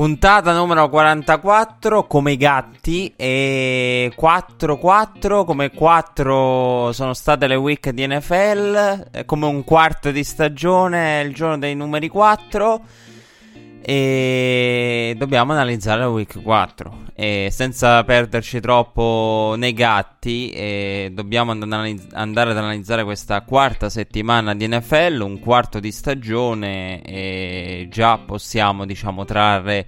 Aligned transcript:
Puntata 0.00 0.54
numero 0.54 0.88
44 0.88 2.06
come 2.06 2.32
i 2.32 2.38
gatti 2.38 3.12
e 3.16 4.10
4-4 4.18 5.44
come 5.44 5.72
4 5.72 6.90
sono 6.90 7.12
state 7.12 7.46
le 7.46 7.56
week 7.56 7.90
di 7.90 8.06
NFL, 8.06 9.24
come 9.26 9.44
un 9.44 9.62
quarto 9.62 10.10
di 10.10 10.24
stagione, 10.24 11.20
il 11.20 11.34
giorno 11.34 11.58
dei 11.58 11.74
numeri 11.74 12.08
4 12.08 12.80
e 13.82 15.14
dobbiamo 15.16 15.52
analizzare 15.52 16.00
la 16.00 16.08
week 16.08 16.42
4 16.42 17.08
e 17.14 17.48
senza 17.50 18.04
perderci 18.04 18.60
troppo 18.60 19.54
nei 19.56 19.72
gatti 19.72 21.10
dobbiamo 21.12 21.52
andare 21.52 22.50
ad 22.50 22.56
analizzare 22.56 23.04
questa 23.04 23.40
quarta 23.42 23.88
settimana 23.88 24.54
di 24.54 24.66
NFL, 24.66 25.20
un 25.20 25.38
quarto 25.38 25.80
di 25.80 25.92
stagione 25.92 27.02
e 27.02 27.88
già 27.90 28.18
possiamo 28.18 28.84
diciamo 28.84 29.24
trarre 29.24 29.86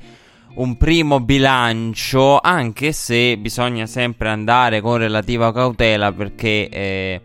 un 0.54 0.76
primo 0.76 1.20
bilancio 1.20 2.38
anche 2.38 2.92
se 2.92 3.38
bisogna 3.38 3.86
sempre 3.86 4.28
andare 4.28 4.80
con 4.80 4.98
relativa 4.98 5.52
cautela 5.52 6.12
perché 6.12 6.68
eh, 6.68 7.20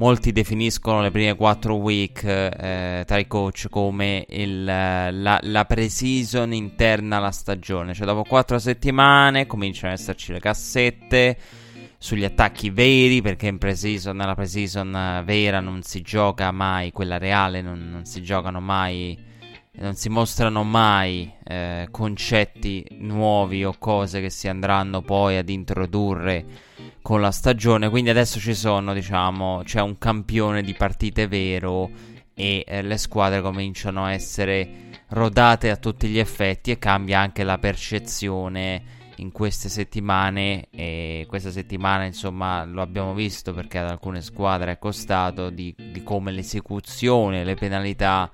molti 0.00 0.32
definiscono 0.32 1.02
le 1.02 1.10
prime 1.10 1.36
4 1.36 1.74
week 1.74 2.24
eh, 2.24 3.04
tra 3.06 3.18
i 3.18 3.26
coach 3.26 3.66
come 3.68 4.24
il, 4.30 4.64
la, 4.64 5.38
la 5.42 5.64
pre-season 5.66 6.54
interna 6.54 7.18
alla 7.18 7.30
stagione. 7.30 7.92
Cioè, 7.92 8.06
dopo 8.06 8.22
4 8.22 8.58
settimane 8.58 9.46
cominciano 9.46 9.92
ad 9.92 9.98
esserci 9.98 10.32
le 10.32 10.40
cassette 10.40 11.36
sugli 11.98 12.24
attacchi 12.24 12.70
veri. 12.70 13.20
Perché 13.20 13.48
in 13.48 13.58
pre-season, 13.58 14.16
nella 14.16 14.34
pre-season 14.34 14.94
eh, 14.96 15.22
vera 15.22 15.60
non 15.60 15.82
si 15.82 16.00
gioca 16.00 16.50
mai, 16.50 16.92
quella 16.92 17.18
reale 17.18 17.60
non, 17.60 17.90
non 17.90 18.06
si 18.06 18.22
giocano 18.22 18.60
mai. 18.60 19.28
Non 19.72 19.94
si 19.94 20.08
mostrano 20.08 20.64
mai 20.64 21.32
eh, 21.44 21.86
concetti 21.90 22.84
nuovi 22.98 23.64
o 23.64 23.76
cose 23.78 24.20
che 24.20 24.28
si 24.28 24.48
andranno 24.48 25.00
poi 25.00 25.36
ad 25.36 25.48
introdurre 25.48 26.44
con 27.02 27.20
la 27.20 27.30
stagione. 27.30 27.88
Quindi 27.88 28.10
adesso 28.10 28.40
ci 28.40 28.54
sono, 28.54 28.92
diciamo, 28.92 29.62
c'è 29.64 29.80
un 29.80 29.96
campione 29.96 30.62
di 30.62 30.74
partite 30.74 31.28
vero 31.28 31.88
e 32.34 32.64
eh, 32.66 32.82
le 32.82 32.96
squadre 32.98 33.40
cominciano 33.42 34.04
a 34.04 34.12
essere 34.12 34.88
rodate 35.08 35.70
a 35.70 35.76
tutti 35.76 36.08
gli 36.08 36.18
effetti 36.18 36.72
e 36.72 36.78
cambia 36.78 37.20
anche 37.20 37.44
la 37.44 37.58
percezione 37.58 38.98
in 39.16 39.30
queste 39.32 39.68
settimane 39.68 40.68
e 40.70 41.26
questa 41.28 41.50
settimana 41.50 42.04
insomma 42.04 42.64
lo 42.64 42.80
abbiamo 42.80 43.12
visto 43.12 43.52
perché 43.52 43.78
ad 43.78 43.88
alcune 43.88 44.22
squadre 44.22 44.72
è 44.72 44.78
costato 44.78 45.50
di, 45.50 45.74
di 45.76 46.02
come 46.02 46.32
l'esecuzione, 46.32 47.44
le 47.44 47.54
penalità 47.54 48.30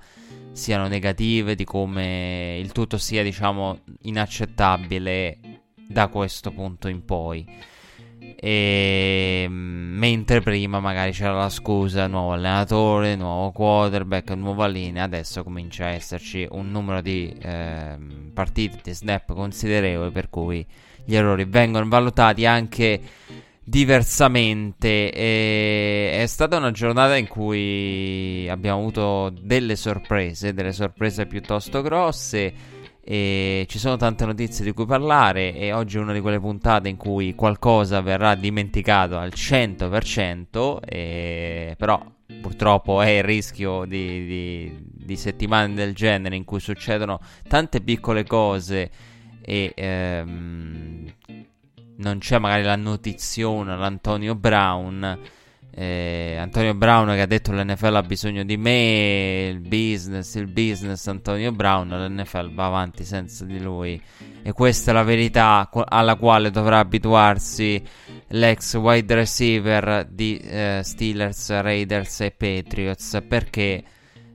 siano 0.57 0.87
negative, 0.87 1.55
di 1.55 1.63
come 1.63 2.57
il 2.59 2.71
tutto 2.71 2.97
sia 2.97 3.23
diciamo 3.23 3.79
inaccettabile 4.01 5.37
da 5.87 6.07
questo 6.07 6.51
punto 6.51 6.87
in 6.87 7.05
poi. 7.05 7.45
E 8.39 9.45
mm, 9.47 9.97
mentre 9.97 10.41
prima 10.41 10.79
magari 10.79 11.11
c'era 11.11 11.33
la 11.33 11.49
scusa 11.49 12.07
nuovo 12.07 12.33
allenatore, 12.33 13.15
nuovo 13.15 13.51
quarterback, 13.51 14.31
nuova 14.31 14.67
linea, 14.67 15.03
adesso 15.03 15.43
comincia 15.43 15.85
a 15.85 15.89
esserci 15.89 16.45
un 16.51 16.69
numero 16.71 17.01
di 17.01 17.33
ehm, 17.39 18.31
partite, 18.33 18.79
di 18.83 18.93
snap 18.93 19.33
considerevole 19.33 20.11
per 20.11 20.29
cui 20.29 20.65
gli 21.05 21.15
errori 21.15 21.45
vengono 21.45 21.87
valutati 21.87 22.45
anche 22.45 23.01
diversamente. 23.67 25.11
E 25.11 26.21
è 26.21 26.25
stata 26.25 26.57
una 26.57 26.71
giornata 26.71 27.17
in 27.17 27.27
cui 27.27 28.47
abbiamo 28.49 28.79
avuto 28.79 29.33
delle 29.41 29.75
sorprese, 29.75 30.53
delle 30.53 30.71
sorprese 30.71 31.25
piuttosto 31.25 31.81
grosse. 31.81 32.75
E 33.09 33.65
ci 33.69 33.79
sono 33.79 33.95
tante 33.95 34.25
notizie 34.25 34.65
di 34.65 34.73
cui 34.73 34.85
parlare 34.85 35.55
e 35.55 35.71
oggi 35.71 35.95
è 35.97 36.01
una 36.01 36.11
di 36.11 36.19
quelle 36.19 36.41
puntate 36.41 36.89
in 36.89 36.97
cui 36.97 37.35
qualcosa 37.35 38.01
verrà 38.01 38.35
dimenticato 38.35 39.17
al 39.17 39.31
100%, 39.33 40.79
e... 40.85 41.75
però 41.77 42.03
purtroppo 42.41 43.01
è 43.01 43.07
il 43.11 43.23
rischio 43.23 43.85
di, 43.85 44.25
di, 44.25 44.77
di 44.91 45.15
settimane 45.15 45.73
del 45.73 45.95
genere 45.95 46.35
in 46.35 46.43
cui 46.43 46.59
succedono 46.59 47.21
tante 47.47 47.79
piccole 47.79 48.25
cose 48.25 48.89
e 49.41 49.71
ehm, 49.73 51.13
non 51.97 52.19
c'è 52.19 52.37
magari 52.39 52.63
la 52.63 52.75
notiziona, 52.75 53.75
l'Antonio 53.75 54.35
Brown. 54.35 55.35
Eh, 55.79 56.35
Antonio 56.39 56.73
Brown 56.73 57.13
che 57.13 57.21
ha 57.21 57.27
detto 57.27 57.51
l'NFL 57.51 57.95
ha 57.95 58.01
bisogno 58.01 58.43
di 58.43 58.57
me, 58.57 59.49
il 59.51 59.59
business, 59.59 60.33
il 60.33 60.47
business 60.47 61.05
Antonio 61.05 61.51
Brown, 61.51 61.89
l'NFL 61.89 62.51
va 62.51 62.65
avanti 62.65 63.03
senza 63.03 63.45
di 63.45 63.61
lui 63.61 64.01
e 64.41 64.53
questa 64.53 64.89
è 64.89 64.93
la 64.95 65.03
verità 65.03 65.69
alla 65.71 66.15
quale 66.15 66.49
dovrà 66.49 66.79
abituarsi 66.79 67.79
l'ex 68.29 68.75
wide 68.75 69.13
receiver 69.13 70.07
di 70.09 70.39
eh, 70.39 70.81
Steelers, 70.83 71.49
Raiders 71.61 72.21
e 72.21 72.31
Patriots 72.31 73.21
perché 73.27 73.83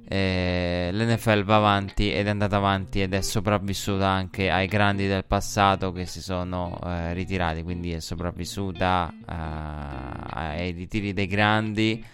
eh, 0.09 0.91
l'NFL 0.93 1.43
va 1.45 1.57
avanti 1.57 2.13
ed 2.13 2.27
è 2.27 2.31
andata 2.31 2.57
avanti 2.57 3.01
ed 3.01 3.15
è 3.15 3.21
sopravvissuta 3.23 4.07
anche 4.07 4.51
ai 4.51 4.67
grandi 4.67 5.07
del 5.07 5.25
passato 5.25 5.93
che 5.93 6.07
si 6.07 6.21
sono 6.21 6.79
eh, 6.85 7.13
ritirati, 7.15 7.63
quindi 7.63 7.93
è 7.93 8.01
sopravvissuta 8.01 9.11
eh, 9.11 9.35
ai 9.35 10.71
ritiri 10.73 11.13
dei 11.13 11.27
grandi. 11.27 12.05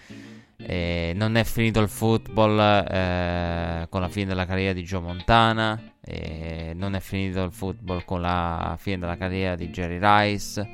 Eh, 0.60 1.12
non 1.14 1.36
è 1.36 1.44
finito 1.44 1.80
il 1.80 1.88
football 1.88 2.58
eh, 2.58 3.86
con 3.88 4.00
la 4.00 4.08
fine 4.08 4.26
della 4.26 4.44
carriera 4.44 4.72
di 4.72 4.82
Joe 4.82 5.00
Montana, 5.00 5.80
eh, 6.00 6.72
non 6.74 6.94
è 6.94 7.00
finito 7.00 7.42
il 7.44 7.52
football 7.52 8.04
con 8.04 8.20
la 8.20 8.76
fine 8.78 8.98
della 8.98 9.16
carriera 9.16 9.54
di 9.54 9.70
Jerry 9.70 9.98
Rice. 10.00 10.68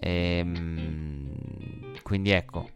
Ehm, 0.00 1.30
quindi 2.02 2.30
ecco, 2.30 2.70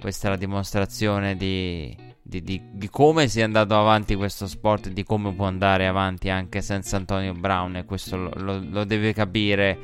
questa 0.00 0.26
è 0.26 0.30
la 0.30 0.36
dimostrazione 0.36 1.36
di, 1.36 1.96
di, 2.32 2.42
di, 2.42 2.62
di, 2.70 2.88
come 2.88 3.28
sia 3.28 3.44
andato 3.44 3.78
avanti 3.78 4.14
questo 4.14 4.46
sport 4.46 4.86
e 4.86 4.92
di 4.94 5.04
come 5.04 5.34
può 5.34 5.44
andare 5.44 5.86
avanti 5.86 6.30
anche 6.30 6.62
senza 6.62 6.96
Antonio 6.96 7.34
Brown 7.34 7.76
e 7.76 7.84
questo 7.84 8.16
lo, 8.16 8.30
lo, 8.36 8.64
lo 8.66 8.84
deve 8.84 9.12
capire 9.12 9.78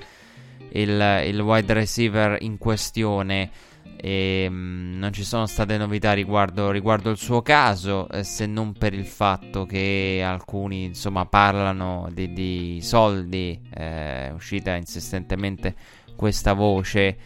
il, 0.71 1.23
il, 1.27 1.41
wide 1.41 1.75
receiver 1.75 2.39
in 2.41 2.57
questione. 2.57 3.51
E 4.01 4.49
mh, 4.49 4.97
non 4.99 5.13
ci 5.13 5.25
sono 5.25 5.47
state 5.47 5.77
novità 5.77 6.13
riguardo, 6.13 6.71
riguardo 6.71 7.11
il 7.11 7.19
suo 7.19 7.43
caso 7.43 8.09
eh, 8.09 8.23
se 8.23 8.47
non 8.47 8.73
per 8.73 8.95
il 8.95 9.07
fatto 9.07 9.67
che 9.67 10.23
alcuni 10.25 10.85
insomma 10.85 11.27
parlano 11.27 12.09
di, 12.13 12.33
di 12.33 12.79
soldi 12.81 13.61
eh, 13.75 14.29
è 14.29 14.31
uscita 14.33 14.77
insistentemente 14.77 15.75
questa 16.15 16.53
voce 16.53 17.17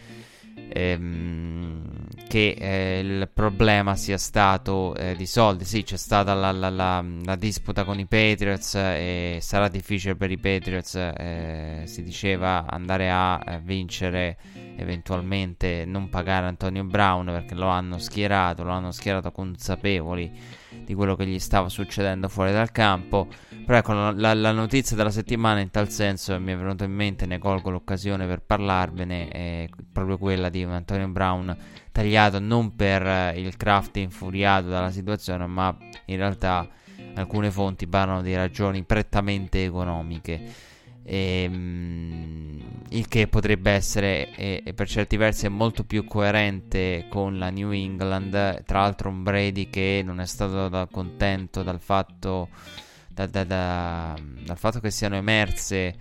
ehm, 0.73 2.07
che 2.27 2.55
eh, 2.57 2.99
il 2.99 3.29
problema 3.31 3.95
sia 3.95 4.17
stato 4.17 4.95
eh, 4.95 5.15
di 5.15 5.27
soldi. 5.27 5.65
Sì, 5.65 5.83
c'è 5.83 5.97
stata 5.97 6.33
la, 6.33 6.51
la, 6.51 6.69
la, 6.69 7.05
la, 7.23 7.35
disputa 7.35 7.83
con 7.83 7.99
i 7.99 8.07
Patriots 8.07 8.73
e 8.75 9.37
sarà 9.39 9.67
difficile 9.67 10.15
per 10.15 10.31
i 10.31 10.39
Patriots, 10.39 10.95
eh, 10.95 11.83
si 11.85 12.01
diceva, 12.01 12.65
andare 12.67 13.11
a 13.11 13.39
eh, 13.45 13.59
vincere 13.63 14.37
eventualmente, 14.75 15.85
non 15.85 16.09
pagare 16.09 16.47
Antonio 16.47 16.83
Brown 16.83 17.25
perché 17.25 17.53
lo 17.53 17.67
hanno 17.67 17.99
schierato, 17.99 18.63
lo 18.63 18.71
hanno 18.71 18.91
schierato 18.91 19.31
consapevoli 19.31 20.31
di 20.83 20.93
quello 20.95 21.15
che 21.15 21.27
gli 21.27 21.39
stava 21.39 21.69
succedendo 21.69 22.27
fuori 22.29 22.51
dal 22.51 22.71
campo. 22.71 23.27
Però 23.65 23.77
ecco, 23.77 23.93
la, 23.93 24.33
la, 24.33 24.51
notizia 24.51 24.95
della 24.95 25.09
settimana 25.09 25.59
in 25.59 25.71
tal 25.71 25.89
senso 25.89 26.37
mi 26.39 26.51
è 26.51 26.57
venuta 26.57 26.83
in 26.83 26.91
mente, 26.91 27.25
ne 27.25 27.39
colgo 27.39 27.69
l'occasione 27.69 28.27
per 28.27 28.41
parlarvene, 28.41 29.27
è 29.29 29.69
proprio 29.91 30.17
quella 30.17 30.49
di 30.49 30.63
Antonio 30.63 31.07
Brown 31.07 31.55
tagliato 31.91 32.39
non 32.39 32.75
per 32.75 33.37
il 33.37 33.55
craft 33.55 33.97
infuriato 33.97 34.67
dalla 34.67 34.91
situazione, 34.91 35.45
ma 35.45 35.75
in 36.05 36.17
realtà 36.17 36.67
alcune 37.15 37.51
fonti 37.51 37.87
parlano 37.87 38.21
di 38.21 38.35
ragioni 38.35 38.83
prettamente 38.83 39.63
economiche. 39.63 40.71
E, 41.05 41.45
um, 41.51 42.61
il 42.89 43.07
che 43.07 43.27
potrebbe 43.27 43.71
essere 43.71 44.33
e, 44.35 44.61
e 44.63 44.73
per 44.73 44.87
certi 44.87 45.17
versi 45.17 45.45
è 45.45 45.49
molto 45.49 45.83
più 45.83 46.05
coerente 46.05 47.07
con 47.09 47.37
la 47.37 47.49
New 47.49 47.71
England. 47.71 48.63
Tra 48.63 48.81
l'altro, 48.81 49.09
un 49.09 49.23
Brady 49.23 49.69
che 49.69 50.01
non 50.03 50.19
è 50.19 50.25
stato 50.25 50.69
da 50.69 50.87
contento 50.89 51.63
dal 51.63 51.79
fatto, 51.79 52.49
da, 53.13 53.27
da, 53.27 53.43
da, 53.43 54.15
dal 54.45 54.57
fatto 54.57 54.79
che 54.79 54.91
siano 54.91 55.15
emerse 55.15 55.95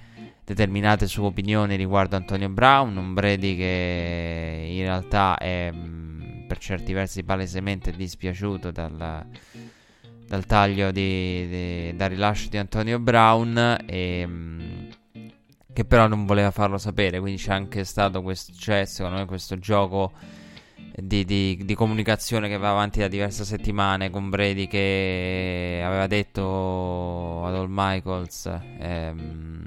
determinate 0.44 1.06
sue 1.06 1.26
opinioni 1.26 1.76
riguardo 1.76 2.17
Antonio 2.17 2.49
Brown. 2.49 2.97
Un 2.97 3.14
Brady 3.14 3.56
che 3.56 4.67
in 4.70 4.82
realtà 4.82 5.38
è 5.38 5.73
per 6.47 6.59
certi 6.59 6.93
versi 6.93 7.23
palesemente 7.23 7.93
dispiaciuto 7.93 8.70
dal 8.70 9.26
dal 10.32 10.47
taglio 10.47 10.91
di, 10.93 11.47
di, 11.47 11.94
dal 11.94 12.09
rilascio 12.09 12.49
di 12.49 12.56
Antonio 12.56 12.99
Brown 12.99 13.85
e, 13.85 14.25
mm, 14.26 14.88
che 15.70 15.85
però 15.85 16.06
non 16.06 16.25
voleva 16.25 16.50
farlo 16.50 16.79
sapere 16.79 17.20
quindi 17.20 17.38
c'è 17.38 17.53
anche 17.53 17.85
stato 17.85 18.23
questo 18.23 18.50
cioè, 18.55 18.87
secondo 18.87 19.19
me 19.19 19.26
questo 19.26 19.59
gioco 19.59 20.11
di, 20.94 21.24
di, 21.24 21.62
di, 21.64 21.74
comunicazione 21.74 22.48
che 22.48 22.58
va 22.58 22.70
avanti 22.70 23.00
da 23.00 23.08
diverse 23.08 23.44
settimane 23.44 24.10
con 24.10 24.28
Brady 24.28 24.66
che 24.66 25.80
aveva 25.82 26.06
detto 26.06 27.44
ad 27.44 27.54
All 27.54 27.68
Michaels 27.70 28.50
ehm, 28.78 29.64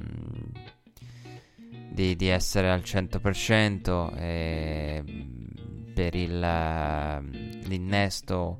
di, 1.89 2.15
di, 2.15 2.27
essere 2.27 2.69
al 2.69 2.81
100% 2.81 4.17
eh, 4.17 5.03
per 5.95 6.13
il, 6.13 6.39
l'innesto 7.67 8.59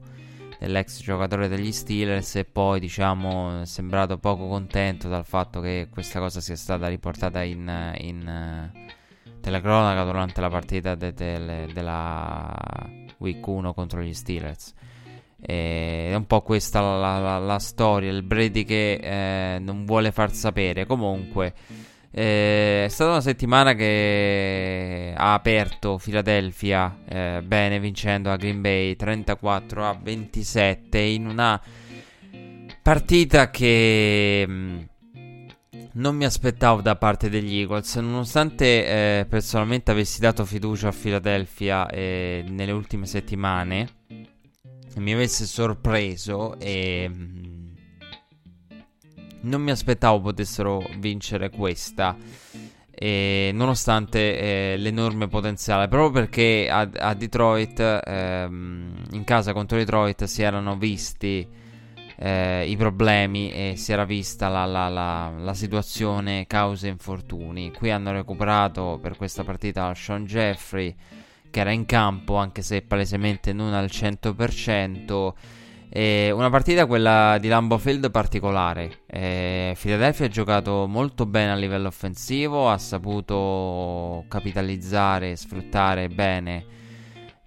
dell'ex 0.59 1.01
giocatore 1.03 1.47
degli 1.47 1.71
Steelers 1.71 2.35
e 2.37 2.45
poi 2.45 2.79
diciamo 2.79 3.61
è 3.61 3.65
sembrato 3.65 4.17
poco 4.17 4.47
contento 4.47 5.07
dal 5.07 5.25
fatto 5.25 5.59
che 5.59 5.89
questa 5.91 6.19
cosa 6.19 6.39
sia 6.41 6.55
stata 6.55 6.87
riportata 6.87 7.43
in, 7.43 7.93
in 7.99 8.71
telecronaca 9.45 10.03
durante 10.03 10.41
la 10.41 10.49
partita 10.49 10.95
de- 10.95 11.13
de- 11.13 11.69
della 11.71 12.51
Week 13.19 13.45
1 13.45 13.75
contro 13.75 14.01
gli 14.01 14.13
Steelers. 14.13 14.73
E 15.39 16.09
è 16.09 16.15
un 16.15 16.25
po' 16.25 16.41
questa 16.41 16.81
la, 16.81 17.19
la, 17.19 17.37
la 17.37 17.59
storia, 17.59 18.09
il 18.09 18.23
Brady 18.23 18.63
che 18.63 18.93
eh, 18.93 19.59
non 19.59 19.85
vuole 19.85 20.11
far 20.11 20.33
sapere. 20.33 20.87
Comunque 20.87 21.53
eh, 22.09 22.85
è 22.85 22.87
stata 22.89 23.11
una 23.11 23.21
settimana 23.21 23.73
che 23.73 25.13
ha 25.15 25.33
aperto 25.33 25.99
Philadelphia 26.03 27.01
eh, 27.07 27.43
bene 27.45 27.79
vincendo 27.79 28.31
a 28.31 28.37
Green 28.37 28.61
Bay 28.61 28.95
34 28.95 29.87
a 29.87 29.99
27 30.01 30.97
in 30.97 31.27
una 31.27 31.61
partita 32.81 33.51
che 33.51 34.43
mh, 34.47 34.51
mm, 34.51 34.79
non 35.95 36.15
mi 36.15 36.25
aspettavo 36.25 36.81
da 36.81 36.95
parte 36.95 37.29
degli 37.29 37.59
Eagles 37.59 37.95
nonostante 37.95 39.19
eh, 39.19 39.25
personalmente 39.25 39.91
avessi 39.91 40.19
dato 40.19 40.45
fiducia 40.45 40.87
a 40.87 40.93
Philadelphia 40.93 41.87
eh, 41.87 42.45
nelle 42.47 42.71
ultime 42.71 43.05
settimane 43.05 44.03
mi 44.97 45.13
avesse 45.13 45.45
sorpreso 45.45 46.57
e 46.59 47.09
mm, 47.09 47.65
non 49.41 49.61
mi 49.61 49.71
aspettavo 49.71 50.21
potessero 50.21 50.87
vincere 50.99 51.49
questa. 51.49 52.15
E 52.97 53.51
nonostante 53.53 54.39
eh, 54.73 54.77
l'enorme 54.77 55.27
potenziale, 55.27 55.89
proprio 55.89 56.11
perché 56.11 56.69
a, 56.69 56.89
a 56.97 57.13
Detroit, 57.13 58.01
ehm, 58.05 59.03
in 59.11 59.23
casa 59.25 59.51
contro 59.51 59.77
Detroit, 59.77 60.23
si 60.23 60.41
erano 60.43 60.77
visti 60.77 61.45
eh, 62.17 62.65
i 62.67 62.75
problemi 62.77 63.51
e 63.51 63.73
si 63.75 63.91
era 63.91 64.05
vista 64.05 64.47
la, 64.47 64.65
la, 64.65 64.87
la, 64.89 65.33
la 65.37 65.53
situazione 65.53 66.45
causa 66.47 66.87
infortuni. 66.87 67.71
Qui 67.71 67.91
hanno 67.91 68.11
recuperato 68.11 68.99
per 69.01 69.17
questa 69.17 69.43
partita 69.43 69.93
Sean 69.93 70.25
Jeffrey, 70.25 70.95
che 71.49 71.59
era 71.59 71.71
in 71.71 71.85
campo, 71.85 72.35
anche 72.35 72.61
se 72.61 72.81
palesemente 72.81 73.53
non 73.53 73.73
al 73.73 73.85
100%. 73.85 75.33
E 75.87 76.29
una 76.31 76.49
partita, 76.49 76.87
quella 76.87 77.37
di 77.39 77.47
Lambo 77.47 77.77
Field, 77.77 78.11
particolare. 78.11 79.03
Eh, 79.07 79.77
Philadelphia 79.79 80.25
ha 80.25 80.29
giocato 80.29 80.87
molto 80.87 81.25
bene 81.25 81.51
a 81.51 81.55
livello 81.55 81.87
offensivo, 81.87 82.69
ha 82.69 82.77
saputo 82.77 84.25
capitalizzare 84.27 85.31
e 85.31 85.35
sfruttare 85.35 86.09
bene 86.09 86.65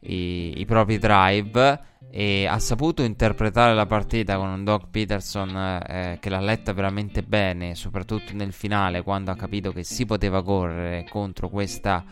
i, 0.00 0.60
i, 0.60 0.64
propri 0.64 0.98
drive 0.98 1.80
e 2.10 2.46
ha 2.46 2.58
saputo 2.58 3.02
interpretare 3.02 3.74
la 3.74 3.86
partita 3.86 4.36
con 4.36 4.48
un 4.48 4.64
Doc 4.64 4.88
Peterson 4.90 5.82
eh, 5.86 6.18
che 6.20 6.30
l'ha 6.30 6.40
letta 6.40 6.72
veramente 6.72 7.22
bene, 7.22 7.74
soprattutto 7.74 8.32
nel 8.32 8.52
finale 8.52 9.02
quando 9.02 9.30
ha 9.30 9.36
capito 9.36 9.72
che 9.72 9.84
si 9.84 10.06
poteva 10.06 10.42
correre 10.42 11.06
contro 11.08 11.48
questa 11.48 12.04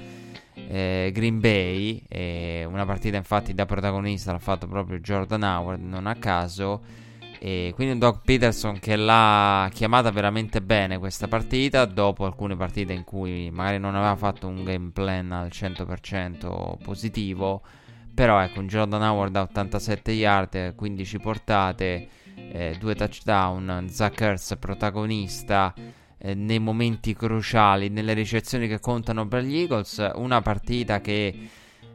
eh, 0.54 1.10
Green 1.12 1.40
Bay, 1.40 2.02
eh, 2.08 2.66
una 2.68 2.84
partita 2.84 3.16
infatti 3.16 3.54
da 3.54 3.66
protagonista 3.66 4.32
l'ha 4.32 4.38
fatto 4.38 4.66
proprio 4.66 4.98
Jordan 4.98 5.42
Howard, 5.42 5.82
non 5.82 6.06
a 6.06 6.14
caso. 6.16 7.04
E 7.38 7.72
quindi 7.74 7.98
Doc 7.98 8.22
Peterson 8.24 8.78
che 8.78 8.96
l'ha 8.96 9.68
chiamata 9.70 10.10
veramente 10.10 10.62
bene 10.62 10.98
questa 10.98 11.28
partita 11.28 11.84
dopo 11.84 12.24
alcune 12.24 12.56
partite 12.56 12.94
in 12.94 13.04
cui 13.04 13.50
magari 13.50 13.78
non 13.78 13.94
aveva 13.94 14.16
fatto 14.16 14.46
un 14.46 14.64
game 14.64 14.90
plan 14.90 15.30
al 15.32 15.48
100% 15.52 16.78
positivo 16.82 17.60
però 18.16 18.40
ecco 18.40 18.60
un 18.60 18.66
Jordan 18.66 19.02
Howard 19.02 19.36
a 19.36 19.42
87 19.42 20.10
yard 20.12 20.74
15 20.74 21.18
portate 21.18 22.08
eh, 22.34 22.74
due 22.78 22.94
touchdown 22.94 23.88
Zach 23.90 24.18
Ertz 24.22 24.56
protagonista 24.58 25.74
eh, 26.16 26.32
nei 26.32 26.58
momenti 26.58 27.14
cruciali, 27.14 27.90
nelle 27.90 28.14
ricezioni 28.14 28.68
che 28.68 28.80
contano 28.80 29.28
per 29.28 29.42
gli 29.42 29.58
Eagles. 29.58 30.12
Una 30.14 30.40
partita 30.40 31.02
che 31.02 31.48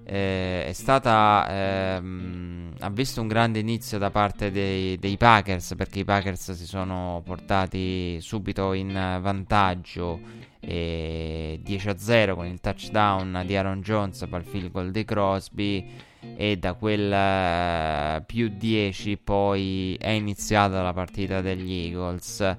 eh, 0.04 0.66
è 0.68 0.74
stata 0.74 1.48
ehm, 1.50 2.76
ha 2.82 2.90
visto 2.92 3.20
un 3.20 3.28
grande 3.28 3.58
inizio 3.58 3.98
da 3.98 4.12
parte 4.12 4.52
dei, 4.52 5.00
dei, 5.00 5.18
Packers 5.18 5.74
perché 5.76 6.00
i 6.00 6.06
Packers 6.06 6.52
si 6.52 6.68
sono 6.68 7.24
portati 7.26 8.20
subito 8.22 8.74
in 8.74 8.94
vantaggio 8.94 10.20
eh, 10.60 11.60
10 11.64 11.90
a 11.90 11.98
0 11.98 12.36
con 12.36 12.46
il 12.46 12.60
touchdown 12.60 13.42
di 13.44 13.56
Aaron 13.56 13.82
Jones 13.82 14.28
per 14.30 14.42
il 14.42 14.46
field 14.46 14.72
goal 14.72 14.92
di 14.92 15.04
Crosby 15.04 16.10
e 16.36 16.58
da 16.58 16.74
quel 16.74 18.24
più 18.26 18.50
10 18.56 19.18
poi 19.18 19.96
è 20.00 20.10
iniziata 20.10 20.82
la 20.82 20.94
partita 20.94 21.42
degli 21.42 21.72
Eagles. 21.72 22.56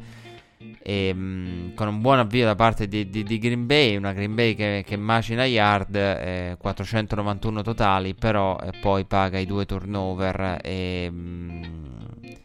E, 0.84 1.12
mh, 1.12 1.74
con 1.74 1.88
un 1.88 2.00
buon 2.00 2.20
avvio 2.20 2.44
da 2.44 2.54
parte 2.54 2.86
di, 2.86 3.08
di, 3.10 3.24
di, 3.24 3.38
Green 3.38 3.66
Bay, 3.66 3.96
una 3.96 4.12
Green 4.12 4.34
Bay 4.34 4.54
che, 4.54 4.84
che 4.86 4.96
macina 4.96 5.44
yard, 5.44 5.94
eh, 5.94 6.56
491 6.58 7.62
totali, 7.62 8.14
però 8.14 8.56
eh, 8.58 8.70
poi 8.80 9.04
paga 9.04 9.38
i 9.38 9.46
due 9.46 9.66
turnover 9.66 10.58
e... 10.62 11.10
Mh, 11.10 12.41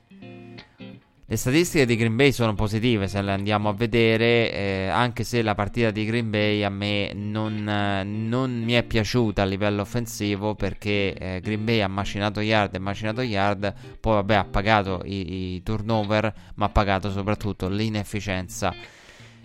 le 1.29 1.35
statistiche 1.35 1.85
di 1.85 1.97
Green 1.97 2.15
Bay 2.15 2.31
sono 2.31 2.53
positive 2.53 3.09
se 3.09 3.21
le 3.21 3.33
andiamo 3.33 3.67
a 3.67 3.73
vedere, 3.73 4.49
eh, 4.49 4.87
anche 4.87 5.25
se 5.25 5.41
la 5.41 5.55
partita 5.55 5.91
di 5.91 6.05
Green 6.05 6.29
Bay 6.29 6.63
a 6.63 6.69
me 6.69 7.11
non, 7.13 7.63
non 7.65 8.61
mi 8.63 8.71
è 8.71 8.83
piaciuta 8.83 9.41
a 9.41 9.45
livello 9.45 9.81
offensivo 9.81 10.55
perché 10.55 11.13
eh, 11.13 11.41
Green 11.41 11.65
Bay 11.65 11.81
ha 11.81 11.89
macinato 11.89 12.39
yard 12.39 12.75
e 12.75 12.79
macinato 12.79 13.19
yard, 13.19 13.73
poi 13.99 14.13
vabbè 14.13 14.35
ha 14.35 14.45
pagato 14.45 15.01
i, 15.03 15.55
i 15.55 15.63
turnover, 15.63 16.33
ma 16.55 16.67
ha 16.67 16.69
pagato 16.69 17.11
soprattutto 17.11 17.67
l'inefficienza 17.67 18.73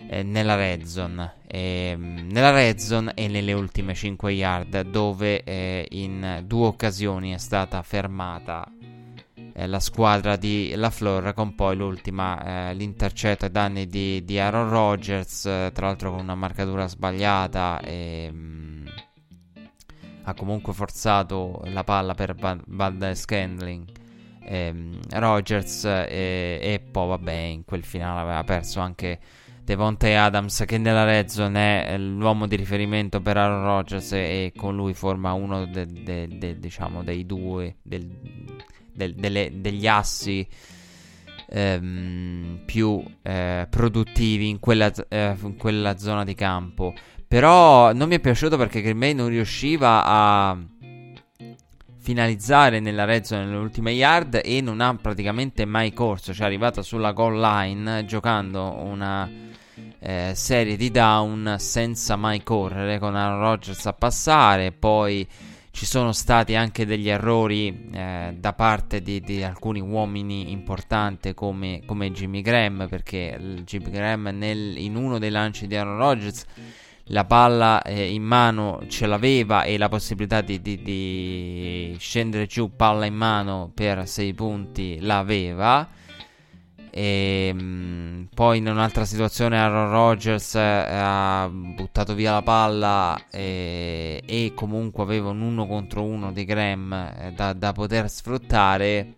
eh, 0.07 0.23
nella 0.23 0.55
red 0.55 0.83
zone, 0.83 1.33
ehm, 1.47 2.29
nella 2.31 2.51
red 2.51 2.77
zone 2.77 3.11
e 3.13 3.27
nelle 3.27 3.51
ultime 3.51 3.93
5 3.93 4.31
yard 4.31 4.83
dove 4.89 5.43
eh, 5.43 5.85
in 5.89 6.43
due 6.45 6.67
occasioni 6.67 7.33
è 7.33 7.37
stata 7.37 7.81
fermata 7.81 8.65
eh, 9.53 9.67
la 9.67 9.79
squadra 9.79 10.35
di 10.35 10.73
LaFleur 10.75 11.33
con 11.33 11.55
poi 11.55 11.75
l'ultima 11.75 12.69
eh, 12.69 12.73
l'intercetto 12.73 13.45
ai 13.45 13.51
danni 13.51 13.87
di, 13.87 14.23
di 14.25 14.39
Aaron 14.39 14.69
Rodgers 14.69 15.45
eh, 15.45 15.71
tra 15.73 15.87
l'altro 15.87 16.11
con 16.11 16.19
una 16.19 16.35
marcatura 16.35 16.87
sbagliata 16.87 17.79
e 17.81 18.31
mh, 18.31 18.37
mm, 18.37 18.85
ha 20.23 20.33
comunque 20.33 20.73
forzato 20.73 21.61
la 21.65 21.83
palla 21.83 22.13
per 22.13 22.33
bad 22.65 23.13
Scandling. 23.13 24.01
Ehm, 24.45 24.99
Rodgers 25.11 25.85
e, 25.85 26.59
e 26.61 26.83
poi 26.91 27.07
vabbè 27.07 27.31
in 27.31 27.63
quel 27.63 27.83
finale 27.83 28.21
aveva 28.21 28.43
perso 28.43 28.81
anche 28.81 29.19
Devontae 29.63 30.17
Adams 30.17 30.63
che 30.67 30.77
nella 30.77 31.05
red 31.05 31.27
zone 31.27 31.85
è 31.85 31.97
l'uomo 31.97 32.47
di 32.47 32.57
riferimento 32.57 33.21
per 33.21 33.37
Aaron 33.37 33.63
Rodgers 33.63 34.11
e, 34.11 34.17
e 34.17 34.53
con 34.53 34.75
lui 34.75 34.93
forma 34.93 35.31
uno 35.31 35.65
de, 35.65 35.85
de, 35.85 36.27
de, 36.27 36.59
diciamo, 36.59 37.03
dei 37.03 37.25
due 37.25 37.77
del, 37.81 38.09
del, 38.93 39.15
delle, 39.15 39.51
degli 39.55 39.87
assi 39.87 40.47
ehm, 41.49 42.61
più 42.65 43.03
eh, 43.21 43.67
produttivi 43.69 44.49
in 44.49 44.59
quella, 44.59 44.91
eh, 45.07 45.35
in 45.41 45.57
quella, 45.57 45.97
zona 45.97 46.23
di 46.23 46.35
campo. 46.35 46.93
Però 47.27 47.93
non 47.93 48.07
mi 48.07 48.15
è 48.15 48.19
piaciuto 48.19 48.57
perché 48.57 48.81
Green 48.81 48.99
Bay 48.99 49.13
non 49.13 49.29
riusciva 49.29 50.03
a 50.05 50.57
finalizzare 52.03 52.81
nella 52.81 53.05
red 53.05 53.23
zone 53.23 53.45
nelle 53.45 53.57
ultime 53.57 53.91
yard 53.91 54.41
e 54.43 54.59
non 54.59 54.81
ha 54.81 54.93
praticamente 54.95 55.63
mai 55.63 55.93
corso, 55.93 56.33
cioè 56.33 56.43
è 56.43 56.47
arrivata 56.47 56.81
sulla 56.81 57.13
goal 57.13 57.39
line 57.39 58.03
giocando 58.03 58.75
una 58.77 59.29
eh, 59.99 60.33
serie 60.35 60.75
di 60.75 60.91
down 60.91 61.55
senza 61.59 62.17
mai 62.17 62.43
correre 62.43 62.99
con 62.99 63.15
Aaron 63.15 63.39
Rodgers 63.39 63.85
a 63.85 63.93
passare, 63.93 64.73
poi 64.73 65.25
ci 65.75 65.87
sono 65.87 66.11
stati 66.11 66.53
anche 66.53 66.85
degli 66.85 67.09
errori 67.09 67.89
eh, 67.91 68.35
da 68.37 68.53
parte 68.53 69.01
di, 69.01 69.19
di, 69.21 69.41
alcuni 69.41 69.81
uomini 69.81 70.51
importanti 70.51 71.33
come, 71.33 71.81
come 71.83 72.11
Jimmy 72.11 72.41
Graham 72.41 72.85
perché 72.87 73.35
Jimmy 73.65 73.89
Graham 73.89 74.29
nel, 74.33 74.77
in 74.77 74.95
uno 74.95 75.17
dei 75.17 75.31
lanci 75.31 75.65
di 75.65 75.75
Aaron 75.75 75.97
Rodgers 75.97 76.45
la 77.07 77.25
palla 77.25 77.81
eh, 77.81 78.13
in 78.13 78.21
mano 78.21 78.83
ce 78.87 79.07
l'aveva 79.07 79.63
e 79.63 79.79
la 79.79 79.89
possibilità 79.89 80.41
di, 80.41 80.61
di, 80.61 80.79
di 80.83 81.95
scendere 81.97 82.45
giù 82.45 82.75
palla 82.75 83.05
in 83.05 83.15
mano 83.15 83.71
per 83.73 84.07
6 84.07 84.33
punti 84.35 84.99
l'aveva. 85.01 85.89
E, 86.95 87.47
ehm, 87.47 88.27
poi 88.35 88.59
in 88.59 88.67
un'altra 88.67 89.03
situazione 89.03 89.57
Aaron 89.57 89.89
Rodgers 89.89 90.53
eh, 90.53 90.59
ha 90.59 91.49
buttato 91.51 92.13
via 92.13 92.33
la 92.33 92.43
palla 92.43 93.19
eh, 93.31 94.21
e 94.23 94.51
comunque 94.53 95.01
aveva 95.01 95.29
un 95.29 95.41
1 95.41 95.65
contro 95.65 96.03
1 96.03 96.31
di 96.31 96.45
Graham 96.45 96.93
eh, 96.93 97.33
da, 97.35 97.53
da 97.53 97.71
poter 97.71 98.09
sfruttare. 98.09 99.15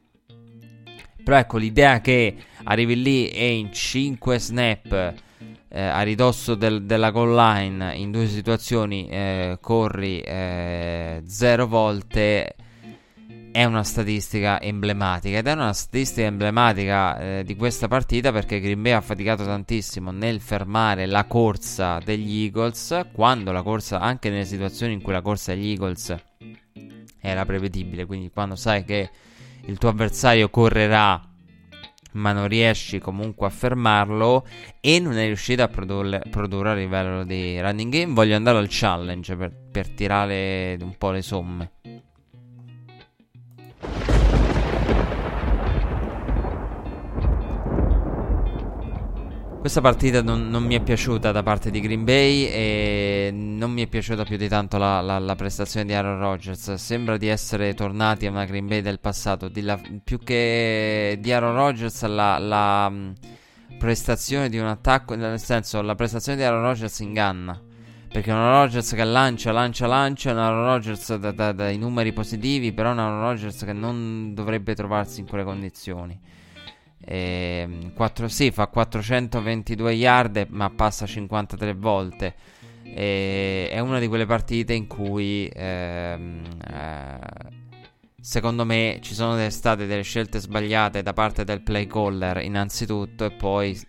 Però 1.21 1.37
ecco 1.37 1.57
l'idea 1.57 1.99
che 1.99 2.35
arrivi 2.63 3.01
lì 3.01 3.27
e 3.29 3.57
in 3.57 3.73
5 3.73 4.39
snap 4.39 5.13
eh, 5.67 5.81
a 5.81 6.01
ridosso 6.03 6.55
del, 6.55 6.85
della 6.85 7.11
goal 7.11 7.35
line 7.35 7.93
in 7.95 8.11
due 8.11 8.27
situazioni 8.27 9.09
eh, 9.09 9.57
corri 9.59 10.21
eh, 10.21 11.23
zero 11.25 11.67
volte 11.67 12.55
è 13.55 13.63
una 13.63 13.83
statistica 13.83 14.59
emblematica 14.59 15.37
ed 15.37 15.47
è 15.47 15.53
una 15.53 15.71
statistica 15.71 16.27
emblematica 16.27 17.17
eh, 17.17 17.43
di 17.45 17.55
questa 17.55 17.87
partita 17.87 18.33
perché 18.33 18.59
Green 18.59 18.81
Bay 18.81 18.91
ha 18.91 18.99
faticato 18.99 19.45
tantissimo 19.45 20.11
nel 20.11 20.41
fermare 20.41 21.05
la 21.05 21.23
corsa 21.23 21.99
degli 22.03 22.43
Eagles 22.43 23.11
quando 23.13 23.53
la 23.53 23.61
corsa 23.61 24.01
anche 24.01 24.29
nelle 24.29 24.43
situazioni 24.43 24.91
in 24.91 25.01
cui 25.01 25.13
la 25.13 25.21
corsa 25.21 25.53
degli 25.53 25.69
Eagles 25.69 26.13
era 27.21 27.45
prevedibile 27.45 28.05
quindi 28.05 28.29
quando 28.29 28.57
sai 28.57 28.83
che 28.83 29.09
il 29.67 29.77
tuo 29.77 29.87
avversario 29.87 30.49
correrà 30.49 31.25
ma 32.11 32.33
non 32.33 32.49
riesci 32.49 32.99
comunque 32.99 33.47
a 33.47 33.51
fermarlo 33.51 34.45
e 34.81 34.99
non 34.99 35.13
è 35.17 35.27
riuscito 35.27 35.63
a 35.63 35.69
produrre, 35.69 36.23
produrre 36.29 36.71
a 36.71 36.75
livello 36.75 37.23
di 37.23 37.57
running 37.61 37.89
game, 37.89 38.13
voglio 38.13 38.35
andare 38.35 38.57
al 38.57 38.67
challenge 38.69 39.33
per, 39.37 39.53
per 39.71 39.87
tirare 39.91 40.77
un 40.81 40.95
po' 40.97 41.11
le 41.11 41.21
somme. 41.21 41.71
Questa 49.65 49.81
partita 49.81 50.21
non, 50.21 50.47
non, 50.49 50.63
mi 50.63 50.75
è 50.75 50.79
piaciuta 50.79 51.31
da 51.31 51.41
parte 51.41 51.71
di 51.71 51.79
Green 51.79 52.03
Bay 52.03 52.45
e 52.45 53.31
non 53.33 53.71
mi 53.71 53.81
è 53.81 53.87
piaciuta 53.87 54.23
più 54.23 54.37
di 54.37 54.47
tanto 54.47 54.77
la, 54.77 55.01
la, 55.01 55.17
la 55.17 55.33
prestazione 55.33 55.87
di 55.87 55.93
Aaron 55.93 56.19
Rodgers. 56.19 56.75
Sembra 56.75 57.17
di 57.17 57.25
essere 57.25 57.73
tornati 57.73 58.27
a 58.27 58.29
una 58.29 58.45
Green 58.45 58.67
Bay 58.67 58.81
del 58.81 58.99
passato. 58.99 59.49
La, 59.55 59.81
più 60.03 60.19
che 60.19 61.17
di 61.19 61.31
Aaron 61.31 61.55
Rodgers, 61.55 62.05
la, 62.05 62.87
mh, 62.89 63.13
prestazione 63.79 64.49
di 64.49 64.59
un 64.59 64.67
attacco, 64.67 65.15
nel 65.15 65.39
senso, 65.39 65.81
la 65.81 65.95
prestazione 65.95 66.37
di 66.37 66.43
Aaron 66.43 66.61
Rodgers 66.61 66.99
inganna. 66.99 67.59
Perché 68.07 68.29
un 68.29 68.37
Aaron 68.37 68.65
Rodgers 68.65 68.91
che 68.91 69.03
lancia, 69.03 69.51
lancia, 69.51 69.87
lancia, 69.87 70.31
un 70.31 70.37
Aaron 70.37 70.63
Rodgers 70.63 71.15
da, 71.15 71.31
da, 71.31 71.51
dai 71.53 71.79
numeri 71.79 72.13
positivi, 72.13 72.71
però 72.71 72.91
un 72.91 72.99
Aaron 72.99 73.21
Rodgers 73.21 73.65
che 73.65 73.73
non 73.73 74.35
dovrebbe 74.35 74.75
trovarsi 74.75 75.21
in 75.21 75.27
quelle 75.27 75.43
condizioni. 75.43 76.43
E, 77.05 77.91
4, 77.93 78.27
sì, 78.27 78.51
fa 78.51 78.67
422 78.67 79.93
yard, 79.93 80.47
ma 80.49 80.69
passa 80.69 81.05
53 81.05 81.73
volte. 81.73 82.33
E, 82.83 83.69
è 83.69 83.79
una 83.79 83.99
di 83.99 84.07
quelle 84.07 84.25
partite 84.25 84.73
in 84.73 84.87
cui 84.87 85.49
ehm, 85.53 86.41
eh, 86.67 87.19
secondo 88.19 88.65
me 88.65 88.99
ci 89.01 89.13
sono 89.13 89.49
state 89.49 89.85
delle 89.85 90.01
scelte 90.01 90.39
sbagliate 90.39 91.03
da 91.03 91.13
parte 91.13 91.43
del 91.43 91.61
play 91.61 91.85
caller 91.85 92.37
innanzitutto 92.37 93.25
e 93.25 93.31
poi 93.31 93.79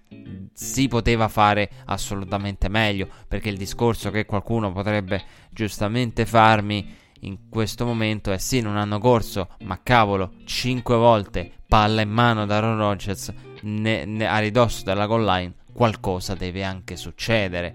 si 0.52 0.88
poteva 0.88 1.28
fare 1.28 1.70
assolutamente 1.86 2.68
meglio 2.68 3.08
perché 3.28 3.48
il 3.48 3.56
discorso 3.56 4.10
che 4.10 4.26
qualcuno 4.26 4.72
potrebbe 4.72 5.22
giustamente 5.50 6.26
farmi 6.26 7.04
in 7.20 7.48
questo 7.48 7.84
momento 7.84 8.32
è 8.32 8.38
sì 8.38 8.60
non 8.60 8.76
hanno 8.76 8.98
corso 8.98 9.48
ma 9.60 9.80
cavolo 9.82 10.32
5 10.44 10.96
volte 10.96 11.50
palla 11.66 12.02
in 12.02 12.10
mano 12.10 12.46
da 12.46 12.56
Aaron 12.56 12.78
Rodgers 12.78 13.32
ne, 13.62 14.04
ne, 14.04 14.26
a 14.26 14.38
ridosso 14.38 14.84
della 14.84 15.06
goal 15.06 15.24
line, 15.24 15.54
qualcosa 15.72 16.34
deve 16.34 16.62
anche 16.62 16.96
succedere. 16.96 17.74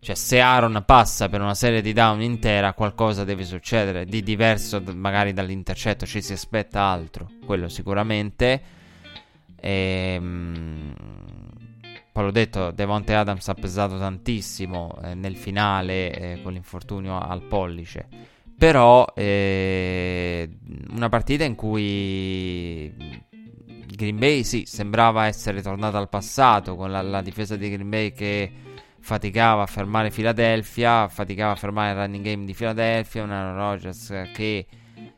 Cioè, 0.00 0.16
se 0.16 0.40
Aaron 0.40 0.82
passa 0.84 1.28
per 1.28 1.40
una 1.40 1.54
serie 1.54 1.80
di 1.80 1.92
down 1.92 2.22
intera, 2.22 2.72
qualcosa 2.72 3.24
deve 3.24 3.44
succedere. 3.44 4.04
Di 4.04 4.22
diverso, 4.22 4.82
magari 4.94 5.32
dall'intercetto, 5.32 6.06
ci 6.06 6.20
si 6.20 6.32
aspetta 6.32 6.82
altro. 6.82 7.30
Quello 7.44 7.68
sicuramente. 7.68 8.62
E, 9.60 10.14
ehm, 10.16 10.94
poi 12.10 12.24
l'ho 12.24 12.30
detto, 12.32 12.72
Devonte 12.72 13.14
Adams 13.14 13.46
ha 13.48 13.54
pesato 13.54 13.96
tantissimo 13.96 14.98
eh, 15.02 15.14
nel 15.14 15.36
finale 15.36 16.12
eh, 16.12 16.42
con 16.42 16.52
l'infortunio 16.52 17.18
al 17.18 17.42
pollice. 17.42 18.08
Però 18.62 19.04
eh, 19.16 20.48
una 20.90 21.08
partita 21.08 21.42
in 21.42 21.56
cui 21.56 22.94
Green 23.88 24.16
Bay 24.20 24.44
sì, 24.44 24.66
sembrava 24.66 25.26
essere 25.26 25.62
tornata 25.62 25.98
al 25.98 26.08
passato 26.08 26.76
con 26.76 26.92
la, 26.92 27.02
la, 27.02 27.22
difesa 27.22 27.56
di 27.56 27.68
Green 27.68 27.88
Bay 27.88 28.12
che 28.12 28.52
faticava 29.00 29.62
a 29.62 29.66
fermare 29.66 30.10
Philadelphia, 30.10 31.08
faticava 31.08 31.50
a 31.50 31.56
fermare 31.56 31.90
il 31.90 31.96
running 31.96 32.24
game 32.24 32.44
di 32.44 32.54
Philadelphia, 32.54 33.24
un 33.24 33.32
Aaron 33.32 33.56
Rodgers 33.56 34.30
che 34.32 34.66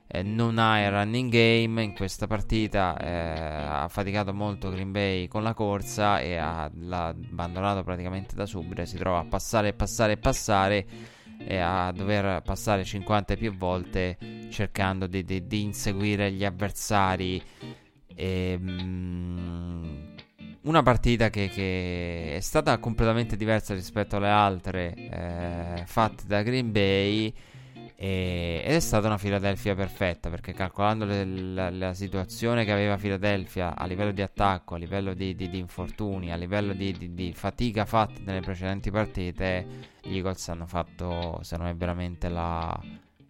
eh, 0.07 0.23
non 0.23 0.57
ha 0.57 0.83
il 0.83 0.91
running 0.91 1.31
game 1.31 1.83
in 1.83 1.93
questa 1.93 2.27
partita, 2.27 2.97
eh, 2.97 3.11
ha 3.11 3.89
faticato 3.89 4.33
molto 4.33 4.71
Green 4.71 4.91
Bay 4.91 5.29
con 5.29 5.43
la 5.43 5.53
corsa 5.53 6.19
e 6.19 6.39
ha 6.39 6.63
abbandonato 6.63 7.85
praticamente 7.85 8.35
da 8.37 8.47
subito, 8.47 8.87
si 8.87 8.97
trova 8.97 9.19
a 9.19 9.25
passare, 9.27 9.75
passare, 9.75 10.17
passare 10.17 10.87
e 11.39 11.59
a 11.59 11.93
dover 11.93 12.43
passare 12.43 12.85
50 12.85 13.37
più 13.37 13.55
volte 13.55 14.17
cercando 14.51 15.07
di, 15.07 15.25
di, 15.25 15.47
di 15.47 15.63
inseguire 15.63 16.31
gli 16.33 16.45
avversari. 16.45 17.43
E, 18.15 18.59
um, 18.61 20.13
una 20.63 20.83
partita 20.83 21.29
che, 21.29 21.49
che, 21.49 22.37
è 22.37 22.41
stata 22.41 22.79
completamente 22.79 23.37
diversa 23.37 23.75
rispetto 23.75 24.17
alle 24.17 24.31
altre 24.31 24.95
eh, 24.95 25.83
fatte 25.85 26.25
da 26.27 26.43
Green 26.43 26.73
Bay 26.73 27.35
e, 27.97 28.61
ed 28.65 28.75
è 28.75 28.81
stata 28.81 29.07
una 29.07 29.19
Philadelphia 29.19 29.75
perfetta 29.75 30.29
perché 30.29 30.53
calcolando 30.53 31.05
le, 31.05 31.25
la, 31.25 31.71
la, 31.71 31.95
situazione 31.95 32.65
che 32.65 32.73
aveva 32.73 32.97
Philadelphia 32.97 33.77
a 33.77 33.87
livello 33.87 34.11
di 34.11 34.23
attacco, 34.23 34.75
a 34.75 34.79
livello 34.79 35.15
di, 35.15 35.35
di, 35.35 35.49
di 35.49 35.59
infortuni, 35.59 36.33
a 36.33 36.37
livello 36.37 36.73
di, 36.73 37.15
di, 37.15 37.33
fatica 37.33 37.85
fatta 37.85 38.21
nelle 38.25 38.41
precedenti 38.41 38.91
partite, 38.91 39.67
gli 40.03 40.17
Eagles 40.17 40.49
hanno 40.49 40.67
fatto, 40.67 41.39
se 41.43 41.57
non 41.57 41.69
è 41.69 41.75
veramente 41.75 42.29
la, 42.29 42.79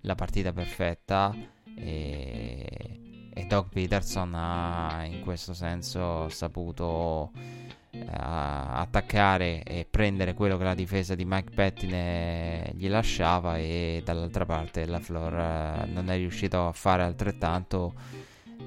la 0.01 0.15
partita 0.15 0.53
perfetta. 0.53 1.35
E, 1.77 3.31
e 3.37 3.45
Doug 3.47 3.69
Peterson 3.69 4.33
ha 4.35 5.05
in 5.05 5.21
questo 5.21 5.55
senso 5.55 6.29
saputo 6.29 7.33
attaccare 8.11 9.63
e 9.63 9.87
prendere 9.89 10.35
quello 10.35 10.57
che 10.57 10.65
la 10.65 10.75
difesa 10.75 11.15
di 11.15 11.25
Mike 11.25 11.51
Pettine 11.55 12.73
gli 12.75 12.89
lasciava 12.89 13.59
e 13.59 14.03
dall'altra 14.05 14.45
parte 14.45 14.87
la 14.87 15.01
Flor 15.01 15.35
eh, 15.35 15.87
non 15.87 16.11
è 16.11 16.17
riuscito 16.17 16.67
a 16.67 16.73
fare 16.73 17.03
altrettanto 17.03 17.95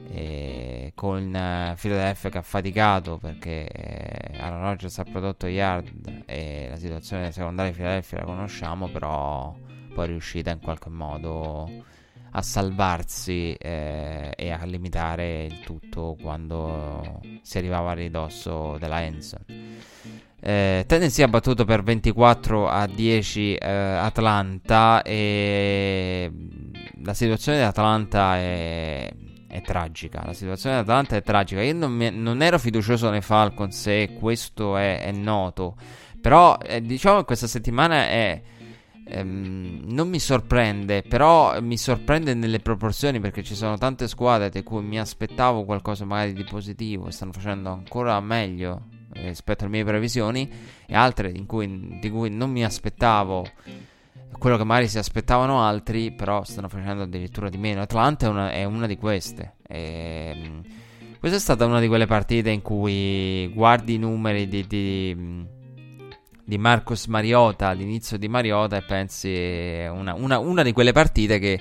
e 0.09 0.91
con 0.95 1.31
Philadelphia 1.79 2.29
che 2.29 2.37
ha 2.37 2.41
faticato 2.41 3.17
perché 3.17 3.67
eh, 3.67 4.37
Aaron 4.39 4.61
Rodgers 4.61 4.97
ha 4.99 5.03
prodotto 5.03 5.47
yard 5.47 6.23
e 6.25 6.67
la 6.69 6.77
situazione 6.77 7.31
secondaria 7.31 7.71
di 7.71 7.77
Philadelphia 7.77 8.19
la 8.19 8.25
conosciamo 8.25 8.87
però 8.87 9.55
poi 9.93 10.05
è 10.05 10.07
riuscita 10.07 10.51
in 10.51 10.59
qualche 10.59 10.89
modo 10.89 11.69
a 12.31 12.41
salvarsi 12.41 13.53
eh, 13.53 14.33
e 14.35 14.51
a 14.51 14.63
limitare 14.65 15.45
il 15.45 15.59
tutto 15.61 16.15
quando 16.21 17.21
si 17.41 17.57
arrivava 17.57 17.91
a 17.91 17.93
ridosso 17.93 18.77
della 18.79 19.03
Enson. 19.03 19.43
Eh, 20.39 20.83
Tennessee 20.87 21.25
ha 21.25 21.27
battuto 21.27 21.65
per 21.65 21.81
24 21.81 22.67
a 22.67 22.85
10 22.85 23.55
eh, 23.55 23.69
Atlanta 23.69 25.01
e 25.01 26.31
la 27.03 27.13
situazione 27.13 27.57
di 27.57 27.63
Atlanta 27.63 28.35
è, 28.35 29.11
è, 29.47 29.61
tragica. 29.61 30.23
La 30.25 30.33
situazione 30.33 30.75
di 30.75 30.81
Atlanta 30.81 31.15
è 31.15 31.23
tragica. 31.23 31.61
Io 31.61 31.73
non, 31.73 31.91
mi, 31.91 32.11
non 32.11 32.41
ero 32.41 32.59
fiducioso 32.59 33.09
nei 33.09 33.21
Falcons 33.21 33.87
e 33.87 34.15
questo 34.19 34.77
è, 34.77 35.01
è 35.01 35.11
noto. 35.11 35.75
Però 36.21 36.57
eh, 36.63 36.81
diciamo 36.81 37.19
che 37.19 37.25
questa 37.25 37.47
settimana 37.47 38.07
è 38.07 38.41
ehm, 39.07 39.81
non 39.85 40.09
mi 40.09 40.19
sorprende, 40.19 41.01
però 41.01 41.59
mi 41.61 41.77
sorprende 41.77 42.33
nelle 42.33 42.59
proporzioni 42.59 43.19
perché 43.19 43.43
ci 43.43 43.55
sono 43.55 43.77
tante 43.77 44.07
squadre 44.07 44.49
di 44.49 44.63
cui 44.63 44.83
mi 44.83 44.99
aspettavo 44.99 45.63
qualcosa 45.63 46.05
magari 46.05 46.33
di 46.33 46.43
positivo 46.43 47.07
e 47.07 47.11
stanno 47.11 47.31
facendo 47.31 47.69
ancora 47.69 48.19
meglio 48.19 48.87
rispetto 49.13 49.63
alle 49.63 49.71
mie 49.71 49.83
previsioni 49.83 50.49
e 50.85 50.95
altre 50.95 51.31
cui, 51.45 51.97
di 51.99 52.09
cui 52.09 52.29
non 52.29 52.51
mi 52.51 52.63
aspettavo 52.63 53.45
quello 54.37 54.57
che 54.57 54.63
magari 54.63 54.87
si 54.87 54.97
aspettavano 54.97 55.63
altri, 55.63 56.11
però 56.11 56.43
stanno 56.43 56.69
facendo 56.69 57.03
addirittura 57.03 57.49
di 57.49 57.57
meno. 57.57 57.81
Atlanta 57.81 58.27
è 58.27 58.29
una, 58.29 58.51
è 58.51 58.63
una 58.65 58.85
di 58.85 58.97
queste. 58.97 59.55
E, 59.67 60.31
ehm, 60.35 60.61
questa 61.19 61.37
è 61.37 61.41
stata 61.41 61.65
una 61.65 61.79
di 61.79 61.87
quelle 61.87 62.05
partite 62.05 62.51
in 62.51 62.61
cui 62.61 63.51
guardi 63.53 63.95
i 63.95 63.97
numeri 63.97 64.47
di, 64.47 64.67
di, 64.67 65.47
di 66.47 66.57
Marcos 66.57 67.07
Mariota 67.07 67.67
all'inizio 67.67 68.17
di 68.17 68.29
Mariota 68.29 68.77
e 68.77 68.81
pensi 68.83 69.85
una, 69.91 70.13
una, 70.13 70.39
una 70.39 70.63
di 70.63 70.71
quelle 70.71 70.93
partite 70.93 71.39
che 71.39 71.59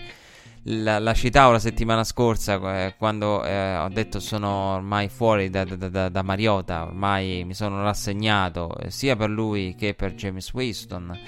la, 0.62 1.00
la, 1.00 1.12
citavo 1.12 1.50
la 1.50 1.58
settimana 1.58 2.04
scorsa 2.04 2.84
eh, 2.84 2.94
quando 2.96 3.44
eh, 3.44 3.78
ho 3.78 3.88
detto 3.88 4.20
sono 4.20 4.74
ormai 4.74 5.08
fuori 5.08 5.50
da, 5.50 5.64
da, 5.64 5.88
da, 5.88 6.08
da, 6.08 6.22
Mariota, 6.22 6.84
ormai 6.84 7.42
mi 7.44 7.52
sono 7.52 7.82
rassegnato 7.82 8.78
eh, 8.78 8.92
sia 8.92 9.16
per 9.16 9.28
lui 9.28 9.74
che 9.76 9.94
per 9.94 10.14
James 10.14 10.52
Winston 10.52 11.18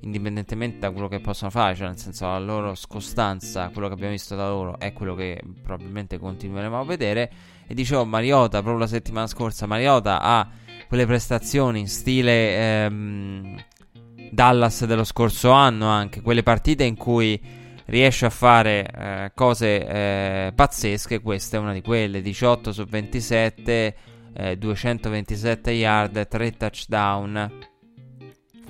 indipendentemente 0.00 0.80
da 0.80 0.90
quello 0.90 1.08
che 1.08 1.20
possono 1.20 1.50
fare, 1.50 1.74
cioè 1.74 1.88
nel 1.88 1.98
senso 1.98 2.26
la 2.26 2.38
loro 2.38 2.74
scostanza, 2.74 3.70
quello 3.70 3.88
che 3.88 3.94
abbiamo 3.94 4.12
visto 4.12 4.36
da 4.36 4.46
loro 4.46 4.78
è 4.78 4.92
quello 4.92 5.14
che 5.14 5.40
probabilmente 5.62 6.18
continueremo 6.18 6.78
a 6.78 6.84
vedere. 6.84 7.30
E 7.66 7.74
dicevo, 7.74 8.04
Mariota, 8.04 8.60
proprio 8.60 8.78
la 8.78 8.86
settimana 8.86 9.26
scorsa, 9.26 9.66
Mariota 9.66 10.20
ha 10.20 10.48
quelle 10.88 11.06
prestazioni 11.06 11.80
in 11.80 11.88
stile 11.88 12.84
ehm, 12.84 13.64
Dallas 14.30 14.84
dello 14.84 15.04
scorso 15.04 15.50
anno, 15.50 15.86
anche 15.88 16.20
quelle 16.20 16.42
partite 16.42 16.84
in 16.84 16.96
cui 16.96 17.40
riesce 17.86 18.26
a 18.26 18.30
fare 18.30 18.90
eh, 18.90 19.32
cose 19.34 19.86
eh, 19.86 20.52
pazzesche. 20.54 21.20
Questa 21.20 21.56
è 21.56 21.60
una 21.60 21.72
di 21.72 21.82
quelle: 21.82 22.22
18 22.22 22.72
su 22.72 22.84
27, 22.84 23.96
eh, 24.34 24.56
227 24.56 25.70
yard, 25.70 26.28
3 26.28 26.50
touchdown 26.56 27.74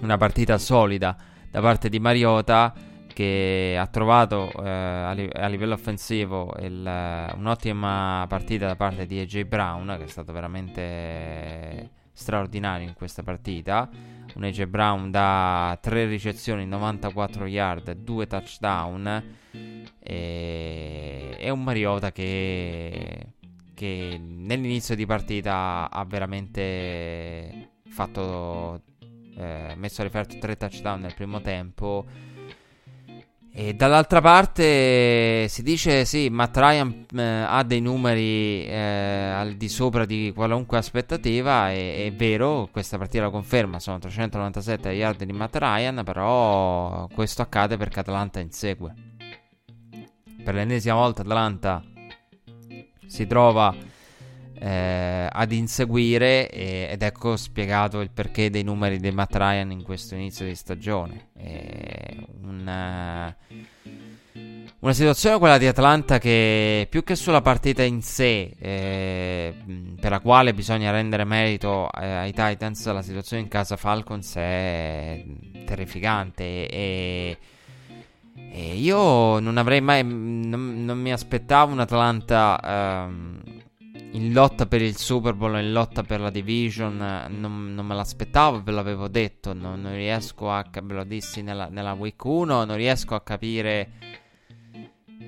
una 0.01 0.17
partita 0.17 0.59
solida 0.59 1.17
da 1.51 1.61
parte 1.61 1.89
di 1.89 1.99
Mariota 1.99 2.75
che 3.13 3.77
ha 3.79 3.87
trovato 3.87 4.53
eh, 4.63 4.69
a, 4.69 5.13
li- 5.13 5.31
a, 5.33 5.47
livello 5.47 5.73
offensivo 5.73 6.53
il, 6.61 7.33
un'ottima 7.35 8.27
partita 8.29 8.67
da 8.67 8.77
parte 8.77 9.07
di 9.07 9.19
AJ 9.21 9.45
Brown 9.45 9.95
che 9.99 10.05
è 10.05 10.09
stato 10.09 10.33
veramente 10.33 11.91
straordinario 12.17 12.89
in 12.89 12.95
questa 12.95 13.23
partita 13.23 13.89
un 14.35 14.45
AJ 14.45 14.65
Brown 14.65 15.11
da 15.11 15.79
3 15.81 16.07
ricezioni 16.07 16.67
94 16.67 17.47
yard 17.47 17.93
2 17.93 18.27
touchdown 18.27 19.25
e, 19.99 21.37
e 21.39 21.51
un 21.51 21.63
Mariota 21.63 22.13
che, 22.13 23.35
che 23.75 24.21
nell'inizio 24.21 24.95
di 24.95 25.07
partita 25.07 25.91
ha 25.91 26.05
veramente 26.05 27.71
fatto 27.89 28.83
eh, 29.37 29.75
messo 29.77 30.01
a 30.01 30.05
referto 30.05 30.39
tre 30.39 30.57
touchdown 30.57 31.01
nel 31.01 31.15
primo 31.15 31.41
tempo. 31.41 32.05
E 33.59 33.73
dall'altra 33.73 34.21
parte 34.21 35.49
si 35.49 35.63
dice 35.63 36.05
sì, 36.05 36.29
Matt 36.29 36.59
Ryan 36.59 37.07
eh, 37.17 37.23
ha 37.23 37.63
dei 37.63 37.81
numeri 37.81 38.67
eh, 38.67 38.77
al 38.77 39.55
di 39.55 39.71
sopra 39.71 40.05
di 40.05 40.31
qualunque 40.35 40.77
aspettativa, 40.77 41.73
e, 41.73 42.05
è 42.05 42.13
vero, 42.13 42.69
questa 42.71 42.99
partita 42.99 43.25
la 43.25 43.31
conferma, 43.31 43.81
sono 43.81 43.99
397 43.99 44.91
yard 44.91 45.25
di 45.25 45.33
Matt 45.33 45.57
Ryan, 45.57 46.03
però 46.05 47.09
questo 47.15 47.41
accade 47.41 47.79
perché 47.79 48.01
Atlanta 48.01 48.41
insegue. 48.41 48.95
Per 50.45 50.55
l'ennesima 50.55 50.97
volta 50.97 51.23
Atlanta 51.23 51.83
si 53.07 53.27
trova 53.27 53.75
eh, 54.59 55.29
ad 55.31 55.53
inseguire 55.53 56.49
e, 56.51 56.89
ed 56.91 57.03
ecco 57.03 57.37
spiegato 57.37 58.01
il 58.01 58.11
perché 58.11 58.51
dei 58.51 58.63
numeri 58.63 58.99
di 58.99 59.11
Matt 59.11 59.35
Ryan 59.37 59.71
in 59.71 59.83
questo 59.83 60.15
inizio 60.15 60.47
di 60.47 60.55
stagione. 60.55 61.29
Una, 62.43 63.35
una, 64.79 64.93
situazione 64.93 65.39
quella 65.39 65.59
di 65.59 65.67
Atlanta 65.67 66.19
che 66.19 66.87
più 66.89 67.05
che 67.05 67.17
sulla 67.17 67.43
partita 67.43 67.83
in 67.83 68.03
sé, 68.03 68.55
eh, 68.59 69.55
per 70.01 70.11
la 70.11 70.21
quale 70.21 70.55
bisogna 70.55 70.91
rendere 70.91 71.25
merito 71.25 71.91
eh, 71.93 72.07
ai 72.07 72.33
Titans, 72.33 72.87
la 72.87 73.03
situazione 73.03 73.43
in 73.43 73.49
casa 73.49 73.77
Falcons 73.77 74.35
è 74.37 75.25
terrificante 75.67 76.69
e, 76.69 77.39
e 78.35 78.75
io 78.75 79.39
non 79.39 79.59
avrei 79.59 79.81
mai, 79.81 80.03
non, 80.03 80.85
non 80.85 80.99
mi 80.99 81.13
aspettavo 81.13 81.73
un 81.73 81.81
Atlanta... 81.81 82.61
Ehm, 82.65 83.56
in 84.13 84.33
lotta 84.33 84.67
per 84.67 84.83
il 84.83 84.97
Super 84.97 85.35
Bowl, 85.35 85.59
in 85.59 85.73
lotta 85.73 86.03
per 86.03 86.21
la 86.21 86.31
division, 86.31 86.97
non, 86.97 87.75
non 87.75 87.87
me 87.87 87.95
l'aspettavo, 87.95 88.63
ve 88.63 88.73
l'avevo 88.73 89.09
detto, 89.09 89.53
non, 89.53 89.81
non 89.81 89.93
riesco 89.93 90.51
a, 90.51 90.65
ve 90.71 90.95
lo 90.95 91.05
dissi 91.05 91.43
nella, 91.43 91.69
nella, 91.69 91.93
week 91.93 92.25
1, 92.25 92.65
non 92.65 92.77
riesco 92.77 93.15
a 93.15 93.23
capire 93.23 93.91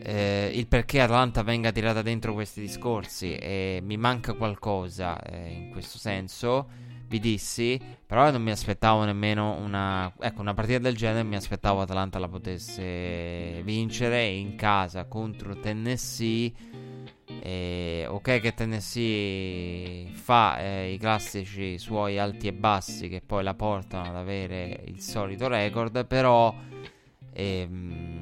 eh, 0.03 0.51
il 0.55 0.67
perché 0.67 1.01
Atlanta 1.01 1.43
venga 1.43 1.73
tirata 1.73 2.03
dentro 2.03 2.33
questi 2.33 2.61
discorsi 2.61 3.35
e 3.35 3.81
mi 3.83 3.97
manca 3.97 4.33
qualcosa 4.35 5.21
eh, 5.21 5.51
in 5.51 5.71
questo 5.71 5.99
senso. 5.99 6.87
Vi 7.09 7.21
dissi, 7.21 7.81
però 8.07 8.31
non 8.31 8.43
mi 8.43 8.51
aspettavo 8.51 9.05
nemmeno 9.05 9.57
una, 9.57 10.13
ecco, 10.21 10.43
una 10.43 10.53
partita 10.53 10.79
del 10.79 10.95
genere, 10.95 11.23
mi 11.23 11.37
aspettavo 11.37 11.81
Atlanta 11.81 12.19
la 12.19 12.29
potesse 12.29 13.63
vincere 13.63 14.27
in 14.27 14.57
casa 14.57 15.07
contro 15.07 15.59
Tennessee 15.59 16.53
e, 17.41 18.07
ok 18.09 18.41
che 18.41 18.55
Tennessee 18.55 20.07
fa 20.13 20.59
eh, 20.59 20.93
i 20.93 20.99
classici 20.99 21.79
suoi 21.79 22.19
alti 22.19 22.49
e 22.49 22.53
bassi 22.53 23.09
che 23.09 23.23
poi 23.25 23.43
la 23.43 23.55
portano 23.55 24.09
ad 24.09 24.17
avere 24.17 24.83
il 24.87 25.01
solito 25.01 25.49
record, 25.49 26.07
però 26.07 26.55
ehm, 27.33 28.21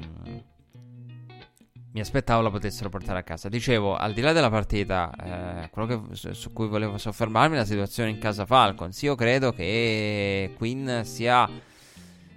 mi 1.93 2.01
aspettavo 2.01 2.43
la 2.43 2.51
potessero 2.51 2.91
portare 2.91 3.21
a 3.21 3.23
casa. 3.23 3.49
Dicevo, 3.49 3.97
al 3.97 4.13
di 4.13 4.21
là 4.21 4.33
della 4.33 4.51
partita, 4.51 5.65
eh, 5.65 5.71
quello 5.71 5.87
che, 5.87 6.35
su 6.35 6.53
cui 6.53 6.69
volevo 6.69 6.99
soffermarmi, 6.99 7.57
la 7.57 7.65
situazione 7.65 8.11
in 8.11 8.19
casa 8.19 8.45
Falcons. 8.45 9.01
Io 9.03 9.15
credo 9.15 9.53
che 9.53 10.53
Quinn 10.59 11.01
sia 11.03 11.49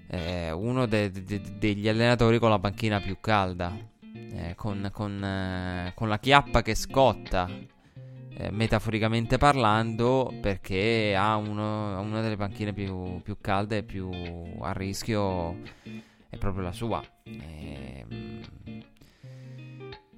eh, 0.08 0.52
uno 0.52 0.86
de- 0.86 1.12
de- 1.12 1.42
degli 1.58 1.90
allenatori 1.90 2.40
con 2.40 2.50
la 2.50 2.60
panchina 2.60 3.02
più 3.02 3.18
calda 3.20 3.76
eh, 4.32 4.56
con, 4.56 4.90
con, 4.92 5.24
eh, 5.24 5.92
con, 5.96 6.08
la 6.08 6.20
chiappa 6.20 6.62
che 6.62 6.76
scotta, 6.76 7.50
eh, 7.50 8.52
metaforicamente 8.52 9.38
parlando, 9.38 10.34
perché 10.42 11.16
ha 11.16 11.36
uno, 11.36 12.00
una 12.00 12.22
delle 12.22 12.38
panchine 12.38 12.74
più, 12.74 13.22
più, 13.22 13.38
calde 13.42 13.78
e 13.78 13.84
più 13.84 14.10
a 14.60 14.72
rischio, 14.72 15.62
è 16.30 16.38
proprio 16.38 16.64
la 16.64 16.72
sua. 16.72 17.04
Ehm, 17.24 18.42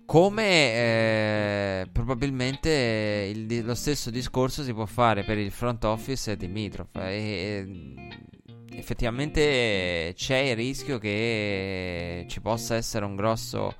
come 0.06 0.74
eh, 0.74 1.88
probabilmente 1.90 3.32
il, 3.34 3.64
lo 3.64 3.76
stesso 3.76 4.10
discorso 4.10 4.62
si 4.62 4.74
può 4.74 4.86
fare 4.86 5.24
per 5.24 5.38
il 5.38 5.52
front 5.52 5.86
office 5.86 6.36
di 6.36 6.48
Dimitrov. 6.48 6.90
E, 6.98 7.10
e, 7.10 8.78
effettivamente 8.78 10.14
c'è 10.14 10.38
il 10.38 10.56
rischio 10.58 10.98
che 10.98 12.26
ci 12.28 12.42
possa 12.42 12.76
essere 12.76 13.06
un 13.06 13.16
grosso 13.16 13.74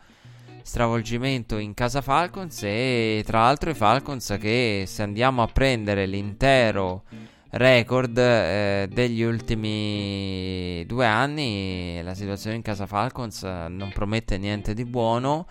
stravolgimento 0.72 1.58
in 1.58 1.74
casa 1.74 2.00
Falcons 2.00 2.64
e 2.64 3.24
tra 3.26 3.42
l'altro 3.42 3.72
i 3.72 3.74
Falcons 3.74 4.38
che 4.40 4.86
se 4.88 5.04
andiamo 5.04 5.42
a 5.44 5.48
prendere 5.48 6.06
l'intero 6.06 7.04
record 7.50 8.18
eh, 8.18 8.88
degli 8.90 9.22
ultimi 9.22 10.86
due 10.88 11.06
anni 11.06 12.00
la 12.02 12.14
situazione 12.14 12.56
in 12.56 12.62
casa 12.62 12.86
Falcons 12.86 13.44
non 13.44 13.92
promette 13.94 14.38
niente 14.38 14.74
di 14.74 14.86
buono 14.86 15.46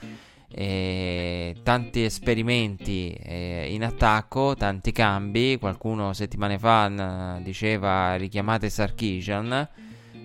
eh, 0.49 1.55
tanti 1.63 2.03
esperimenti 2.03 3.13
eh, 3.13 3.69
in 3.71 3.85
attacco, 3.85 4.57
tanti 4.57 4.91
cambi. 4.91 5.59
Qualcuno 5.61 6.13
settimane 6.13 6.59
fa 6.59 6.89
n- 6.89 7.41
diceva 7.45 8.17
richiamate 8.17 8.69
Sarkisian 8.69 9.69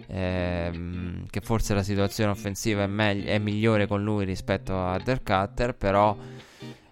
ehm, 0.08 1.26
che 1.30 1.42
forse 1.42 1.74
la 1.74 1.84
situazione 1.84 2.32
offensiva 2.32 2.84
è, 2.84 2.88
megli- 2.88 3.26
è, 3.26 3.38
migliore 3.40 3.88
con 3.88 4.04
lui 4.04 4.26
rispetto 4.26 4.78
a 4.78 5.00
Dirk 5.00 5.24
Cutter, 5.24 5.76
però 5.76 6.16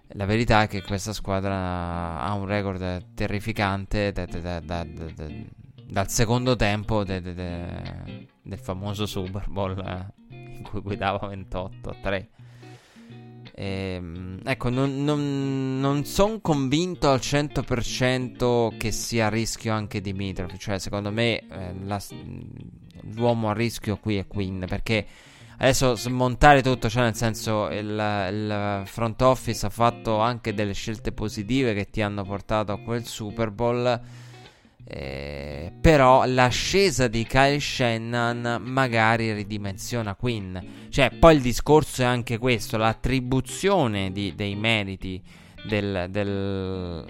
la 0.08 0.24
verità 0.26 0.62
è 0.62 0.68
che 0.68 0.82
questa 0.82 1.12
squadra 1.12 2.20
ha 2.20 2.32
un 2.34 2.46
record 2.46 3.14
terrificante 3.14 4.12
da, 4.12 4.26
da, 4.26 4.60
da, 4.60 4.86
dal 5.86 6.08
secondo 6.08 6.56
tempo 6.56 7.04
de, 7.04 7.20
de, 7.20 7.34
de, 7.34 8.26
del 8.42 8.58
famoso 8.58 9.06
Super 9.06 9.48
Bowl 9.48 9.78
eh, 9.78 10.34
in 10.56 10.62
cui 10.62 10.80
guidava 10.80 11.26
28 11.28 11.90
a 11.90 11.96
3. 12.02 12.28
Ehm, 13.56 14.40
ecco, 14.42 14.68
non, 14.68 15.04
non, 15.04 15.78
non 15.78 16.04
sono 16.04 16.40
convinto 16.40 17.10
al 17.10 17.20
100% 17.20 18.76
che 18.76 18.90
sia 18.90 19.26
a 19.26 19.28
rischio 19.28 19.72
anche 19.72 20.00
Dimitrov. 20.00 20.56
Cioè, 20.56 20.78
secondo 20.78 21.12
me, 21.12 21.38
eh, 21.38 21.74
la, 21.84 22.02
l'uomo 23.14 23.50
a 23.50 23.52
rischio 23.52 23.96
qui 23.96 24.16
è 24.16 24.26
Quinn 24.26 24.64
perché 24.64 25.06
adesso 25.58 25.94
smontare 25.94 26.62
tutto, 26.62 26.88
cioè 26.88 27.04
nel 27.04 27.14
senso 27.14 27.68
il, 27.70 27.86
il, 27.86 28.82
front 28.86 29.20
office 29.22 29.66
ha 29.66 29.70
fatto 29.70 30.18
anche 30.18 30.54
delle 30.54 30.72
scelte 30.72 31.12
positive 31.12 31.74
che 31.74 31.90
ti 31.90 32.02
hanno 32.02 32.24
portato 32.24 32.72
a 32.72 32.78
quel 32.78 33.04
Super 33.06 33.50
Bowl. 33.50 34.00
Eh, 34.86 35.72
però 35.80 36.26
l'ascesa 36.26 37.08
di 37.08 37.24
Kyle 37.24 37.58
Shannon 37.58 38.60
magari 38.60 39.32
ridimensiona 39.32 40.14
Quinn. 40.14 40.56
Cioè, 40.90 41.10
poi 41.18 41.36
il 41.36 41.40
discorso 41.40 42.02
è 42.02 42.04
anche 42.04 42.36
questo: 42.36 42.76
l'attribuzione 42.76 44.12
di, 44.12 44.34
dei 44.34 44.54
meriti 44.56 45.22
del, 45.64 46.08
del, 46.10 47.02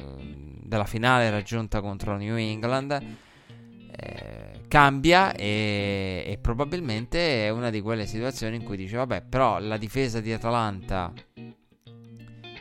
della 0.62 0.84
finale 0.84 1.30
raggiunta 1.30 1.80
contro 1.80 2.16
New 2.16 2.36
England 2.36 3.02
eh, 3.96 4.53
cambia 4.74 5.32
e, 5.36 6.24
e, 6.26 6.38
probabilmente 6.38 7.46
è 7.46 7.48
una 7.50 7.70
di 7.70 7.80
quelle 7.80 8.06
situazioni 8.06 8.56
in 8.56 8.64
cui 8.64 8.76
dice 8.76 8.96
vabbè 8.96 9.22
però 9.22 9.60
la 9.60 9.76
difesa 9.76 10.18
di 10.18 10.32
Atalanta 10.32 11.12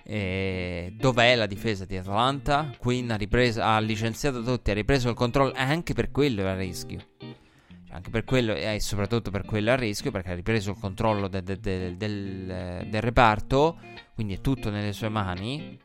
eh, 0.03 0.93
dov'è 0.95 1.33
la 1.33 1.47
difesa 1.47 1.85
di 1.85 1.97
Atalanta? 1.97 2.71
Quinn 2.77 3.09
ha, 3.09 3.15
ripreso, 3.15 3.63
ha 3.63 3.79
licenziato 3.79 4.43
tutti, 4.43 4.69
ha 4.69 4.75
ripreso 4.75 5.09
il 5.09 5.15
controllo 5.15 5.53
anche 5.55 5.95
per 5.95 6.11
quello 6.11 6.41
era 6.41 6.51
a 6.51 6.55
rischio 6.55 6.99
cioè, 7.17 7.95
anche 7.95 8.11
per 8.11 8.25
quello 8.25 8.53
e 8.53 8.79
soprattutto 8.79 9.31
per 9.31 9.43
quello 9.43 9.71
a 9.71 9.75
rischio 9.75 10.11
perché 10.11 10.33
ha 10.33 10.35
ripreso 10.35 10.69
il 10.69 10.77
controllo 10.79 11.27
de, 11.27 11.41
de, 11.41 11.59
de, 11.59 11.97
del, 11.97 12.85
del 12.91 13.01
reparto 13.01 13.79
quindi 14.13 14.35
è 14.35 14.39
tutto 14.39 14.69
nelle 14.69 14.93
sue 14.93 15.09
mani 15.09 15.79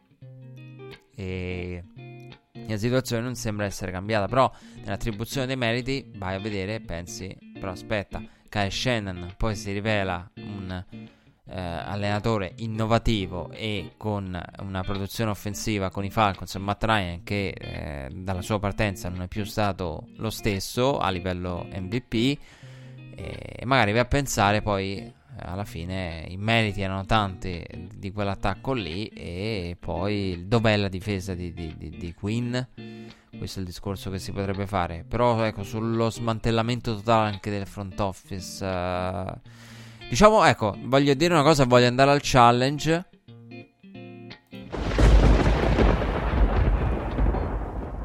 e 1.16 1.82
la 2.72 2.78
situazione 2.78 3.22
non 3.22 3.34
sembra 3.34 3.66
essere 3.66 3.90
cambiata, 3.90 4.26
però 4.26 4.50
nell'attribuzione 4.82 5.46
dei 5.46 5.56
meriti 5.56 6.10
vai 6.16 6.34
a 6.34 6.40
vedere 6.40 6.76
e 6.76 6.80
pensi, 6.80 7.36
però 7.54 7.72
aspetta, 7.72 8.22
Kyle 8.48 8.70
Shannon 8.70 9.34
poi 9.36 9.54
si 9.54 9.72
rivela 9.72 10.30
un 10.36 10.84
eh, 11.50 11.60
allenatore 11.60 12.52
innovativo 12.56 13.50
e 13.52 13.92
con 13.96 14.40
una 14.60 14.82
produzione 14.82 15.30
offensiva 15.30 15.90
con 15.90 16.04
i 16.04 16.10
Falcons 16.10 16.54
e 16.54 16.58
Matt 16.58 16.84
Ryan 16.84 17.22
che 17.24 17.48
eh, 17.48 18.08
dalla 18.12 18.42
sua 18.42 18.58
partenza 18.58 19.08
non 19.08 19.22
è 19.22 19.28
più 19.28 19.44
stato 19.44 20.08
lo 20.16 20.30
stesso 20.30 20.98
a 20.98 21.08
livello 21.10 21.66
MVP 21.70 22.38
e 23.14 23.64
magari 23.64 23.92
vai 23.92 24.02
a 24.02 24.04
pensare 24.04 24.62
poi 24.62 25.12
alla 25.40 25.64
fine 25.64 26.24
i 26.28 26.36
meriti 26.36 26.82
erano 26.82 27.04
tanti 27.04 27.64
di 27.94 28.12
quell'attacco 28.12 28.72
lì 28.72 29.06
e 29.06 29.76
poi 29.78 30.44
dov'è 30.46 30.76
la 30.76 30.88
difesa 30.88 31.34
di, 31.34 31.52
di, 31.52 31.74
di, 31.76 31.90
di 31.90 32.14
Queen? 32.14 32.66
Questo 33.36 33.58
è 33.58 33.62
il 33.62 33.68
discorso 33.68 34.10
che 34.10 34.18
si 34.18 34.32
potrebbe 34.32 34.66
fare. 34.66 35.04
Però 35.06 35.42
ecco, 35.44 35.62
sullo 35.62 36.10
smantellamento 36.10 36.94
totale 36.94 37.28
anche 37.30 37.50
del 37.50 37.66
front 37.66 37.98
office. 38.00 38.64
Uh, 38.64 39.32
diciamo, 40.08 40.44
ecco, 40.44 40.76
voglio 40.84 41.14
dire 41.14 41.34
una 41.34 41.42
cosa, 41.42 41.64
voglio 41.64 41.86
andare 41.86 42.10
al 42.10 42.20
challenge. 42.22 43.06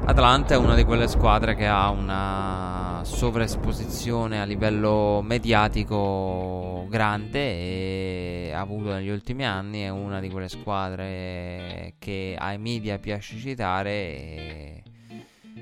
Atlanta 0.06 0.52
è 0.52 0.58
una 0.58 0.74
di 0.74 0.84
quelle 0.84 1.08
squadre 1.08 1.54
che 1.54 1.66
ha 1.66 1.88
una 1.88 3.00
sovraesposizione 3.04 4.38
a 4.38 4.44
livello 4.44 5.22
mediatico 5.22 6.86
grande 6.90 7.38
e 7.38 8.52
ha 8.52 8.60
avuto 8.60 8.92
negli 8.92 9.08
ultimi 9.08 9.46
anni 9.46 9.80
è 9.80 9.88
una 9.88 10.20
di 10.20 10.28
quelle 10.28 10.50
squadre 10.50 11.94
che 11.98 12.36
ai 12.38 12.58
media 12.58 12.98
piace 12.98 13.38
citare 13.38 13.90
e 13.90 14.82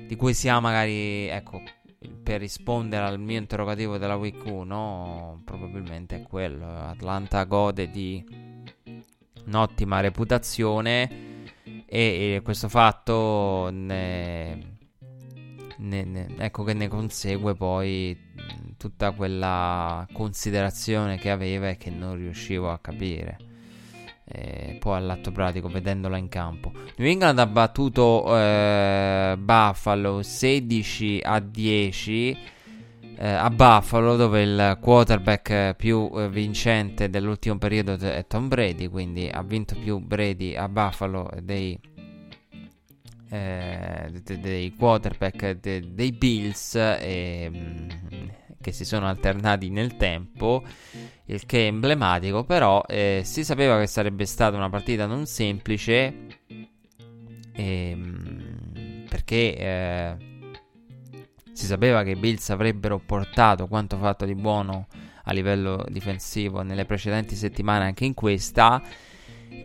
di 0.07 0.15
cui 0.17 0.33
si 0.33 0.49
ha 0.49 0.59
magari 0.59 1.27
ecco 1.29 1.61
per 2.21 2.41
rispondere 2.41 3.05
al 3.05 3.21
mio 3.21 3.37
interrogativo 3.37 3.97
della 3.97 4.17
week 4.17 4.43
1 4.45 5.41
probabilmente 5.45 6.17
è 6.17 6.21
quello. 6.21 6.67
Atlanta 6.67 7.45
gode 7.45 7.89
di 7.89 8.21
un'ottima 9.45 10.01
reputazione 10.01 11.31
e, 11.95 12.33
e 12.37 12.41
questo 12.41 12.69
fatto 12.69 13.69
ne, 13.71 14.77
ne, 15.77 16.03
ne, 16.03 16.27
ecco 16.39 16.63
che 16.63 16.73
ne 16.73 16.87
consegue 16.87 17.53
poi 17.53 18.17
tutta 18.77 19.11
quella 19.11 20.07
considerazione 20.11 21.19
che 21.19 21.29
aveva 21.29 21.69
e 21.69 21.77
che 21.77 21.91
non 21.91 22.15
riuscivo 22.15 22.71
a 22.71 22.79
capire. 22.79 23.37
E 24.25 24.77
poi 24.79 24.97
all'atto 24.97 25.31
pratico, 25.31 25.67
vedendola 25.67 26.17
in 26.17 26.29
campo. 26.29 26.71
New 26.95 27.07
England 27.07 27.37
ha 27.37 27.45
battuto 27.45 28.25
eh, 28.39 29.35
Buffalo 29.37 30.23
16 30.23 31.19
a 31.23 31.39
10 31.39 32.37
eh, 33.17 33.27
a 33.27 33.49
Buffalo, 33.49 34.15
dove 34.15 34.41
il 34.41 34.77
quarterback 34.81 35.75
più 35.75 36.09
eh, 36.15 36.29
vincente 36.29 37.09
dell'ultimo 37.09 37.57
periodo 37.57 37.93
è 37.93 38.25
Tom 38.27 38.47
Brady. 38.47 38.87
Quindi 38.87 39.29
ha 39.31 39.41
vinto 39.43 39.75
più 39.75 39.99
Brady 39.99 40.55
a 40.55 40.67
Buffalo 40.67 41.29
dei 41.41 41.79
eh, 43.29 44.11
dei 44.39 44.73
quarterback 44.75 45.59
de, 45.59 45.93
dei 45.93 46.11
Bills 46.11 46.75
e, 46.75 47.49
mm, 47.49 47.89
che 48.61 48.71
si 48.71 48.85
sono 48.85 49.07
alternati 49.07 49.69
nel 49.69 49.97
tempo, 49.97 50.63
il 51.25 51.45
che 51.45 51.63
è 51.63 51.67
emblematico, 51.67 52.43
però 52.43 52.83
eh, 52.87 53.21
si 53.25 53.43
sapeva 53.43 53.79
che 53.79 53.87
sarebbe 53.87 54.25
stata 54.25 54.55
una 54.55 54.69
partita 54.69 55.05
non 55.07 55.25
semplice 55.25 56.13
ehm, 57.53 59.05
perché 59.09 59.57
eh, 59.57 60.17
si 61.53 61.65
sapeva 61.65 62.03
che 62.03 62.11
i 62.11 62.15
Bills 62.15 62.49
avrebbero 62.49 62.99
portato 62.99 63.67
quanto 63.67 63.97
fatto 63.97 64.25
di 64.25 64.35
buono 64.35 64.87
a 65.25 65.31
livello 65.31 65.85
difensivo 65.87 66.61
nelle 66.63 66.85
precedenti 66.85 67.35
settimane 67.35 67.85
anche 67.85 68.03
in 68.05 68.13
questa 68.13 68.81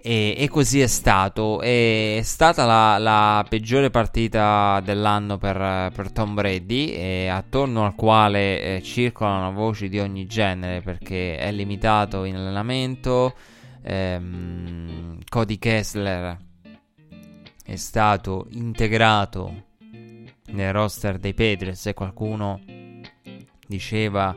e, 0.03 0.35
e, 0.37 0.49
così 0.49 0.81
è 0.81 0.87
stato. 0.87 1.61
È 1.61 2.21
stata 2.23 2.65
la, 2.65 2.99
la 2.99 3.45
peggiore 3.49 3.91
partita 3.91 4.81
dell'anno 4.85 5.39
per, 5.39 5.91
per 5.93 6.13
Tom 6.13 6.35
Brady, 6.35 7.27
attorno 7.29 7.85
al 7.85 7.95
quale 7.95 8.77
eh, 8.77 8.83
circolano 8.83 9.53
voci 9.53 9.89
di 9.89 9.99
ogni 9.99 10.27
genere 10.27 10.81
perché 10.83 11.39
è 11.39 11.51
limitato 11.51 12.25
in 12.25 12.37
allenamento. 12.37 13.35
Ehm, 13.83 15.19
Cody 15.29 15.59
Kessler 15.59 16.37
è 17.65 17.77
stato 17.77 18.47
integrato 18.51 19.67
nel 20.51 20.73
roster 20.73 21.19
dei 21.19 21.35
Patriots 21.35 21.87
e 21.87 21.95
qualcuno 21.95 22.61
diceva 23.67 24.37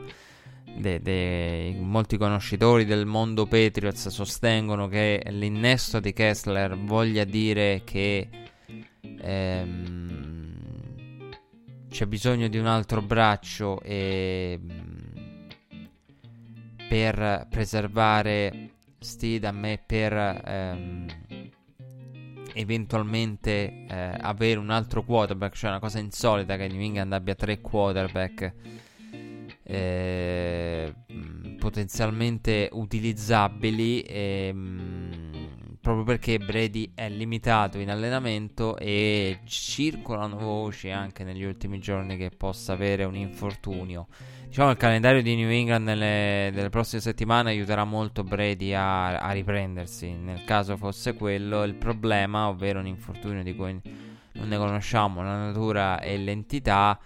de, 0.76 1.00
de, 1.00 1.76
molti 1.80 2.16
conoscitori 2.16 2.84
del 2.84 3.06
mondo 3.06 3.46
Patriots 3.46 4.08
sostengono 4.08 4.88
che 4.88 5.22
l'innesto 5.28 6.00
di 6.00 6.12
Kessler 6.12 6.76
voglia 6.78 7.24
dire 7.24 7.82
che 7.84 8.28
ehm, 9.00 10.52
c'è 11.88 12.06
bisogno 12.06 12.48
di 12.48 12.58
un 12.58 12.66
altro 12.66 13.02
braccio 13.02 13.80
e, 13.82 14.58
per 16.88 17.46
preservare 17.50 18.70
Steedham 18.98 19.64
e 19.64 19.82
per 19.84 20.12
ehm, 20.12 21.06
eventualmente 22.54 23.86
eh, 23.88 24.16
avere 24.20 24.58
un 24.58 24.70
altro 24.70 25.02
quarterback, 25.02 25.54
cioè 25.54 25.70
una 25.70 25.80
cosa 25.80 25.98
insolita 25.98 26.56
che 26.56 26.68
New 26.68 26.80
England 26.80 27.12
abbia 27.12 27.34
tre 27.34 27.60
quarterback 27.60 28.54
eh, 29.64 30.94
potenzialmente 31.58 32.68
utilizzabili 32.72 34.02
ehm, 34.06 35.76
proprio 35.80 36.04
perché 36.04 36.38
Brady 36.38 36.92
è 36.94 37.08
limitato 37.08 37.78
in 37.78 37.90
allenamento 37.90 38.76
e 38.76 39.40
circolano 39.44 40.36
voci 40.38 40.90
anche 40.90 41.24
negli 41.24 41.42
ultimi 41.42 41.80
giorni 41.80 42.16
che 42.16 42.30
possa 42.30 42.72
avere 42.72 43.04
un 43.04 43.16
infortunio. 43.16 44.06
Diciamo 44.52 44.68
il 44.68 44.76
calendario 44.76 45.22
di 45.22 45.34
New 45.34 45.48
England 45.48 45.86
nelle, 45.86 46.50
nelle 46.50 46.68
prossime 46.68 47.00
settimane 47.00 47.48
aiuterà 47.48 47.84
molto 47.84 48.22
Brady 48.22 48.74
a, 48.74 49.18
a, 49.18 49.30
riprendersi 49.30 50.12
nel 50.12 50.44
caso 50.44 50.76
fosse 50.76 51.14
quello 51.14 51.62
il 51.62 51.74
problema, 51.74 52.48
ovvero 52.48 52.78
un 52.78 52.86
infortunio 52.86 53.42
di 53.42 53.56
cui 53.56 53.80
non 54.32 54.48
ne 54.48 54.56
conosciamo 54.58 55.22
la 55.22 55.46
natura 55.46 56.00
e 56.00 56.18
l'entità. 56.18 57.00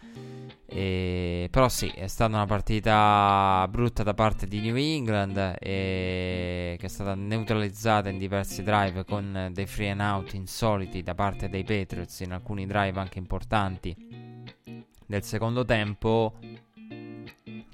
E, 0.67 1.47
però 1.49 1.69
sì, 1.69 1.87
è 1.87 2.09
stata 2.09 2.35
una 2.35 2.47
partita 2.47 3.65
brutta 3.71 4.03
da 4.03 4.15
parte 4.15 4.49
di 4.49 4.59
New 4.59 4.75
England 4.75 5.37
e, 5.61 6.75
che 6.77 6.87
è 6.87 6.89
stata 6.89 7.15
neutralizzata 7.15 8.09
in 8.09 8.19
diversi 8.19 8.65
drive 8.65 9.05
con 9.05 9.51
dei 9.53 9.67
free 9.67 9.91
and 9.91 10.01
out 10.01 10.35
insoliti 10.35 11.01
da 11.01 11.15
parte 11.15 11.49
dei 11.49 11.63
Patriots 11.63 12.19
in 12.19 12.33
alcuni 12.33 12.67
drive 12.67 12.99
anche 12.99 13.21
importanti 13.21 13.95
del 15.07 15.23
secondo 15.23 15.65
tempo. 15.65 16.65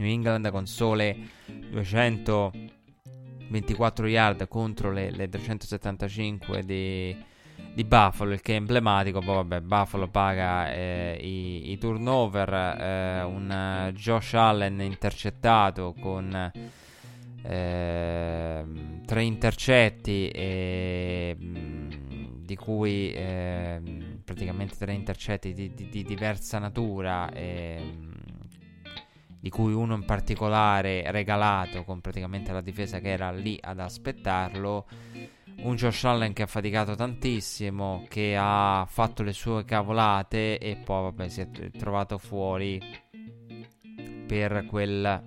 New 0.03 0.11
England 0.11 0.51
con 0.51 0.67
sole 0.67 1.17
224 1.47 4.07
yard 4.09 4.49
contro 4.49 4.91
le, 4.91 5.13
le 5.13 5.29
375 5.29 6.65
di, 6.65 7.17
di 7.73 7.85
Buffalo, 7.85 8.33
il 8.33 8.41
che 8.41 8.55
è 8.55 8.57
emblematico. 8.57 9.21
Poi 9.21 9.37
vabbè, 9.37 9.61
Buffalo 9.61 10.09
paga 10.09 10.73
eh, 10.73 11.17
i, 11.21 11.71
i, 11.71 11.79
turnover. 11.79 12.53
Eh, 12.53 13.23
un 13.23 13.93
Josh 13.95 14.35
Allen 14.35 14.81
intercettato 14.81 15.95
con 15.99 16.51
eh, 17.45 18.65
tre 19.07 19.23
intercetti, 19.23 20.29
e, 20.29 21.37
mm, 21.41 21.91
di 22.45 22.57
cui 22.57 23.13
ehm, 23.15 24.21
praticamente 24.25 24.75
tre 24.77 24.95
intercetti 24.95 25.53
di, 25.53 25.73
di, 25.73 25.89
di 25.89 26.03
diversa 26.03 26.59
natura. 26.59 27.33
E, 27.33 27.81
mm, 27.81 28.12
di 29.43 29.51
cui 29.51 29.73
uno 29.73 29.97
in 29.97 30.05
particolare 30.05 31.11
regalato 31.11 31.83
con 31.83 32.01
praticamente 32.01 32.53
la 32.53 32.61
difesa 32.61 33.01
che 33.01 33.09
era 33.09 33.33
lì 33.33 33.59
ad 33.61 33.81
aspettarlo 33.81 34.87
un 35.63 35.75
Josh 35.75 36.05
Allen 36.05 36.33
che 36.33 36.43
ha 36.43 36.47
faticato 36.47 36.95
tantissimo, 36.95 38.07
che 38.09 38.37
ha 38.39 38.87
fatto 38.89 39.25
le 39.25 39.33
sue 39.33 39.65
cavolate 39.65 40.59
e 40.59 40.77
poi 40.77 41.03
vabbè 41.03 41.29
si 41.29 41.41
è 41.41 41.51
trovato 41.73 42.19
fuori 42.19 42.81
per 44.29 44.65
quel, 44.67 45.23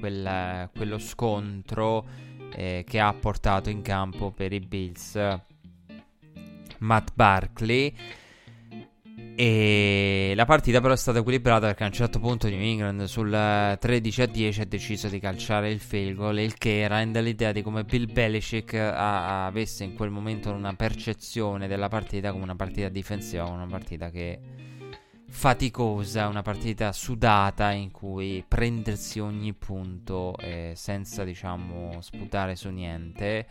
quel, 0.00 0.70
quello 0.74 0.98
scontro 0.98 2.08
eh, 2.56 2.84
che 2.84 2.98
ha 2.98 3.14
portato 3.14 3.70
in 3.70 3.82
campo 3.82 4.32
per 4.32 4.52
i 4.52 4.58
Bills 4.58 5.16
Matt 6.78 7.10
Barkley 7.14 7.94
e 9.40 10.32
la 10.34 10.46
partita 10.46 10.80
però 10.80 10.94
è 10.94 10.96
stata 10.96 11.20
equilibrata 11.20 11.68
perché 11.68 11.84
a 11.84 11.86
un 11.86 11.92
certo 11.92 12.18
punto 12.18 12.48
New 12.48 12.58
England 12.58 13.04
sul 13.04 13.30
13 13.30 14.22
a 14.22 14.26
10 14.26 14.60
ha 14.62 14.64
deciso 14.64 15.06
di 15.06 15.20
calciare 15.20 15.70
il 15.70 15.78
field 15.78 16.16
goal, 16.16 16.40
il 16.40 16.58
che 16.58 16.88
rende 16.88 17.22
l'idea 17.22 17.52
di 17.52 17.62
come 17.62 17.84
Bill 17.84 18.12
Belichick 18.12 18.74
a- 18.74 19.46
avesse 19.46 19.84
in 19.84 19.94
quel 19.94 20.10
momento 20.10 20.50
una 20.50 20.74
percezione 20.74 21.68
della 21.68 21.86
partita 21.86 22.32
come 22.32 22.42
una 22.42 22.56
partita 22.56 22.88
difensiva, 22.88 23.44
una 23.44 23.68
partita 23.68 24.10
che 24.10 24.40
faticosa, 25.28 26.26
una 26.26 26.42
partita 26.42 26.92
sudata 26.92 27.70
in 27.72 27.90
cui 27.90 28.42
prendersi 28.46 29.20
ogni 29.20 29.52
punto 29.52 30.34
eh, 30.38 30.72
senza 30.74 31.24
diciamo 31.24 32.00
sputare 32.00 32.56
su 32.56 32.70
niente 32.70 33.46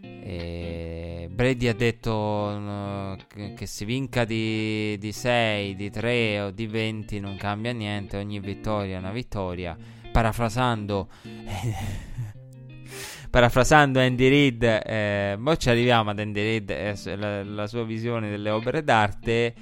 e 0.00 1.28
Brady 1.30 1.68
ha 1.68 1.74
detto 1.74 2.12
uh, 2.12 3.16
che, 3.54 3.66
si 3.66 3.84
vinca 3.84 4.24
di, 4.24 4.96
di 4.98 5.12
6, 5.12 5.74
di 5.74 5.90
3 5.90 6.40
o 6.40 6.50
di 6.50 6.66
20 6.66 7.20
non 7.20 7.36
cambia 7.36 7.72
niente, 7.72 8.16
ogni 8.16 8.40
vittoria 8.40 8.96
è 8.96 8.98
una 8.98 9.12
vittoria. 9.12 9.76
Parafrasando, 10.10 11.08
parafrasando 13.30 14.00
Andy 14.00 14.28
Reid, 14.28 14.62
eh, 14.62 15.38
ci 15.56 15.70
arriviamo 15.70 16.10
ad 16.10 16.18
Andy 16.18 16.40
Reid 16.40 16.70
e 16.70 17.16
la, 17.16 17.44
la, 17.44 17.66
sua 17.66 17.84
visione 17.84 18.30
delle 18.30 18.50
opere 18.50 18.82
d'arte. 18.82 19.54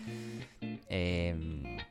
Eh, 0.87 1.85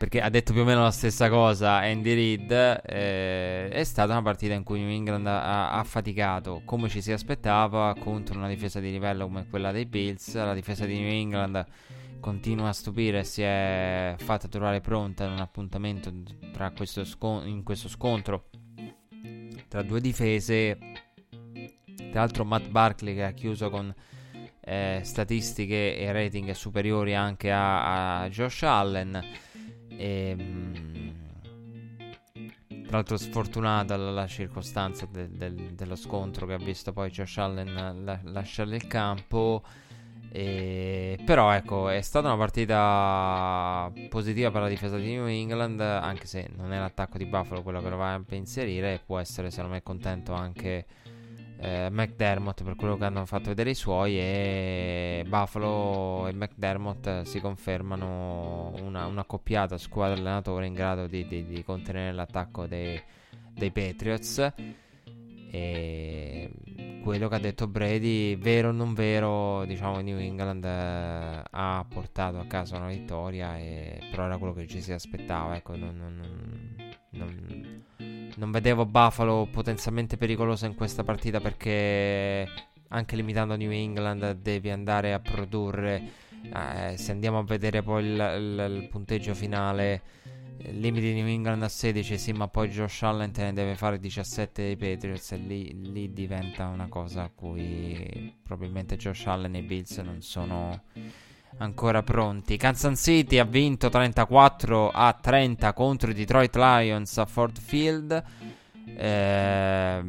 perché 0.00 0.22
ha 0.22 0.30
detto 0.30 0.54
più 0.54 0.62
o 0.62 0.64
meno 0.64 0.82
la 0.82 0.90
stessa 0.90 1.28
cosa 1.28 1.76
Andy 1.76 2.14
Reid, 2.14 2.50
eh, 2.50 3.68
è 3.68 3.84
stata 3.84 4.12
una 4.12 4.22
partita 4.22 4.54
in 4.54 4.62
cui 4.62 4.80
New 4.80 4.88
England 4.88 5.26
ha, 5.26 5.72
ha, 5.72 5.84
faticato 5.84 6.62
come 6.64 6.88
ci 6.88 7.02
si 7.02 7.12
aspettava 7.12 7.94
contro 7.98 8.38
una 8.38 8.48
difesa 8.48 8.80
di 8.80 8.90
livello 8.90 9.26
come 9.26 9.46
quella 9.46 9.72
dei 9.72 9.84
Bills, 9.84 10.34
la 10.34 10.54
difesa 10.54 10.86
di 10.86 10.98
New 10.98 11.10
England 11.10 11.66
continua 12.18 12.68
a 12.68 12.72
stupire, 12.72 13.24
si 13.24 13.42
è 13.42 14.14
fatta 14.16 14.48
trovare 14.48 14.80
pronta 14.80 15.24
in 15.26 15.32
un 15.32 15.40
appuntamento 15.40 16.10
questo 16.74 17.04
scon- 17.04 17.46
in 17.46 17.62
questo 17.62 17.88
scontro 17.88 18.48
tra 19.68 19.82
due 19.82 20.00
difese, 20.00 20.78
tra 22.10 22.20
l'altro 22.20 22.44
Matt 22.44 22.68
Barkley 22.68 23.14
che 23.14 23.24
ha 23.24 23.32
chiuso 23.32 23.68
con 23.68 23.94
eh, 24.70 25.00
statistiche 25.02 25.96
e 25.96 26.12
rating 26.12 26.52
superiori 26.52 27.12
anche 27.16 27.50
a, 27.50 28.20
a 28.20 28.28
Josh 28.28 28.62
Allen 28.62 29.20
e, 29.88 30.36
ehm, 30.38 31.14
tra 32.86 32.98
l'altro 32.98 33.16
sfortunata 33.16 33.96
la, 33.96 34.12
la 34.12 34.26
circostanza 34.28 35.08
de, 35.10 35.28
de, 35.28 35.74
dello 35.74 35.96
scontro 35.96 36.46
che 36.46 36.52
ha 36.52 36.58
visto 36.58 36.92
poi 36.92 37.10
Josh 37.10 37.38
Allen 37.38 38.04
la, 38.04 38.20
lasciare 38.22 38.76
il 38.76 38.86
campo. 38.86 39.64
E, 40.32 41.18
però 41.24 41.50
ecco, 41.50 41.88
è 41.88 42.00
stata 42.00 42.28
una 42.28 42.36
partita 42.36 43.90
positiva 44.08 44.52
per 44.52 44.62
la 44.62 44.68
difesa 44.68 44.96
di 44.96 45.10
New 45.10 45.26
England, 45.26 45.80
anche 45.80 46.26
se 46.26 46.48
non 46.56 46.72
è 46.72 46.78
l'attacco 46.78 47.18
di 47.18 47.26
Buffalo 47.26 47.62
quello 47.62 47.82
che 47.82 47.88
lo 47.88 47.96
va 47.96 48.14
a 48.14 48.22
inserire, 48.30 49.00
può 49.04 49.18
essere 49.18 49.50
secondo 49.50 49.74
me 49.74 49.82
contento 49.82 50.32
anche 50.32 50.86
eh, 51.60 51.88
McDermott 51.90 52.62
per 52.62 52.74
quello 52.74 52.96
che 52.96 53.04
hanno 53.04 53.26
fatto 53.26 53.48
vedere 53.48 53.70
i 53.70 53.74
suoi 53.74 54.18
e 54.18 55.24
Buffalo 55.26 56.26
e 56.26 56.32
McDermott 56.32 57.22
si 57.22 57.40
confermano 57.40 58.72
una, 58.80 59.06
una 59.06 59.24
coppiata 59.24 59.76
squadra 59.76 60.16
allenatore 60.16 60.66
in 60.66 60.74
grado 60.74 61.06
di, 61.06 61.26
di, 61.26 61.44
di 61.44 61.62
contenere 61.62 62.12
l'attacco 62.12 62.66
dei, 62.66 63.00
dei 63.52 63.70
Patriots 63.70 64.52
e 65.52 66.50
quello 67.02 67.28
che 67.28 67.34
ha 67.34 67.40
detto 67.40 67.66
Brady, 67.66 68.36
vero 68.36 68.68
o 68.68 68.72
non 68.72 68.94
vero, 68.94 69.64
diciamo 69.64 70.00
New 70.00 70.18
England 70.18 70.64
eh, 70.64 71.42
ha 71.50 71.84
portato 71.88 72.38
a 72.38 72.46
casa 72.46 72.76
una 72.76 72.88
vittoria, 72.88 73.58
e, 73.58 73.98
però 74.10 74.26
era 74.26 74.38
quello 74.38 74.52
che 74.52 74.66
ci 74.66 74.80
si 74.80 74.92
aspettava. 74.92 75.56
Ecco, 75.56 75.76
non, 75.76 75.96
non, 75.96 76.92
non, 77.10 77.84
non 78.40 78.50
vedevo 78.50 78.86
Buffalo 78.86 79.46
potenzialmente 79.52 80.16
pericolosa 80.16 80.64
in 80.64 80.74
questa 80.74 81.04
partita 81.04 81.40
perché 81.40 82.48
anche 82.88 83.14
limitando 83.14 83.54
New 83.54 83.70
England 83.70 84.32
devi 84.32 84.70
andare 84.70 85.12
a 85.12 85.20
produrre. 85.20 86.28
Eh, 86.42 86.96
se 86.96 87.12
andiamo 87.12 87.38
a 87.38 87.44
vedere 87.44 87.82
poi 87.82 88.02
il, 88.02 88.12
il, 88.12 88.76
il 88.82 88.88
punteggio 88.88 89.34
finale 89.34 90.02
limiti 90.70 91.12
New 91.12 91.26
England 91.26 91.62
a 91.62 91.68
16, 91.68 92.16
sì, 92.16 92.32
ma 92.32 92.48
poi 92.48 92.70
Josh 92.70 93.02
Allen 93.02 93.30
te 93.30 93.42
ne 93.42 93.52
deve 93.52 93.76
fare 93.76 93.98
17 93.98 94.62
dei 94.62 94.76
Patriots 94.76 95.32
e 95.32 95.36
lì, 95.36 95.92
lì, 95.92 96.10
diventa 96.10 96.66
una 96.68 96.88
cosa 96.88 97.24
a 97.24 97.30
cui 97.34 98.34
probabilmente 98.42 98.96
Josh 98.96 99.26
Allen 99.26 99.54
e 99.54 99.58
i 99.58 99.62
Bills 99.62 99.98
non 99.98 100.22
sono 100.22 100.82
ancora 101.58 102.02
pronti. 102.02 102.56
Kansas 102.56 103.00
City 103.00 103.38
ha 103.38 103.44
vinto 103.44 103.88
34 103.88 104.90
a 104.90 105.12
30 105.12 105.72
contro 105.72 106.10
i 106.10 106.14
Detroit 106.14 106.54
Lions 106.56 107.18
a 107.18 107.26
Ford 107.26 107.58
Field. 107.58 108.24
Eh, 108.96 110.02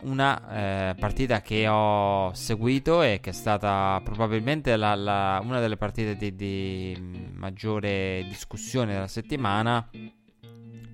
una 0.00 0.90
eh, 0.90 0.94
partita 0.98 1.40
che 1.42 1.68
ho 1.68 2.32
seguito 2.34 3.02
e 3.02 3.20
che 3.20 3.30
è 3.30 3.32
stata 3.32 4.00
probabilmente 4.02 4.76
la, 4.76 4.94
la, 4.94 5.40
una 5.44 5.60
delle 5.60 5.76
partite 5.76 6.16
di, 6.16 6.34
di, 6.34 7.30
maggiore 7.34 8.24
discussione 8.28 8.94
della 8.94 9.06
settimana 9.06 9.88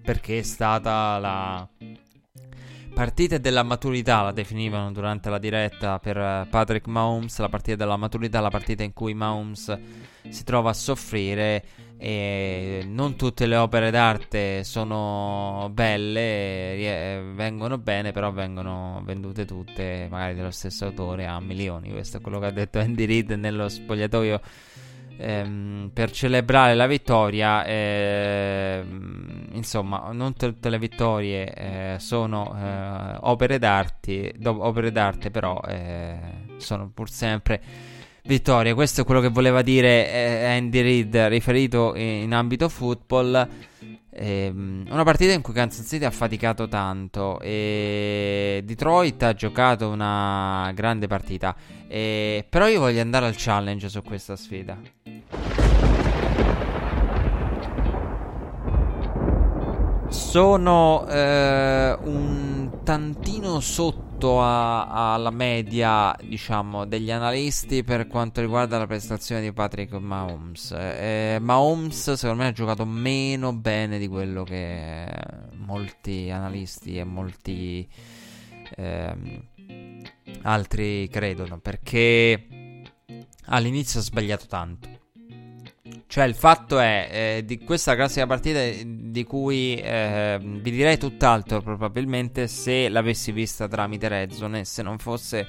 perché 0.02 0.40
è 0.40 0.42
stata 0.42 1.18
la 1.18 1.68
partita 2.92 3.38
della 3.38 3.62
maturità 3.62 4.22
la 4.22 4.32
definivano 4.32 4.92
durante 4.92 5.30
la 5.30 5.38
diretta 5.38 5.98
per 5.98 6.46
Patrick 6.48 6.86
Mahomes 6.86 7.38
la 7.38 7.48
partita 7.48 7.76
della 7.76 7.96
maturità 7.96 8.40
la 8.40 8.50
partita 8.50 8.82
in 8.82 8.92
cui 8.92 9.14
Mahomes 9.14 9.78
si 10.28 10.44
trova 10.44 10.70
a 10.70 10.74
soffrire 10.74 11.64
e 11.98 12.82
non 12.84 13.14
tutte 13.14 13.46
le 13.46 13.54
opere 13.54 13.92
d'arte 13.92 14.64
sono 14.64 15.70
belle, 15.72 17.32
vengono 17.32 17.78
bene, 17.78 18.10
però 18.10 18.32
vengono 18.32 19.00
vendute 19.04 19.44
tutte, 19.44 20.08
magari 20.10 20.34
dello 20.34 20.50
stesso 20.50 20.86
autore, 20.86 21.26
a 21.26 21.38
milioni. 21.38 21.92
Questo 21.92 22.16
è 22.16 22.20
quello 22.20 22.40
che 22.40 22.46
ha 22.46 22.50
detto 22.50 22.80
Andy 22.80 23.04
Reid 23.04 23.30
nello 23.30 23.68
spogliatoio 23.68 24.40
ehm, 25.16 25.90
per 25.92 26.10
celebrare 26.10 26.74
la 26.74 26.86
vittoria. 26.86 27.64
Ehm, 27.64 29.48
insomma, 29.52 30.10
non 30.12 30.34
tutte 30.34 30.68
le 30.68 30.78
vittorie 30.78 31.52
eh, 31.52 31.96
sono 31.98 32.56
eh, 32.56 33.16
opere 33.20 33.58
d'arte, 33.58 34.34
do- 34.36 34.64
opere 34.64 34.92
d'arte, 34.92 35.30
però 35.30 35.60
eh, 35.66 36.18
sono 36.56 36.90
pur 36.92 37.10
sempre 37.10 37.60
vittoria. 38.24 38.74
Questo 38.74 39.02
è 39.02 39.04
quello 39.04 39.20
che 39.20 39.28
voleva 39.28 39.62
dire 39.62 40.10
eh, 40.10 40.44
Andy 40.56 40.80
Reid 40.80 41.16
riferito 41.28 41.94
in 41.96 42.32
ambito 42.32 42.68
football. 42.68 43.48
Ehm, 44.14 44.86
una 44.90 45.04
partita 45.04 45.32
in 45.32 45.40
cui 45.40 45.54
Kansas 45.54 45.86
City 45.86 46.04
ha 46.04 46.10
faticato 46.10 46.68
tanto 46.68 47.40
e 47.40 48.60
Detroit 48.62 49.22
ha 49.22 49.32
giocato 49.32 49.88
una 49.88 50.70
grande 50.74 51.06
partita. 51.06 51.56
E... 51.88 52.44
Però 52.48 52.66
io 52.68 52.80
voglio 52.80 53.00
andare 53.00 53.26
al 53.26 53.34
challenge 53.36 53.88
su 53.88 54.02
questa 54.02 54.36
sfida. 54.36 54.78
Sono 60.08 61.06
eh, 61.08 61.96
un 62.02 62.61
tantino 62.82 63.60
sotto 63.60 64.40
a, 64.40 65.14
alla 65.14 65.30
media, 65.30 66.16
diciamo, 66.22 66.84
degli 66.84 67.10
analisti 67.10 67.84
per 67.84 68.06
quanto 68.06 68.40
riguarda 68.40 68.78
la 68.78 68.86
prestazione 68.86 69.40
di 69.40 69.52
Patrick 69.52 69.92
Mahomes. 69.94 70.72
Eh, 70.72 71.38
Mahomes, 71.40 72.12
secondo 72.12 72.42
me, 72.42 72.48
ha 72.48 72.52
giocato 72.52 72.84
meno 72.84 73.52
bene 73.52 73.98
di 73.98 74.08
quello 74.08 74.42
che 74.44 75.08
molti 75.56 76.30
analisti 76.30 76.98
e 76.98 77.04
molti 77.04 77.88
eh, 78.76 79.42
altri 80.42 81.08
credono, 81.08 81.58
perché 81.58 82.46
all'inizio 83.46 84.00
ha 84.00 84.02
sbagliato 84.02 84.46
tanto. 84.46 84.91
Cioè, 86.12 86.24
il 86.24 86.34
fatto 86.34 86.78
è 86.78 87.08
eh, 87.10 87.44
di 87.46 87.58
questa 87.60 87.94
classica 87.94 88.26
partita 88.26 88.60
di 88.84 89.24
cui 89.24 89.76
eh, 89.76 90.38
vi 90.42 90.70
direi 90.70 90.98
tutt'altro 90.98 91.62
probabilmente 91.62 92.48
se 92.48 92.90
l'avessi 92.90 93.32
vista 93.32 93.66
tramite 93.66 94.08
Redzone, 94.08 94.66
se 94.66 94.82
non 94.82 94.98
fosse 94.98 95.46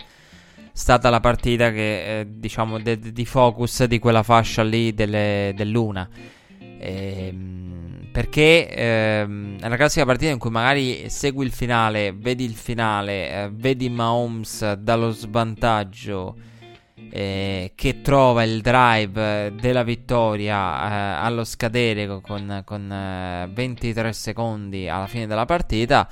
stata 0.71 1.09
la 1.09 1.19
partita 1.19 1.69
che 1.69 2.19
eh, 2.21 2.27
diciamo 2.29 2.79
de- 2.79 2.97
di 2.97 3.25
focus 3.25 3.83
di 3.83 3.99
quella 3.99 4.23
fascia 4.23 4.63
lì 4.63 4.93
delle, 4.93 5.51
dell'una. 5.53 6.07
Ehm, 6.79 8.07
perché 8.13 8.69
ehm, 8.69 9.59
è 9.59 9.65
una 9.65 9.75
classica 9.75 10.05
partita 10.05 10.31
in 10.31 10.39
cui 10.39 10.49
magari 10.49 11.09
segui 11.09 11.45
il 11.45 11.51
finale, 11.51 12.13
vedi 12.13 12.45
il 12.45 12.55
finale, 12.55 13.29
eh, 13.29 13.49
vedi 13.51 13.89
Mahomes 13.89 14.75
dallo 14.75 15.11
svantaggio 15.11 16.51
eh, 17.11 17.73
che 17.75 18.01
trova 18.01 18.43
il 18.43 18.61
drive 18.61 19.53
della 19.55 19.83
vittoria 19.83 20.55
eh, 20.55 21.25
allo 21.25 21.43
scadere 21.43 22.07
con, 22.21 22.61
con 22.65 22.91
eh, 22.91 23.49
23 23.51 24.13
secondi 24.13 24.87
alla 24.87 25.07
fine 25.07 25.27
della 25.27 25.45
partita 25.45 26.09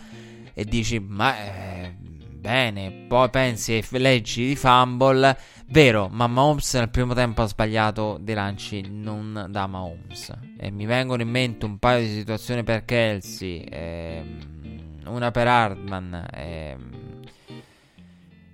e 0.53 0.65
dici 0.65 0.99
ma 0.99 1.37
eh, 1.37 1.95
bene, 2.41 3.05
poi 3.07 3.29
pensi 3.29 3.77
e 3.77 3.85
leggi 3.99 4.47
di 4.47 4.55
fumble, 4.55 5.37
vero, 5.67 6.09
ma 6.09 6.25
Mahomes 6.25 6.73
nel 6.73 6.89
primo 6.89 7.13
tempo 7.13 7.43
ha 7.43 7.45
sbagliato 7.45 8.17
dei 8.19 8.33
lanci 8.33 8.81
non 8.89 9.45
da 9.49 9.67
Mahomes 9.67 10.33
e 10.57 10.71
mi 10.71 10.85
vengono 10.85 11.21
in 11.21 11.29
mente 11.29 11.65
un 11.65 11.77
paio 11.77 12.01
di 12.01 12.13
situazioni 12.13 12.63
per 12.63 12.83
Kelsey, 12.83 13.63
ehm, 13.69 15.03
una 15.05 15.29
per 15.29 15.47
Hardman. 15.47 16.25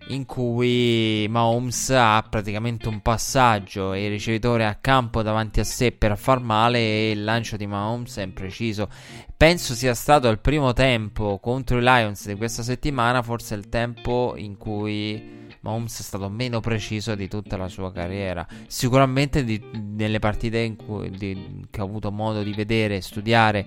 In 0.10 0.26
cui 0.26 1.28
Mahomes 1.30 1.90
ha 1.90 2.26
praticamente 2.30 2.88
un 2.88 3.02
passaggio 3.02 3.92
e 3.92 4.06
il 4.06 4.12
ricevitore 4.12 4.66
a 4.66 4.76
campo 4.76 5.22
davanti 5.22 5.60
a 5.60 5.66
sé 5.66 5.92
per 5.92 6.18
far 6.18 6.40
male 6.40 6.80
e 6.80 7.12
il 7.12 7.26
lancio 7.26 7.58
di 7.58 7.68
Mahomes 7.68 8.16
è 8.16 8.22
impreciso. 8.22 8.88
Penso 9.36 9.74
sia 9.74 9.94
stato 9.94 10.30
il 10.30 10.40
primo 10.40 10.72
tempo 10.72 11.40
contro 11.40 11.78
i 11.78 11.82
Lions 11.82 12.26
di 12.26 12.36
questa 12.36 12.64
settimana, 12.64 13.22
forse 13.22 13.56
il 13.56 13.68
tempo 13.68 14.36
in 14.38 14.56
cui 14.56 15.46
Mahomes 15.60 16.00
è 16.00 16.04
stato 16.04 16.30
meno 16.30 16.62
preciso 16.62 17.14
di 17.14 17.28
tutta 17.28 17.58
la 17.58 17.68
sua 17.68 17.92
carriera. 17.92 18.48
Sicuramente 18.68 19.44
di, 19.44 19.62
nelle 19.74 20.20
partite 20.20 20.74
cui, 20.78 21.10
di, 21.10 21.66
che 21.70 21.82
ho 21.82 21.84
avuto 21.84 22.12
modo 22.14 22.44
di 22.44 22.54
vedere 22.54 22.96
e 22.96 23.02
studiare 23.02 23.66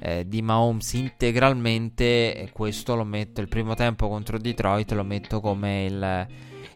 eh, 0.00 0.26
di 0.26 0.42
Mahomes 0.42 0.94
integralmente. 0.94 2.48
Questo 2.52 2.94
lo 2.96 3.04
metto 3.04 3.40
il 3.40 3.48
primo 3.48 3.74
tempo 3.74 4.08
contro 4.08 4.38
Detroit, 4.38 4.92
lo 4.92 5.04
metto 5.04 5.40
come 5.40 5.84
il, 5.84 6.26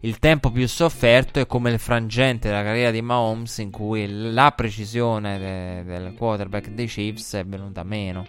il 0.01 0.19
tempo 0.19 0.51
più 0.51 0.69
sofferto 0.69 1.41
e 1.41 1.47
come 1.47 1.71
il 1.71 1.79
frangente 1.79 2.49
della 2.49 2.63
carriera 2.63 2.91
di 2.91 3.01
Mahomes 3.01 3.59
in 3.59 3.71
cui 3.71 4.07
la 4.33 4.53
precisione 4.53 5.39
de, 5.39 5.85
del 5.85 6.15
quarterback 6.15 6.69
dei 6.71 6.87
Chiefs 6.87 7.35
è 7.35 7.45
venuta 7.45 7.83
meno. 7.83 8.27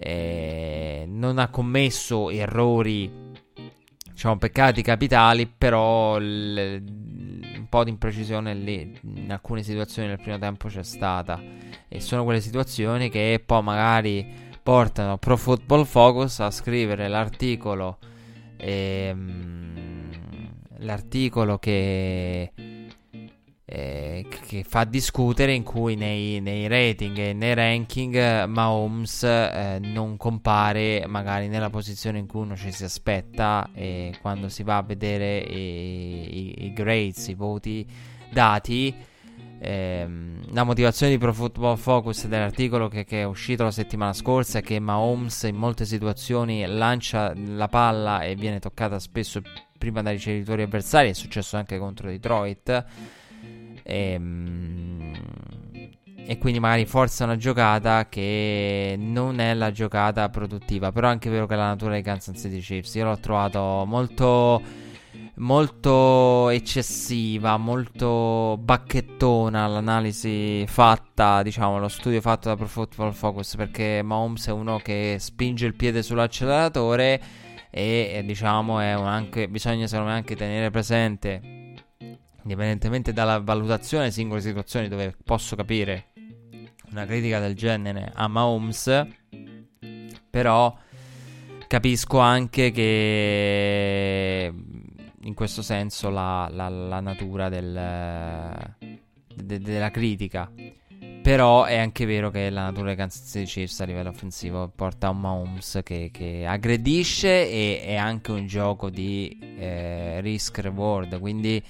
E 0.00 1.04
non 1.06 1.38
ha 1.38 1.48
commesso 1.48 2.30
errori, 2.30 3.10
diciamo, 4.10 4.38
peccati 4.38 4.80
capitali, 4.80 5.46
però 5.46 6.18
l, 6.18 6.82
un 7.56 7.66
po' 7.68 7.84
di 7.84 7.90
imprecisione 7.90 8.54
lì 8.54 8.96
in 9.02 9.30
alcune 9.30 9.62
situazioni 9.62 10.08
nel 10.08 10.20
primo 10.20 10.38
tempo 10.38 10.68
c'è 10.68 10.84
stata. 10.84 11.67
E 11.88 12.00
sono 12.00 12.24
quelle 12.24 12.40
situazioni 12.40 13.08
che 13.08 13.42
poi 13.44 13.62
magari 13.62 14.46
portano 14.62 15.16
Pro 15.16 15.36
Football 15.36 15.84
Focus 15.84 16.40
a 16.40 16.50
scrivere 16.50 17.08
l'articolo. 17.08 17.98
Ehm, 18.58 19.98
l'articolo 20.78 21.58
che, 21.58 22.52
eh, 23.64 24.26
che 24.46 24.64
fa 24.64 24.84
discutere 24.84 25.54
in 25.54 25.62
cui 25.62 25.94
nei, 25.94 26.40
nei, 26.40 26.68
rating 26.68 27.16
e 27.16 27.32
nei 27.32 27.54
ranking 27.54 28.44
Mahomes 28.44 29.22
eh, 29.22 29.78
non 29.80 30.16
compare 30.16 31.04
magari 31.06 31.48
nella 31.48 31.70
posizione 31.70 32.18
in 32.18 32.26
cui 32.26 32.42
uno 32.42 32.56
ci 32.56 32.72
si 32.72 32.84
aspetta 32.84 33.70
e 33.72 34.16
quando 34.20 34.48
si 34.48 34.62
va 34.62 34.76
a 34.76 34.82
vedere 34.82 35.38
i, 35.38 36.38
i, 36.38 36.64
i 36.66 36.72
grades, 36.72 37.28
i 37.28 37.34
voti 37.34 37.86
dati 38.30 38.94
Ehm, 39.60 40.52
la 40.52 40.64
motivazione 40.64 41.12
di 41.12 41.18
Pro 41.18 41.32
Football 41.32 41.76
Focus 41.76 42.26
dell'articolo 42.26 42.88
che, 42.88 43.04
che, 43.04 43.22
è 43.22 43.24
uscito 43.24 43.64
la 43.64 43.70
settimana 43.70 44.12
scorsa 44.12 44.58
è 44.58 44.62
che 44.62 44.78
Mahomes 44.78 45.42
in 45.44 45.56
molte 45.56 45.84
situazioni 45.84 46.64
lancia 46.66 47.32
la 47.34 47.68
palla 47.68 48.22
e 48.22 48.36
viene 48.36 48.60
toccata 48.60 48.98
spesso 48.98 49.42
prima 49.76 50.02
dai 50.02 50.14
ricevitori 50.14 50.62
avversari, 50.62 51.10
è 51.10 51.12
successo 51.12 51.56
anche 51.56 51.78
contro 51.78 52.08
Detroit. 52.08 52.84
Ehm, 53.82 55.12
e 56.30 56.36
quindi 56.36 56.60
magari 56.60 56.84
forza 56.84 57.24
una 57.24 57.36
giocata 57.36 58.06
che 58.10 58.96
non 58.98 59.40
è 59.40 59.54
la 59.54 59.70
giocata 59.70 60.28
produttiva. 60.28 60.92
Però 60.92 61.08
è 61.08 61.10
anche 61.10 61.30
vero 61.30 61.46
che 61.46 61.56
la 61.56 61.68
natura 61.68 61.92
dei 61.92 62.02
Kansas 62.02 62.38
City 62.38 62.60
Chiefs 62.60 62.94
io 62.96 63.04
l'ho 63.06 63.18
trovato 63.18 63.84
molto 63.86 64.60
molto 65.38 66.48
eccessiva, 66.48 67.56
molto 67.56 68.58
bacchettona 68.60 69.66
l'analisi 69.66 70.64
fatta, 70.66 71.42
diciamo, 71.42 71.78
lo 71.78 71.88
studio 71.88 72.20
fatto 72.20 72.48
da 72.48 72.56
Pro 72.56 72.66
Football 72.66 73.12
Focus 73.12 73.56
perché 73.56 74.02
Mahomes 74.02 74.48
è 74.48 74.52
uno 74.52 74.78
che 74.78 75.16
spinge 75.18 75.66
il 75.66 75.74
piede 75.74 76.02
sull'acceleratore 76.02 77.20
e 77.70 78.22
diciamo 78.24 78.80
è 78.80 78.90
anche, 78.90 79.48
bisogna 79.48 79.86
secondo 79.86 80.10
me 80.10 80.16
anche 80.16 80.34
tenere 80.34 80.70
presente 80.70 81.40
indipendentemente 82.42 83.12
dalla 83.12 83.40
valutazione 83.40 84.10
singole 84.10 84.40
situazioni 84.40 84.88
dove 84.88 85.14
posso 85.22 85.54
capire 85.54 86.06
una 86.90 87.04
critica 87.04 87.38
del 87.40 87.54
genere 87.54 88.10
a 88.14 88.26
Mahomes 88.26 89.06
però 90.30 90.74
capisco 91.66 92.18
anche 92.18 92.70
che 92.70 94.52
in 95.28 95.34
questo 95.34 95.62
senso 95.62 96.08
la, 96.08 96.48
la, 96.50 96.68
la 96.68 97.00
natura 97.00 97.48
del, 97.48 98.74
de, 99.34 99.60
della 99.60 99.90
critica. 99.90 100.50
Però 101.22 101.64
è 101.64 101.76
anche 101.76 102.06
vero 102.06 102.30
che 102.30 102.48
la 102.48 102.62
natura 102.62 102.86
dei 102.86 102.96
Kansas 102.96 103.28
City 103.28 103.44
Chiefs 103.44 103.80
a 103.80 103.84
livello 103.84 104.08
offensivo 104.08 104.72
porta 104.74 105.08
a 105.08 105.10
un 105.10 105.20
Mahomes 105.20 105.80
che, 105.84 106.08
che 106.10 106.46
aggredisce 106.46 107.50
e 107.50 107.82
è 107.84 107.96
anche 107.96 108.32
un 108.32 108.46
gioco 108.46 108.88
di 108.88 109.38
eh, 109.58 110.20
risk-reward. 110.22 111.18
Quindi 111.20 111.62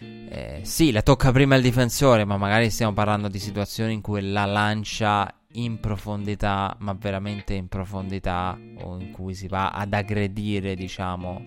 eh, 0.00 0.60
sì, 0.62 0.90
la 0.90 1.02
tocca 1.02 1.30
prima 1.30 1.54
il 1.54 1.62
difensore, 1.62 2.24
ma 2.24 2.36
magari 2.36 2.68
stiamo 2.68 2.94
parlando 2.94 3.28
di 3.28 3.38
situazioni 3.38 3.92
in 3.92 4.00
cui 4.00 4.20
la 4.28 4.44
lancia 4.44 5.32
in 5.52 5.78
profondità, 5.78 6.74
ma 6.80 6.92
veramente 6.98 7.54
in 7.54 7.68
profondità, 7.68 8.58
o 8.80 8.98
in 8.98 9.12
cui 9.12 9.34
si 9.34 9.46
va 9.46 9.70
ad 9.70 9.92
aggredire, 9.94 10.74
diciamo, 10.74 11.44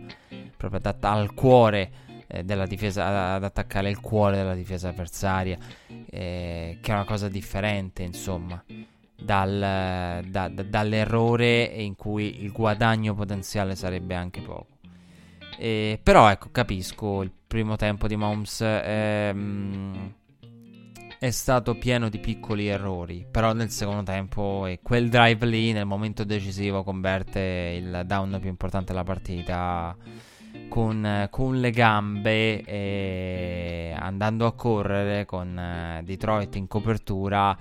proprio 0.60 0.82
ad, 0.84 1.04
al 1.06 1.34
cuore 1.34 1.92
eh, 2.28 2.44
della 2.44 2.66
difesa, 2.66 3.36
ad 3.36 3.44
attaccare 3.46 3.90
il 3.90 4.02
cuore 4.02 4.36
della 4.36 4.56
difesa 4.56 4.90
avversaria, 4.90 5.58
eh, 5.88 6.78
che 6.82 6.92
è 6.92 6.94
una 6.94 7.06
cosa 7.06 7.30
differente, 7.30 8.04
insomma, 8.04 8.62
dal, 9.16 10.22
da, 10.28 10.50
da, 10.50 10.64
dall'errore 10.64 11.64
in 11.64 11.96
cui 11.96 12.44
il 12.44 12.52
guadagno 12.52 13.16
potenziale 13.16 13.76
sarebbe 13.76 14.16
anche 14.16 14.42
poco. 14.42 14.68
Eh, 15.58 15.98
però 16.04 16.30
ecco, 16.30 16.50
capisco 16.52 17.22
il 17.22 17.32
primo 17.48 17.78
tempo 17.78 18.08
di 18.08 18.18
Mahomes. 18.18 18.62
Ehm, 18.62 20.14
è 21.20 21.32
stato 21.32 21.76
pieno 21.76 22.08
di 22.10 22.18
piccoli 22.18 22.68
errori, 22.68 23.26
però 23.30 23.52
nel 23.54 23.70
secondo 23.72 24.04
tempo 24.04 24.66
e 24.66 24.80
quel 24.82 25.10
drive 25.10 25.46
lì 25.46 25.74
nel 25.74 25.86
momento 25.86 26.24
decisivo 26.24 26.84
converte 26.84 27.78
il 27.78 28.04
down 28.06 28.38
più 28.40 28.50
importante 28.50 28.94
della 28.94 29.04
partita 29.04 29.98
con, 30.70 31.28
con 31.30 31.60
le 31.60 31.72
gambe 31.72 32.64
e 32.64 33.94
andando 33.98 34.46
a 34.46 34.54
correre 34.54 35.26
con 35.26 35.58
eh, 35.58 36.02
Detroit 36.06 36.56
in 36.56 36.68
copertura 36.68 37.58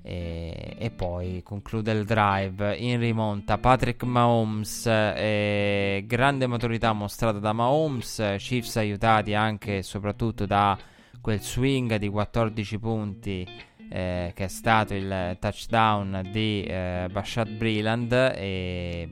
e, 0.00 0.76
e, 0.78 0.90
poi 0.90 1.42
conclude 1.44 1.92
il 1.92 2.04
drive 2.06 2.74
in 2.76 2.98
rimonta 2.98 3.58
Patrick 3.58 4.04
Mahomes 4.04 4.86
eh, 4.86 6.02
grande 6.06 6.46
maturità 6.46 6.94
mostrata 6.94 7.38
da 7.38 7.52
Mahomes 7.52 8.36
Chiefs 8.38 8.76
aiutati 8.76 9.34
anche 9.34 9.78
e 9.78 9.82
soprattutto 9.82 10.46
da 10.46 10.78
quel 11.20 11.42
swing 11.42 11.96
di 11.96 12.08
14 12.08 12.78
punti 12.78 13.46
eh, 13.90 14.32
che 14.34 14.44
è 14.44 14.48
stato 14.48 14.94
il 14.94 15.36
touchdown 15.38 16.28
di 16.32 16.62
eh, 16.62 17.08
Bashad 17.10 17.50
Breland 17.50 18.12
e 18.12 19.08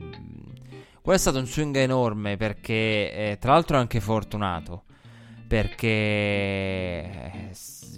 quello 1.07 1.21
è 1.21 1.21
stato 1.21 1.39
un 1.39 1.47
swing 1.47 1.77
enorme 1.77 2.35
perché 2.35 2.73
eh, 2.73 3.37
tra 3.39 3.53
l'altro 3.53 3.77
anche 3.77 4.01
fortunato 4.01 4.83
perché 5.47 5.87
eh, 5.87 7.49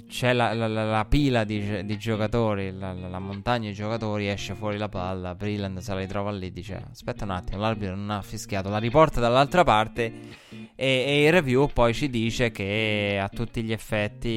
c'è 0.08 0.32
la, 0.32 0.54
la, 0.54 0.68
la, 0.68 0.84
la 0.84 1.06
pila 1.06 1.44
di, 1.44 1.84
di 1.88 1.98
giocatori, 1.98 2.72
la, 2.72 3.18
montagna 3.18 3.68
di 3.70 3.74
giocatori, 3.74 4.30
esce 4.30 4.54
fuori 4.54 4.78
la 4.78 4.90
palla, 4.90 5.34
Breland 5.34 5.80
se 5.80 5.92
la 5.92 6.02
ritrova 6.02 6.30
lì, 6.30 6.52
dice 6.52 6.84
aspetta 6.92 7.24
un 7.24 7.32
attimo, 7.32 7.62
l'arbitro 7.62 7.96
non 7.96 8.12
ha 8.12 8.22
fischiato, 8.22 8.70
la 8.70 8.78
riporta 8.78 9.20
dall'altra 9.20 9.64
parte 9.64 10.14
E, 10.52 10.68
e, 10.76 11.24
il 11.26 11.32
review 11.32 11.68
poi 11.74 11.96
ci 11.96 12.12
dice 12.12 12.52
che 12.52 13.20
a 13.20 13.28
tutti 13.28 13.64
gli 13.64 13.72
effetti 13.72 14.28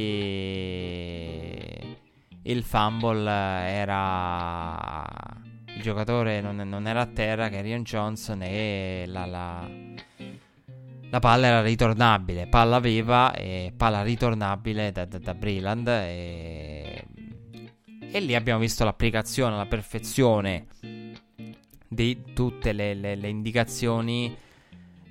il 2.45 2.63
fumble 2.63 3.31
era 3.69 5.07
il 5.75 5.83
giocatore 5.83 6.41
non, 6.41 6.57
non 6.57 6.87
era 6.87 7.01
a 7.01 7.07
terra 7.07 7.49
che 7.49 7.61
Rion 7.61 7.83
Johnson 7.83 8.43
e 8.43 9.05
la, 9.07 9.25
la, 9.27 9.69
la, 11.11 11.19
palla 11.19 11.47
era 11.47 11.63
ritornabile. 11.63 12.47
Palla 12.47 12.79
viva 12.79 13.33
e 13.35 13.73
palla 13.77 14.03
ritornabile 14.03 14.93
da, 14.93 15.05
da, 15.05 15.19
da 15.19 15.35
Breland 15.35 15.89
e, 15.89 17.05
e 18.11 18.21
lì 18.21 18.35
abbiamo 18.35 18.61
visto 18.61 18.85
l'applicazione 18.85 19.55
alla 19.55 19.67
perfezione 19.67 20.67
di 21.89 22.33
tutte 22.35 22.73
le, 22.73 22.95
le, 22.95 23.15
le 23.15 23.29
indicazioni 23.29 24.37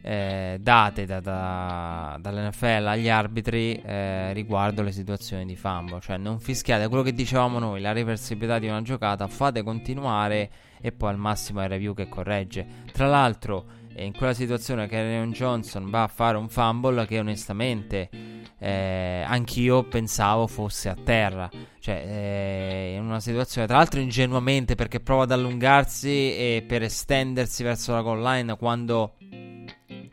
eh, 0.01 0.57
date 0.59 1.05
da, 1.05 1.19
da, 1.19 2.17
dall'NFL 2.19 2.85
agli 2.87 3.09
arbitri 3.09 3.81
eh, 3.81 4.33
riguardo 4.33 4.81
le 4.81 4.91
situazioni 4.91 5.45
di 5.45 5.55
fumble. 5.55 5.99
Cioè, 5.99 6.17
non 6.17 6.39
fischiate 6.39 6.87
quello 6.87 7.03
che 7.03 7.13
dicevamo 7.13 7.59
noi, 7.59 7.81
la 7.81 7.91
reversibilità 7.91 8.59
di 8.59 8.67
una 8.67 8.81
giocata, 8.81 9.27
fate 9.27 9.63
continuare 9.63 10.49
e 10.81 10.91
poi 10.91 11.09
al 11.09 11.17
massimo 11.17 11.61
è 11.61 11.65
il 11.65 11.69
review 11.69 11.93
che 11.93 12.09
corregge. 12.09 12.65
Tra 12.91 13.07
l'altro, 13.07 13.65
eh, 13.93 14.05
in 14.05 14.13
quella 14.13 14.33
situazione 14.33 14.87
che 14.87 15.27
Johnson 15.31 15.89
va 15.89 16.03
a 16.03 16.07
fare 16.07 16.37
un 16.37 16.49
fumble 16.49 17.05
che 17.05 17.19
onestamente 17.19 18.09
eh, 18.57 19.23
anch'io 19.25 19.83
pensavo 19.83 20.47
fosse 20.47 20.89
a 20.89 20.95
terra. 20.95 21.49
Cioè, 21.79 21.95
eh, 21.95 22.95
in 22.95 23.03
una 23.03 23.19
situazione, 23.19 23.67
tra 23.67 23.77
l'altro 23.77 23.99
ingenuamente 23.99 24.75
perché 24.75 24.99
prova 24.99 25.23
ad 25.23 25.31
allungarsi 25.31 26.09
e 26.09 26.63
per 26.67 26.83
estendersi 26.83 27.63
verso 27.63 27.93
la 27.93 28.01
goal 28.01 28.21
line 28.21 28.55
quando 28.55 29.15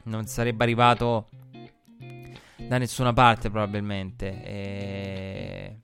non 0.09 0.27
sarebbe 0.27 0.65
arrivato 0.65 1.29
da 2.57 2.79
nessuna 2.79 3.13
parte 3.13 3.51
probabilmente. 3.51 4.43
E... 4.45 5.79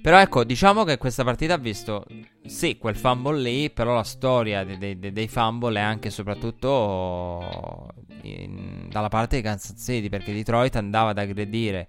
Però 0.00 0.18
ecco, 0.18 0.42
diciamo 0.42 0.82
che 0.82 0.98
questa 0.98 1.22
partita 1.22 1.54
ha 1.54 1.58
visto, 1.58 2.04
sì, 2.44 2.76
quel 2.76 2.96
fumble 2.96 3.40
lì, 3.40 3.70
però 3.70 3.94
la 3.94 4.02
storia 4.02 4.64
dei, 4.64 4.98
dei, 4.98 5.12
dei 5.12 5.28
fumble 5.28 5.78
è 5.78 5.82
anche 5.82 6.08
e 6.08 6.10
soprattutto 6.10 7.88
in, 8.22 8.88
dalla 8.88 9.08
parte 9.08 9.36
di 9.36 9.42
Kansas 9.42 9.80
City, 9.80 10.08
perché 10.08 10.32
Detroit 10.32 10.74
andava 10.74 11.10
ad 11.10 11.18
aggredire 11.18 11.88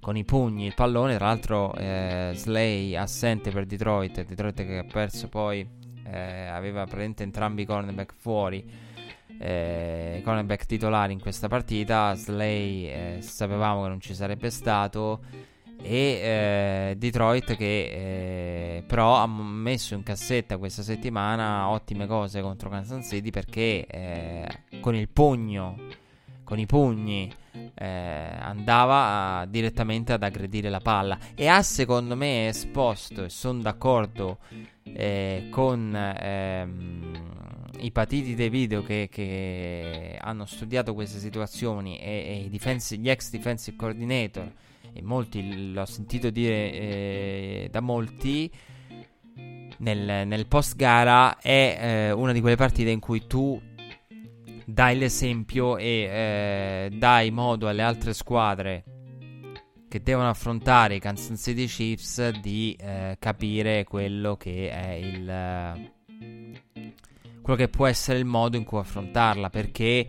con 0.00 0.16
i 0.16 0.24
pugni 0.24 0.66
il 0.66 0.74
pallone, 0.74 1.14
tra 1.14 1.26
l'altro 1.26 1.72
eh, 1.76 2.32
Slay 2.34 2.96
assente 2.96 3.52
per 3.52 3.66
Detroit, 3.66 4.24
Detroit 4.24 4.66
che 4.66 4.78
ha 4.78 4.84
perso 4.84 5.28
poi, 5.28 5.64
eh, 6.04 6.46
aveva 6.46 6.80
praticamente 6.80 7.22
entrambi 7.22 7.62
i 7.62 7.64
cornerback 7.64 8.12
fuori 8.18 8.90
eh, 9.38 10.20
cornerback 10.24 10.66
titolare 10.66 11.12
in 11.12 11.20
questa 11.20 11.48
partita. 11.48 12.14
Slay 12.14 12.86
eh, 12.86 13.16
sapevamo 13.20 13.82
che 13.82 13.88
non 13.88 14.00
ci 14.00 14.14
sarebbe 14.14 14.50
stato. 14.50 15.20
E 15.84 16.90
eh, 16.92 16.94
Detroit 16.96 17.56
che 17.56 18.76
eh, 18.76 18.84
però 18.86 19.16
ha 19.16 19.26
messo 19.26 19.94
in 19.94 20.04
cassetta 20.04 20.56
questa 20.56 20.82
settimana 20.82 21.68
ottime 21.68 22.06
cose 22.06 22.40
contro 22.40 22.70
Kansas 22.70 23.08
City 23.08 23.30
perché 23.30 23.84
eh, 23.86 24.46
con 24.78 24.94
il 24.94 25.08
pugno, 25.08 25.76
con 26.44 26.60
i 26.60 26.66
pugni, 26.66 27.28
eh, 27.74 27.84
andava 27.84 29.40
a, 29.40 29.46
direttamente 29.46 30.12
ad 30.12 30.22
aggredire 30.22 30.70
la 30.70 30.78
palla 30.78 31.18
e 31.34 31.48
ha 31.48 31.62
secondo 31.62 32.14
me 32.14 32.46
esposto 32.46 33.24
e 33.24 33.28
sono 33.28 33.60
d'accordo 33.60 34.38
con 35.50 35.94
ehm, 35.94 37.61
i 37.78 37.90
patiti 37.90 38.34
dei 38.34 38.48
video 38.48 38.82
che, 38.82 39.08
che 39.10 40.18
hanno 40.20 40.44
studiato 40.46 40.94
queste 40.94 41.18
situazioni 41.18 41.98
e, 41.98 42.44
e 42.44 42.48
defense, 42.50 42.96
gli 42.96 43.08
ex 43.08 43.30
defensive 43.30 43.76
coordinator, 43.76 44.50
e 44.92 45.02
molti 45.02 45.72
l'ho 45.72 45.86
sentito 45.86 46.30
dire 46.30 46.72
eh, 46.72 47.68
da 47.70 47.80
molti, 47.80 48.50
nel, 49.78 50.26
nel, 50.26 50.46
post 50.46 50.76
gara 50.76 51.38
è 51.38 51.78
eh, 51.80 52.10
una 52.12 52.32
di 52.32 52.40
quelle 52.40 52.56
partite 52.56 52.90
in 52.90 53.00
cui 53.00 53.26
tu 53.26 53.60
dai 54.64 54.96
l'esempio 54.96 55.76
e 55.76 55.86
eh, 55.86 56.96
dai 56.96 57.30
modo 57.30 57.68
alle 57.68 57.82
altre 57.82 58.12
squadre 58.12 58.84
che 59.88 60.02
devono 60.02 60.28
affrontare 60.28 60.94
i 60.94 61.00
Kansas 61.00 61.38
City 61.38 61.66
Chiefs 61.66 62.28
di 62.40 62.74
eh, 62.80 63.16
capire 63.18 63.84
quello 63.84 64.36
che 64.36 64.70
è 64.70 64.92
il 64.92 65.91
quello 67.42 67.58
che 67.58 67.68
può 67.68 67.86
essere 67.86 68.18
il 68.18 68.24
modo 68.24 68.56
in 68.56 68.64
cui 68.64 68.78
affrontarla, 68.78 69.50
perché 69.50 70.08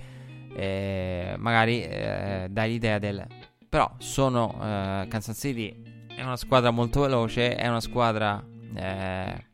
eh, 0.55 1.36
magari 1.38 1.84
eh, 1.84 2.47
dai 2.49 2.71
l'idea 2.71 2.99
del... 2.99 3.25
Però 3.67 3.91
sono... 3.97 4.53
Eh, 4.61 5.07
Kansas 5.07 5.38
City 5.38 5.81
è 6.15 6.21
una 6.21 6.38
squadra 6.38 6.71
molto 6.71 7.01
veloce, 7.01 7.55
è 7.55 7.67
una 7.67 7.81
squadra 7.81 8.43
eh, 8.75 9.45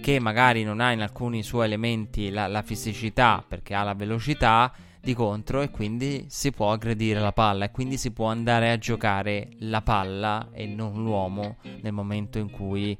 che 0.00 0.18
magari 0.18 0.64
non 0.64 0.80
ha 0.80 0.92
in 0.92 1.02
alcuni 1.02 1.42
suoi 1.42 1.66
elementi 1.66 2.30
la, 2.30 2.46
la 2.46 2.62
fisicità, 2.62 3.44
perché 3.46 3.74
ha 3.74 3.82
la 3.82 3.94
velocità 3.94 4.72
di 5.02 5.14
contro 5.14 5.62
e 5.62 5.70
quindi 5.70 6.26
si 6.28 6.52
può 6.52 6.70
aggredire 6.70 7.18
la 7.18 7.32
palla 7.32 7.64
e 7.64 7.70
quindi 7.72 7.96
si 7.96 8.12
può 8.12 8.26
andare 8.26 8.70
a 8.70 8.78
giocare 8.78 9.48
la 9.58 9.82
palla 9.82 10.50
e 10.52 10.66
non 10.66 11.02
l'uomo 11.02 11.56
nel 11.80 11.92
momento 11.92 12.38
in 12.38 12.50
cui 12.50 12.96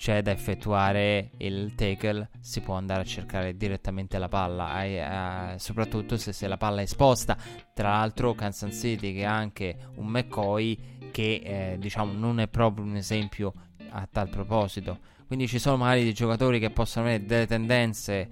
c'è 0.00 0.22
da 0.22 0.30
effettuare 0.30 1.32
il 1.36 1.74
tackle, 1.74 2.30
si 2.40 2.62
può 2.62 2.72
andare 2.72 3.02
a 3.02 3.04
cercare 3.04 3.54
direttamente 3.54 4.16
la 4.16 4.28
palla, 4.28 4.82
eh, 4.82 5.58
soprattutto 5.58 6.16
se, 6.16 6.32
se, 6.32 6.48
la 6.48 6.56
palla 6.56 6.80
è 6.80 6.84
esposta. 6.84 7.36
Tra 7.74 7.90
l'altro, 7.90 8.32
Kansas 8.32 8.74
City 8.74 9.12
che 9.12 9.26
ha 9.26 9.36
anche 9.36 9.76
un 9.96 10.06
McCoy 10.06 11.10
che 11.10 11.42
eh, 11.44 11.76
diciamo 11.78 12.14
non 12.14 12.40
è 12.40 12.48
proprio 12.48 12.82
un 12.82 12.96
esempio 12.96 13.52
a 13.90 14.08
tal 14.10 14.30
proposito. 14.30 15.00
Quindi 15.26 15.46
ci 15.46 15.58
sono 15.58 15.76
magari 15.76 16.04
dei 16.04 16.14
giocatori 16.14 16.58
che 16.58 16.70
possono 16.70 17.04
avere 17.04 17.26
delle 17.26 17.46
tendenze 17.46 18.28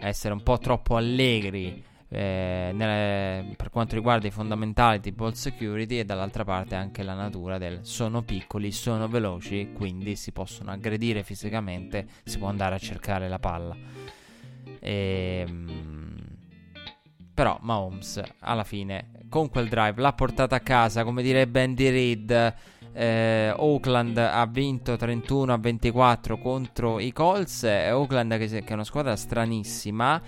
a 0.00 0.08
essere 0.08 0.34
un 0.34 0.42
po' 0.42 0.58
troppo 0.58 0.96
allegri 0.96 1.84
eh, 2.14 2.72
nelle, 2.74 3.54
per 3.56 3.70
quanto 3.70 3.94
riguarda 3.94 4.26
i 4.26 4.30
fondamentali 4.30 5.00
di 5.00 5.12
ball 5.12 5.32
security 5.32 6.00
e 6.00 6.04
dall'altra 6.04 6.44
parte 6.44 6.74
anche 6.74 7.02
la 7.02 7.14
natura 7.14 7.56
del 7.56 7.80
sono 7.82 8.20
piccoli, 8.20 8.70
sono 8.70 9.08
veloci, 9.08 9.70
quindi 9.72 10.14
si 10.14 10.30
possono 10.30 10.70
aggredire 10.72 11.22
fisicamente, 11.22 12.06
si 12.24 12.36
può 12.36 12.48
andare 12.48 12.74
a 12.74 12.78
cercare 12.78 13.30
la 13.30 13.38
palla. 13.38 13.74
E, 14.78 15.44
ehm, 15.46 16.16
però 17.32 17.58
Mahomes 17.62 18.20
alla 18.40 18.64
fine 18.64 19.12
con 19.30 19.48
quel 19.48 19.68
drive 19.68 19.98
l'ha 20.02 20.12
portata 20.12 20.56
a 20.56 20.60
casa, 20.60 21.04
come 21.04 21.22
direbbe 21.22 21.62
Andy 21.62 21.88
Reid. 21.88 22.54
Eh, 22.94 23.54
Oakland 23.56 24.18
ha 24.18 24.44
vinto 24.44 24.96
31 24.96 25.50
a 25.50 25.56
24 25.56 26.36
contro 26.36 27.00
i 27.00 27.10
Colts. 27.10 27.64
Eh, 27.64 27.90
Oakland 27.90 28.36
che, 28.36 28.48
che 28.48 28.64
è 28.66 28.72
una 28.74 28.84
squadra 28.84 29.16
stranissima 29.16 30.20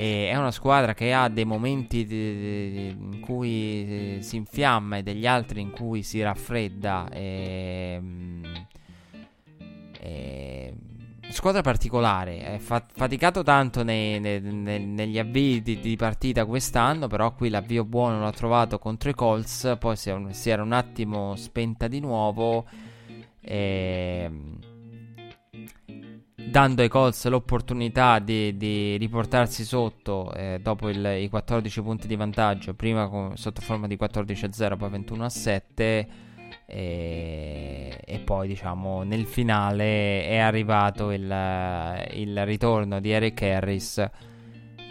e 0.00 0.30
è 0.30 0.36
una 0.36 0.50
squadra 0.50 0.94
che 0.94 1.12
ha 1.12 1.28
dei 1.28 1.44
momenti 1.44 2.06
di, 2.06 2.88
in 2.88 3.20
cui 3.20 4.16
si 4.22 4.36
infiamma 4.36 4.96
e 4.96 5.02
degli 5.02 5.26
altri 5.26 5.60
in 5.60 5.72
cui 5.72 6.02
si 6.02 6.22
raffredda. 6.22 7.10
E, 7.10 8.00
e, 10.00 10.74
squadra 11.28 11.60
particolare. 11.60 12.54
È 12.54 12.58
faticato 12.58 13.42
tanto 13.42 13.82
nei, 13.82 14.18
nei, 14.20 14.40
nei, 14.40 14.82
negli 14.82 15.18
avvii 15.18 15.60
di, 15.60 15.80
di, 15.80 15.96
partita 15.96 16.46
quest'anno. 16.46 17.06
Però 17.06 17.34
qui 17.34 17.50
l'avvio 17.50 17.84
buono 17.84 18.20
l'ha 18.20 18.32
trovato 18.32 18.78
contro 18.78 19.10
i 19.10 19.14
Colts. 19.14 19.76
Poi 19.78 19.96
si, 19.96 20.10
si 20.30 20.48
era 20.48 20.62
un 20.62 20.72
attimo 20.72 21.36
spenta 21.36 21.88
di 21.88 22.00
nuovo. 22.00 22.64
E 23.38 24.30
dando 26.50 26.82
ai 26.82 26.88
Colts 26.88 27.26
l'opportunità 27.28 28.18
di, 28.18 28.56
di 28.56 28.96
riportarsi 28.96 29.64
sotto 29.64 30.32
eh, 30.34 30.58
dopo 30.60 30.88
il, 30.88 31.22
i 31.22 31.28
14 31.28 31.82
punti 31.82 32.08
di 32.08 32.16
vantaggio, 32.16 32.74
prima 32.74 33.08
con, 33.08 33.36
sotto 33.36 33.60
forma 33.60 33.86
di 33.86 33.96
14 33.96 34.44
a 34.44 34.52
0, 34.52 34.76
poi 34.76 34.90
21 34.90 35.24
a 35.24 35.28
7. 35.28 36.08
E, 36.66 38.00
e 38.04 38.18
poi 38.20 38.48
diciamo 38.48 39.02
nel 39.04 39.24
finale 39.24 40.24
è 40.24 40.38
arrivato 40.38 41.12
il, 41.12 41.22
il 42.12 42.44
ritorno 42.44 43.00
di 43.00 43.10
Eric 43.10 43.42
Harris 43.42 44.04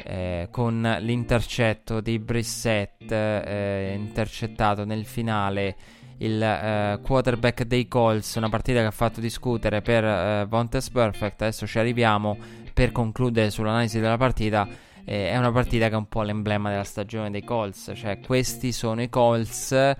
eh, 0.03 0.47
con 0.51 0.97
l'intercetto 1.01 1.99
di 1.99 2.17
Brissett 2.19 3.11
eh, 3.11 3.93
intercettato 3.97 4.85
nel 4.85 5.05
finale 5.05 5.75
il 6.19 6.41
eh, 6.41 6.99
quarterback 7.01 7.63
dei 7.63 7.87
Colts, 7.87 8.35
una 8.35 8.49
partita 8.49 8.79
che 8.79 8.85
ha 8.85 8.91
fatto 8.91 9.19
discutere 9.19 9.81
per 9.81 10.03
eh, 10.03 10.45
Vontes 10.47 10.89
Perfect. 10.89 11.41
Adesso 11.41 11.67
ci 11.67 11.79
arriviamo 11.79 12.37
per 12.73 12.91
concludere 12.91 13.49
sull'analisi 13.49 13.99
della 13.99 14.17
partita. 14.17 14.67
Eh, 15.03 15.29
è 15.29 15.37
una 15.37 15.51
partita 15.51 15.87
che 15.87 15.93
è 15.93 15.97
un 15.97 16.07
po' 16.07 16.21
l'emblema 16.21 16.69
della 16.69 16.83
stagione 16.83 17.29
dei 17.29 17.43
Colts, 17.43 17.91
cioè 17.95 18.19
questi 18.19 18.71
sono 18.71 19.01
i 19.01 19.09
Colts. 19.09 19.95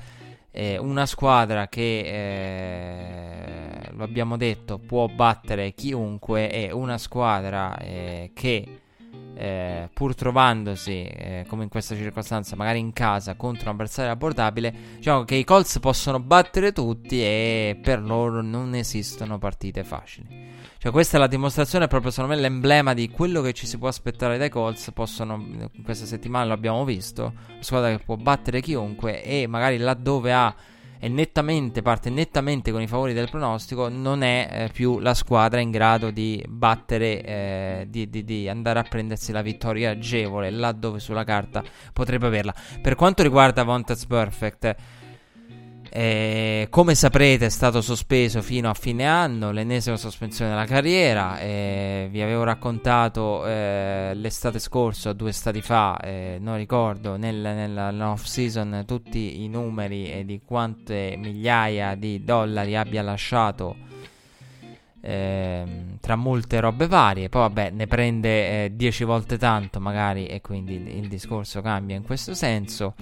Una 0.51 1.05
squadra 1.05 1.69
che, 1.69 1.99
eh, 1.99 3.91
lo 3.91 4.03
abbiamo 4.03 4.35
detto, 4.35 4.77
può 4.77 5.07
battere 5.07 5.73
chiunque, 5.73 6.49
è 6.49 6.71
una 6.71 6.97
squadra 6.97 7.77
eh, 7.77 8.31
che 8.33 8.81
eh, 9.39 9.89
pur 9.93 10.15
trovandosi, 10.15 11.03
eh, 11.03 11.45
come 11.47 11.63
in 11.63 11.69
questa 11.69 11.95
circostanza, 11.95 12.57
magari 12.57 12.79
in 12.79 12.91
casa 12.91 13.35
contro 13.35 13.69
un 13.69 13.75
avversario 13.75 14.11
abbordabile, 14.11 14.73
diciamo 14.97 15.23
che 15.23 15.35
i 15.35 15.45
Colts 15.45 15.79
possono 15.79 16.19
battere 16.19 16.73
tutti 16.73 17.21
e 17.21 17.79
per 17.81 18.01
loro 18.01 18.41
non 18.41 18.75
esistono 18.75 19.37
partite 19.37 19.85
facili. 19.85 20.47
Cioè, 20.77 20.91
questa 20.91 21.15
è 21.15 21.19
la 21.19 21.27
dimostrazione, 21.27 21.87
proprio 21.87 22.11
secondo 22.11 22.35
me, 22.35 22.41
l'emblema 22.41 22.93
di 22.93 23.09
quello 23.09 23.41
che 23.41 23.53
ci 23.53 23.65
si 23.65 23.77
può 23.77 23.87
aspettare 23.87 24.37
dai 24.37 24.49
Colts. 24.49 24.91
Possono, 24.93 25.69
questa 25.83 26.05
settimana 26.05 26.45
l'abbiamo 26.45 26.83
visto, 26.83 27.33
squadra 27.59 27.95
che 27.95 28.03
può 28.03 28.17
battere 28.17 28.61
chiunque 28.61 29.23
e 29.23 29.47
magari 29.47 29.77
laddove 29.77 30.33
ha 30.33 30.53
è 30.99 31.07
nettamente, 31.07 31.81
parte 31.81 32.09
nettamente 32.09 32.71
con 32.71 32.81
i 32.81 32.87
favori 32.87 33.13
del 33.13 33.29
pronostico, 33.29 33.87
non 33.87 34.21
è 34.21 34.49
eh, 34.51 34.69
più 34.69 34.99
la 34.99 35.13
squadra 35.13 35.61
in 35.61 35.71
grado 35.71 36.11
di 36.11 36.43
battere, 36.45 37.23
eh, 37.23 37.87
di, 37.87 38.09
di, 38.09 38.25
di, 38.25 38.49
andare 38.49 38.79
a 38.79 38.83
prendersi 38.83 39.31
la 39.31 39.41
vittoria 39.41 39.91
agevole, 39.91 40.49
laddove 40.49 40.99
sulla 40.99 41.23
carta 41.23 41.63
potrebbe 41.93 42.27
averla. 42.27 42.53
Per 42.81 42.95
quanto 42.95 43.23
riguarda 43.23 43.63
Vantage 43.63 44.05
Perfect, 44.07 44.75
eh, 45.91 46.67
come 46.69 46.95
saprete 46.95 47.47
è 47.47 47.49
stato 47.49 47.81
sospeso 47.81 48.41
fino 48.41 48.69
a 48.69 48.73
fine 48.73 49.05
anno, 49.05 49.51
l'ennesima 49.51 49.97
sospensione 49.97 50.51
della 50.51 50.65
carriera, 50.65 51.39
eh, 51.39 52.07
vi 52.11 52.21
avevo 52.21 52.43
raccontato 52.43 53.45
eh, 53.45 54.11
l'estate 54.13 54.59
scorsa, 54.59 55.13
due 55.13 55.31
stati 55.31 55.61
fa, 55.61 55.99
eh, 55.99 56.37
non 56.39 56.57
ricordo, 56.57 57.15
nel, 57.15 57.35
nell'off 57.35 58.23
season 58.23 58.83
tutti 58.85 59.43
i 59.43 59.47
numeri 59.47 60.11
e 60.11 60.25
di 60.25 60.41
quante 60.45 61.15
migliaia 61.17 61.95
di 61.95 62.23
dollari 62.23 62.75
abbia 62.75 63.01
lasciato 63.01 63.87
ehm, 65.01 65.97
tra 65.99 66.15
molte 66.15 66.59
robe 66.59 66.87
varie, 66.87 67.29
poi 67.29 67.41
vabbè 67.41 67.71
ne 67.71 67.87
prende 67.87 68.71
10 68.75 69.03
eh, 69.03 69.05
volte 69.05 69.37
tanto 69.37 69.79
magari 69.79 70.27
e 70.27 70.41
quindi 70.41 70.75
il, 70.75 70.87
il 70.87 71.07
discorso 71.07 71.61
cambia 71.61 71.95
in 71.95 72.03
questo 72.03 72.33
senso. 72.33 72.95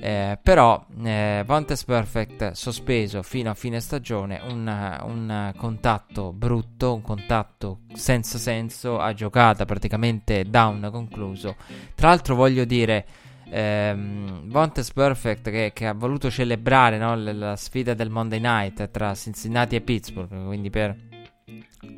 Eh, 0.00 0.38
però 0.42 0.84
eh, 1.02 1.42
Vantes 1.44 1.84
Perfect 1.84 2.52
sospeso 2.52 3.22
fino 3.22 3.50
a 3.50 3.54
fine 3.54 3.80
stagione 3.80 4.40
un, 4.48 4.98
un, 5.04 5.52
contatto 5.56 6.32
brutto, 6.32 6.94
un 6.94 7.02
contatto 7.02 7.80
senza 7.92 8.38
senso, 8.38 8.98
a 8.98 9.12
giocata 9.12 9.64
praticamente 9.64 10.44
down 10.44 10.88
concluso. 10.92 11.56
Tra 11.94 12.08
l'altro 12.08 12.34
voglio 12.34 12.64
dire, 12.64 13.04
ehm, 13.50 14.48
Vantes 14.48 14.92
Perfect 14.92 15.50
che, 15.50 15.72
che, 15.74 15.86
ha 15.86 15.94
voluto 15.94 16.30
celebrare 16.30 16.96
no, 16.96 17.14
la, 17.16 17.32
la 17.32 17.56
sfida 17.56 17.94
del 17.94 18.10
Monday 18.10 18.40
Night 18.40 18.90
tra 18.90 19.14
Cincinnati 19.14 19.76
e 19.76 19.80
Pittsburgh, 19.80 20.46
quindi 20.46 20.70
per 20.70 20.96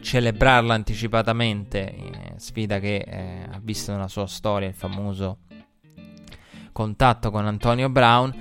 celebrarla 0.00 0.74
anticipatamente, 0.74 1.94
eh, 1.94 2.32
sfida 2.36 2.78
che 2.78 2.96
eh, 2.96 3.46
ha 3.50 3.60
visto 3.62 3.92
nella 3.92 4.08
sua 4.08 4.26
storia 4.26 4.68
il 4.68 4.74
famoso 4.74 5.38
contatto 6.72 7.30
con 7.30 7.46
Antonio 7.46 7.88
Brown. 7.88 8.34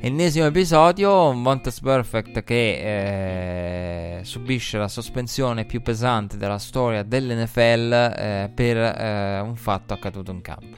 Ennesimo 0.00 0.46
episodio, 0.46 1.32
Montes 1.32 1.80
Perfect 1.80 2.44
che 2.44 4.18
eh, 4.20 4.24
subisce 4.24 4.78
la 4.78 4.86
sospensione 4.86 5.64
più 5.64 5.82
pesante 5.82 6.36
della 6.36 6.58
storia 6.58 7.02
dell'NFL 7.02 7.92
eh, 7.92 8.50
per 8.54 8.76
eh, 8.76 9.40
un 9.40 9.56
fatto 9.56 9.94
accaduto 9.94 10.30
in 10.30 10.40
campo. 10.40 10.76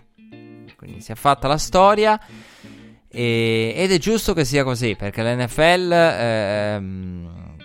Quindi 0.77 1.03
si 1.03 1.13
è 1.13 1.15
fatta 1.15 1.47
la 1.47 1.59
storia 1.59 2.19
e, 3.07 3.75
ed 3.77 3.93
è 3.93 3.99
giusto 3.99 4.33
che 4.33 4.47
sia 4.47 4.65
così 4.65 4.97
perché 4.97 5.23
l'NFL 5.23 5.93
ehm, 5.93 7.57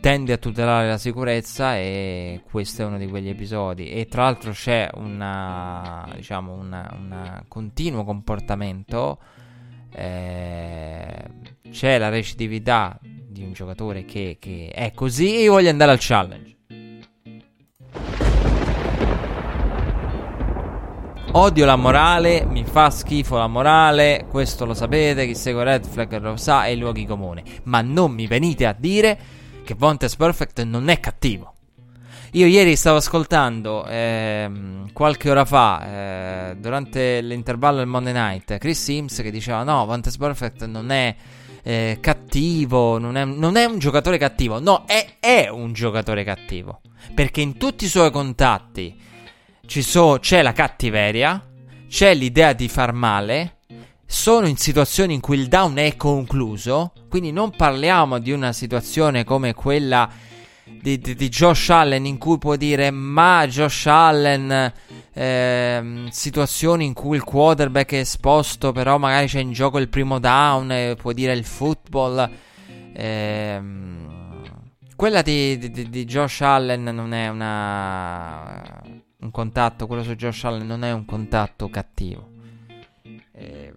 tende 0.00 0.32
a 0.32 0.36
tutelare 0.36 0.88
la 0.88 0.98
sicurezza 0.98 1.76
e 1.76 2.42
questo 2.48 2.82
è 2.82 2.84
uno 2.84 2.98
di 2.98 3.08
quegli 3.08 3.28
episodi 3.28 3.90
e 3.90 4.06
tra 4.06 4.22
l'altro 4.22 4.52
c'è 4.52 4.88
una, 4.94 6.08
diciamo, 6.14 6.52
un 6.52 7.42
continuo 7.48 8.04
comportamento 8.04 9.18
eh, 9.92 11.24
c'è 11.70 11.98
la 11.98 12.08
recidività 12.08 12.98
di 13.00 13.42
un 13.42 13.52
giocatore 13.52 14.04
che, 14.04 14.36
che 14.38 14.70
è 14.72 14.92
così 14.92 15.36
e 15.36 15.42
io 15.42 15.52
voglio 15.52 15.70
andare 15.70 15.90
al 15.90 15.98
challenge 16.00 16.56
Odio 21.32 21.66
la 21.66 21.76
morale, 21.76 22.46
mi 22.46 22.64
fa 22.64 22.88
schifo 22.88 23.36
la 23.36 23.46
morale, 23.46 24.24
questo 24.26 24.64
lo 24.64 24.72
sapete, 24.72 25.26
chi 25.26 25.34
segue 25.34 25.64
Red 25.64 25.84
Flag 25.84 26.18
lo 26.18 26.36
sa, 26.36 26.64
è 26.64 26.68
i 26.68 26.78
luoghi 26.78 27.04
comuni. 27.04 27.42
Ma 27.64 27.82
non 27.82 28.12
mi 28.12 28.26
venite 28.26 28.64
a 28.64 28.72
dire 28.72 29.18
che 29.66 29.74
Vontes 29.74 30.14
Perfect 30.14 30.62
non 30.62 30.88
è 30.88 31.00
cattivo. 31.00 31.52
Io 32.32 32.46
ieri 32.46 32.76
stavo 32.76 32.98
ascoltando 32.98 33.84
ehm, 33.86 34.92
qualche 34.92 35.28
ora 35.28 35.44
fa, 35.44 36.50
eh, 36.50 36.56
durante 36.56 37.20
l'intervallo 37.20 37.78
del 37.78 37.86
Monday 37.86 38.12
Night, 38.12 38.58
Chris 38.58 38.80
Sims 38.80 39.16
che 39.16 39.30
diceva: 39.30 39.64
No, 39.64 39.84
Vontes 39.84 40.16
Perfect 40.16 40.66
non 40.66 40.90
è 40.90 41.14
eh, 41.62 41.98
cattivo, 42.00 42.98
non 42.98 43.16
è, 43.16 43.24
non 43.24 43.56
è, 43.56 43.64
un 43.64 43.78
giocatore 43.78 44.18
cattivo. 44.18 44.60
No, 44.60 44.84
è, 44.86 45.16
è, 45.18 45.48
un 45.48 45.72
giocatore 45.72 46.22
cattivo. 46.22 46.80
Perché 47.12 47.40
in 47.40 47.56
tutti 47.56 47.86
i 47.86 47.88
suoi 47.88 48.10
contatti 48.10 48.96
so, 49.66 50.18
c'è 50.20 50.42
la 50.42 50.52
cattiveria, 50.52 51.44
c'è 51.88 52.14
l'idea 52.14 52.52
di 52.52 52.68
far 52.68 52.92
male 52.92 53.55
sono 54.06 54.46
in 54.46 54.56
situazioni 54.56 55.14
in 55.14 55.20
cui 55.20 55.38
il 55.38 55.48
down 55.48 55.76
è 55.76 55.96
concluso, 55.96 56.92
quindi 57.08 57.32
non 57.32 57.50
parliamo 57.50 58.18
di 58.18 58.30
una 58.30 58.52
situazione 58.52 59.24
come 59.24 59.52
quella 59.52 60.08
di, 60.80 60.98
di, 60.98 61.14
di 61.14 61.28
Josh 61.28 61.70
Allen 61.70 62.06
in 62.06 62.18
cui 62.18 62.38
può 62.38 62.56
dire 62.56 62.90
ma 62.90 63.46
Josh 63.46 63.86
Allen 63.86 64.72
eh, 65.12 66.06
situazioni 66.10 66.84
in 66.84 66.92
cui 66.92 67.16
il 67.16 67.24
quarterback 67.24 67.92
è 67.92 67.98
esposto 67.98 68.72
però 68.72 68.98
magari 68.98 69.26
c'è 69.26 69.40
in 69.40 69.52
gioco 69.52 69.78
il 69.78 69.88
primo 69.88 70.18
down 70.18 70.70
eh, 70.72 70.96
può 70.96 71.12
dire 71.12 71.32
il 71.32 71.44
football. 71.44 72.30
Eh, 72.92 73.62
quella 74.96 75.20
di, 75.20 75.58
di, 75.58 76.04
Josh 76.06 76.40
Allen 76.40 76.84
non 76.84 77.12
è 77.12 77.28
una 77.28 78.82
un 79.18 79.30
contatto 79.30 79.86
quello 79.86 80.02
su 80.02 80.14
Josh 80.14 80.44
Allen 80.44 80.66
non 80.66 80.84
è 80.84 80.92
un 80.92 81.04
contatto 81.04 81.68
cattivo 81.68 82.35
eh, 83.36 83.72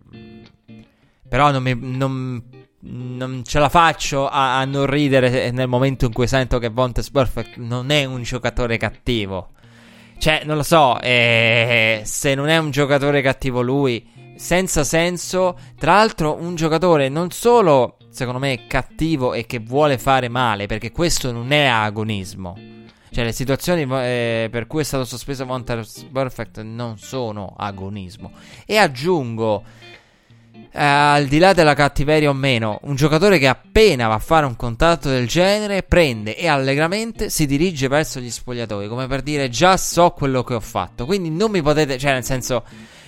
però 1.28 1.52
non, 1.52 1.62
mi, 1.62 1.78
non, 1.80 2.42
non, 2.82 3.44
ce 3.46 3.60
la 3.60 3.70
faccio 3.70 4.28
a, 4.28 4.60
a, 4.60 4.66
non 4.66 4.86
ridere 4.86 5.52
nel 5.52 5.68
momento 5.68 6.06
in 6.06 6.14
cui 6.14 6.28
sento 6.28 6.58
che 6.58 6.70
Vontes 6.70 7.10
Perfect 7.12 7.58
non 7.58 7.92
è 7.92 8.06
un 8.06 8.24
giocatore 8.24 8.78
cattivo. 8.78 9.52
Cioè, 10.18 10.42
non 10.44 10.58
lo 10.58 10.64
so, 10.64 11.00
eh, 11.00 12.02
se 12.04 12.36
non 12.36 12.50
è 12.50 12.58
un 12.58 12.72
giocatore 12.72 13.22
cattivo 13.22 13.62
lui, 13.62 14.06
senza 14.36 14.84
senso. 14.84 15.58
Tra 15.78 15.94
l'altro, 15.94 16.36
un 16.36 16.56
giocatore 16.56 17.08
non 17.08 17.32
solo, 17.32 17.98
secondo 18.10 18.40
me, 18.40 18.66
cattivo 18.68 19.34
e 19.34 19.46
che 19.46 19.60
vuole 19.60 19.98
fare 19.98 20.28
male, 20.28 20.66
perché 20.66 20.92
questo 20.92 21.32
non 21.32 21.52
è 21.52 21.66
agonismo. 21.66 22.79
Cioè, 23.12 23.24
le 23.24 23.32
situazioni 23.32 23.82
eh, 23.82 24.48
per 24.52 24.68
cui 24.68 24.82
è 24.82 24.86
stato 24.86 25.06
sospeso 25.06 25.46
Vontes 25.46 26.06
Perfect 26.12 26.62
non 26.62 26.98
sono 26.98 27.54
agonismo. 27.58 28.32
E 28.66 28.78
aggiungo 28.78 29.64
eh, 30.72 30.84
al 30.84 31.26
di 31.26 31.40
là 31.40 31.54
della 31.54 31.74
cattiveria 31.74 32.30
o 32.30 32.34
meno, 32.34 32.80
un 32.84 32.96
giocatore 32.96 33.40
che 33.40 33.48
appena 33.48 34.08
va 34.08 34.14
a 34.14 34.20
fare 34.20 34.46
un 34.46 34.56
contatto 34.56 35.10
del 35.10 35.28
genere 35.28 35.82
prende 35.82 36.38
e 36.38 36.48
allegramente 36.48 37.30
si 37.30 37.48
dirige 37.48 37.88
verso 37.88 38.20
gli 38.20 38.30
spogliatoi, 38.30 38.88
come 38.88 39.08
per 39.08 39.22
dire 39.22 39.50
già 39.50 39.78
so 39.78 40.12
quello 40.12 40.44
che 40.44 40.54
ho 40.54 40.60
fatto. 40.60 41.06
Quindi 41.06 41.32
non 41.32 41.50
mi 41.50 41.64
potete, 41.64 41.98
cioè 41.98 42.14
nel 42.14 42.24
senso, 42.24 42.64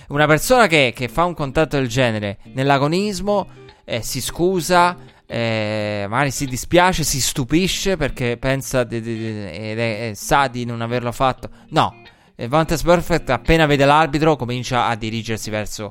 una 0.08 0.26
persona 0.26 0.66
che, 0.66 0.92
che 0.94 1.08
fa 1.08 1.24
un 1.24 1.34
contatto 1.34 1.76
del 1.76 1.88
genere 1.88 2.38
nell'agonismo 2.54 3.48
eh, 3.84 4.02
si 4.02 4.20
scusa, 4.20 4.96
eh, 5.32 6.04
magari 6.08 6.30
si 6.30 6.44
dispiace, 6.44 7.04
si 7.04 7.18
stupisce 7.18 7.96
perché 7.96 8.36
pensa 8.36 8.84
di, 8.84 9.00
di, 9.00 9.16
di, 9.16 9.30
è, 9.30 10.10
è, 10.10 10.14
sa 10.14 10.46
di 10.46 10.66
non 10.66 10.82
averlo 10.82 11.10
fatto. 11.10 11.48
No, 11.70 12.02
Vantes 12.36 12.82
Perfect 12.82 13.30
appena 13.30 13.64
vede 13.64 13.86
l'arbitro 13.86 14.36
comincia 14.36 14.86
a 14.88 14.94
dirigersi 14.94 15.48
verso 15.48 15.90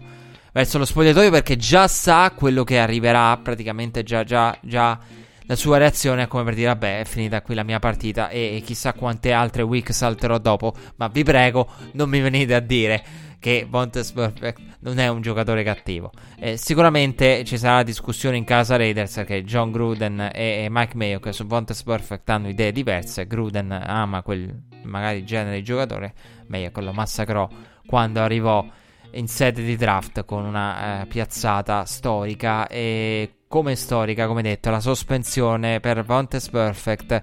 verso 0.53 0.77
lo 0.77 0.85
spogliatoio 0.85 1.31
perché 1.31 1.55
già 1.55 1.87
sa 1.87 2.31
quello 2.35 2.63
che 2.63 2.77
arriverà, 2.77 3.35
praticamente 3.37 4.03
già, 4.03 4.23
già, 4.23 4.55
già 4.61 4.99
la 5.45 5.55
sua 5.55 5.77
reazione 5.77 6.23
è 6.23 6.27
come 6.27 6.43
per 6.43 6.53
dire 6.53 6.67
vabbè 6.67 6.99
è 6.99 7.05
finita 7.05 7.41
qui 7.41 7.55
la 7.55 7.63
mia 7.63 7.79
partita 7.79 8.29
e, 8.29 8.57
e 8.57 8.61
chissà 8.61 8.93
quante 8.93 9.31
altre 9.31 9.63
week 9.63 9.91
salterò 9.91 10.37
dopo, 10.37 10.73
ma 10.97 11.07
vi 11.07 11.23
prego 11.23 11.67
non 11.93 12.09
mi 12.09 12.19
venite 12.19 12.53
a 12.53 12.59
dire 12.59 13.03
che 13.39 13.65
Bontes 13.67 14.11
Perfect 14.11 14.70
non 14.82 14.99
è 14.99 15.07
un 15.07 15.21
giocatore 15.21 15.63
cattivo. 15.63 16.11
Eh, 16.38 16.57
sicuramente 16.57 17.43
ci 17.43 17.57
sarà 17.57 17.84
discussione 17.84 18.38
in 18.38 18.43
casa 18.43 18.77
Raiders 18.77 19.15
perché 19.15 19.43
John 19.43 19.71
Gruden 19.71 20.29
e, 20.34 20.63
e 20.63 20.67
Mike 20.69 20.95
Mayo 20.95 21.19
che 21.19 21.34
su 21.34 21.45
Bontes 21.45 21.82
Perfect 21.84 22.29
hanno 22.29 22.49
idee 22.49 22.71
diverse. 22.71 23.25
Gruden 23.27 23.71
ama 23.71 24.21
quel 24.21 24.69
magari 24.84 25.23
genere 25.23 25.57
di 25.57 25.63
giocatore, 25.63 26.13
Mayo 26.47 26.71
quello 26.71 26.91
massacrò 26.91 27.47
quando 27.86 28.21
arrivò 28.21 28.65
in 29.13 29.27
sede 29.27 29.63
di 29.63 29.75
draft 29.75 30.23
con 30.25 30.45
una 30.45 31.01
eh, 31.01 31.05
piazzata 31.05 31.86
storica 31.86 32.67
e 32.67 33.36
come 33.47 33.75
storica, 33.75 34.27
come 34.27 34.41
detto, 34.41 34.69
la 34.69 34.79
sospensione 34.79 35.82
per 35.82 36.03
Vontes 36.05 36.47
Perfect 36.49 37.21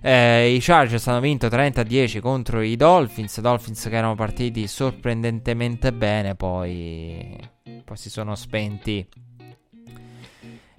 Eh, 0.00 0.54
I 0.54 0.60
Chargers 0.60 1.06
hanno 1.08 1.20
vinto 1.20 1.48
30-10 1.48 2.20
contro 2.20 2.60
i 2.60 2.76
Dolphins. 2.76 3.40
Dolphins 3.40 3.82
che 3.84 3.96
erano 3.96 4.14
partiti 4.14 4.66
sorprendentemente 4.66 5.92
bene, 5.92 6.34
poi, 6.34 7.36
poi 7.84 7.96
si 7.96 8.10
sono 8.10 8.34
spenti. 8.34 9.06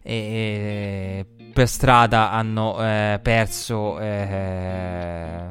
E 0.01 1.25
per 1.53 1.67
strada 1.67 2.31
hanno 2.31 2.81
eh, 2.81 3.19
perso 3.21 3.99
eh, 3.99 5.49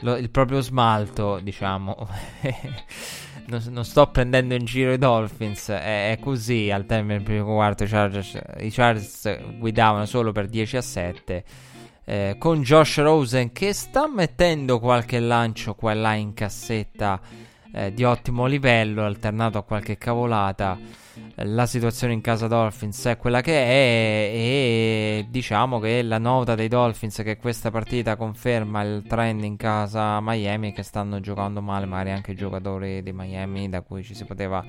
lo, 0.00 0.16
il 0.16 0.30
proprio 0.30 0.60
smalto, 0.60 1.40
diciamo. 1.42 2.08
non, 3.46 3.84
sto 3.84 4.06
prendendo 4.10 4.54
in 4.54 4.64
giro 4.64 4.92
i 4.92 4.98
Dolphins, 4.98 5.68
è, 5.70 6.12
è 6.12 6.18
così 6.20 6.70
al 6.70 6.86
termine 6.86 7.16
del 7.16 7.24
primo 7.24 7.44
quarto. 7.54 7.84
I 7.84 7.88
Chargers, 7.88 8.38
i 8.58 8.70
Chargers 8.70 9.58
guidavano 9.58 10.06
solo 10.06 10.32
per 10.32 10.46
10 10.46 10.76
a 10.76 10.82
7. 10.82 11.44
Eh, 12.10 12.34
con 12.40 12.62
Josh 12.62 12.98
Rosen 12.98 13.52
che 13.52 13.72
sta 13.72 14.08
mettendo 14.08 14.80
qualche 14.80 15.20
lancio 15.20 15.76
qua 15.76 15.92
e 15.92 15.94
là 15.94 16.14
in 16.14 16.34
cassetta 16.34 17.20
eh, 17.72 17.94
di 17.94 18.02
ottimo 18.02 18.46
livello, 18.46 19.04
alternato 19.04 19.58
a 19.58 19.62
qualche 19.62 19.96
cavolata. 19.96 20.76
La 21.36 21.66
situazione 21.66 22.12
in 22.12 22.20
casa 22.20 22.48
Dolphins 22.48 23.04
è 23.04 23.16
quella 23.16 23.42
che 23.42 23.52
è 23.52 24.30
e 24.34 25.26
diciamo 25.28 25.78
che 25.78 26.02
la 26.02 26.18
nota 26.18 26.56
dei 26.56 26.66
Dolphins 26.66 27.20
che 27.22 27.36
questa 27.36 27.70
partita 27.70 28.16
conferma 28.16 28.82
il 28.82 29.04
trend 29.06 29.44
in 29.44 29.54
casa 29.54 30.18
Miami 30.20 30.72
che 30.72 30.82
stanno 30.82 31.20
giocando 31.20 31.62
male, 31.62 31.86
magari 31.86 32.10
anche 32.10 32.32
i 32.32 32.34
giocatori 32.34 33.04
di 33.04 33.12
Miami 33.12 33.68
da 33.68 33.82
cui 33.82 34.02
ci 34.02 34.16
si 34.16 34.24
poteva 34.24 34.64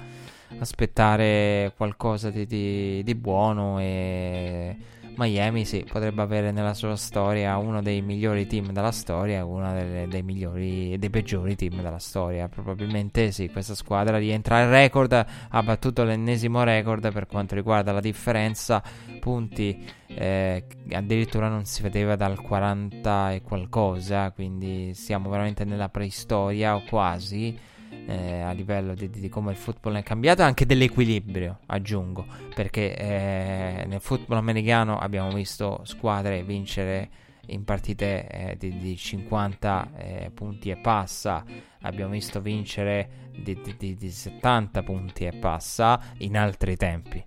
aspettare 0.59 1.73
qualcosa 1.75 2.29
di, 2.29 2.45
di, 2.45 3.01
di 3.01 3.15
buono 3.15 3.79
e 3.79 4.75
Miami 5.15 5.65
sì, 5.65 5.85
potrebbe 5.89 6.21
avere 6.21 6.51
nella 6.51 6.73
sua 6.73 6.95
storia 6.95 7.57
uno 7.57 7.81
dei 7.81 8.01
migliori 8.01 8.47
team 8.47 8.71
della 8.71 8.91
storia 8.91 9.39
e 9.39 9.41
uno 9.41 9.73
delle, 9.73 10.07
dei 10.07 10.23
migliori 10.23 10.97
dei 10.97 11.09
peggiori 11.09 11.55
team 11.55 11.81
della 11.81 11.99
storia. 11.99 12.47
Probabilmente 12.47 13.31
sì, 13.31 13.49
questa 13.49 13.75
squadra 13.75 14.17
rientra 14.17 14.57
al 14.57 14.69
record, 14.69 15.13
ha 15.49 15.63
battuto 15.63 16.03
l'ennesimo 16.03 16.63
record 16.63 17.11
per 17.11 17.27
quanto 17.27 17.55
riguarda 17.55 17.91
la 17.91 17.99
differenza 17.99 18.81
punti, 19.19 19.85
eh, 20.07 20.65
addirittura 20.91 21.47
non 21.47 21.65
si 21.65 21.81
vedeva 21.81 22.15
dal 22.15 22.41
40 22.41 23.33
e 23.33 23.41
qualcosa, 23.41 24.31
quindi 24.31 24.93
siamo 24.93 25.29
veramente 25.29 25.65
nella 25.65 25.89
preistoria 25.89 26.75
o 26.75 26.83
quasi 26.87 27.69
eh, 28.07 28.41
a 28.41 28.51
livello 28.51 28.93
di, 28.93 29.09
di, 29.09 29.29
come 29.29 29.51
il 29.51 29.57
football 29.57 29.95
è 29.97 30.03
cambiato 30.03 30.41
e 30.41 30.45
anche 30.45 30.65
dell'equilibrio, 30.65 31.59
aggiungo, 31.67 32.25
perché 32.53 32.95
eh, 32.95 33.85
nel 33.87 34.01
football 34.01 34.37
americano 34.37 34.97
abbiamo 34.97 35.31
visto 35.31 35.81
squadre 35.83 36.43
vincere 36.43 37.09
in 37.47 37.63
partite 37.63 38.27
eh, 38.27 38.55
di, 38.57 38.77
di, 38.77 38.95
50 38.95 39.91
eh, 39.97 40.31
punti 40.33 40.69
e 40.69 40.77
passa, 40.77 41.43
abbiamo 41.81 42.11
visto 42.11 42.41
vincere 42.41 43.29
di, 43.35 43.59
di, 43.77 43.95
di 43.95 44.09
70 44.09 44.83
punti 44.83 45.25
e 45.25 45.33
passa 45.33 45.99
in 46.17 46.37
altri 46.37 46.75
tempi. 46.75 47.23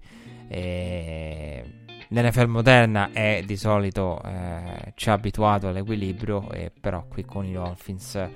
E 0.49 1.83
L'NFL 2.09 2.47
moderna 2.47 3.11
è 3.12 3.43
di 3.45 3.57
solito 3.57 4.22
eh, 4.22 4.93
ci 4.95 5.09
ha 5.09 5.14
abituato 5.14 5.68
all'equilibrio, 5.68 6.51
e 6.53 6.70
però 6.79 7.07
qui 7.09 7.25
con 7.25 7.45
i 7.45 7.53
Dolphins 7.53 8.29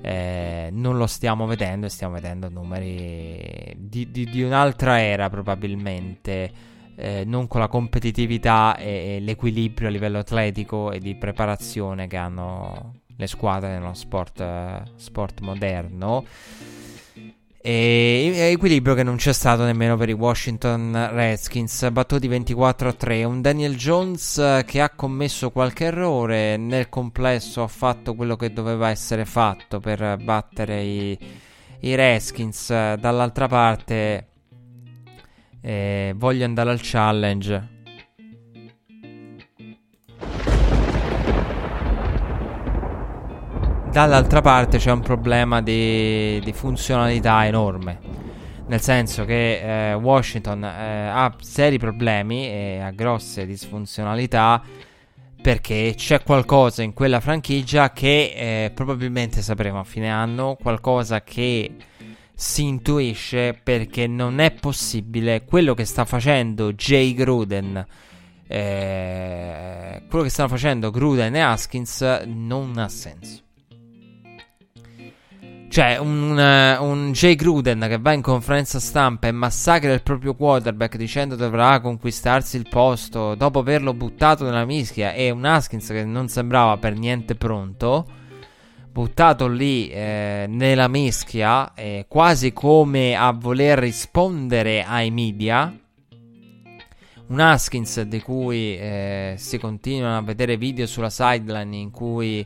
eh, 0.00 0.68
non 0.72 0.96
lo 0.96 1.06
stiamo 1.06 1.46
vedendo 1.46 1.86
e 1.86 1.88
stiamo 1.88 2.14
vedendo 2.14 2.48
numeri 2.48 3.74
di, 3.76 4.10
di, 4.10 4.24
di 4.24 4.42
un'altra 4.42 5.00
era 5.00 5.28
probabilmente. 5.28 6.76
Eh, 7.00 7.22
non 7.24 7.46
con 7.46 7.60
la 7.60 7.68
competitività 7.68 8.76
e, 8.76 9.16
e, 9.16 9.20
l'equilibrio 9.20 9.86
a 9.86 9.90
livello 9.90 10.18
atletico 10.18 10.90
e 10.90 10.98
di 10.98 11.14
preparazione 11.14 12.08
che 12.08 12.16
hanno 12.16 13.02
le 13.16 13.26
squadre 13.28 13.70
nello 13.70 13.94
sport, 13.94 14.40
eh, 14.40 14.82
sport 14.96 15.40
moderno. 15.40 16.24
E 17.70 18.48
equilibrio 18.50 18.94
che 18.94 19.02
non 19.02 19.16
c'è 19.16 19.34
stato 19.34 19.62
nemmeno 19.62 19.98
per 19.98 20.08
i 20.08 20.14
Washington 20.14 21.10
Redskins, 21.12 21.90
battuti 21.90 22.26
24 22.26 22.88
a 22.88 22.92
3. 22.94 23.24
Un 23.24 23.42
Daniel 23.42 23.76
Jones 23.76 24.62
che 24.64 24.80
ha 24.80 24.88
commesso 24.88 25.50
qualche 25.50 25.84
errore, 25.84 26.56
nel 26.56 26.88
complesso 26.88 27.62
ha 27.62 27.66
fatto 27.66 28.14
quello 28.14 28.36
che 28.36 28.54
doveva 28.54 28.88
essere 28.88 29.26
fatto 29.26 29.80
per 29.80 30.16
battere 30.16 30.80
i, 30.80 31.18
i 31.80 31.94
Redskins. 31.94 32.68
Dall'altra 32.68 33.48
parte, 33.48 34.28
eh, 35.60 36.14
voglio 36.16 36.46
andare 36.46 36.70
al 36.70 36.80
challenge 36.80 37.77
Dall'altra 43.98 44.40
parte 44.40 44.78
c'è 44.78 44.92
un 44.92 45.00
problema 45.00 45.60
di, 45.60 46.38
di 46.44 46.52
funzionalità 46.52 47.44
enorme. 47.44 47.98
Nel 48.68 48.80
senso 48.80 49.24
che 49.24 49.90
eh, 49.90 49.94
Washington 49.94 50.62
eh, 50.62 51.08
ha 51.08 51.34
seri 51.40 51.80
problemi 51.80 52.46
e 52.46 52.78
ha 52.80 52.92
grosse 52.92 53.44
disfunzionalità 53.44 54.62
perché 55.42 55.94
c'è 55.96 56.22
qualcosa 56.22 56.84
in 56.84 56.92
quella 56.92 57.18
franchigia 57.18 57.90
che 57.90 58.34
eh, 58.36 58.70
probabilmente 58.70 59.42
sapremo 59.42 59.80
a 59.80 59.84
fine 59.84 60.08
anno, 60.08 60.56
qualcosa 60.62 61.22
che 61.22 61.74
si 62.32 62.62
intuisce 62.66 63.58
perché 63.60 64.06
non 64.06 64.38
è 64.38 64.52
possibile 64.52 65.44
quello 65.44 65.74
che 65.74 65.84
sta 65.84 66.04
facendo 66.04 66.72
Jay 66.72 67.14
Gruden. 67.14 67.84
Eh, 68.46 70.02
quello 70.08 70.22
che 70.22 70.30
stanno 70.30 70.50
facendo 70.50 70.92
Gruden 70.92 71.34
e 71.34 71.40
Haskins 71.40 72.22
non 72.26 72.78
ha 72.78 72.88
senso. 72.88 73.46
Cioè, 75.70 75.98
un, 75.98 76.30
uh, 76.30 76.82
un 76.82 77.12
Jay 77.12 77.34
Gruden 77.34 77.84
che 77.88 77.98
va 77.98 78.12
in 78.12 78.22
conferenza 78.22 78.80
stampa 78.80 79.28
e 79.28 79.32
massacra 79.32 79.92
il 79.92 80.02
proprio 80.02 80.34
quarterback 80.34 80.96
dicendo 80.96 81.36
dovrà 81.36 81.78
conquistarsi 81.80 82.56
il 82.56 82.66
posto 82.68 83.34
dopo 83.34 83.58
averlo 83.58 83.92
buttato 83.92 84.44
nella 84.44 84.64
mischia 84.64 85.12
e 85.12 85.30
un 85.30 85.44
Haskins 85.44 85.88
che 85.88 86.04
non 86.04 86.28
sembrava 86.28 86.78
per 86.78 86.96
niente 86.98 87.34
pronto, 87.34 88.06
buttato 88.90 89.46
lì 89.46 89.90
eh, 89.90 90.46
nella 90.48 90.88
mischia, 90.88 91.74
eh, 91.74 92.06
quasi 92.08 92.54
come 92.54 93.14
a 93.14 93.30
voler 93.32 93.78
rispondere 93.78 94.82
ai 94.82 95.10
media. 95.10 95.70
Un 97.26 97.40
Haskins 97.40 98.00
di 98.00 98.22
cui 98.22 98.74
eh, 98.78 99.34
si 99.36 99.58
continuano 99.58 100.16
a 100.16 100.22
vedere 100.22 100.56
video 100.56 100.86
sulla 100.86 101.10
sideline 101.10 101.76
in 101.76 101.90
cui 101.90 102.44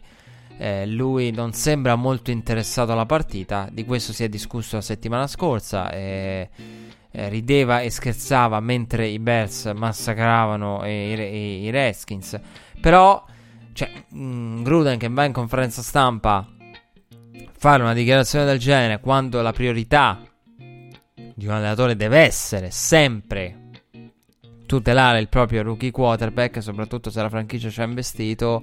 eh, 0.62 0.86
lui 0.86 1.32
non 1.32 1.52
sembra 1.52 1.96
molto 1.96 2.30
interessato 2.30 2.92
alla 2.92 3.04
partita, 3.04 3.68
di 3.72 3.84
questo 3.84 4.12
si 4.12 4.22
è 4.22 4.28
discusso 4.28 4.76
la 4.76 4.82
settimana 4.82 5.26
scorsa. 5.26 5.90
Eh, 5.90 6.48
rideva 7.10 7.80
e 7.80 7.90
scherzava 7.90 8.58
mentre 8.60 9.06
i 9.06 9.18
Bears 9.18 9.70
massacravano 9.74 10.86
i, 10.86 11.12
i, 11.12 11.62
i 11.64 11.70
Redskins. 11.70 12.40
Però, 12.80 13.22
cioè, 13.72 13.90
mh, 14.08 14.24
mm, 14.24 14.62
Gruden 14.62 14.98
che 14.98 15.08
va 15.08 15.24
in 15.24 15.32
conferenza 15.32 15.82
stampa 15.82 16.46
fare 17.58 17.82
una 17.82 17.92
dichiarazione 17.92 18.44
del 18.44 18.58
genere 18.58 19.00
quando 19.00 19.42
la 19.42 19.52
priorità 19.52 20.22
di 21.34 21.44
un 21.44 21.52
allenatore 21.52 21.96
deve 21.96 22.20
essere 22.20 22.70
sempre 22.70 23.56
tutelare 24.64 25.18
il 25.18 25.28
proprio 25.28 25.62
rookie 25.62 25.90
quarterback, 25.90 26.62
soprattutto 26.62 27.10
se 27.10 27.20
la 27.20 27.28
franchigia 27.28 27.68
ci 27.68 27.80
ha 27.80 27.84
investito 27.84 28.62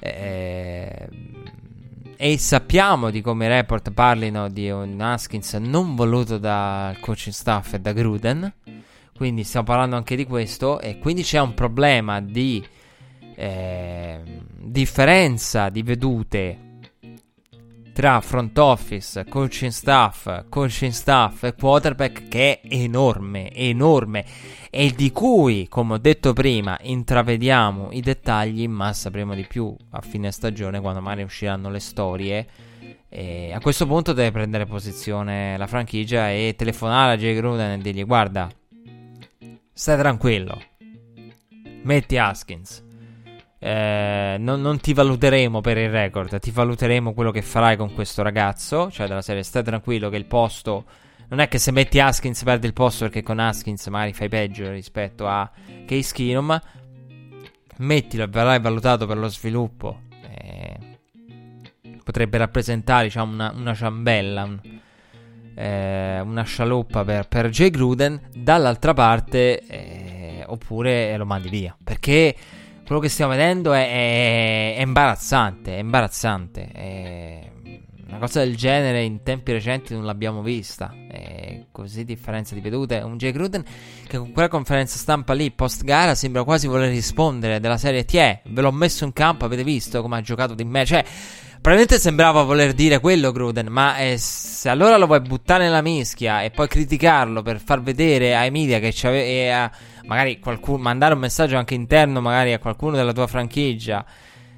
eh, 0.00 1.08
e 2.16 2.38
sappiamo 2.38 3.10
di 3.10 3.20
come 3.20 3.46
i 3.46 3.48
report 3.48 3.92
parlino 3.92 4.48
di 4.48 4.70
un 4.70 5.00
Haskins 5.00 5.54
non 5.54 5.94
voluto 5.94 6.38
dal 6.38 6.98
coaching 6.98 7.34
staff 7.34 7.74
e 7.74 7.80
da 7.80 7.92
Gruden. 7.92 8.52
Quindi 9.14 9.44
stiamo 9.44 9.66
parlando 9.66 9.96
anche 9.96 10.16
di 10.16 10.26
questo. 10.26 10.80
E 10.80 10.98
quindi 10.98 11.22
c'è 11.22 11.40
un 11.40 11.54
problema 11.54 12.20
di 12.20 12.64
eh, 13.36 14.20
differenza 14.60 15.68
di 15.68 15.82
vedute 15.82 16.67
tra 17.98 18.20
front 18.20 18.56
office, 18.58 19.24
coaching 19.24 19.72
staff, 19.72 20.44
coaching 20.48 20.92
staff 20.92 21.42
e 21.42 21.54
quarterback 21.56 22.28
che 22.28 22.60
è 22.60 22.68
enorme, 22.68 23.52
enorme 23.52 24.24
e 24.70 24.92
di 24.92 25.10
cui, 25.10 25.66
come 25.68 25.94
ho 25.94 25.98
detto 25.98 26.32
prima, 26.32 26.78
intravediamo 26.80 27.88
i 27.90 28.00
dettagli, 28.00 28.68
ma 28.68 28.92
sapremo 28.92 29.34
di 29.34 29.44
più 29.48 29.74
a 29.90 30.00
fine 30.00 30.30
stagione 30.30 30.80
quando 30.80 31.00
magari 31.00 31.24
usciranno 31.24 31.70
le 31.70 31.80
storie. 31.80 32.46
E 33.08 33.50
a 33.52 33.58
questo 33.58 33.84
punto 33.84 34.12
deve 34.12 34.30
prendere 34.30 34.64
posizione 34.64 35.56
la 35.56 35.66
franchigia 35.66 36.30
e 36.30 36.54
telefonare 36.56 37.14
a 37.14 37.16
Jay 37.16 37.34
Gruden 37.34 37.80
e 37.80 37.82
dirgli 37.82 38.04
guarda, 38.04 38.48
stai 39.72 39.98
tranquillo, 39.98 40.56
metti 41.82 42.16
Haskins 42.16 42.86
eh, 43.60 44.36
non, 44.38 44.60
non, 44.60 44.78
ti 44.78 44.92
valuteremo 44.92 45.60
per 45.60 45.78
il 45.78 45.90
record, 45.90 46.38
ti 46.38 46.52
valuteremo 46.52 47.12
quello 47.12 47.32
che 47.32 47.42
farai 47.42 47.76
con 47.76 47.92
questo 47.92 48.22
ragazzo. 48.22 48.90
Cioè, 48.90 49.08
della 49.08 49.22
serie, 49.22 49.42
stai 49.42 49.64
tranquillo 49.64 50.08
che 50.08 50.16
il 50.16 50.26
posto. 50.26 50.84
Non 51.28 51.40
è 51.40 51.48
che 51.48 51.58
se 51.58 51.72
metti 51.72 52.00
Haskins 52.00 52.42
perdi 52.42 52.66
il 52.66 52.72
posto 52.72 53.04
perché 53.04 53.22
con 53.22 53.38
Haskins 53.38 53.86
magari 53.88 54.12
fai 54.14 54.28
peggio 54.28 54.70
rispetto 54.70 55.26
a 55.26 55.50
Case 55.86 56.14
Keenum. 56.14 56.58
mettilo 57.78 58.24
e 58.24 58.28
verrai 58.28 58.60
valutato 58.60 59.06
per 59.06 59.18
lo 59.18 59.28
sviluppo. 59.28 60.02
Eh, 60.22 60.76
potrebbe 62.02 62.38
rappresentare 62.38 63.04
diciamo, 63.04 63.32
una, 63.32 63.52
una 63.54 63.74
ciambella, 63.74 64.44
un, 64.44 64.60
eh, 65.54 66.20
una 66.20 66.44
scialuppa 66.44 67.04
per, 67.04 67.28
per 67.28 67.48
Jay 67.50 67.70
Gruden. 67.70 68.20
Dall'altra 68.32 68.94
parte, 68.94 69.66
eh, 69.66 70.44
oppure 70.46 71.14
lo 71.16 71.26
mandi 71.26 71.48
via 71.50 71.76
perché 71.82 72.34
quello 72.88 73.02
che 73.02 73.10
stiamo 73.10 73.32
vedendo 73.32 73.74
è, 73.74 73.86
è, 73.86 74.76
è 74.78 74.80
imbarazzante. 74.80 75.76
È 75.76 75.78
imbarazzante. 75.78 76.68
È, 76.72 77.50
una 78.08 78.16
cosa 78.16 78.40
del 78.40 78.56
genere 78.56 79.02
in 79.02 79.22
tempi 79.22 79.52
recenti 79.52 79.92
non 79.92 80.06
l'abbiamo 80.06 80.40
vista. 80.40 80.94
E 81.10 81.66
così 81.70 82.06
differenza 82.06 82.54
di 82.54 82.62
vedute. 82.62 82.96
Un 83.00 83.18
Jay 83.18 83.32
Gruden 83.32 83.62
che 84.06 84.16
con 84.16 84.32
quella 84.32 84.48
conferenza 84.48 84.96
stampa 84.96 85.34
lì 85.34 85.50
post 85.50 85.84
gara 85.84 86.14
sembra 86.14 86.44
quasi 86.44 86.66
voler 86.66 86.88
rispondere 86.88 87.60
della 87.60 87.76
serie 87.76 88.06
Tiè, 88.06 88.40
ve 88.46 88.62
l'ho 88.62 88.72
messo 88.72 89.04
in 89.04 89.12
campo, 89.12 89.44
avete 89.44 89.64
visto 89.64 90.00
come 90.00 90.16
ha 90.16 90.20
giocato 90.22 90.54
di 90.54 90.64
me? 90.64 90.86
Cioè, 90.86 91.04
probabilmente 91.60 91.98
sembrava 91.98 92.42
voler 92.42 92.72
dire 92.72 93.00
quello 93.00 93.32
Gruden, 93.32 93.66
ma 93.68 93.98
eh, 93.98 94.16
se 94.18 94.68
allora 94.68 94.96
lo 94.96 95.06
vuoi 95.06 95.20
buttare 95.20 95.64
nella 95.64 95.82
mischia 95.82 96.42
e 96.42 96.50
poi 96.50 96.68
criticarlo 96.68 97.42
per 97.42 97.60
far 97.60 97.82
vedere 97.82 98.36
ai 98.36 98.50
media 98.50 98.78
che 98.78 98.92
c'aveva 98.94 99.24
e 99.24 99.48
a 99.50 99.70
magari 100.06 100.38
qualcuno 100.40 100.78
mandare 100.78 101.14
un 101.14 101.20
messaggio 101.20 101.56
anche 101.56 101.74
interno 101.74 102.20
magari 102.20 102.52
a 102.52 102.58
qualcuno 102.58 102.96
della 102.96 103.12
tua 103.12 103.26
franchigia 103.26 104.04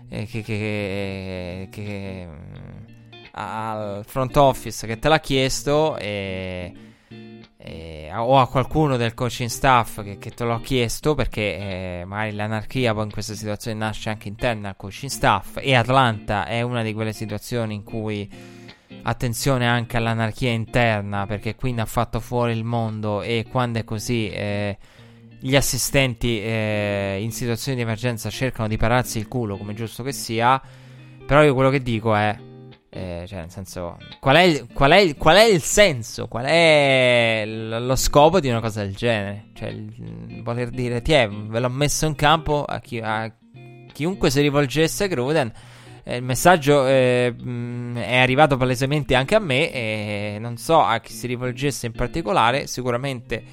eh, 0.08 0.26
che, 0.26 0.42
che, 0.42 1.68
che 1.70 2.28
al 3.32 4.04
front 4.06 4.36
office 4.36 4.86
che 4.86 4.98
te 4.98 5.08
l'ha 5.08 5.20
chiesto 5.20 5.96
e, 5.96 6.72
e, 7.62 8.10
o 8.14 8.38
a 8.38 8.48
qualcuno 8.48 8.96
del 8.96 9.12
coaching 9.12 9.50
staff 9.50 10.02
che, 10.02 10.16
che 10.18 10.30
te 10.30 10.44
l'ha 10.44 10.60
chiesto 10.60 11.14
perché 11.14 12.00
eh, 12.00 12.04
magari 12.06 12.32
l'anarchia 12.32 12.94
poi 12.94 13.04
in 13.04 13.12
questa 13.12 13.34
situazione 13.34 13.76
nasce 13.76 14.08
anche 14.08 14.28
interna 14.28 14.70
al 14.70 14.76
coaching 14.76 15.10
staff 15.10 15.58
e 15.60 15.74
Atlanta 15.74 16.46
è 16.46 16.62
una 16.62 16.82
di 16.82 16.94
quelle 16.94 17.12
situazioni 17.12 17.74
in 17.74 17.82
cui 17.82 18.28
attenzione 19.02 19.66
anche 19.66 19.98
all'anarchia 19.98 20.50
interna 20.50 21.26
perché 21.26 21.54
qui 21.54 21.72
ne 21.72 21.82
ha 21.82 21.86
fatto 21.86 22.18
fuori 22.18 22.52
il 22.52 22.64
mondo 22.64 23.20
e 23.20 23.46
quando 23.50 23.78
è 23.78 23.84
così 23.84 24.30
eh, 24.30 24.78
gli 25.38 25.54
assistenti 25.54 26.40
eh, 26.40 27.18
in 27.20 27.30
situazioni 27.30 27.76
di 27.76 27.82
emergenza 27.82 28.30
cercano 28.30 28.68
di 28.68 28.78
pararsi 28.78 29.18
il 29.18 29.28
culo 29.28 29.56
come 29.58 29.74
giusto 29.74 30.02
che 30.02 30.12
sia 30.12 30.60
però 31.26 31.42
io 31.42 31.54
quello 31.54 31.70
che 31.70 31.82
dico 31.82 32.14
è 32.14 32.48
eh, 32.92 33.24
cioè, 33.28 33.38
nel 33.38 33.50
senso, 33.50 33.98
qual 34.18 34.34
è, 34.34 34.40
il, 34.40 34.66
qual, 34.72 34.90
è 34.90 35.16
qual 35.16 35.36
è, 35.36 35.44
il, 35.44 35.62
senso? 35.62 36.26
Qual 36.26 36.44
è 36.44 37.44
lo 37.46 37.94
scopo 37.94 38.40
di 38.40 38.48
una 38.48 38.60
cosa 38.60 38.82
del 38.82 38.96
genere? 38.96 39.50
Cioè, 39.54 39.68
il, 39.68 40.42
voler 40.42 40.70
dire, 40.70 41.00
ti 41.00 41.12
è, 41.12 41.28
ve 41.28 41.60
l'ho 41.60 41.68
messo 41.68 42.06
in 42.06 42.16
campo 42.16 42.64
a, 42.64 42.80
chi, 42.80 42.98
a 42.98 43.32
chiunque 43.92 44.30
si 44.30 44.40
rivolgesse 44.40 45.04
a 45.04 45.06
Gruden. 45.06 45.52
Eh, 46.02 46.16
il 46.16 46.24
messaggio 46.24 46.84
eh, 46.88 47.32
mh, 47.32 47.98
è 47.98 48.16
arrivato 48.16 48.56
palesemente 48.56 49.14
anche 49.14 49.36
a 49.36 49.40
me 49.40 49.72
e 49.72 50.38
non 50.40 50.56
so 50.56 50.80
a 50.80 50.98
chi 50.98 51.12
si 51.12 51.28
rivolgesse 51.28 51.86
in 51.86 51.92
particolare. 51.92 52.66
Sicuramente 52.66 53.44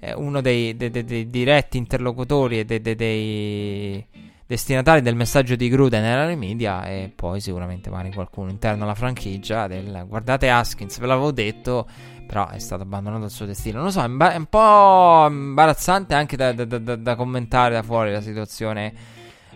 eh, 0.00 0.12
uno 0.12 0.42
dei, 0.42 0.76
dei, 0.76 0.90
dei, 0.90 1.04
dei, 1.04 1.30
diretti 1.30 1.78
interlocutori 1.78 2.58
e 2.58 2.64
dei 2.66 4.06
destinatari 4.52 5.00
del 5.00 5.14
messaggio 5.14 5.56
di 5.56 5.70
Gruden 5.70 6.04
erano 6.04 6.30
i 6.30 6.36
media 6.36 6.84
e 6.84 7.10
poi 7.14 7.40
sicuramente 7.40 7.88
magari 7.88 8.12
qualcuno 8.12 8.50
interno 8.50 8.84
alla 8.84 8.94
franchigia 8.94 9.66
del 9.66 10.04
guardate 10.06 10.50
Haskins, 10.50 10.98
ve 10.98 11.06
l'avevo 11.06 11.30
detto, 11.30 11.88
però 12.26 12.48
è 12.48 12.58
stato 12.58 12.82
abbandonato 12.82 13.24
al 13.24 13.30
suo 13.30 13.46
destino. 13.46 13.76
Non 13.76 13.86
lo 13.86 13.90
so, 13.90 14.02
è, 14.02 14.06
imba- 14.06 14.34
è 14.34 14.36
un 14.36 14.44
po' 14.44 15.26
imbarazzante 15.26 16.12
anche 16.12 16.36
da, 16.36 16.52
da, 16.52 16.66
da, 16.66 16.96
da, 16.96 17.16
commentare 17.16 17.72
da 17.72 17.82
fuori 17.82 18.12
la 18.12 18.20
situazione 18.20 18.92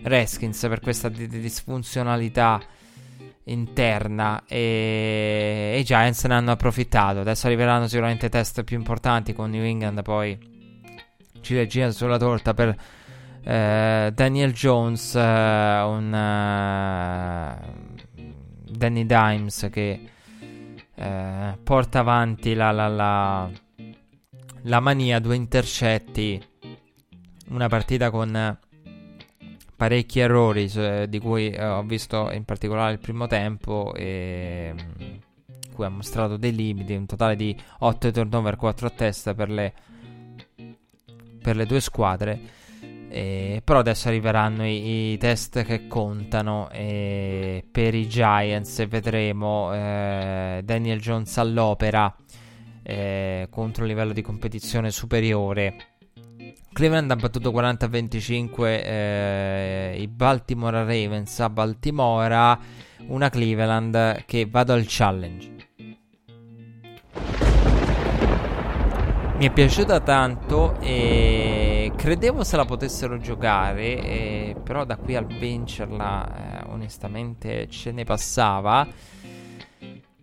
Reskins 0.01 0.65
per 0.67 0.79
questa 0.79 1.09
di- 1.09 1.27
di 1.27 1.41
disfunzionalità 1.41 2.59
interna 3.43 4.45
e 4.47 5.77
i 5.79 5.83
Giants 5.83 6.23
ne 6.23 6.33
hanno 6.33 6.51
approfittato. 6.53 7.19
Adesso 7.19 7.45
arriveranno 7.45 7.87
sicuramente 7.87 8.29
test 8.29 8.63
più 8.63 8.75
importanti 8.75 9.33
con 9.33 9.51
New 9.51 9.63
England, 9.63 10.01
poi 10.01 10.39
ci 11.41 11.53
leggiamo 11.53 11.91
sulla 11.91 12.17
torta 12.17 12.55
per 12.55 12.75
eh, 13.43 14.11
Daniel 14.13 14.53
Jones, 14.53 15.13
uh, 15.13 15.19
un 15.19 16.11
uh, 16.11 17.55
Danny 18.69 19.05
Dimes 19.05 19.67
che 19.71 20.11
porta 21.63 21.99
avanti 21.99 22.55
la, 22.55 22.71
la, 22.71 22.87
la, 22.87 23.47
la, 24.63 24.79
mania, 24.79 25.19
due 25.19 25.35
intercetti, 25.35 26.43
una 27.49 27.67
partita 27.67 28.09
con 28.09 28.57
parecchi 29.75 30.19
errori 30.19 30.71
di 31.07 31.19
cui 31.19 31.55
ho 31.55 31.83
visto 31.83 32.31
in 32.31 32.45
particolare 32.45 32.93
il 32.93 32.99
primo 32.99 33.27
tempo 33.27 33.93
e 33.93 34.73
cui 35.77 35.85
ha 35.85 35.89
mostrato 35.89 36.37
dei 36.37 36.55
limiti, 36.55 36.95
un 36.95 37.05
totale 37.05 37.35
di 37.35 37.55
8 37.79 38.09
turnover, 38.11 38.55
4 38.55 38.87
a 38.87 38.89
testa 38.89 39.35
per 39.35 39.51
le, 39.51 39.73
per 41.39 41.55
le 41.55 41.67
due 41.67 41.79
squadre. 41.79 42.39
Eh, 43.09 43.61
però 43.63 43.79
adesso 43.79 44.09
arriveranno 44.09 44.65
i, 44.65 45.13
i, 45.13 45.17
test 45.17 45.63
che 45.63 45.87
contano 45.87 46.69
eh, 46.71 47.63
per 47.71 47.95
i 47.95 48.07
Giants 48.07 48.79
e 48.79 48.87
vedremo 48.87 49.73
eh, 49.73 50.61
Daniel 50.63 50.99
Jones 50.99 51.37
all'opera 51.37 52.13
eh, 52.83 53.47
contro 53.49 53.83
un 53.83 53.89
livello 53.89 54.13
di 54.13 54.21
competizione 54.21 54.91
superiore. 54.91 55.95
Cleveland 56.71 57.09
ha 57.09 57.15
battuto 57.15 57.51
40-25 57.51 58.63
eh, 58.63 59.95
i 59.97 60.07
Baltimore 60.07 60.77
Ravens 60.83 61.39
a 61.39 61.49
Baltimora, 61.49 62.59
una 63.07 63.29
Cleveland 63.29 64.25
che 64.25 64.45
vado 64.45 64.73
al 64.73 64.83
challenge. 64.85 65.55
Mi 69.37 69.45
è 69.45 69.51
piaciuta 69.51 69.99
tanto 70.01 70.79
e 70.79 71.56
credevo 71.95 72.43
se 72.43 72.55
la 72.55 72.65
potessero 72.65 73.17
giocare, 73.17 74.03
e 74.03 74.55
però 74.63 74.85
da 74.85 74.97
qui 74.97 75.15
al 75.15 75.25
vincerla 75.25 76.63
eh, 76.63 76.69
onestamente 76.69 77.67
ce 77.69 77.91
ne 77.91 78.03
passava. 78.03 78.87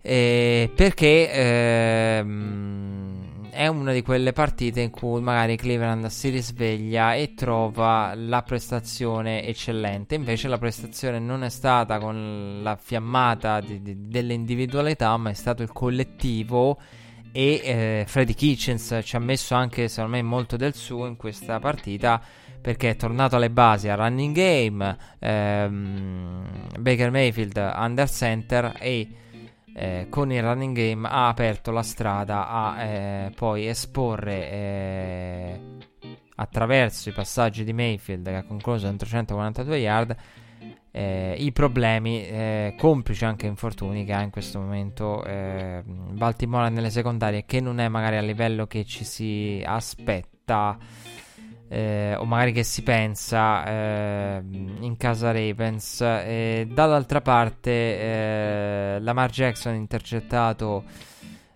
Eh, 0.07 0.71
perché 0.75 1.33
ehm, 1.33 3.51
è 3.51 3.67
una 3.69 3.93
di 3.93 4.03
quelle 4.03 4.33
partite 4.33 4.81
in 4.81 4.91
cui 4.91 5.23
magari 5.23 5.57
Cleveland 5.57 6.07
si 6.07 6.29
risveglia 6.29 7.15
e 7.15 7.35
trova 7.35 8.13
la 8.15 8.43
prestazione 8.43 9.47
eccellente. 9.47 10.17
Invece 10.17 10.49
la 10.49 10.59
prestazione 10.59 11.21
non 11.21 11.45
è 11.45 11.49
stata 11.49 11.99
con 11.99 12.61
la 12.63 12.77
fiammata 12.77 13.61
di, 13.61 13.81
di, 13.81 14.09
delle 14.09 14.35
individualità, 14.35 15.17
ma 15.17 15.31
è 15.31 15.35
stato 15.35 15.63
il 15.63 15.73
collettivo 15.73 16.79
e 17.37 17.61
eh, 17.65 18.05
Freddy 18.07 18.33
Kitchens 18.33 19.01
ci 19.03 19.17
ha 19.17 19.19
messo 19.19 19.57
anche 19.57 19.89
secondo 19.89 20.15
me 20.15 20.23
molto 20.23 20.57
del 20.57 20.73
suo 20.73 21.07
in 21.07 21.17
questa 21.17 21.59
partita 21.59 22.23
perché 22.61 22.91
è 22.91 22.97
tornato 22.97 23.35
alle 23.35 23.51
basi 23.51 23.89
a 23.89 23.97
running 23.97 24.33
game 24.33 24.97
ehm, 25.19 26.47
Baker 26.79 27.11
Mayfield 27.11 27.57
under 27.75 28.09
center 28.09 28.77
e 28.79 29.09
eh, 29.75 30.07
con 30.09 30.31
il 30.31 30.43
running 30.45 30.77
game 30.77 31.09
ha 31.09 31.27
aperto 31.27 31.73
la 31.73 31.83
strada 31.83 32.49
a 32.49 32.83
eh, 32.85 33.33
poi 33.35 33.67
esporre 33.67 34.51
eh, 34.51 35.61
attraverso 36.37 37.09
i 37.09 37.13
passaggi 37.13 37.65
di 37.65 37.73
Mayfield 37.73 38.29
che 38.29 38.37
ha 38.37 38.45
concluso 38.45 38.87
in 38.87 38.97
342 38.97 39.77
yard 39.79 40.17
eh, 40.97 41.35
i 41.37 41.51
problemi, 41.51 42.25
eh, 42.25 42.77
complici 42.79 43.25
anche 43.25 43.47
infortuni 43.47 44.05
che 44.05 44.13
ha 44.13 44.23
in 44.23 44.31
questo 44.31 44.61
momento 44.61 45.25
eh, 45.25 45.83
Baltimora 45.85 46.69
nelle 46.69 46.91
secondarie, 46.91 47.45
che 47.47 47.61
non 47.61 47.81
è 47.81 47.89
magari 47.89 48.17
a 48.17 48.21
livello 48.21 48.69
che 48.69 48.85
ci 48.85 49.03
si 49.03 49.61
aspetta. 49.67 50.79
Eh, 51.67 52.15
o 52.17 52.25
magari 52.25 52.53
che 52.53 52.63
si 52.63 52.83
pensa 52.85 53.65
eh, 53.67 54.43
in 54.81 54.95
casa 54.97 55.33
Ravens. 55.33 55.99
Dall'altra 55.99 57.21
parte, 57.21 57.71
eh, 57.71 59.01
Lamar 59.01 59.31
Jackson 59.31 59.73
ha 59.73 59.77
intercettato 59.77 60.85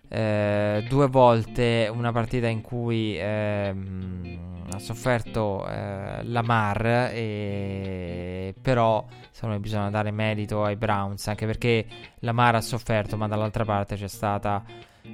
eh, 0.09 0.83
due 0.89 1.07
volte 1.07 1.89
una 1.93 2.11
partita 2.11 2.47
in 2.47 2.61
cui 2.61 3.15
ehm, 3.17 4.58
ha 4.71 4.79
sofferto 4.79 5.67
eh, 5.67 6.23
Lamar, 6.23 7.11
e... 7.13 8.53
però 8.61 9.05
secondo 9.31 9.55
me 9.55 9.61
bisogna 9.61 9.89
dare 9.89 10.11
merito 10.11 10.63
ai 10.63 10.75
Browns, 10.75 11.27
anche 11.27 11.45
perché 11.45 11.85
Lamar 12.19 12.55
ha 12.55 12.61
sofferto, 12.61 13.17
ma 13.17 13.27
dall'altra 13.27 13.65
parte 13.65 13.95
c'è 13.95 14.07
stata 14.07 14.63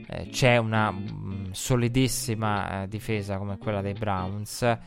eh, 0.08 0.28
c'è 0.30 0.58
una 0.58 0.92
mm, 0.92 1.52
solidissima 1.52 2.84
eh, 2.84 2.88
difesa 2.88 3.38
come 3.38 3.58
quella 3.58 3.82
dei 3.82 3.94
Browns. 3.94 4.78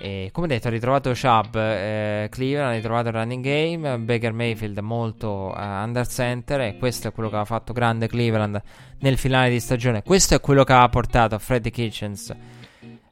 E 0.00 0.30
come 0.32 0.48
detto, 0.48 0.66
ha 0.66 0.70
ritrovato 0.70 1.12
Chubb, 1.12 1.54
eh, 1.54 2.26
Cleveland, 2.28 2.72
ha 2.72 2.74
ritrovato 2.74 3.08
il 3.08 3.14
running 3.14 3.44
game, 3.44 3.98
Baker 4.00 4.32
Mayfield 4.32 4.78
molto 4.78 5.54
uh, 5.56 5.60
under 5.60 6.06
center 6.08 6.62
e 6.62 6.76
questo 6.78 7.08
è 7.08 7.12
quello 7.12 7.30
che 7.30 7.36
ha 7.36 7.44
fatto 7.44 7.72
grande 7.72 8.08
Cleveland 8.08 8.60
nel 8.98 9.16
finale 9.16 9.50
di 9.50 9.60
stagione. 9.60 10.02
Questo 10.02 10.34
è 10.34 10.40
quello 10.40 10.64
che 10.64 10.72
ha 10.72 10.88
portato 10.88 11.38
Freddy 11.38 11.70
Kitchens 11.70 12.34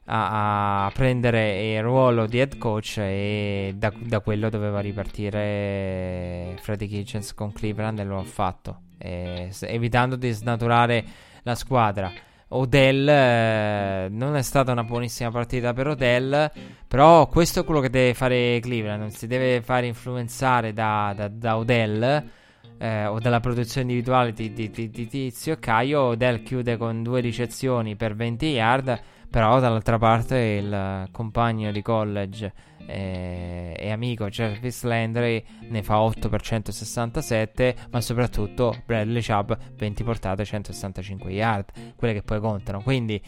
a, 0.05 0.85
a, 0.85 0.91
prendere 0.91 1.75
il 1.75 1.81
ruolo 1.81 2.25
di 2.25 2.39
head 2.39 2.57
coach 2.57 2.97
e 2.97 3.73
da, 3.75 3.91
da 3.97 4.19
quello 4.19 4.49
doveva 4.49 4.79
ripartire 4.79 6.55
Freddy 6.61 6.87
Kitchens 6.87 7.33
con 7.33 7.53
Cleveland 7.53 7.99
e 7.99 8.03
lo 8.03 8.19
ha 8.19 8.23
fatto, 8.23 8.81
eh, 8.97 9.49
evitando 9.61 10.15
di 10.15 10.31
snaturare 10.31 11.05
la 11.43 11.55
squadra. 11.55 12.11
Odell 12.55 13.07
eh, 13.07 14.07
non 14.11 14.35
è 14.35 14.41
stata 14.43 14.71
una 14.71 14.83
buonissima 14.83 15.31
partita 15.31 15.73
per 15.73 15.87
Odell, 15.87 16.51
però 16.87 17.27
questo 17.27 17.61
è 17.61 17.63
quello 17.63 17.79
che 17.79 17.89
deve 17.89 18.13
fare 18.13 18.59
Cleveland, 18.61 18.99
non 18.99 19.09
si 19.09 19.25
deve 19.25 19.61
fare 19.61 19.87
influenzare 19.87 20.71
da, 20.71 21.13
da, 21.15 21.27
da 21.29 21.57
Odell 21.57 22.23
eh, 22.77 23.05
o 23.05 23.19
dalla 23.19 23.39
produzione 23.39 23.89
individuale 23.89 24.33
di, 24.33 24.53
di, 24.53 24.69
di, 24.69 24.89
di 24.89 25.07
Tizio 25.07 25.57
Caio. 25.57 26.01
Odell 26.01 26.43
chiude 26.43 26.77
con 26.77 27.01
due 27.01 27.21
ricezioni 27.21 27.95
per 27.95 28.15
20 28.15 28.45
yard, 28.45 29.01
però 29.33 29.59
dall'altra 29.59 29.97
parte 29.97 30.37
il 30.37 31.07
compagno 31.09 31.71
di 31.71 31.81
college 31.81 32.53
eh, 32.85 33.73
e 33.75 33.89
amico 33.89 34.29
Jarvis 34.29 34.83
Landry 34.83 35.43
ne 35.69 35.81
fa 35.81 36.01
8 36.01 36.29
per 36.29 36.39
167, 36.39 37.75
ma 37.89 37.99
soprattutto 37.99 38.75
Bradley 38.85 39.23
Chubb 39.23 39.53
20 39.75 40.03
portate 40.03 40.45
165 40.45 41.31
yard, 41.31 41.65
quelle 41.95 42.13
che 42.13 42.21
poi 42.21 42.39
contano. 42.39 42.83
Quindi 42.83 43.19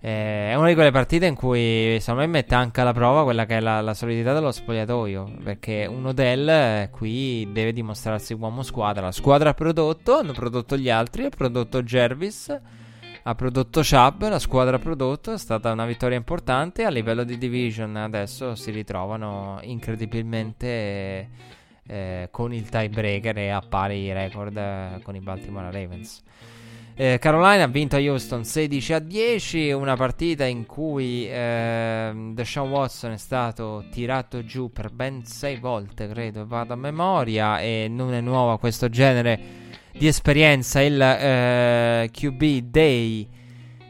eh, 0.00 0.52
è 0.52 0.54
una 0.54 0.68
di 0.68 0.74
quelle 0.74 0.90
partite 0.90 1.26
in 1.26 1.34
cui 1.34 1.98
secondo 2.00 2.22
me 2.22 2.28
mette 2.28 2.54
anche 2.54 2.80
alla 2.80 2.94
prova 2.94 3.22
quella 3.22 3.44
che 3.44 3.58
è 3.58 3.60
la, 3.60 3.82
la 3.82 3.92
solidità 3.92 4.32
dello 4.32 4.52
spogliatoio. 4.52 5.34
Perché 5.44 5.84
un 5.84 6.06
Odell 6.06 6.48
eh, 6.48 6.88
qui 6.90 7.46
deve 7.52 7.74
dimostrarsi 7.74 8.32
uomo 8.32 8.62
squadra. 8.62 9.02
La 9.02 9.12
squadra 9.12 9.50
ha 9.50 9.54
prodotto, 9.54 10.16
hanno 10.16 10.32
prodotto 10.32 10.78
gli 10.78 10.88
altri, 10.88 11.24
ha 11.26 11.28
prodotto 11.28 11.82
Jervis 11.82 12.58
ha 13.24 13.34
prodotto 13.34 13.82
Chubb, 13.82 14.22
la 14.22 14.38
squadra 14.38 14.76
ha 14.76 14.78
prodotto, 14.80 15.32
è 15.32 15.38
stata 15.38 15.70
una 15.70 15.86
vittoria 15.86 16.16
importante. 16.16 16.84
A 16.84 16.90
livello 16.90 17.24
di 17.24 17.38
division 17.38 17.96
adesso 17.96 18.54
si 18.54 18.70
ritrovano 18.70 19.60
incredibilmente 19.62 21.28
eh, 21.86 22.28
con 22.30 22.52
il 22.52 22.68
tiebreaker 22.68 23.38
e 23.38 23.50
a 23.50 23.60
pari 23.60 24.12
record 24.12 24.56
eh, 24.56 25.00
con 25.02 25.14
i 25.14 25.20
Baltimore 25.20 25.70
Ravens. 25.70 26.22
Eh, 26.94 27.18
Carolina 27.18 27.62
ha 27.62 27.68
vinto 27.68 27.96
a 27.96 28.00
Houston 28.00 28.44
16 28.44 28.92
a 28.92 28.98
10, 28.98 29.70
una 29.70 29.96
partita 29.96 30.44
in 30.44 30.66
cui 30.66 31.26
eh, 31.26 32.12
Deshaun 32.34 32.70
Watson 32.70 33.12
è 33.12 33.16
stato 33.16 33.84
tirato 33.90 34.44
giù 34.44 34.70
per 34.70 34.90
ben 34.90 35.24
6 35.24 35.56
volte, 35.56 36.06
credo, 36.08 36.46
vado 36.46 36.74
a 36.74 36.76
memoria, 36.76 37.60
e 37.60 37.86
non 37.88 38.12
è 38.12 38.20
nuovo 38.20 38.58
questo 38.58 38.90
genere 38.90 39.62
di 39.92 40.06
esperienza 40.06 40.80
il 40.80 41.00
eh, 41.00 42.08
QB 42.10 42.42
dei 42.70 43.28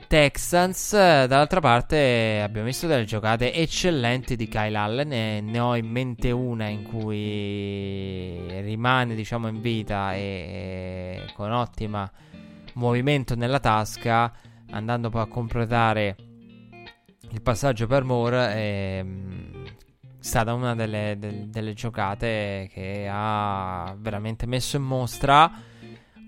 Texans. 0.07 0.92
Dall'altra 0.92 1.61
parte 1.61 2.40
abbiamo 2.42 2.66
visto 2.66 2.86
delle 2.86 3.05
giocate 3.05 3.55
eccellenti 3.55 4.36
di 4.36 4.46
Kyle 4.46 4.76
Allen 4.76 5.12
e 5.12 5.40
ne 5.40 5.59
ho 5.59 5.74
in 5.74 5.86
mente 5.86 6.30
una 6.30 6.68
in 6.68 6.82
cui 6.82 8.61
rimane 8.61 9.14
diciamo 9.14 9.48
in 9.48 9.61
vita 9.62 10.14
e, 10.14 11.22
e 11.24 11.32
con 11.34 11.50
ottima 11.50 12.11
movimento 12.74 13.34
nella 13.34 13.59
tasca 13.59 14.32
andando 14.70 15.11
poi 15.11 15.22
a 15.22 15.26
completare 15.26 16.16
il 17.30 17.40
passaggio 17.42 17.86
per 17.86 18.05
Moore 18.05 18.55
è 18.55 19.05
stata 20.18 20.53
una 20.53 20.74
delle, 20.74 21.16
delle, 21.18 21.48
delle 21.48 21.72
giocate 21.72 22.68
che 22.72 23.09
ha 23.11 23.94
veramente 23.98 24.46
messo 24.46 24.76
in 24.76 24.82
mostra 24.82 25.50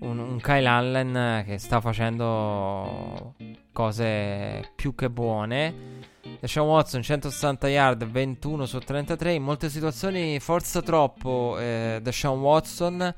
un, 0.05 0.19
un 0.19 0.39
Kyle 0.39 0.67
Allen 0.67 1.43
che 1.45 1.57
sta 1.57 1.81
facendo 1.81 3.33
cose 3.71 4.71
più 4.75 4.95
che 4.95 5.09
buone. 5.09 6.03
Deshaun 6.39 6.67
Watson 6.67 7.01
160 7.01 7.67
yard, 7.67 8.05
21 8.05 8.65
su 8.65 8.79
33. 8.79 9.33
In 9.33 9.43
molte 9.43 9.69
situazioni 9.69 10.39
forza 10.39 10.81
troppo. 10.81 11.57
Eh, 11.59 11.99
Deshaun 12.01 12.39
Watson 12.39 13.13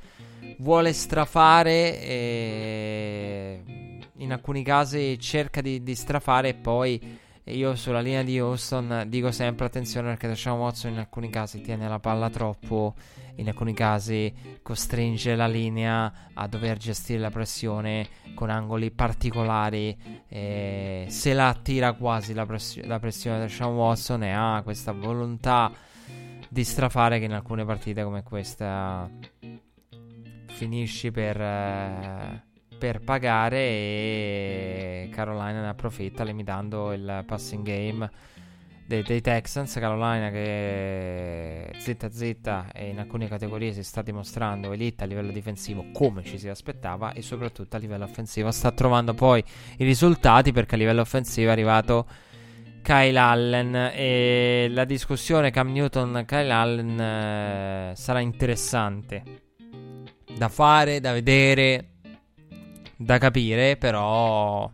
vuole 0.58 0.94
strafare. 0.94 2.02
E 2.02 3.64
in 4.18 4.32
alcuni 4.32 4.64
casi 4.64 5.20
cerca 5.20 5.62
di, 5.62 5.84
di 5.84 5.96
strafare 5.96 6.50
e 6.50 6.54
poi 6.56 7.20
io 7.44 7.76
sulla 7.76 8.02
linea 8.02 8.24
di 8.24 8.40
Houston 8.40 9.06
dico 9.08 9.32
sempre 9.32 9.66
attenzione 9.66 10.10
perché 10.10 10.28
Deshaun 10.28 10.60
Watson 10.60 10.94
in 10.94 11.00
alcuni 11.00 11.30
casi 11.30 11.62
tiene 11.62 11.88
la 11.88 12.00
palla 12.00 12.30
troppo, 12.30 12.96
in 13.38 13.48
alcuni 13.48 13.74
casi 13.74 14.34
costringe 14.62 15.36
la 15.36 15.48
linea 15.48 16.30
a 16.34 16.48
dover 16.48 16.78
gestire 16.78 17.20
la 17.20 17.30
pressione 17.30 18.08
con 18.36 18.50
angoli 18.50 18.92
particolari. 18.92 19.98
E 20.28 21.06
se 21.10 21.34
la 21.34 21.50
attira 21.50 21.94
quasi 21.94 22.34
la, 22.34 22.46
press- 22.46 22.84
la 22.84 23.00
pressione 23.00 23.40
Deshaun 23.40 23.76
Watson 23.76 24.24
e 24.24 24.32
ha 24.32 24.62
questa 24.64 24.92
volontà 24.92 25.72
di 26.50 26.64
strafare 26.64 27.20
che 27.20 27.26
in 27.26 27.34
alcune 27.34 27.66
partite 27.66 28.04
come 28.04 28.24
questa 28.24 29.10
finisci 30.48 31.12
per... 31.12 31.42
Eh, 31.42 32.46
per 32.78 33.00
pagare 33.00 33.58
e 33.58 35.10
Carolina 35.12 35.62
ne 35.62 35.70
approfitta 35.70 36.24
limitando 36.24 36.94
il 36.94 37.24
passing 37.26 37.66
game 37.66 38.08
dei, 38.88 39.04
dei 39.04 39.22
Texans. 39.22 39.74
Carolina 39.74 40.32
che 40.32 41.72
zitta 41.78 42.10
zitta 42.10 42.72
e 42.74 42.88
in 42.88 43.00
alcune 43.00 43.28
categorie 43.28 43.74
si 43.74 43.84
sta 43.84 44.02
dimostrando 44.02 44.72
elite 44.72 45.04
a 45.04 45.08
livello 45.08 45.32
difensivo 45.32 45.88
come 45.92 46.24
ci 46.24 46.40
si 46.40 46.48
aspettava 46.48 47.14
e 47.14 47.22
soprattutto 47.22 47.76
a 47.76 47.80
livello 47.80 48.06
offensivo 48.06 48.50
sta 48.52 48.72
trovando 48.72 49.14
poi 49.14 49.44
i 49.78 49.84
risultati 49.84 50.52
perché 50.52 50.76
a 50.76 50.78
livello 50.78 51.02
offensivo 51.02 51.50
è 51.50 51.52
arrivato 51.52 52.08
Kyle 52.82 53.20
Allen 53.20 53.76
e 53.94 54.68
la 54.70 54.86
discussione 54.86 55.52
Cam 55.52 55.72
Newton-Kyle 55.72 56.52
Allen 56.52 57.00
eh, 57.00 57.92
sarà 57.96 58.22
interessante 58.22 59.24
da 60.38 60.48
fare, 60.48 61.02
da 61.02 61.12
vedere 61.12 61.90
da 62.96 63.18
capire, 63.18 63.78
però 63.78 64.72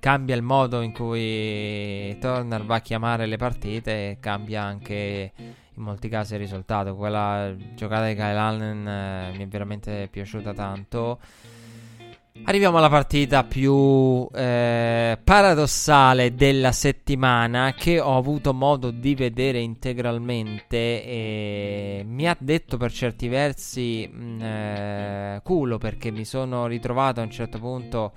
cambia 0.00 0.34
il 0.34 0.42
modo 0.42 0.80
in 0.80 0.92
cui 0.92 2.16
Turner 2.18 2.64
va 2.64 2.76
a 2.76 2.80
chiamare 2.80 3.26
le 3.26 3.36
partite 3.36 4.10
e 4.10 4.16
cambia 4.20 4.62
anche 4.62 5.32
in 5.36 5.82
molti 5.82 6.08
casi 6.08 6.34
il 6.34 6.40
risultato. 6.40 6.94
Quella 6.96 7.54
giocata 7.74 8.06
di 8.06 8.14
Kyle 8.14 8.36
Allen 8.36 8.88
eh, 8.88 9.32
mi 9.36 9.44
è 9.44 9.48
veramente 9.48 10.08
piaciuta 10.10 10.52
tanto. 10.52 11.18
Arriviamo 12.44 12.78
alla 12.78 12.88
partita 12.88 13.44
più 13.44 14.26
eh, 14.32 15.18
paradossale 15.22 16.34
della 16.34 16.72
settimana 16.72 17.74
che 17.74 18.00
ho 18.00 18.16
avuto 18.16 18.54
modo 18.54 18.90
di 18.90 19.14
vedere 19.14 19.58
integralmente 19.58 21.04
e 21.04 22.02
mi 22.06 22.28
ha 22.28 22.36
detto 22.38 22.76
per 22.76 22.92
certi 22.92 23.28
versi 23.28 24.08
mh, 24.10 24.22
mm, 24.22 24.40
eh, 24.40 25.40
culo 25.42 25.78
perché 25.78 26.10
mi 26.10 26.24
sono 26.24 26.66
ritrovato 26.66 27.20
a 27.20 27.24
un 27.24 27.30
certo 27.30 27.58
punto 27.58 28.12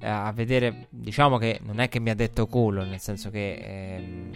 a 0.00 0.32
vedere, 0.32 0.86
diciamo 0.90 1.38
che 1.38 1.60
non 1.62 1.80
è 1.80 1.88
che 1.88 2.00
mi 2.00 2.10
ha 2.10 2.14
detto 2.14 2.46
culo, 2.46 2.84
nel 2.84 3.00
senso 3.00 3.30
che... 3.30 3.54
Ehm, 3.54 4.30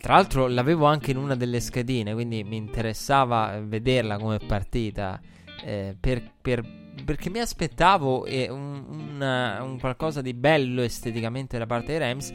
tra 0.00 0.14
l'altro 0.14 0.46
l'avevo 0.46 0.86
anche 0.86 1.10
in 1.10 1.16
una 1.16 1.34
delle 1.34 1.58
schedine, 1.60 2.14
quindi 2.14 2.44
mi 2.44 2.56
interessava 2.56 3.60
vederla 3.60 4.16
come 4.16 4.38
partita 4.38 5.20
eh, 5.64 5.96
per, 5.98 6.22
per 6.40 6.87
perché 7.04 7.30
mi 7.30 7.38
aspettavo 7.38 8.24
eh, 8.24 8.48
un, 8.50 8.84
un, 8.88 9.58
un, 9.60 9.78
qualcosa 9.78 10.20
di 10.20 10.34
bello 10.34 10.82
esteticamente 10.82 11.58
da 11.58 11.66
parte 11.66 11.86
dei 11.86 11.98
Rams. 11.98 12.32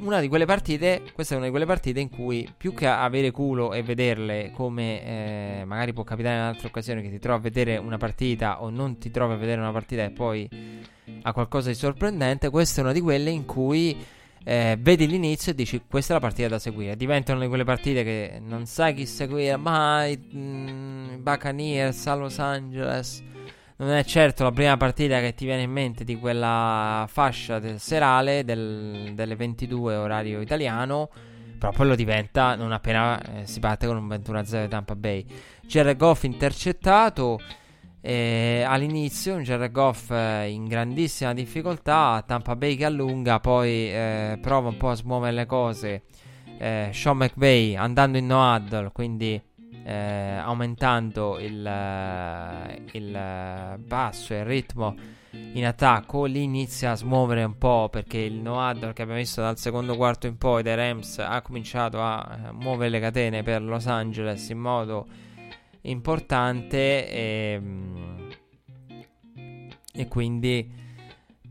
Una 0.00 0.20
di 0.20 0.28
quelle 0.28 0.44
partite, 0.44 1.02
questa 1.14 1.34
è 1.34 1.36
una 1.36 1.46
di 1.46 1.50
quelle 1.50 1.66
partite 1.66 2.00
in 2.00 2.10
cui 2.10 2.48
più 2.56 2.74
che 2.74 2.86
avere 2.86 3.30
culo 3.30 3.72
e 3.72 3.82
vederle 3.82 4.50
come 4.52 5.02
eh, 5.60 5.64
magari 5.64 5.92
può 5.92 6.04
capitare 6.04 6.36
in 6.36 6.42
altre 6.42 6.68
occasioni 6.68 7.02
che 7.02 7.10
ti 7.10 7.18
trovi 7.18 7.38
a 7.38 7.42
vedere 7.42 7.76
una 7.78 7.96
partita 7.96 8.62
o 8.62 8.70
non 8.70 8.98
ti 8.98 9.10
trovi 9.10 9.32
a 9.32 9.36
vedere 9.36 9.60
una 9.60 9.72
partita 9.72 10.04
e 10.04 10.10
poi 10.10 10.48
ha 11.22 11.32
qualcosa 11.32 11.68
di 11.68 11.74
sorprendente, 11.74 12.50
questa 12.50 12.80
è 12.80 12.84
una 12.84 12.92
di 12.92 13.00
quelle 13.00 13.30
in 13.30 13.46
cui 13.46 13.96
eh, 14.44 14.76
vedi 14.80 15.06
l'inizio 15.06 15.52
e 15.52 15.54
dici 15.54 15.82
questa 15.88 16.12
è 16.12 16.14
la 16.14 16.22
partita 16.22 16.48
da 16.48 16.58
seguire. 16.58 16.96
Diventano 16.96 17.40
di 17.40 17.48
quelle 17.48 17.64
partite 17.64 18.04
che 18.04 18.40
non 18.42 18.66
sai 18.66 18.94
chi 18.94 19.06
seguire 19.06 19.56
mai. 19.56 20.18
Mm, 20.34 21.22
Buccaneers 21.22 22.06
a 22.06 22.14
Los 22.14 22.38
Angeles 22.38 23.22
non 23.78 23.90
è 23.90 24.04
certo 24.04 24.42
la 24.42 24.50
prima 24.50 24.76
partita 24.76 25.20
che 25.20 25.34
ti 25.34 25.44
viene 25.44 25.62
in 25.62 25.70
mente 25.70 26.02
di 26.02 26.16
quella 26.16 27.06
fascia 27.08 27.60
del 27.60 27.78
serale 27.78 28.44
del, 28.44 29.12
delle 29.14 29.36
22 29.36 29.94
orario 29.94 30.40
italiano. 30.40 31.08
Però 31.58 31.72
poi 31.72 31.88
lo 31.88 31.94
diventa 31.94 32.54
non 32.54 32.72
appena 32.72 33.20
eh, 33.20 33.46
si 33.46 33.58
parte 33.60 33.86
con 33.86 33.96
un 33.96 34.08
21-0 34.08 34.62
di 34.62 34.68
Tampa 34.68 34.96
Bay. 34.96 35.24
Jared 35.62 35.96
Goff 35.96 36.24
intercettato 36.24 37.38
eh, 38.00 38.64
all'inizio, 38.66 39.34
un 39.34 39.42
Jared 39.42 39.70
Goff 39.70 40.10
eh, 40.10 40.48
in 40.48 40.66
grandissima 40.66 41.32
difficoltà. 41.32 42.22
Tampa 42.26 42.56
Bay 42.56 42.74
che 42.76 42.84
allunga, 42.84 43.38
poi 43.38 43.92
eh, 43.92 44.38
prova 44.40 44.68
un 44.68 44.76
po' 44.76 44.90
a 44.90 44.94
smuovere 44.94 45.32
le 45.32 45.46
cose. 45.46 46.02
Eh, 46.58 46.90
Sean 46.92 47.16
McVay 47.16 47.76
andando 47.76 48.18
in 48.18 48.26
no 48.26 48.54
huddle, 48.54 48.90
quindi 48.92 49.40
eh, 49.88 50.36
aumentando 50.36 51.38
il, 51.38 51.66
il 52.92 53.78
basso 53.78 54.34
e 54.34 54.38
il 54.40 54.44
ritmo 54.44 54.94
in 55.30 55.64
attacco, 55.64 56.26
lì 56.26 56.42
inizia 56.42 56.90
a 56.90 56.94
smuovere 56.94 57.42
un 57.42 57.56
po' 57.56 57.88
perché 57.90 58.18
il 58.18 58.34
no 58.34 58.58
huddle 58.58 58.92
che 58.92 59.02
abbiamo 59.02 59.20
visto 59.20 59.40
dal 59.40 59.56
secondo 59.56 59.96
quarto 59.96 60.26
in 60.26 60.36
poi 60.36 60.62
dei 60.62 60.74
Rams 60.74 61.18
ha 61.18 61.40
cominciato 61.40 62.02
a 62.02 62.50
muovere 62.52 62.90
le 62.90 63.00
catene 63.00 63.42
per 63.42 63.62
Los 63.62 63.86
Angeles 63.86 64.50
in 64.50 64.58
modo 64.58 65.06
importante 65.82 67.08
e, 67.08 67.52
ehm, 67.54 68.28
e 69.94 70.08
quindi 70.08 70.70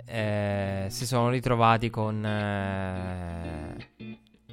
eh, 0.05 0.85
si 0.89 1.07
sono 1.07 1.29
ritrovati 1.29 1.89
con 1.89 2.23
eh, 2.23 3.75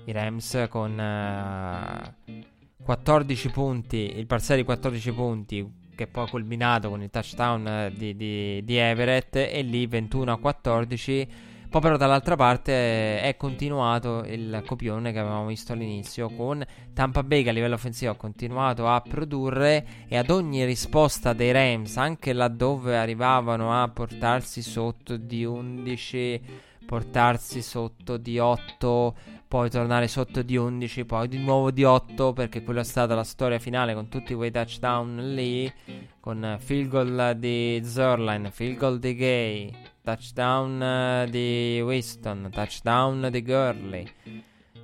i 0.07 0.13
Rams 0.13 0.67
con 0.71 0.99
eh, 0.99 2.53
14 2.85 3.51
punti, 3.51 4.19
il 4.19 4.27
parziale 4.27 4.61
di 4.61 4.67
14 4.67 5.13
punti 5.13 5.83
che 5.95 6.07
poi 6.07 6.25
ha 6.25 6.29
culminato 6.29 6.91
con 6.91 7.03
il 7.03 7.11
touchdown 7.11 7.67
eh, 7.67 7.93
di, 7.97 8.17
di, 8.17 8.65
di 8.65 8.77
Everett 8.77 9.37
e 9.37 9.63
lì 9.63 9.87
21 9.87 10.33
a 10.33 10.39
14 10.39 11.29
poi 11.75 11.83
però 11.83 11.97
dall'altra 11.97 12.37
parte 12.37 12.71
eh, 12.71 13.21
è 13.23 13.37
continuato 13.37 14.23
il 14.29 14.63
copione 14.65 15.11
che 15.11 15.19
avevamo 15.19 15.47
visto 15.47 15.73
all'inizio 15.73 16.29
con 16.29 16.65
Tampa 16.93 17.25
Bay 17.25 17.43
che 17.43 17.49
a 17.49 17.53
livello 17.53 17.75
offensivo 17.75 18.13
ha 18.13 18.15
continuato 18.15 18.87
a 18.87 19.01
produrre 19.01 19.85
e 20.07 20.17
ad 20.17 20.31
ogni 20.31 20.65
risposta 20.65 21.33
dei 21.33 21.51
Rams, 21.51 21.97
anche 21.97 22.33
laddove 22.33 22.97
arrivavano 22.97 23.83
a 23.83 23.89
portarsi 23.89 24.63
sotto 24.63 25.17
di 25.17 25.45
11, 25.45 26.43
portarsi 26.85 27.63
sotto 27.63 28.17
di 28.17 28.39
8, 28.39 29.17
poi 29.49 29.71
tornare 29.71 30.09
sotto 30.09 30.43
di 30.43 30.57
11, 30.57 31.05
poi 31.05 31.29
di 31.29 31.39
nuovo 31.39 31.71
di 31.71 31.85
8 31.85 32.33
perché 32.33 32.63
quella 32.63 32.81
è 32.81 32.85
stata 32.85 33.15
la 33.15 33.25
storia 33.25 33.59
finale 33.59 33.95
con 33.95 34.09
tutti 34.09 34.35
quei 34.35 34.51
touchdown 34.51 35.35
lì, 35.35 35.73
con 36.21 36.57
field 36.59 36.89
goal 36.89 37.37
di 37.39 37.81
Zerline, 37.85 38.51
field 38.51 38.77
goal 38.77 38.99
di 38.99 39.15
Gay 39.15 39.93
touchdown 40.05 40.83
eh, 40.83 41.27
di 41.31 41.81
Winston, 41.81 42.51
touchdown 42.53 43.29
di 43.31 43.43
Gurley, 43.43 44.07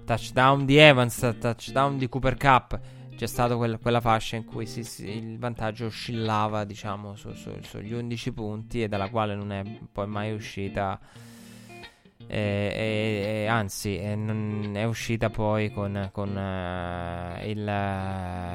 touchdown 0.07 0.64
di 0.64 0.78
Evans, 0.78 1.36
touchdown 1.38 1.98
di 1.98 2.09
Cooper 2.09 2.36
Cup. 2.38 2.80
C'è 3.14 3.26
stata 3.26 3.55
quella, 3.55 3.76
quella 3.76 4.01
fascia 4.01 4.36
in 4.36 4.46
cui 4.46 4.64
si, 4.64 4.82
si, 4.82 5.07
il 5.07 5.38
vantaggio 5.38 5.84
oscillava, 5.84 6.64
diciamo, 6.64 7.16
su, 7.16 7.34
su, 7.34 7.53
sugli 7.61 7.92
11 7.92 8.32
punti 8.32 8.82
e 8.82 8.88
dalla 8.88 9.11
quale 9.11 9.34
non 9.34 9.53
è 9.53 9.62
poi 9.92 10.07
mai 10.07 10.32
uscita 10.32 10.98
e, 12.33 13.43
e, 13.43 13.47
anzi 13.49 13.97
è, 13.97 14.14
non, 14.14 14.70
è, 14.74 14.85
uscita 14.85 15.31
poi 15.31 15.72
con, 15.72 16.11
con 16.12 16.28
uh, 16.28 17.45
il, 17.45 17.64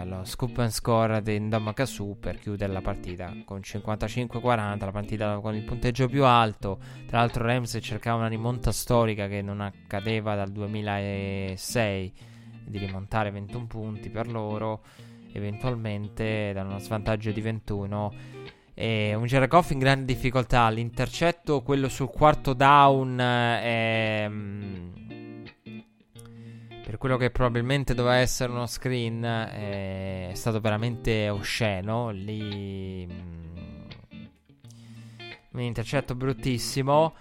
lo 0.05 0.23
scoop 0.23 0.59
and 0.59 0.69
score 0.69 1.21
di 1.21 1.37
Ndamakasu 1.37 2.15
per 2.17 2.39
chiudere 2.39 2.71
la 2.71 2.79
partita. 2.79 3.33
Con 3.43 3.59
55-40 3.59 4.79
la 4.79 4.91
partita 4.91 5.39
con 5.39 5.55
il 5.55 5.63
punteggio 5.63 6.07
più 6.07 6.23
alto. 6.23 6.79
Tra 7.05 7.19
l'altro 7.19 7.43
Rams 7.45 7.77
cercava 7.81 8.19
una 8.19 8.29
rimonta 8.29 8.71
storica 8.71 9.27
che 9.27 9.41
non 9.41 9.59
accadeva 9.59 10.35
dal 10.35 10.51
2006 10.51 12.13
di 12.63 12.77
rimontare 12.77 13.29
21 13.29 13.67
punti 13.67 14.09
per 14.09 14.31
loro 14.31 14.83
eventualmente 15.33 16.51
da 16.53 16.63
uno 16.63 16.79
svantaggio 16.79 17.31
di 17.31 17.41
21 17.41 18.13
e 18.77 19.15
un 19.15 19.25
Jared 19.25 19.49
Goff 19.49 19.71
in 19.71 19.79
grande 19.79 20.05
difficoltà. 20.05 20.69
L'intercetto, 20.69 21.63
quello 21.63 21.87
sul 21.87 22.09
quarto 22.09 22.53
down, 22.53 23.17
è, 23.17 24.27
mm, 24.29 25.43
per 26.83 26.97
quello 26.97 27.15
che 27.17 27.31
probabilmente 27.31 27.95
doveva 27.95 28.17
essere 28.17 28.51
uno 28.51 28.67
screen, 28.67 29.23
è 29.23 30.31
stato 30.33 30.59
veramente 30.59 31.29
osceno. 31.29 32.09
Lì. 32.11 33.07
Mm, 33.07 34.25
un 35.51 35.61
intercetto 35.61 36.13
bruttissimo. 36.13 37.13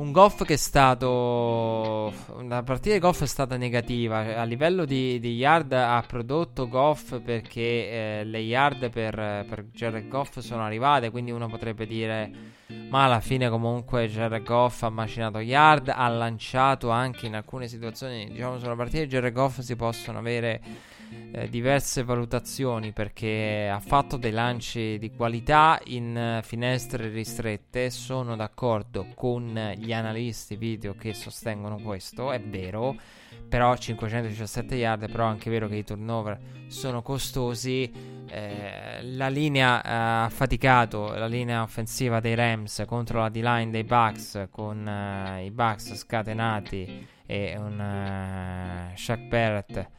Un 0.00 0.12
Goff 0.12 0.44
che 0.44 0.54
è 0.54 0.56
stato. 0.56 2.10
La 2.48 2.62
partita 2.62 2.94
di 2.94 3.00
Goff 3.00 3.20
è 3.20 3.26
stata 3.26 3.58
negativa. 3.58 4.40
A 4.40 4.44
livello 4.44 4.86
di, 4.86 5.20
di 5.20 5.34
yard 5.34 5.74
ha 5.74 6.02
prodotto 6.08 6.68
Goff 6.68 7.20
perché 7.20 7.60
eh, 8.20 8.24
le 8.24 8.38
yard 8.38 8.88
per, 8.88 9.44
per 9.46 9.66
Jared 9.70 10.08
Goff 10.08 10.38
sono 10.38 10.64
arrivate. 10.64 11.10
Quindi 11.10 11.32
uno 11.32 11.48
potrebbe 11.48 11.86
dire: 11.86 12.32
Ma 12.88 13.04
alla 13.04 13.20
fine, 13.20 13.50
comunque, 13.50 14.08
Jared 14.08 14.42
Goff 14.42 14.84
ha 14.84 14.88
macinato 14.88 15.38
yard. 15.38 15.92
Ha 15.94 16.08
lanciato 16.08 16.88
anche 16.88 17.26
in 17.26 17.34
alcune 17.34 17.68
situazioni. 17.68 18.30
Diciamo, 18.30 18.58
sulla 18.58 18.76
partita 18.76 19.00
di 19.00 19.06
Jared 19.06 19.34
Goff 19.34 19.58
si 19.58 19.76
possono 19.76 20.16
avere 20.16 20.62
eh, 21.32 21.48
diverse 21.48 22.02
valutazioni 22.02 22.92
perché 22.92 23.68
ha 23.72 23.80
fatto 23.80 24.16
dei 24.16 24.32
lanci 24.32 24.98
di 24.98 25.10
qualità 25.10 25.80
in 25.84 26.38
uh, 26.38 26.44
finestre 26.44 27.08
ristrette. 27.08 27.90
Sono 27.90 28.36
d'accordo 28.36 29.06
con 29.14 29.74
gli 29.76 29.92
analisti 29.92 30.56
video 30.56 30.94
che 30.94 31.14
sostengono 31.14 31.78
questo, 31.78 32.32
è 32.32 32.40
vero. 32.40 32.96
Però 33.48 33.76
517 33.76 34.74
yard, 34.74 35.10
però 35.10 35.26
è 35.26 35.28
anche 35.28 35.50
vero 35.50 35.68
che 35.68 35.76
i 35.76 35.84
turnover 35.84 36.38
sono 36.66 37.02
costosi. 37.02 38.18
Eh, 38.26 39.02
la 39.02 39.28
linea 39.28 39.82
eh, 39.82 40.24
ha 40.24 40.28
faticato 40.30 41.12
la 41.14 41.26
linea 41.26 41.62
offensiva 41.62 42.20
dei 42.20 42.36
Rams 42.36 42.84
contro 42.86 43.20
la 43.20 43.28
D-line 43.28 43.70
dei 43.70 43.82
Bucks 43.82 44.46
con 44.50 44.86
uh, 44.86 45.42
i 45.42 45.50
Bucks 45.50 45.94
scatenati 45.94 47.08
e 47.26 47.56
un 47.56 48.92
uh, 48.92 48.96
Shaq 48.96 49.20
Barrett 49.22 49.98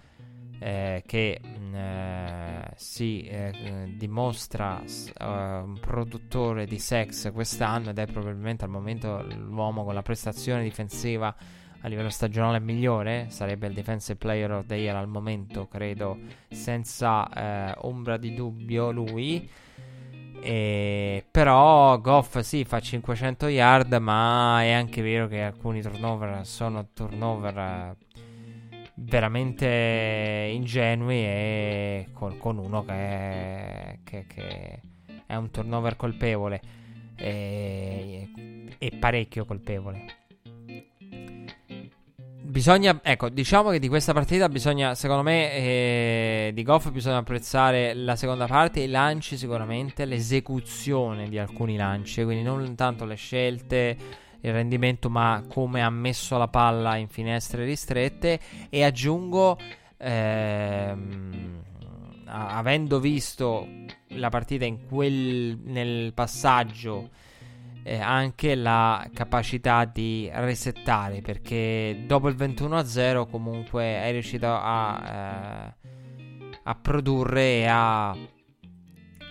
eh, 0.63 1.01
che 1.07 1.41
mm, 1.43 1.73
eh, 1.73 2.71
si 2.75 3.23
eh, 3.23 3.93
dimostra 3.97 4.79
uh, 4.79 5.23
un 5.23 5.77
produttore 5.79 6.67
di 6.67 6.77
sex 6.77 7.31
quest'anno 7.33 7.89
ed 7.89 7.97
è 7.97 8.05
probabilmente 8.05 8.63
al 8.63 8.69
momento 8.69 9.25
l'uomo 9.37 9.83
con 9.83 9.95
la 9.95 10.03
prestazione 10.03 10.61
difensiva 10.61 11.35
a 11.83 11.87
livello 11.87 12.09
stagionale 12.09 12.59
migliore, 12.59 13.25
sarebbe 13.29 13.65
il 13.65 13.73
Defensive 13.73 14.19
Player 14.19 14.51
of 14.51 14.67
the 14.67 14.75
Year 14.75 14.95
al 14.95 15.07
momento, 15.07 15.67
credo, 15.67 16.15
senza 16.47 17.27
eh, 17.33 17.73
ombra 17.79 18.17
di 18.17 18.35
dubbio 18.35 18.91
lui. 18.91 19.49
E, 20.43 21.25
però 21.31 21.99
Goff 21.99 22.37
sì 22.39 22.63
fa 22.65 22.79
500 22.79 23.47
yard 23.47 23.93
ma 23.93 24.63
è 24.63 24.71
anche 24.71 25.03
vero 25.03 25.27
che 25.27 25.41
alcuni 25.43 25.81
turnover 25.81 26.45
sono 26.47 26.87
turnover 26.93 27.95
veramente 29.03 30.49
ingenui 30.53 31.23
e 31.23 32.07
con, 32.13 32.37
con 32.37 32.57
uno 32.57 32.83
che 32.85 33.99
che, 34.03 34.25
che 34.27 34.81
è, 35.25 35.35
un 35.35 35.49
turnover 35.49 35.95
colpevole 35.95 36.61
e, 37.15 38.29
e 38.77 38.91
parecchio 38.99 39.45
colpevole. 39.45 40.19
Bisogna, 42.43 42.99
ecco, 43.01 43.29
diciamo 43.29 43.69
che 43.69 43.79
di 43.79 43.87
questa 43.87 44.11
partita 44.11 44.49
bisogna, 44.49 44.93
secondo 44.93 45.23
me, 45.23 45.53
eh, 45.53 46.51
di 46.53 46.63
Goff 46.63 46.91
bisogna 46.91 47.17
apprezzare 47.17 47.93
la 47.93 48.17
seconda 48.17 48.45
parte, 48.45 48.81
i 48.81 48.87
lanci 48.87 49.37
sicuramente, 49.37 50.03
l'esecuzione 50.03 51.29
di 51.29 51.37
alcuni 51.37 51.77
lanci, 51.77 52.25
quindi 52.25 52.43
non 52.43 52.75
tanto 52.75 53.05
le 53.05 53.15
scelte, 53.15 53.97
il 54.41 54.51
rendimento, 54.51 55.09
ma 55.09 55.43
come 55.47 55.81
ha 55.81 55.89
messo 55.89 56.37
la 56.37 56.47
palla 56.47 56.95
in 56.95 57.07
finestre 57.07 57.65
ristrette. 57.65 58.39
E 58.69 58.83
aggiungo, 58.83 59.57
ehm, 59.97 61.63
avendo 62.25 62.99
visto 62.99 63.67
la 64.09 64.29
partita 64.29 64.65
quel, 64.87 65.59
nel 65.63 66.13
passaggio, 66.13 67.09
eh, 67.83 67.99
anche 67.99 68.55
la 68.55 69.07
capacità 69.13 69.85
di 69.85 70.29
resettare, 70.31 71.21
perché 71.21 72.03
dopo 72.05 72.29
il 72.29 72.35
21-0 72.35 73.25
comunque 73.27 73.83
è 73.83 74.11
riuscito 74.11 74.47
a, 74.47 75.73
eh, 75.73 75.89
a 76.63 76.75
produrre 76.75 77.41
e 77.41 77.65
a 77.67 78.15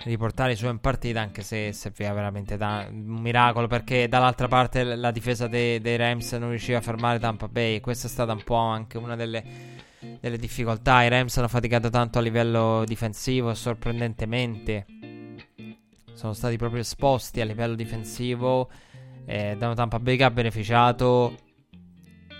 riportare 0.04 0.52
i 0.52 0.56
suoi 0.56 0.70
in 0.70 0.78
partita 0.78 1.20
anche 1.20 1.42
se 1.42 1.72
serviva 1.72 2.12
veramente 2.12 2.56
da, 2.56 2.86
un 2.90 3.20
miracolo 3.20 3.66
perché 3.66 4.08
dall'altra 4.08 4.48
parte 4.48 4.82
la 4.82 5.10
difesa 5.10 5.46
dei, 5.46 5.80
dei, 5.80 5.96
Rams 5.96 6.32
non 6.32 6.50
riusciva 6.50 6.78
a 6.78 6.80
fermare 6.80 7.18
Tampa 7.18 7.48
Bay. 7.48 7.80
Questa 7.80 8.06
è 8.06 8.10
stata 8.10 8.32
un 8.32 8.42
po' 8.42 8.56
anche 8.56 8.98
una 8.98 9.16
delle, 9.16 9.44
delle 10.20 10.38
difficoltà. 10.38 11.02
I 11.02 11.08
Rams 11.08 11.36
hanno 11.36 11.48
faticato 11.48 11.90
tanto 11.90 12.18
a 12.18 12.22
livello 12.22 12.84
difensivo 12.86 13.54
sorprendentemente. 13.54 14.86
Sono 16.14 16.32
stati 16.32 16.56
proprio 16.56 16.80
esposti 16.80 17.40
a 17.40 17.44
livello 17.44 17.74
difensivo 17.74 18.70
eh, 19.26 19.56
da 19.56 19.74
Tampa 19.74 19.98
Bay 19.98 20.16
che 20.16 20.24
ha 20.24 20.30
beneficiato 20.30 21.36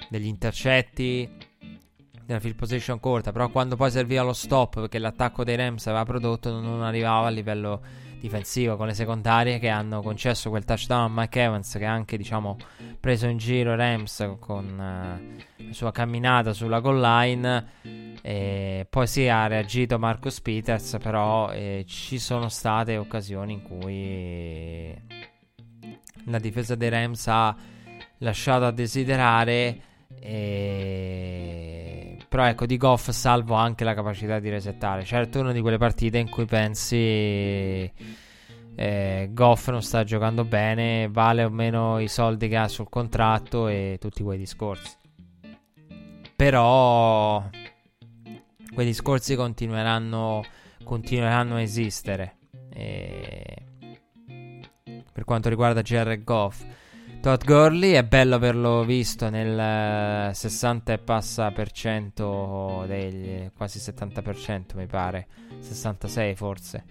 degli 0.08 0.26
intercetti 0.26 1.39
nella 2.30 2.40
field 2.40 2.56
position 2.56 3.00
corta, 3.00 3.32
però 3.32 3.48
quando 3.50 3.76
poi 3.76 3.90
serviva 3.90 4.22
lo 4.22 4.32
stop 4.32 4.80
perché 4.80 4.98
l'attacco 4.98 5.44
dei 5.44 5.56
Rams 5.56 5.86
aveva 5.86 6.04
prodotto 6.04 6.58
non 6.58 6.82
arrivava 6.82 7.26
a 7.26 7.30
livello 7.30 7.80
difensivo 8.20 8.76
con 8.76 8.86
le 8.86 8.94
secondarie 8.94 9.58
che 9.58 9.68
hanno 9.68 10.02
concesso 10.02 10.50
quel 10.50 10.64
touchdown 10.64 11.04
a 11.04 11.22
Mike 11.22 11.40
Evans 11.40 11.72
che 11.78 11.86
ha 11.86 11.92
anche 11.92 12.18
diciamo 12.18 12.58
preso 13.00 13.26
in 13.26 13.38
giro 13.38 13.74
Rams 13.74 14.36
con 14.38 14.66
uh, 14.66 15.64
la 15.64 15.72
sua 15.72 15.90
camminata 15.90 16.52
sulla 16.52 16.80
goal 16.80 17.00
line 17.00 17.66
e 18.20 18.86
poi 18.90 19.06
sì 19.06 19.26
ha 19.26 19.46
reagito 19.46 19.98
Marcus 19.98 20.42
Peters 20.42 20.98
però 21.02 21.50
eh, 21.50 21.84
ci 21.88 22.18
sono 22.18 22.50
state 22.50 22.98
occasioni 22.98 23.54
in 23.54 23.62
cui 23.62 24.94
la 26.26 26.38
difesa 26.38 26.74
dei 26.74 26.90
Rams 26.90 27.26
ha 27.26 27.56
lasciato 28.18 28.66
a 28.66 28.70
desiderare. 28.70 29.80
E... 30.20 32.16
Però 32.28 32.44
ecco, 32.44 32.66
di 32.66 32.76
Goff 32.76 33.10
salvo 33.10 33.54
anche 33.54 33.84
la 33.84 33.94
capacità 33.94 34.38
di 34.38 34.50
resettare. 34.50 35.04
Certo, 35.04 35.38
è 35.38 35.40
una 35.40 35.52
di 35.52 35.60
quelle 35.60 35.78
partite 35.78 36.18
in 36.18 36.28
cui 36.28 36.44
pensi 36.44 37.90
eh, 38.74 39.28
Goff 39.32 39.68
non 39.68 39.82
sta 39.82 40.04
giocando 40.04 40.44
bene, 40.44 41.08
vale 41.10 41.44
o 41.44 41.50
meno 41.50 41.98
i 41.98 42.08
soldi 42.08 42.48
che 42.48 42.56
ha 42.56 42.68
sul 42.68 42.88
contratto 42.88 43.68
e 43.68 43.98
tutti 44.00 44.22
quei 44.22 44.38
discorsi. 44.38 44.96
Però 46.34 47.44
quei 48.72 48.86
discorsi 48.86 49.34
continueranno, 49.34 50.44
continueranno 50.82 51.56
a 51.56 51.60
esistere. 51.60 52.36
E... 52.72 53.56
Per 55.12 55.24
quanto 55.24 55.50
riguarda 55.50 55.82
Jared 55.82 56.24
Goff, 56.24 56.64
Todd 57.20 57.44
Gurley 57.44 57.92
è 57.92 58.02
bello 58.02 58.34
averlo 58.34 58.82
visto 58.84 59.28
nel 59.28 60.34
60 60.34 60.92
e 60.92 60.98
passa 60.98 61.50
per 61.50 61.70
cento 61.70 62.84
degli 62.86 63.50
quasi 63.54 63.78
70% 63.78 64.74
mi 64.74 64.86
pare, 64.86 65.26
66 65.58 66.34
forse 66.34 66.84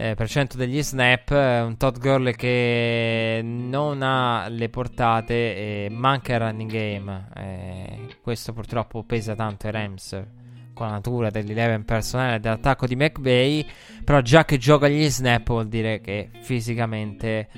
eh, 0.00 0.14
per 0.14 0.28
cento 0.28 0.56
degli 0.56 0.80
snap. 0.80 1.30
Un 1.30 1.74
Todd 1.76 1.98
Gurley 1.98 2.34
che 2.34 3.40
non 3.42 4.02
ha 4.02 4.46
le 4.48 4.68
portate 4.68 5.34
e 5.34 5.88
manca 5.90 6.34
il 6.34 6.38
running 6.38 6.70
game. 6.70 7.28
Eh, 7.34 8.16
questo 8.22 8.52
purtroppo 8.52 9.02
pesa 9.02 9.34
tanto 9.34 9.66
ai 9.66 9.72
Rams 9.72 10.22
con 10.72 10.86
la 10.86 10.92
natura 10.92 11.30
dell'eleven 11.30 11.84
personale 11.84 12.38
dell'attacco 12.38 12.86
di 12.86 12.94
McVay. 12.94 13.66
Però 14.04 14.20
già 14.20 14.44
che 14.44 14.56
gioca 14.56 14.86
gli 14.86 15.08
snap 15.10 15.48
vuol 15.48 15.66
dire 15.66 16.00
che 16.00 16.30
fisicamente... 16.42 17.48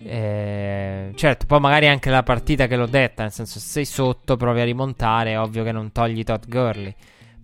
Eh, 0.00 1.10
certo, 1.14 1.46
poi 1.46 1.60
magari 1.60 1.88
anche 1.88 2.08
la 2.10 2.22
partita 2.22 2.66
che 2.66 2.76
l'ho 2.76 2.86
detta, 2.86 3.22
nel 3.22 3.32
senso 3.32 3.58
se 3.58 3.66
sei 3.66 3.84
sotto 3.84 4.36
provi 4.36 4.60
a 4.60 4.64
rimontare, 4.64 5.36
ovvio 5.36 5.64
che 5.64 5.72
non 5.72 5.92
togli 5.92 6.22
Todd 6.24 6.44
Gurley. 6.46 6.94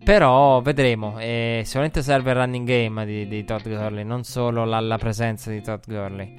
Però 0.05 0.61
vedremo. 0.61 1.18
E 1.18 1.62
sicuramente 1.64 2.02
serve 2.02 2.30
il 2.30 2.36
running 2.36 2.66
game 2.66 3.07
di, 3.07 3.26
di 3.26 3.44
Todd 3.44 3.62
Gurley, 3.62 4.05
non 4.05 4.22
solo 4.22 4.64
la, 4.64 4.78
la 4.80 4.98
presenza 4.98 5.50
di 5.50 5.62
Todd 5.62 5.82
Gurley. 5.86 6.36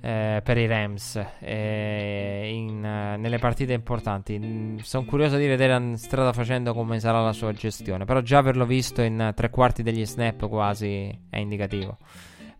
Eh, 0.00 0.42
per 0.44 0.58
i 0.58 0.66
Rams 0.66 1.18
eh, 1.38 2.50
in, 2.52 2.76
uh, 2.84 3.18
nelle 3.18 3.38
partite 3.38 3.72
importanti. 3.72 4.38
Mm, 4.38 4.76
Sono 4.78 5.06
curioso 5.06 5.38
di 5.38 5.46
vedere 5.46 5.96
strada 5.96 6.34
facendo 6.34 6.74
come 6.74 7.00
sarà 7.00 7.22
la 7.22 7.32
sua 7.32 7.54
gestione. 7.54 8.04
Però 8.04 8.20
già 8.20 8.36
averlo 8.36 8.66
visto 8.66 9.00
in 9.00 9.32
tre 9.34 9.48
quarti 9.48 9.82
degli 9.82 10.04
snap 10.04 10.46
quasi 10.46 11.08
è 11.30 11.38
indicativo. 11.38 11.96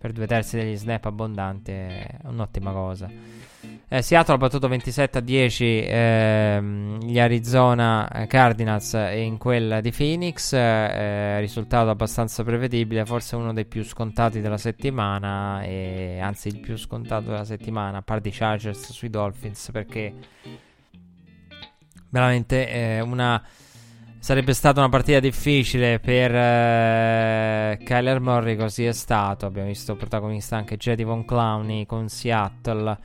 Per 0.04 0.12
due 0.12 0.26
terzi 0.26 0.58
degli 0.58 0.76
snap 0.76 1.06
abbondanti 1.06 1.70
è 1.70 2.16
un'ottima 2.24 2.72
cosa. 2.72 3.08
Eh, 3.88 4.02
Seattle 4.02 4.34
ha 4.34 4.36
battuto 4.36 4.68
27 4.68 5.16
a 5.16 5.20
10 5.22 5.82
ehm, 5.82 7.00
gli 7.00 7.18
Arizona 7.18 8.26
Cardinals 8.28 8.92
in 9.14 9.38
quella 9.38 9.80
di 9.80 9.92
Phoenix. 9.92 10.52
Eh, 10.52 11.40
risultato 11.40 11.88
abbastanza 11.88 12.44
prevedibile, 12.44 13.06
forse 13.06 13.36
uno 13.36 13.54
dei 13.54 13.64
più 13.64 13.82
scontati 13.82 14.42
della 14.42 14.58
settimana. 14.58 15.62
E, 15.62 16.18
anzi, 16.20 16.48
il 16.48 16.60
più 16.60 16.76
scontato 16.76 17.30
della 17.30 17.46
settimana, 17.46 17.96
a 17.96 18.02
parte 18.02 18.28
i 18.28 18.32
Chargers 18.32 18.92
sui 18.92 19.08
Dolphins, 19.08 19.70
perché 19.72 20.12
veramente 22.10 22.68
eh, 22.68 23.00
una. 23.00 23.42
Sarebbe 24.24 24.54
stata 24.54 24.80
una 24.80 24.88
partita 24.88 25.20
difficile 25.20 26.00
per 26.00 26.34
eh, 26.34 27.78
Kyler 27.84 28.20
Murray, 28.20 28.56
così 28.56 28.86
è 28.86 28.92
stato. 28.92 29.44
Abbiamo 29.44 29.68
visto 29.68 29.96
protagonista 29.96 30.56
anche 30.56 30.78
Jedi 30.78 31.04
Von 31.04 31.26
Clowney 31.26 31.84
con 31.84 32.08
Seattle 32.08 32.96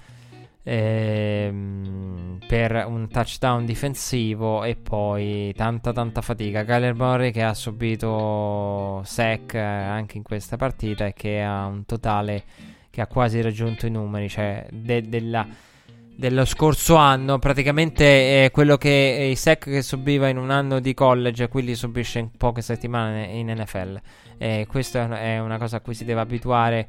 ehm, 0.63 2.39
per 2.47 2.85
un 2.87 3.09
touchdown 3.09 3.65
difensivo 3.65 4.63
e 4.63 4.77
poi 4.77 5.53
tanta 5.57 5.91
tanta 5.91 6.21
fatica. 6.21 6.63
Kyler 6.63 6.95
Murray 6.95 7.31
che 7.31 7.43
ha 7.43 7.53
subito 7.53 9.01
sack 9.03 9.55
eh, 9.55 9.59
anche 9.59 10.15
in 10.15 10.23
questa 10.23 10.55
partita 10.55 11.05
e 11.05 11.11
che 11.11 11.41
ha 11.41 11.65
un 11.65 11.83
totale 11.83 12.43
che 12.89 13.01
ha 13.01 13.07
quasi 13.07 13.41
raggiunto 13.41 13.85
i 13.85 13.91
numeri, 13.91 14.29
cioè 14.29 14.65
de- 14.71 15.01
della, 15.09 15.45
dello 16.19 16.43
scorso 16.43 16.95
anno, 16.95 17.39
praticamente 17.39 18.43
è 18.43 18.51
quello 18.51 18.75
che 18.75 19.29
i 19.31 19.37
sack 19.37 19.69
che 19.69 19.81
subiva 19.81 20.27
in 20.27 20.37
un 20.37 20.49
anno 20.49 20.81
di 20.81 20.93
college, 20.93 21.47
qui 21.47 21.63
li 21.63 21.75
subisce 21.75 22.19
in 22.19 22.31
poche 22.35 22.61
settimane 22.61 23.23
in 23.27 23.47
NFL. 23.47 24.01
E 24.37 24.65
questa 24.67 25.17
è 25.17 25.39
una 25.39 25.57
cosa 25.57 25.77
a 25.77 25.79
cui 25.79 25.93
si 25.93 26.03
deve 26.03 26.19
abituare 26.19 26.87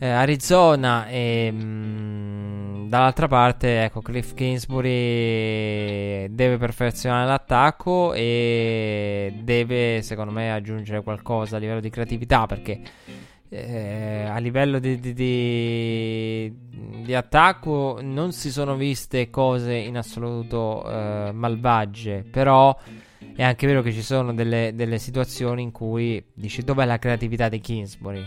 eh, 0.00 0.08
Arizona 0.08 1.06
e 1.06 1.48
mh, 1.52 1.64
mm, 1.64 2.88
dall'altra 2.88 3.28
parte 3.28 3.84
ecco 3.84 4.02
Cliff 4.02 4.34
Kingsbury 4.34 6.28
deve 6.34 6.58
perfezionare 6.58 7.26
l'attacco 7.26 8.12
e 8.14 9.32
deve 9.42 10.02
secondo 10.02 10.32
me 10.32 10.52
aggiungere 10.52 11.02
qualcosa 11.02 11.56
a 11.56 11.58
livello 11.58 11.80
di 11.80 11.88
creatività 11.88 12.46
perché 12.46 12.80
eh, 13.48 14.26
a 14.28 14.38
livello 14.38 14.78
di, 14.78 14.98
di, 14.98 15.12
di, 15.12 16.52
di, 17.02 17.14
attacco 17.14 18.00
non 18.02 18.32
si 18.32 18.50
sono 18.50 18.76
viste 18.76 19.30
cose 19.30 19.74
in 19.74 19.96
assoluto 19.96 20.84
eh, 20.88 21.30
malvagie 21.32 22.24
però 22.28 22.76
è 23.34 23.42
anche 23.42 23.66
vero 23.66 23.82
che 23.82 23.92
ci 23.92 24.02
sono 24.02 24.32
delle, 24.32 24.72
delle 24.74 24.98
situazioni 24.98 25.62
in 25.62 25.70
cui 25.70 26.24
dici 26.34 26.62
dov'è 26.62 26.84
la 26.84 26.98
creatività 26.98 27.48
di 27.48 27.60
Kingsbury? 27.60 28.24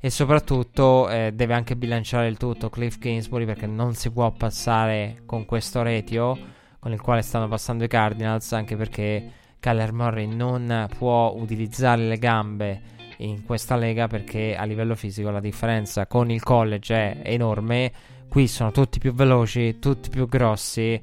E 0.00 0.10
soprattutto 0.10 1.08
eh, 1.08 1.32
deve 1.32 1.54
anche 1.54 1.76
bilanciare 1.76 2.28
il 2.28 2.36
tutto 2.36 2.68
Cliff 2.68 2.98
Kingsbury 2.98 3.46
perché 3.46 3.66
non 3.66 3.94
si 3.94 4.10
può 4.10 4.30
passare 4.32 5.22
con 5.24 5.44
questo 5.46 5.82
retio 5.82 6.38
con 6.78 6.92
il 6.92 7.00
quale 7.00 7.22
stanno 7.22 7.48
passando 7.48 7.84
i 7.84 7.88
Cardinals 7.88 8.52
anche 8.52 8.76
perché 8.76 9.30
Kyler 9.60 9.92
Murray 9.92 10.26
non 10.26 10.88
può 10.98 11.32
utilizzare 11.36 12.02
le 12.02 12.18
gambe 12.18 12.82
in 13.24 13.44
questa 13.44 13.76
lega 13.76 14.06
perché 14.06 14.56
a 14.56 14.64
livello 14.64 14.94
fisico 14.94 15.30
la 15.30 15.40
differenza 15.40 16.06
con 16.06 16.30
il 16.30 16.42
college 16.42 16.94
è 16.94 17.32
enorme. 17.32 17.92
Qui 18.28 18.46
sono 18.46 18.70
tutti 18.70 18.98
più 18.98 19.12
veloci 19.12 19.78
tutti 19.78 20.08
più 20.08 20.26
grossi 20.28 21.00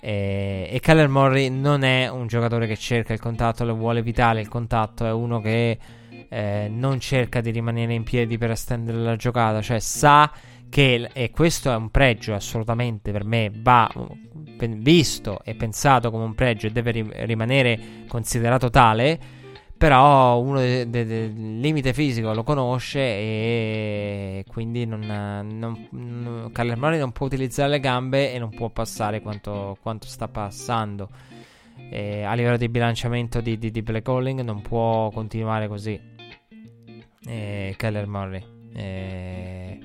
e, 0.00 0.68
e 0.70 0.80
Kyler 0.80 1.08
Murray 1.08 1.48
non 1.48 1.82
è 1.82 2.08
un 2.08 2.26
giocatore 2.26 2.66
che 2.66 2.76
cerca 2.76 3.12
il 3.12 3.20
contatto 3.20 3.64
lo 3.64 3.74
vuole 3.74 3.98
evitare 3.98 4.40
il 4.40 4.48
contatto 4.48 5.04
è 5.04 5.10
uno 5.10 5.40
che 5.40 5.78
eh, 6.28 6.68
non 6.70 7.00
cerca 7.00 7.40
di 7.40 7.50
rimanere 7.50 7.92
in 7.92 8.04
piedi 8.04 8.38
per 8.38 8.52
estendere 8.52 8.98
la 8.98 9.16
giocata, 9.16 9.60
cioè 9.60 9.80
sa 9.80 10.30
che, 10.68 11.10
e 11.12 11.30
questo 11.30 11.72
è 11.72 11.74
un 11.74 11.90
pregio 11.90 12.34
assolutamente 12.34 13.10
per 13.10 13.24
me, 13.24 13.50
va 13.52 13.90
visto 14.76 15.40
e 15.42 15.54
pensato 15.54 16.10
come 16.10 16.24
un 16.24 16.34
pregio 16.34 16.68
e 16.68 16.70
deve 16.70 16.90
ri- 16.92 17.10
rimanere 17.24 18.04
considerato 18.06 18.70
tale, 18.70 19.18
però 19.80 20.38
uno 20.38 20.58
del 20.58 20.90
de- 20.90 21.06
de- 21.06 21.28
limite 21.28 21.94
fisico 21.94 22.34
lo 22.34 22.42
conosce 22.42 22.98
e 23.00 24.44
quindi 24.46 24.84
non, 24.84 25.00
non, 25.00 25.88
non, 25.90 26.52
Murray 26.52 26.98
non 26.98 27.12
può 27.12 27.24
utilizzare 27.24 27.70
le 27.70 27.80
gambe 27.80 28.30
e 28.30 28.38
non 28.38 28.50
può 28.50 28.68
passare 28.68 29.22
quanto, 29.22 29.78
quanto 29.80 30.06
sta 30.06 30.28
passando. 30.28 31.08
E 31.88 32.24
a 32.24 32.34
livello 32.34 32.58
di 32.58 32.68
bilanciamento 32.68 33.40
di, 33.40 33.56
di, 33.56 33.70
di 33.70 33.82
play 33.82 34.02
calling 34.02 34.42
non 34.42 34.60
può 34.60 35.08
continuare 35.08 35.66
così 35.66 35.98
Keller 37.74 38.06
Murray. 38.06 38.44
E 38.74 39.78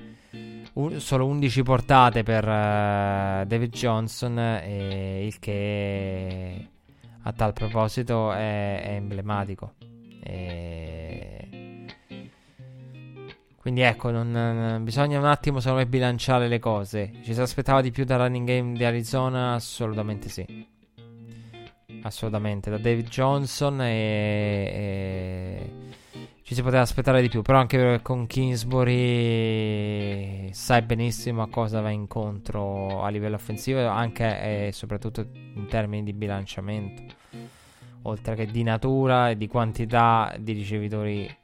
un, 0.74 1.00
solo 1.00 1.24
11 1.24 1.62
portate 1.62 2.22
per 2.22 2.44
uh, 2.44 3.46
David 3.46 3.72
Johnson, 3.72 4.38
e 4.38 5.24
il 5.24 5.38
che 5.38 6.68
a 7.22 7.32
tal 7.32 7.54
proposito 7.54 8.30
è, 8.32 8.82
è 8.82 8.90
emblematico. 8.90 9.72
E... 10.26 11.48
Quindi 13.66 13.80
ecco, 13.80 14.10
non, 14.10 14.82
bisogna 14.84 15.18
un 15.18 15.24
attimo 15.24 15.58
secondo 15.58 15.82
me 15.82 15.88
bilanciare 15.88 16.46
le 16.46 16.60
cose. 16.60 17.10
Ci 17.22 17.34
si 17.34 17.40
aspettava 17.40 17.80
di 17.80 17.90
più 17.90 18.04
dal 18.04 18.20
running 18.20 18.46
game 18.46 18.76
di 18.76 18.84
Arizona? 18.84 19.54
Assolutamente 19.54 20.28
sì. 20.28 20.74
Assolutamente, 22.02 22.70
da 22.70 22.78
David 22.78 23.08
Johnson 23.08 23.80
e, 23.80 23.90
e 23.92 25.70
ci 26.42 26.54
si 26.54 26.62
poteva 26.62 26.82
aspettare 26.82 27.20
di 27.20 27.28
più. 27.28 27.42
Però 27.42 27.58
anche 27.58 27.98
con 28.02 28.28
Kingsbury 28.28 28.94
sai 30.52 30.82
benissimo 30.82 31.42
a 31.42 31.48
cosa 31.48 31.80
va 31.80 31.90
incontro 31.90 33.02
a 33.02 33.08
livello 33.08 33.34
offensivo, 33.34 33.84
anche 33.88 34.68
e 34.68 34.70
soprattutto 34.72 35.26
in 35.32 35.66
termini 35.68 36.04
di 36.04 36.12
bilanciamento, 36.12 37.15
oltre 38.06 38.34
che 38.34 38.46
di 38.46 38.62
natura 38.62 39.30
e 39.30 39.36
di 39.36 39.46
quantità 39.46 40.34
di 40.38 40.52
ricevitori 40.52 41.36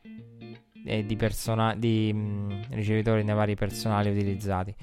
e 0.84 1.06
di, 1.06 1.16
persona- 1.16 1.74
di 1.74 2.12
mh, 2.12 2.66
ricevitori 2.70 3.22
nei 3.22 3.34
vari 3.34 3.54
personali 3.54 4.10
utilizzati. 4.10 4.74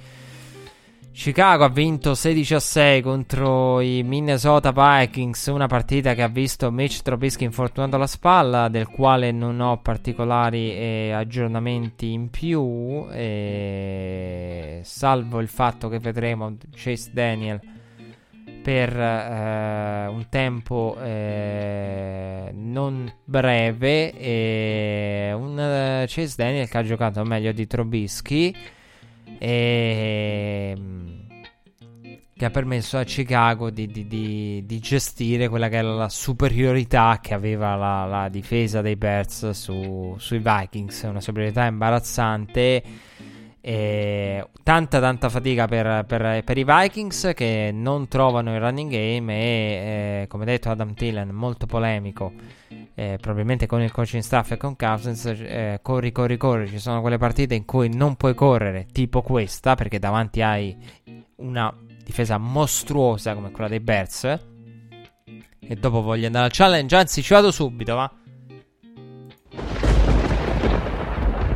Chicago 1.11 1.65
ha 1.65 1.69
vinto 1.69 2.15
16 2.15 2.53
a 2.53 2.59
6 2.59 3.01
contro 3.01 3.81
i 3.81 4.03
Minnesota 4.03 4.71
Vikings, 4.71 5.47
una 5.47 5.67
partita 5.67 6.13
che 6.13 6.21
ha 6.21 6.29
visto 6.29 6.71
Mitch 6.71 7.01
Trubisky 7.01 7.43
infortunato 7.43 7.97
alla 7.97 8.07
spalla, 8.07 8.69
del 8.69 8.87
quale 8.87 9.31
non 9.31 9.59
ho 9.59 9.81
particolari 9.81 10.71
eh, 10.71 11.11
aggiornamenti 11.11 12.13
in 12.13 12.29
più, 12.29 13.05
eh, 13.11 14.79
salvo 14.83 15.41
il 15.41 15.49
fatto 15.49 15.89
che 15.89 15.99
vedremo 15.99 16.55
Chase 16.73 17.09
Daniel 17.11 17.59
per 18.61 18.97
eh, 18.97 20.07
un 20.07 20.27
tempo 20.29 20.97
eh, 21.01 22.51
non 22.53 23.11
breve, 23.23 24.13
e 24.13 25.31
un 25.33 25.59
eh, 25.59 26.05
Chase 26.07 26.35
Daniel 26.37 26.67
che 26.67 26.77
ha 26.77 26.83
giocato 26.83 27.23
meglio 27.23 27.51
di 27.51 27.65
Trubisky 27.65 28.55
e, 29.37 30.73
ehm, 30.75 31.19
che 32.35 32.45
ha 32.45 32.49
permesso 32.51 32.97
a 32.97 33.03
Chicago 33.03 33.69
di, 33.69 33.87
di, 33.87 34.07
di, 34.07 34.63
di, 34.65 34.79
gestire 34.79 35.49
quella 35.49 35.67
che 35.67 35.75
era 35.75 35.93
la 35.93 36.07
superiorità 36.07 37.19
che 37.21 37.33
aveva 37.33 37.75
la, 37.75 38.05
la 38.05 38.29
difesa 38.29 38.81
dei 38.81 38.95
Bears 38.95 39.49
su, 39.49 40.15
sui 40.17 40.39
Vikings, 40.41 41.03
una 41.03 41.19
superiorità 41.19 41.65
imbarazzante. 41.65 42.83
E 43.61 44.47
tanta 44.63 44.99
tanta 44.99 45.29
fatica 45.29 45.67
per, 45.67 46.05
per, 46.05 46.43
per, 46.43 46.57
i 46.57 46.63
Vikings 46.63 47.31
che 47.35 47.71
non 47.73 48.07
trovano 48.07 48.53
il 48.53 48.61
running 48.61 48.89
game 48.89 49.33
e 49.33 50.21
eh, 50.21 50.27
come 50.27 50.45
detto 50.45 50.69
Adam 50.69 50.93
Tillen 50.93 51.29
molto 51.29 51.65
polemico 51.65 52.31
eh, 52.99 53.17
probabilmente 53.19 53.65
con 53.65 53.81
il 53.81 53.93
coaching 53.93 54.21
staff 54.21 54.51
e 54.51 54.57
con 54.57 54.75
Cousins, 54.75 55.25
eh, 55.25 55.79
corri, 55.81 56.11
corri, 56.11 56.35
corri. 56.35 56.67
Ci 56.67 56.79
sono 56.79 56.99
quelle 56.99 57.17
partite 57.17 57.55
in 57.55 57.63
cui 57.63 57.87
non 57.87 58.15
puoi 58.15 58.35
correre, 58.35 58.87
tipo 58.91 59.21
questa, 59.21 59.75
perché 59.75 59.99
davanti 59.99 60.41
hai 60.41 60.75
una 61.37 61.73
difesa 62.03 62.37
mostruosa 62.37 63.35
come 63.35 63.51
quella 63.51 63.69
dei 63.69 63.79
Bears. 63.79 64.23
E 65.61 65.75
dopo 65.75 66.01
voglio 66.01 66.25
andare 66.25 66.45
al 66.45 66.51
challenge, 66.51 66.95
anzi 66.97 67.21
ci 67.21 67.33
vado 67.33 67.51
subito, 67.51 67.95
va. 67.95 68.11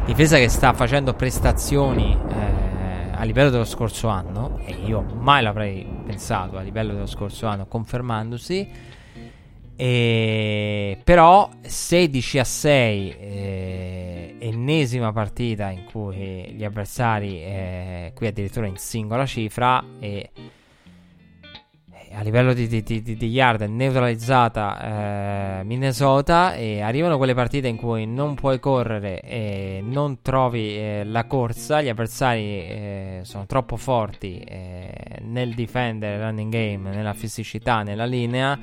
Difesa 0.05 0.37
che 0.37 0.49
sta 0.49 0.73
facendo 0.73 1.13
prestazioni 1.13 2.11
eh, 2.11 3.11
a 3.13 3.23
livello 3.23 3.49
dello 3.49 3.63
scorso 3.63 4.09
anno, 4.09 4.59
e 4.65 4.73
io 4.85 5.01
mai 5.01 5.41
l'avrei 5.41 5.87
pensato 6.05 6.57
a 6.57 6.61
livello 6.61 6.91
dello 6.91 7.05
scorso 7.05 7.47
anno, 7.47 7.67
confermandosi. 7.67 8.69
E, 9.77 10.99
però 11.05 11.49
16 11.61 12.39
a 12.39 12.43
6, 12.43 13.15
eh, 13.17 14.35
ennesima 14.39 15.13
partita 15.13 15.69
in 15.69 15.85
cui 15.85 16.53
gli 16.53 16.65
avversari, 16.65 17.41
eh, 17.41 18.11
qui 18.13 18.27
addirittura 18.27 18.67
in 18.67 18.75
singola 18.75 19.25
cifra, 19.25 19.81
e 19.99 20.29
a 22.15 22.21
livello 22.21 22.53
di, 22.53 22.67
di, 22.67 22.83
di, 22.83 23.01
di 23.01 23.27
yard 23.27 23.61
neutralizzata 23.61 25.59
eh, 25.59 25.63
Minnesota 25.63 26.53
e 26.53 26.81
arrivano 26.81 27.17
quelle 27.17 27.33
partite 27.33 27.67
in 27.67 27.75
cui 27.75 28.05
non 28.05 28.35
puoi 28.35 28.59
correre 28.59 29.19
e 29.21 29.81
non 29.83 30.21
trovi 30.21 30.77
eh, 30.77 31.03
la 31.05 31.25
corsa, 31.25 31.81
gli 31.81 31.89
avversari 31.89 32.41
eh, 32.41 33.19
sono 33.23 33.45
troppo 33.47 33.77
forti 33.77 34.39
eh, 34.39 35.19
nel 35.21 35.55
difendere 35.55 36.15
il 36.15 36.21
running 36.21 36.51
game, 36.51 36.89
nella 36.91 37.13
fisicità, 37.13 37.81
nella 37.81 38.05
linea 38.05 38.59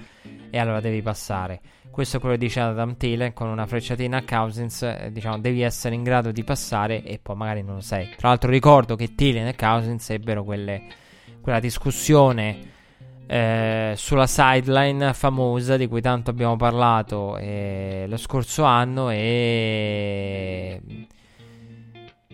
e 0.49 0.59
allora 0.59 0.81
devi 0.81 1.03
passare. 1.03 1.61
Questo 1.91 2.19
è 2.19 2.21
quello 2.21 2.37
che 2.37 2.41
dice 2.43 2.61
Adam 2.61 2.97
Thielen 2.97 3.33
con 3.33 3.49
una 3.49 3.67
frecciatina 3.67 4.19
a 4.19 4.25
Cousins, 4.25 4.83
eh, 4.83 5.11
diciamo 5.13 5.39
devi 5.39 5.63
essere 5.63 5.97
in 5.97 6.05
grado 6.05 6.31
di 6.31 6.45
passare 6.45 7.03
e 7.03 7.19
poi 7.21 7.35
magari 7.35 7.63
non 7.63 7.75
lo 7.77 7.81
sei. 7.81 8.11
Tra 8.17 8.29
l'altro 8.29 8.49
ricordo 8.49 8.95
che 8.95 9.17
Thielen 9.17 9.49
e 9.49 9.57
Cousins 9.57 10.09
ebbero 10.11 10.45
quelle, 10.45 10.83
quella 11.41 11.59
discussione 11.59 12.79
eh, 13.31 13.93
sulla 13.97 14.27
sideline 14.27 15.15
famosa 15.15 15.77
di 15.77 15.87
cui 15.87 16.01
tanto 16.01 16.31
abbiamo 16.31 16.57
parlato 16.57 17.37
eh, 17.37 18.07
lo 18.09 18.17
scorso 18.17 18.65
anno 18.65 19.09
e, 19.09 20.81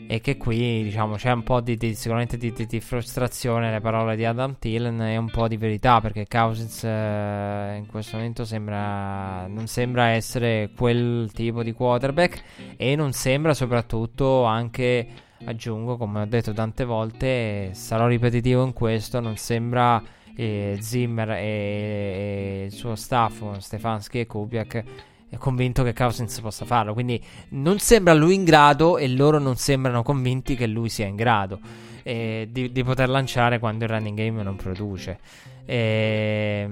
e 0.06 0.20
che 0.22 0.38
qui 0.38 0.82
diciamo 0.84 1.16
c'è 1.16 1.32
un 1.32 1.42
po' 1.42 1.60
di, 1.60 1.76
di 1.76 1.94
sicuramente 1.94 2.38
di, 2.38 2.50
di, 2.50 2.64
di, 2.64 2.80
frustrazione 2.80 3.66
nelle 3.66 3.82
parole 3.82 4.16
di 4.16 4.24
Adam 4.24 4.56
Thielen 4.58 5.02
e 5.02 5.18
un 5.18 5.28
po' 5.28 5.48
di 5.48 5.58
verità 5.58 6.00
perché 6.00 6.26
Cousins 6.26 6.82
eh, 6.84 7.74
in 7.76 7.86
questo 7.86 8.16
momento 8.16 8.46
sembra 8.46 9.46
non 9.48 9.66
sembra 9.66 10.06
essere 10.06 10.70
quel 10.74 11.30
tipo 11.34 11.62
di 11.62 11.72
quarterback 11.72 12.42
e 12.78 12.96
non 12.96 13.12
sembra 13.12 13.52
soprattutto 13.52 14.44
anche 14.44 15.06
aggiungo 15.44 15.98
come 15.98 16.22
ho 16.22 16.26
detto 16.26 16.54
tante 16.54 16.86
volte 16.86 17.74
sarò 17.74 18.06
ripetitivo 18.06 18.64
in 18.64 18.72
questo 18.72 19.20
non 19.20 19.36
sembra 19.36 20.02
e 20.36 20.76
Zimmer 20.80 21.30
e, 21.30 21.36
e, 21.36 22.64
il 22.66 22.72
suo 22.72 22.94
staff, 22.94 23.56
Stefanski 23.58 24.20
e 24.20 24.26
Kubiak, 24.26 24.84
è 25.28 25.36
convinto 25.38 25.82
che 25.82 25.92
Cousins 25.92 26.38
possa 26.40 26.64
farlo. 26.64 26.92
Quindi 26.92 27.22
non 27.50 27.78
sembra 27.78 28.14
lui 28.14 28.34
in 28.34 28.44
grado 28.44 28.98
e 28.98 29.08
loro 29.08 29.38
non 29.38 29.56
sembrano 29.56 30.02
convinti 30.02 30.54
che 30.54 30.66
lui 30.66 30.88
sia 30.88 31.06
in 31.06 31.16
grado 31.16 31.58
eh, 32.02 32.46
di, 32.50 32.70
di, 32.70 32.84
poter 32.84 33.08
lanciare 33.08 33.58
quando 33.58 33.84
il 33.84 33.90
running 33.90 34.16
game 34.16 34.42
non 34.44 34.54
produce. 34.54 35.18
E, 35.64 36.68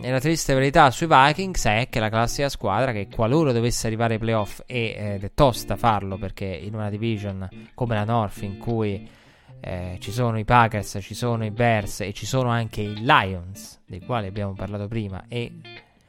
e, 0.00 0.10
la 0.10 0.18
triste 0.18 0.54
verità 0.54 0.90
sui 0.90 1.06
Vikings 1.06 1.64
è 1.66 1.86
che 1.88 2.00
la 2.00 2.08
classica 2.08 2.48
squadra 2.48 2.90
che 2.90 3.06
qualora 3.06 3.52
dovesse 3.52 3.86
arrivare 3.86 4.14
ai 4.14 4.18
playoff 4.18 4.60
ed 4.66 5.22
è 5.22 5.30
tosta 5.34 5.76
farlo 5.76 6.18
perché 6.18 6.46
in 6.46 6.74
una 6.74 6.90
division 6.90 7.48
come 7.74 7.94
la 7.94 8.02
North 8.02 8.42
in 8.42 8.58
cui 8.58 9.08
eh, 9.64 9.96
ci 10.00 10.10
sono 10.10 10.38
i 10.40 10.44
Packers, 10.44 10.98
ci 11.00 11.14
sono 11.14 11.44
i 11.44 11.52
Bears 11.52 12.00
e 12.00 12.12
ci 12.12 12.26
sono 12.26 12.48
anche 12.48 12.80
i 12.80 12.96
Lions, 12.96 13.80
dei 13.86 14.00
quali 14.00 14.26
abbiamo 14.26 14.54
parlato 14.54 14.88
prima 14.88 15.24
e 15.28 15.52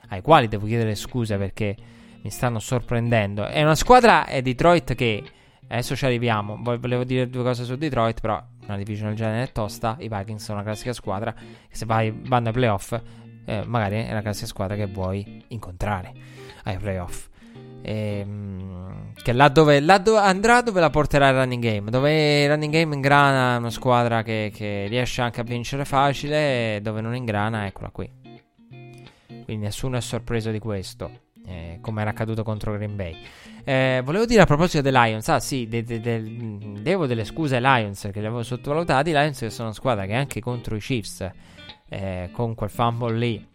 ai 0.09 0.21
quali 0.21 0.47
devo 0.47 0.65
chiedere 0.65 0.95
scusa 0.95 1.37
perché 1.37 1.75
mi 2.23 2.31
stanno 2.31 2.57
sorprendendo. 2.57 3.45
È 3.45 3.61
una 3.61 3.75
squadra 3.75 4.25
è 4.25 4.41
Detroit 4.41 4.95
che 4.95 5.23
adesso 5.67 5.95
ci 5.95 6.05
arriviamo. 6.05 6.57
Volevo 6.61 7.03
dire 7.03 7.29
due 7.29 7.43
cose 7.43 7.63
su 7.63 7.75
Detroit, 7.75 8.21
però 8.21 8.43
una 8.65 8.77
division 8.77 9.09
del 9.09 9.17
genere 9.17 9.43
è 9.43 9.51
tosta. 9.51 9.97
I 9.99 10.07
Vikings 10.09 10.43
sono 10.43 10.57
una 10.57 10.65
classica 10.65 10.93
squadra 10.93 11.31
che 11.33 11.75
se 11.75 11.85
vai, 11.85 12.11
vanno 12.11 12.47
ai 12.47 12.53
playoff, 12.53 12.99
eh, 13.45 13.63
magari 13.67 14.03
è 14.03 14.13
la 14.13 14.21
classica 14.21 14.47
squadra 14.47 14.75
che 14.75 14.87
vuoi 14.87 15.43
incontrare 15.49 16.11
ai 16.63 16.77
playoff. 16.77 17.29
Ehm, 17.83 19.13
che 19.21 19.33
là 19.33 19.49
dove, 19.49 19.79
là 19.79 19.97
dove, 19.97 20.19
andrà 20.19 20.61
dove 20.61 20.79
la 20.79 20.89
porterà 20.89 21.29
il 21.29 21.35
running 21.35 21.63
game. 21.63 21.91
Dove 21.91 22.43
il 22.43 22.49
running 22.49 22.71
game 22.71 22.95
ingrana 22.95 23.57
una 23.57 23.69
squadra 23.69 24.23
che, 24.23 24.51
che 24.53 24.87
riesce 24.87 25.21
anche 25.21 25.41
a 25.41 25.43
vincere 25.43 25.85
facile, 25.85 26.79
dove 26.81 27.01
non 27.01 27.15
ingrana, 27.15 27.65
eccola 27.65 27.89
qui. 27.89 28.09
Quindi 29.43 29.65
nessuno 29.65 29.97
è 29.97 30.01
sorpreso 30.01 30.51
di 30.51 30.59
questo, 30.59 31.11
eh, 31.45 31.79
come 31.81 32.01
era 32.01 32.11
accaduto 32.11 32.43
contro 32.43 32.73
Green 32.73 32.95
Bay. 32.95 33.15
Eh, 33.65 34.01
volevo 34.03 34.25
dire 34.25 34.41
a 34.41 34.45
proposito 34.45 34.81
dei 34.81 34.91
Lions, 34.91 35.27
ah 35.29 35.39
sì, 35.39 35.67
de, 35.67 35.83
de, 35.83 35.99
de, 35.99 36.81
devo 36.81 37.05
delle 37.05 37.23
scuse 37.23 37.55
ai 37.57 37.61
Lions 37.61 38.01
perché 38.01 38.19
li 38.19 38.25
avevo 38.25 38.43
sottovalutati. 38.43 39.09
I 39.09 39.13
Lions 39.13 39.45
sono 39.47 39.67
una 39.67 39.75
squadra 39.75 40.05
che 40.05 40.13
anche 40.13 40.41
contro 40.41 40.75
i 40.75 40.79
Chiefs, 40.79 41.29
eh, 41.89 42.29
con 42.31 42.55
quel 42.55 42.69
fumble 42.69 43.17
lì, 43.17 43.47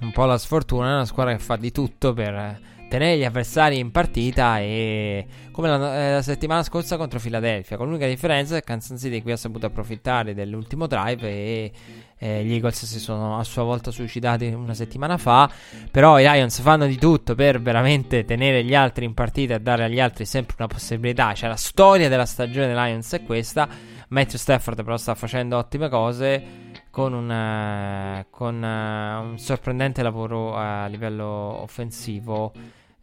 un 0.00 0.12
po' 0.12 0.24
la 0.24 0.38
sfortuna, 0.38 0.88
è 0.88 0.94
una 0.94 1.04
squadra 1.04 1.34
che 1.34 1.40
fa 1.40 1.56
di 1.56 1.72
tutto 1.72 2.12
per 2.12 2.76
tenere 2.88 3.18
gli 3.18 3.24
avversari 3.24 3.78
in 3.78 3.90
partita 3.90 4.58
e 4.60 5.26
come 5.52 5.68
la, 5.68 5.96
eh, 5.96 6.12
la, 6.14 6.22
settimana 6.22 6.62
scorsa 6.62 6.96
contro 6.96 7.18
Philadelphia 7.18 7.76
con 7.76 7.86
l'unica 7.86 8.06
differenza 8.06 8.54
che 8.54 8.62
Kansas 8.62 9.00
City 9.00 9.22
qui 9.22 9.32
ha 9.32 9.36
saputo 9.36 9.66
approfittare 9.66 10.34
dell'ultimo 10.34 10.86
drive 10.86 11.28
e 11.28 11.72
eh, 12.16 12.44
gli 12.44 12.52
Eagles 12.52 12.84
si 12.84 12.98
sono 12.98 13.38
a 13.38 13.44
sua 13.44 13.62
volta 13.62 13.90
suicidati 13.90 14.46
una 14.46 14.74
settimana 14.74 15.16
fa 15.16 15.50
però 15.90 16.18
i 16.18 16.24
Lions 16.24 16.60
fanno 16.60 16.86
di 16.86 16.96
tutto 16.96 17.34
per 17.34 17.60
veramente 17.60 18.24
tenere 18.24 18.64
gli 18.64 18.74
altri 18.74 19.04
in 19.04 19.14
partita 19.14 19.54
e 19.54 19.60
dare 19.60 19.84
agli 19.84 20.00
altri 20.00 20.24
sempre 20.24 20.56
una 20.58 20.68
possibilità. 20.68 21.32
Cioè 21.34 21.48
la 21.48 21.56
storia 21.56 22.08
della 22.08 22.26
stagione 22.26 22.66
dei 22.66 22.76
Lions 22.76 23.12
è 23.12 23.22
questa 23.22 23.68
Matthew 24.08 24.38
Stafford 24.38 24.82
però 24.82 24.96
sta 24.96 25.14
facendo 25.14 25.56
ottime 25.56 25.88
cose 25.88 26.66
con 26.90 27.12
un, 27.12 27.30
uh, 27.30 28.26
con, 28.30 28.56
uh, 28.56 29.30
un 29.30 29.38
sorprendente 29.38 30.02
lavoro 30.02 30.56
a 30.56 30.86
livello 30.86 31.24
offensivo 31.24 32.52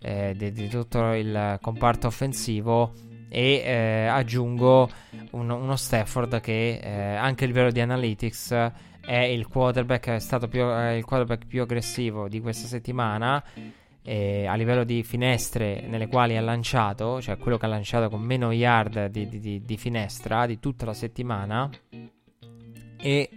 eh, 0.06 0.36
di, 0.38 0.52
di, 0.52 0.68
tutto 0.68 1.14
il 1.14 1.58
comparto 1.62 2.06
offensivo 2.06 2.94
e 3.28 3.64
eh, 3.66 4.06
aggiungo 4.06 4.88
un, 5.32 5.50
uno 5.50 5.76
Stafford 5.76 6.40
che 6.42 6.80
eh, 6.82 7.16
anche 7.16 7.46
a 7.46 7.48
livello 7.48 7.72
di 7.72 7.80
analytics 7.82 8.72
è 9.02 9.18
il 9.18 9.48
quarterback, 9.48 10.10
è 10.10 10.20
stato 10.20 10.48
più, 10.48 10.62
il 10.62 11.04
quarterback 11.04 11.48
più 11.48 11.64
aggressivo 11.64 12.28
di 12.28 12.40
questa 12.40 12.68
settimana 12.68 13.44
a 14.08 14.54
livello 14.54 14.84
di 14.84 15.02
finestre 15.02 15.84
nelle 15.88 16.06
quali 16.06 16.38
ha 16.38 16.42
lanciato, 16.42 17.20
cioè 17.20 17.38
quello 17.38 17.58
che 17.58 17.66
ha 17.66 17.70
lanciato 17.70 18.08
con 18.08 18.22
meno 18.22 18.52
yard 18.52 19.08
di, 19.08 19.28
di, 19.28 19.64
di 19.64 19.78
finestra 19.78 20.46
di 20.46 20.60
tutta 20.60 20.86
la 20.86 20.94
settimana 20.94 21.68
e 23.02 23.30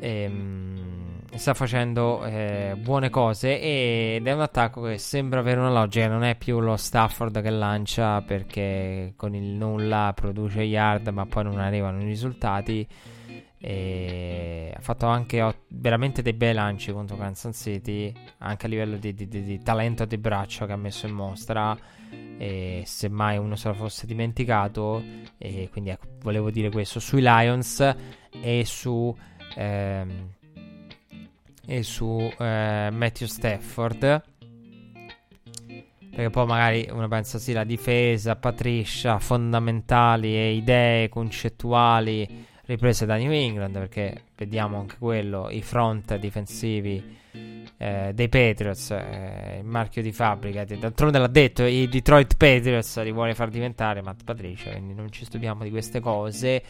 ehm, 0.00 0.89
sta 1.40 1.54
facendo 1.54 2.22
eh, 2.26 2.76
buone 2.78 3.08
cose 3.08 3.58
ed 3.58 4.26
è 4.26 4.32
un 4.32 4.42
attacco 4.42 4.82
che 4.82 4.98
sembra 4.98 5.40
avere 5.40 5.58
una 5.58 5.70
logica, 5.70 6.06
non 6.06 6.22
è 6.22 6.36
più 6.36 6.60
lo 6.60 6.76
Stafford 6.76 7.40
che 7.40 7.48
lancia 7.48 8.20
perché 8.20 9.14
con 9.16 9.34
il 9.34 9.54
nulla 9.54 10.12
produce 10.14 10.60
yard 10.60 11.08
ma 11.08 11.24
poi 11.24 11.44
non 11.44 11.58
arrivano 11.58 12.02
i 12.02 12.04
risultati. 12.04 12.86
E 13.62 14.74
ha 14.76 14.80
fatto 14.80 15.06
anche 15.06 15.62
veramente 15.68 16.20
dei 16.20 16.34
bei 16.34 16.52
lanci 16.52 16.92
contro 16.92 17.16
Kansas 17.16 17.56
City, 17.56 18.12
anche 18.38 18.66
a 18.66 18.68
livello 18.68 18.96
di, 18.98 19.14
di, 19.14 19.26
di, 19.26 19.42
di 19.42 19.62
talento 19.62 20.04
di 20.04 20.18
braccio 20.18 20.66
che 20.66 20.72
ha 20.72 20.76
messo 20.76 21.06
in 21.06 21.14
mostra. 21.14 21.74
E 22.10 22.82
semmai 22.84 23.38
uno 23.38 23.56
se 23.56 23.68
lo 23.68 23.74
fosse 23.74 24.06
dimenticato, 24.06 25.02
e 25.38 25.70
quindi 25.72 25.88
ecco, 25.88 26.06
volevo 26.20 26.50
dire 26.50 26.70
questo 26.70 27.00
sui 27.00 27.22
Lions 27.22 27.96
e 28.42 28.62
su, 28.66 29.14
ehm, 29.54 30.28
e 31.70 31.84
su 31.84 32.18
eh, 32.18 32.88
Matthew 32.90 33.28
Stafford. 33.28 34.22
Perché 36.10 36.30
poi 36.30 36.46
magari 36.46 36.88
uno 36.90 37.06
pensa 37.06 37.38
sì, 37.38 37.52
la 37.52 37.62
difesa, 37.62 38.34
Patricia, 38.34 39.20
fondamentali 39.20 40.34
e 40.34 40.54
idee 40.54 41.08
concettuali 41.08 42.48
riprese 42.64 43.06
da 43.06 43.16
New 43.16 43.30
England, 43.30 43.78
perché 43.78 44.24
vediamo 44.36 44.80
anche 44.80 44.96
quello, 44.98 45.48
i 45.48 45.62
front 45.62 46.16
difensivi 46.16 47.18
eh, 47.76 48.10
dei 48.14 48.28
Patriots, 48.28 48.90
eh, 48.90 49.58
il 49.60 49.64
marchio 49.64 50.02
di 50.02 50.10
fabbrica. 50.10 50.64
D'altronde 50.64 51.18
l'ha 51.18 51.28
detto, 51.28 51.62
i 51.64 51.88
Detroit 51.88 52.36
Patriots 52.36 53.00
li 53.00 53.12
vuole 53.12 53.34
far 53.36 53.48
diventare 53.48 54.02
Matt 54.02 54.24
Patricia, 54.24 54.70
quindi 54.72 54.94
non 54.94 55.12
ci 55.12 55.24
stupiamo 55.24 55.62
di 55.62 55.70
queste 55.70 56.00
cose. 56.00 56.62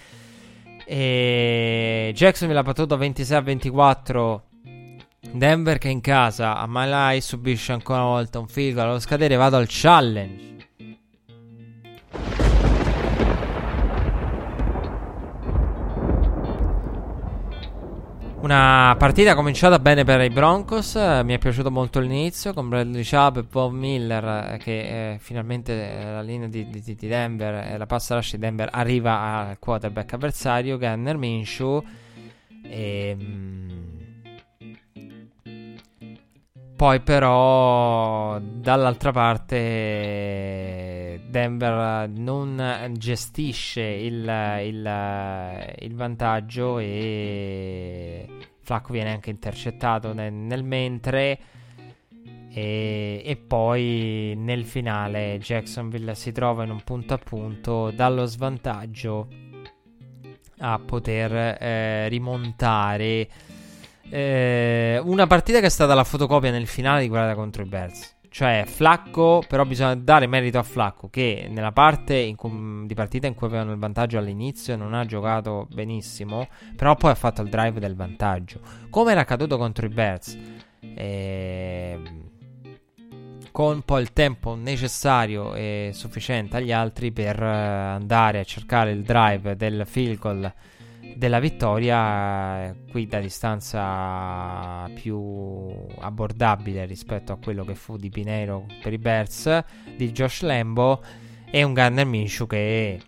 E 0.85 2.13
Jacksonville 2.15 2.61
ha 2.61 2.65
battuto 2.65 2.99
26 2.99 3.37
a 3.37 3.41
24 3.41 4.45
Denver 5.23 5.77
che 5.77 5.89
in 5.89 6.01
casa 6.01 6.57
a 6.57 6.67
Malai 6.67 7.21
subisce 7.21 7.73
ancora 7.73 8.01
una 8.01 8.09
volta 8.09 8.39
un 8.39 8.47
goal 8.47 8.79
allo 8.79 8.99
scadere 8.99 9.37
vado 9.37 9.59
al 9.59 9.67
challenge. 9.69 10.49
Una 18.41 18.97
partita 18.99 19.35
cominciata 19.35 19.79
bene 19.79 20.05
per 20.05 20.23
i 20.23 20.31
Broncos, 20.31 20.95
mi 20.95 21.35
è 21.35 21.39
piaciuto 21.39 21.71
molto 21.71 22.01
l'inizio 22.01 22.55
con 22.55 22.71
Bradley 22.71 23.05
Chubb 23.05 23.37
e 23.37 23.43
Bob 23.43 23.75
Miller 23.75 24.57
che 24.57 25.13
eh, 25.13 25.19
finalmente 25.19 25.73
eh, 25.73 26.05
la 26.13 26.23
linea 26.23 26.49
di, 26.49 26.67
di, 26.71 26.83
di 26.83 26.97
Denver, 27.07 27.73
eh, 27.73 27.77
la 27.77 27.85
passa 27.85 28.15
rush 28.15 28.33
di 28.33 28.39
Denver 28.39 28.71
arriva 28.73 29.21
al 29.21 29.59
quarterback 29.59 30.15
avversario 30.15 30.79
Gunner 30.79 31.19
Minshew 31.19 31.85
e... 32.63 33.15
Mh, 33.15 33.90
poi 36.81 37.01
però 37.01 38.41
dall'altra 38.41 39.13
parte 39.13 41.21
Denver 41.29 42.09
non 42.09 42.95
gestisce 42.97 43.83
il, 43.83 44.23
il, 44.63 45.75
il 45.79 45.95
vantaggio 45.95 46.79
e 46.79 48.27
Flacco 48.63 48.95
viene 48.95 49.11
anche 49.11 49.29
intercettato 49.29 50.15
nel, 50.15 50.33
nel 50.33 50.65
mentre. 50.65 51.39
E, 52.51 53.23
e, 53.27 53.37
poi 53.37 54.33
nel 54.39 54.65
finale 54.65 55.39
Jacksonville 55.39 56.15
si 56.15 56.33
trova 56.33 56.65
in 56.65 56.71
un 56.71 56.83
punto 56.83 57.13
a 57.13 57.19
punto 57.19 57.91
dallo 57.91 58.25
svantaggio 58.25 59.29
a 60.61 60.79
poter 60.79 61.59
eh, 61.61 62.09
rimontare 62.09 63.29
eh, 64.11 65.01
una 65.03 65.27
partita 65.27 65.61
che 65.61 65.67
è 65.67 65.71
stata 65.71 65.95
la 65.95 66.05
fotocopia 66.05 66.51
nel 66.51 66.67
finale 66.67 67.03
di 67.03 67.09
quella 67.09 67.35
contro 67.35 67.63
i 67.63 67.67
Bears. 67.67 68.19
Cioè, 68.29 68.65
Flacco, 68.67 69.43
però 69.49 69.65
bisogna 69.65 69.97
dare 69.97 70.29
merito 70.29 70.59
a 70.59 70.63
Flacco 70.63 71.09
che 71.09 71.49
nella 71.51 71.73
parte 71.73 72.33
cui, 72.37 72.87
di 72.87 72.95
partita 72.95 73.27
in 73.27 73.35
cui 73.35 73.49
avevano 73.49 73.73
il 73.73 73.79
vantaggio 73.79 74.19
all'inizio 74.19 74.77
non 74.77 74.95
ha 74.95 75.05
giocato 75.05 75.67
benissimo, 75.73 76.47
però 76.77 76.95
poi 76.95 77.11
ha 77.11 77.17
fatto 77.17 77.43
il 77.43 77.49
drive 77.49 77.81
del 77.81 77.97
vantaggio. 77.97 78.61
Come 78.89 79.13
era 79.13 79.23
accaduto 79.23 79.59
contro 79.59 79.87
i 79.87 79.89
Bears. 79.89 80.39
Eh, 80.81 81.99
con 83.51 83.83
poi 83.83 84.03
il 84.03 84.13
tempo 84.13 84.55
necessario 84.55 85.55
e 85.55 85.91
sufficiente 85.93 86.57
agli 86.57 86.71
altri 86.71 87.11
per 87.11 87.43
andare 87.43 88.39
a 88.39 88.45
cercare 88.45 88.93
il 88.93 89.03
drive 89.03 89.57
del 89.57 89.83
field 89.87 90.19
goal 90.19 90.53
della 91.17 91.39
vittoria 91.39 92.65
eh, 92.65 92.75
qui 92.91 93.07
da 93.07 93.21
distanza 93.21 94.89
più 94.95 95.19
abbordabile 95.99 96.85
rispetto 96.87 97.33
a 97.33 97.39
quello 97.39 97.65
che 97.65 97.75
fu 97.75 97.97
di 97.97 98.11
Pinero 98.11 98.67
per 98.83 98.93
i 98.93 98.99
Bears 98.99 99.65
di 99.97 100.11
Josh 100.13 100.43
Lambo 100.43 101.03
e 101.51 101.63
un 101.63 101.73
Gunner 101.75 102.07
Minshew 102.07 102.47
che 102.47 103.01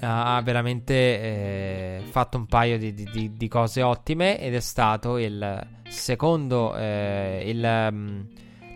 ha 0.00 0.40
veramente 0.42 0.94
eh, 0.94 2.02
fatto 2.10 2.36
un 2.36 2.46
paio 2.46 2.76
di, 2.76 2.92
di, 2.92 3.32
di, 3.32 3.48
cose 3.48 3.82
ottime 3.82 4.40
ed 4.40 4.54
è 4.54 4.60
stato 4.60 5.16
il 5.16 5.64
secondo 5.88 6.74
eh, 6.76 7.42
il, 7.46 7.88
um, 7.90 8.26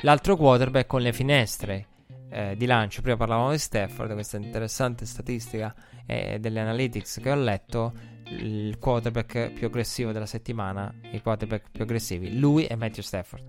l'altro 0.02 0.36
quarterback 0.36 0.86
con 0.86 1.00
le 1.00 1.12
finestre 1.12 1.86
eh, 2.30 2.54
di 2.56 2.66
lancio. 2.66 3.02
Prima 3.02 3.16
parlavamo 3.16 3.50
di 3.50 3.58
Stafford 3.58 4.12
questa 4.12 4.36
interessante 4.36 5.04
statistica 5.04 5.74
eh, 6.06 6.38
delle 6.38 6.60
analytics 6.60 7.20
che 7.20 7.30
ho 7.30 7.36
letto 7.36 7.92
il 8.28 8.78
quarterback 8.78 9.52
più 9.52 9.66
aggressivo 9.66 10.12
della 10.12 10.26
settimana, 10.26 10.92
i 11.10 11.20
quarterback 11.20 11.70
più 11.70 11.82
aggressivi, 11.82 12.38
lui 12.38 12.66
e 12.66 12.76
Matthew 12.76 13.02
Stafford. 13.02 13.42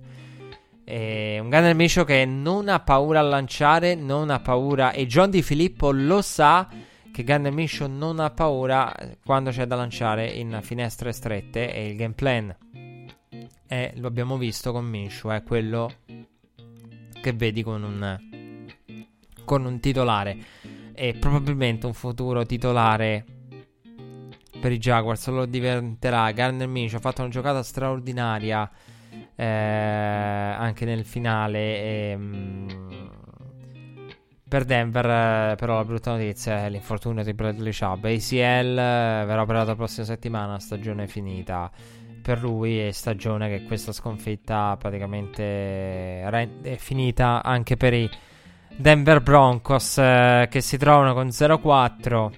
È 0.83 1.39
un 1.39 1.49
Gunner 1.49 1.75
Minshew 1.75 2.05
che 2.05 2.25
non 2.25 2.69
ha 2.69 2.79
paura 2.79 3.19
a 3.19 3.23
lanciare, 3.23 3.95
non 3.95 4.29
ha 4.29 4.39
paura 4.39 4.91
e 4.91 5.05
John 5.05 5.29
Di 5.29 5.41
Filippo 5.41 5.91
lo 5.91 6.21
sa 6.21 6.69
che 7.11 7.23
Gunner 7.23 7.51
Minshew 7.51 7.87
non 7.87 8.19
ha 8.19 8.29
paura 8.29 8.95
quando 9.25 9.49
c'è 9.49 9.65
da 9.65 9.75
lanciare 9.75 10.27
in 10.27 10.59
finestre 10.61 11.11
strette 11.11 11.73
e 11.73 11.89
il 11.89 11.95
game 11.97 12.13
plan 12.13 12.55
è, 13.65 13.91
lo 13.95 14.07
abbiamo 14.07 14.37
visto 14.37 14.71
con 14.71 14.85
Minshew, 14.85 15.31
è 15.31 15.43
quello 15.43 15.91
che 17.21 17.33
vedi 17.33 17.63
con 17.63 17.83
un, 17.83 18.19
con 19.43 19.65
un 19.65 19.79
titolare 19.79 20.37
e 20.93 21.13
probabilmente 21.13 21.85
un 21.85 21.93
futuro 21.93 22.45
titolare 22.45 23.25
per 24.59 24.71
i 24.71 24.77
Jaguars 24.77 25.27
lo 25.27 25.45
diventerà. 25.45 26.31
Garner 26.31 26.67
Minshew 26.67 26.97
ha 26.97 27.01
fatto 27.01 27.21
una 27.21 27.29
giocata 27.29 27.63
straordinaria 27.63 28.69
eh, 29.35 29.45
anche 29.45 30.85
nel 30.85 31.05
finale. 31.05 31.59
E, 31.59 32.17
mh, 32.17 33.09
per 34.47 34.63
Denver, 34.63 35.05
eh, 35.05 35.55
però, 35.55 35.75
la 35.75 35.85
brutta 35.85 36.11
notizia 36.11 36.65
è 36.65 36.69
l'infortunio 36.69 37.23
di 37.23 37.33
Bradley 37.33 37.73
Chubb. 37.73 38.05
ACL 38.05 38.35
eh, 38.35 39.25
verrà 39.25 39.41
operato 39.41 39.67
la 39.67 39.75
prossima 39.75 40.05
settimana. 40.05 40.59
Stagione 40.59 41.07
finita 41.07 41.69
per 42.21 42.41
lui. 42.41 42.87
E 42.87 42.91
stagione 42.93 43.49
che 43.49 43.63
questa 43.65 43.91
sconfitta 43.91 44.75
praticamente 44.77 46.21
è 46.21 46.75
finita 46.77 47.43
anche 47.43 47.77
per 47.77 47.93
i 47.93 48.09
Denver 48.79 49.21
Broncos 49.21 49.97
eh, 49.97 50.47
che 50.49 50.61
si 50.61 50.77
trovano 50.77 51.13
con 51.13 51.27
0-4 51.27 52.31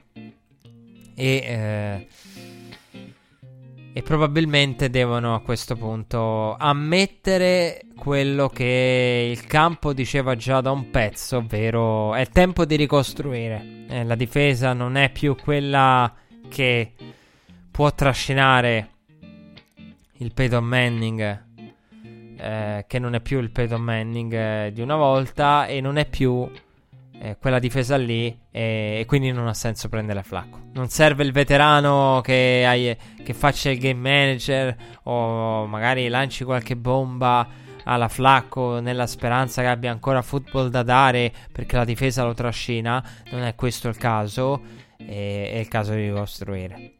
e, 1.20 1.44
eh, 1.44 2.08
e 3.92 4.02
probabilmente 4.02 4.90
devono 4.90 5.36
a 5.36 5.42
questo 5.42 5.76
punto 5.76 6.56
ammettere 6.56 7.82
quello 7.98 8.48
che 8.48 9.30
il 9.30 9.46
campo 9.46 9.92
diceva 9.92 10.38
già 10.38 10.62
da 10.62 10.72
un 10.72 10.90
pezzo, 10.90 11.38
ovvero 11.38 12.14
è 12.14 12.26
tempo 12.30 12.64
di 12.64 12.78
ricostruire. 12.78 13.86
Eh, 13.90 14.06
la 14.06 14.16
difesa 14.16 14.72
non 14.72 14.96
è 14.96 15.12
più 15.12 15.36
quella 15.36 16.14
che 16.48 16.94
può 17.70 17.94
trascinare 17.94 18.92
il 20.20 20.34
Peyton 20.34 20.64
Manning, 20.64 21.44
eh, 22.38 22.86
che 22.88 23.00
non 23.00 23.14
è 23.16 23.20
più 23.20 23.40
il 23.40 23.52
Peyton 23.52 23.82
Manning 23.82 24.34
eh, 24.34 24.72
di 24.72 24.80
una 24.80 24.96
volta 24.96 25.66
e 25.66 25.82
non 25.82 25.98
è 25.98 26.06
più 26.06 26.50
eh, 27.22 27.38
quella 27.38 27.60
difesa 27.60 27.98
lì 27.98 28.28
e, 28.50 29.00
e, 29.00 29.06
quindi 29.06 29.32
non 29.32 29.48
ha 29.48 29.54
senso 29.54 29.90
prendere 29.90 30.24
Flacco. 30.24 30.60
Non 30.74 30.88
serve 30.88 31.24
il 31.24 31.32
veterano 31.32 32.22
che, 32.24 32.64
hai, 32.66 32.96
che 33.24 33.34
faccia 33.34 33.70
il 33.70 33.78
game 33.78 34.00
manager 34.00 34.76
o 35.04 35.66
magari 35.66 36.08
lanci 36.08 36.46
qualche 36.46 36.78
bomba 36.78 37.48
alla 37.84 38.08
Flacco 38.08 38.80
nella 38.80 39.08
speranza 39.08 39.62
che 39.62 39.68
abbia 39.68 39.92
ancora 39.92 40.22
football 40.22 40.70
da 40.70 40.84
dare 40.84 41.32
perché 41.52 41.76
la 41.76 41.86
difesa 41.86 42.24
lo 42.24 42.34
trascina. 42.34 43.04
Non 43.32 43.42
è 43.42 43.54
questo 43.56 43.90
il 43.90 43.98
caso, 43.98 44.62
è, 44.96 45.52
è 45.54 45.58
il 45.58 45.68
caso 45.68 45.92
di 45.92 46.08
ricostruire. 46.08 46.94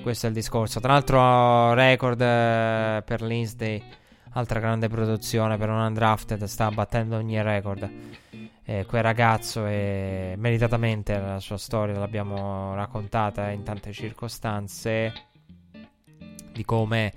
Questo 0.00 0.26
è 0.26 0.28
il 0.30 0.34
discorso. 0.34 0.80
Tra 0.80 0.92
l'altro, 0.92 1.74
record 1.74 2.20
eh, 2.20 3.02
per 3.04 3.20
Lindsay, 3.22 3.82
altra 4.32 4.60
grande 4.60 4.88
produzione 4.88 5.58
per 5.58 5.68
un 5.68 5.78
undrafted, 5.78 6.44
sta 6.44 6.70
battendo 6.70 7.16
ogni 7.16 7.42
record 7.42 7.90
eh, 8.66 8.84
quel 8.84 9.02
ragazzo 9.02 9.64
e 9.66 10.34
meritatamente 10.36 11.16
la 11.18 11.40
sua 11.40 11.56
storia 11.56 11.98
l'abbiamo 11.98 12.74
raccontata 12.74 13.50
in 13.50 13.62
tante 13.62 13.92
circostanze 13.92 15.12
di 16.52 16.64
come 16.64 17.12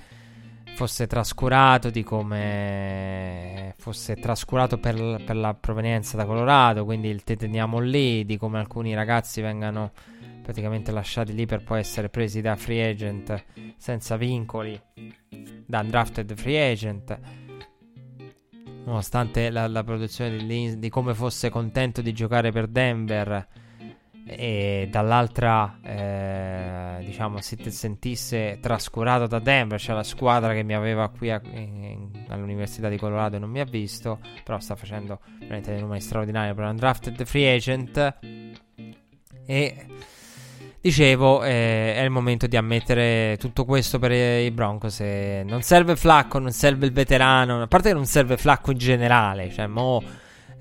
fosse 0.75 1.07
trascurato, 1.07 1.89
di 1.89 2.03
come 2.03 3.73
fosse 3.77 4.15
trascurato 4.15 4.77
per, 4.77 5.23
per 5.25 5.35
la 5.35 5.53
provenienza 5.53 6.15
da 6.15 6.25
Colorado, 6.25 6.85
quindi 6.85 7.09
il 7.09 7.23
te 7.23 7.35
teniamo 7.35 7.79
lì, 7.79 8.23
di 8.25 8.37
come 8.37 8.59
alcuni 8.59 8.93
ragazzi 8.93 9.41
vengano 9.41 9.91
praticamente 10.43 10.91
lasciati 10.91 11.33
lì 11.33 11.45
per 11.45 11.63
poi 11.63 11.79
essere 11.79 12.09
presi 12.09 12.41
da 12.41 12.55
free 12.55 12.89
agent 12.89 13.43
senza 13.77 14.15
vincoli, 14.17 14.79
da 15.65 15.79
undrafted 15.79 16.33
free 16.35 16.71
agent. 16.71 17.19
Nonostante 18.89 19.51
la, 19.51 19.67
la 19.67 19.83
produzione 19.83 20.35
di, 20.35 20.47
Lins, 20.47 20.73
di 20.73 20.89
come 20.89 21.13
fosse 21.13 21.51
contento 21.51 22.01
di 22.01 22.11
giocare 22.11 22.51
per 22.51 22.65
Denver 22.65 23.47
e 24.25 24.87
dall'altra 24.89 25.77
eh, 25.83 27.03
diciamo 27.05 27.39
si 27.39 27.55
sentisse 27.69 28.57
trascurato 28.59 29.25
da 29.25 29.39
Denver 29.39 29.79
cioè 29.79 29.95
la 29.95 30.03
squadra 30.03 30.53
che 30.53 30.61
mi 30.63 30.73
aveva 30.73 31.09
qui 31.09 31.31
a, 31.31 31.39
in, 31.51 32.25
all'università 32.29 32.89
di 32.89 32.97
Colorado 32.97 33.35
e 33.35 33.39
non 33.39 33.49
mi 33.51 33.59
ha 33.59 33.65
visto 33.65 34.19
però 34.43 34.59
sta 34.59 34.75
facendo 34.75 35.19
veramente 35.39 35.71
dei 35.71 35.81
numeri 35.81 36.01
straordinari 36.01 36.53
per 36.55 36.65
un 36.65 36.75
drafted 36.75 37.23
free 37.25 37.53
agent. 37.53 38.17
E 39.45 39.85
dicevo 40.81 41.43
eh, 41.43 41.95
è 41.95 42.01
il 42.01 42.09
momento 42.09 42.47
di 42.47 42.57
ammettere 42.57 43.37
tutto 43.39 43.65
questo 43.65 43.99
per 43.99 44.11
i 44.11 44.51
Broncos 44.51 44.99
e 45.01 45.43
non 45.45 45.61
serve 45.61 45.95
Flacco 45.95 46.39
non 46.39 46.51
serve 46.51 46.85
il 46.85 46.91
veterano 46.91 47.61
a 47.61 47.67
parte 47.67 47.89
che 47.89 47.95
non 47.95 48.05
serve 48.05 48.37
Flacco 48.37 48.71
in 48.71 48.77
generale 48.77 49.51
cioè 49.51 49.67
mo 49.67 50.01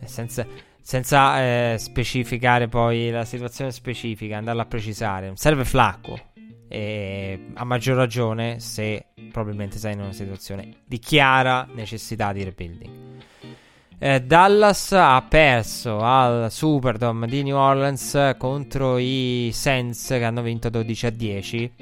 senza 0.05 0.47
senza 0.89 1.43
eh, 1.43 1.77
specificare 1.77 2.67
poi 2.67 3.11
la 3.11 3.27
situazione 3.27 3.73
specifica, 3.73 4.39
andarla 4.39 4.63
a 4.63 4.65
precisare. 4.65 5.31
Serve 5.35 5.67
flacco. 5.67 6.19
E 6.67 7.51
a 7.53 7.65
maggior 7.65 7.95
ragione 7.95 8.59
se 8.59 9.09
probabilmente 9.31 9.77
sei 9.77 9.93
in 9.93 10.01
una 10.01 10.15
situazione 10.15 10.77
di 10.87 10.99
chiara 10.99 11.69
necessità 11.75 12.33
di 12.33 12.43
rebuilding. 12.43 12.91
Eh, 14.01 14.23
Dallas 14.23 14.93
ha 14.93 15.21
perso 15.29 15.99
al 15.99 16.53
Superdome 16.53 17.27
di 17.27 17.43
New 17.43 17.57
Orleans 17.57 18.37
contro 18.39 18.97
i 18.97 19.51
Saints 19.53 20.07
che 20.07 20.23
hanno 20.23 20.41
vinto 20.41 20.69
12 20.69 21.07
a 21.07 21.11
10. 21.11 21.73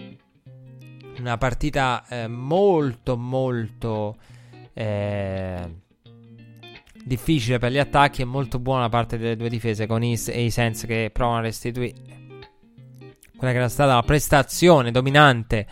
Una 1.18 1.36
partita 1.36 2.06
eh, 2.08 2.26
molto 2.26 3.18
molto 3.18 4.16
eh, 4.72 5.74
difficile 7.04 7.58
per 7.58 7.72
gli 7.72 7.78
attacchi 7.78 8.22
e 8.22 8.24
molto 8.24 8.58
buona 8.60 8.88
parte 8.88 9.18
delle 9.18 9.36
due 9.36 9.50
difese 9.50 9.86
con 9.86 10.02
e 10.02 10.06
i 10.06 10.50
Sens 10.50 10.86
che 10.86 11.10
provano 11.12 11.40
a 11.40 11.42
restituire 11.42 11.92
quella 13.36 13.52
che 13.52 13.58
era 13.58 13.68
stata 13.68 13.94
la 13.94 14.02
prestazione 14.02 14.90
dominante 14.90 15.66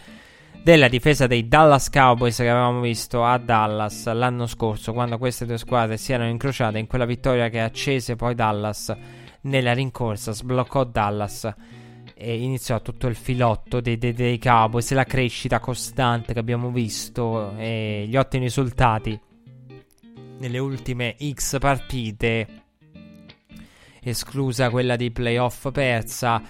della 0.65 0.89
difesa 0.89 1.27
dei 1.27 1.47
Dallas 1.47 1.91
Cowboys 1.91 2.37
che 2.37 2.49
avevamo 2.49 2.81
visto 2.81 3.23
a 3.23 3.37
Dallas 3.37 4.11
l'anno 4.11 4.47
scorso 4.47 4.95
quando 4.95 5.19
queste 5.19 5.45
due 5.45 5.59
squadre 5.59 5.99
si 5.99 6.15
erano 6.15 6.31
incrociate 6.31 6.79
in 6.79 6.87
quella 6.87 7.05
vittoria 7.05 7.51
che 7.51 7.61
accese 7.61 8.17
poi 8.17 8.35
Dallas 8.35 8.97
nella 9.43 9.75
rincorsa, 9.75 10.33
sbloccò 10.33 10.85
Dallas 10.85 11.53
e 12.15 12.43
iniziò 12.43 12.81
tutto 12.81 13.09
il 13.09 13.15
filotto 13.15 13.83
dei, 13.83 13.99
dei, 13.99 14.15
dei 14.15 14.39
Cowboys, 14.39 14.91
la 14.93 15.05
crescita 15.05 15.61
costante 15.61 16.33
che 16.33 16.39
abbiamo 16.39 16.71
visto 16.71 17.55
e 17.59 18.07
gli 18.09 18.17
ottimi 18.17 18.45
risultati 18.45 19.21
nelle 20.39 20.59
ultime 20.59 21.15
X 21.21 21.59
partite, 21.59 22.47
esclusa 24.03 24.71
quella 24.71 24.97
di 24.97 25.11
playoff 25.11 25.71
persa. 25.73 26.43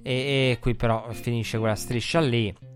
E, 0.00 0.12
e 0.12 0.58
qui 0.58 0.74
però 0.74 1.10
finisce 1.12 1.58
quella 1.58 1.74
striscia 1.74 2.20
lì. 2.20 2.67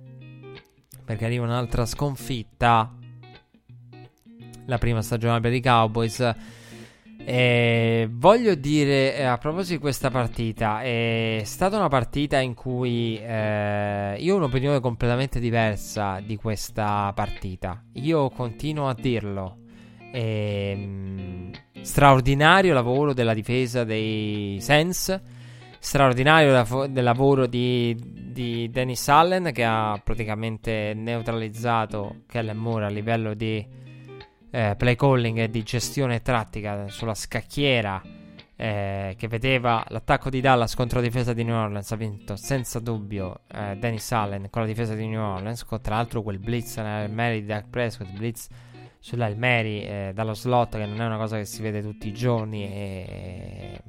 Perché 1.04 1.24
arriva 1.24 1.44
un'altra 1.44 1.86
sconfitta. 1.86 2.94
La 4.66 4.78
prima 4.78 5.02
stagione 5.02 5.40
per 5.40 5.52
i 5.52 5.60
Cowboys. 5.60 6.34
E 7.24 8.08
voglio 8.10 8.56
dire 8.56 9.16
eh, 9.16 9.22
a 9.22 9.38
proposito 9.38 9.74
di 9.74 9.80
questa 9.80 10.10
partita, 10.10 10.82
è 10.82 11.42
stata 11.44 11.76
una 11.76 11.86
partita 11.86 12.38
in 12.40 12.54
cui 12.54 13.16
eh, 13.16 14.16
io 14.18 14.34
ho 14.34 14.36
un'opinione 14.38 14.80
completamente 14.80 15.38
diversa 15.38 16.18
di 16.18 16.34
questa 16.36 17.12
partita. 17.14 17.80
Io 17.94 18.28
continuo 18.30 18.88
a 18.88 18.94
dirlo. 18.94 19.58
Ehm, 20.12 21.50
straordinario 21.80 22.74
lavoro 22.74 23.12
della 23.12 23.34
difesa 23.34 23.84
dei 23.84 24.58
Sens. 24.60 25.20
Straordinario 25.84 26.86
del 26.86 27.02
lavoro 27.02 27.46
di, 27.46 27.94
di 27.98 28.70
Dennis 28.70 29.08
Allen 29.08 29.50
che 29.52 29.64
ha 29.64 30.00
praticamente 30.02 30.94
neutralizzato 30.94 32.20
Kellen 32.28 32.56
Moore 32.56 32.84
a 32.84 32.88
livello 32.88 33.34
di 33.34 33.66
eh, 34.52 34.74
play 34.78 34.94
calling 34.94 35.38
e 35.38 35.50
di 35.50 35.64
gestione 35.64 36.22
tattica 36.22 36.88
sulla 36.88 37.14
scacchiera 37.14 38.00
eh, 38.54 39.16
che 39.18 39.26
vedeva 39.26 39.84
l'attacco 39.88 40.30
di 40.30 40.40
Dallas 40.40 40.76
contro 40.76 41.00
la 41.00 41.06
difesa 41.06 41.32
di 41.32 41.42
New 41.42 41.56
Orleans. 41.56 41.90
Ha 41.90 41.96
vinto 41.96 42.36
senza 42.36 42.78
dubbio 42.78 43.40
eh, 43.52 43.76
Dennis 43.76 44.12
Allen 44.12 44.50
con 44.50 44.62
la 44.62 44.68
difesa 44.68 44.94
di 44.94 45.08
New 45.08 45.20
Orleans. 45.20 45.64
Con 45.64 45.80
tra 45.80 45.96
l'altro 45.96 46.22
quel 46.22 46.38
blitz 46.38 46.76
nel 46.76 47.10
merito 47.10 47.40
di 47.40 47.46
Dak 47.46 47.68
Prescott, 47.68 48.08
blitz 48.12 48.46
sull'Almeri 49.00 49.82
eh, 49.82 50.12
dallo 50.14 50.32
slot, 50.32 50.76
che 50.76 50.86
non 50.86 51.00
è 51.00 51.06
una 51.06 51.16
cosa 51.16 51.36
che 51.38 51.44
si 51.44 51.60
vede 51.60 51.82
tutti 51.82 52.06
i 52.06 52.12
giorni, 52.12 52.72
e, 52.72 53.80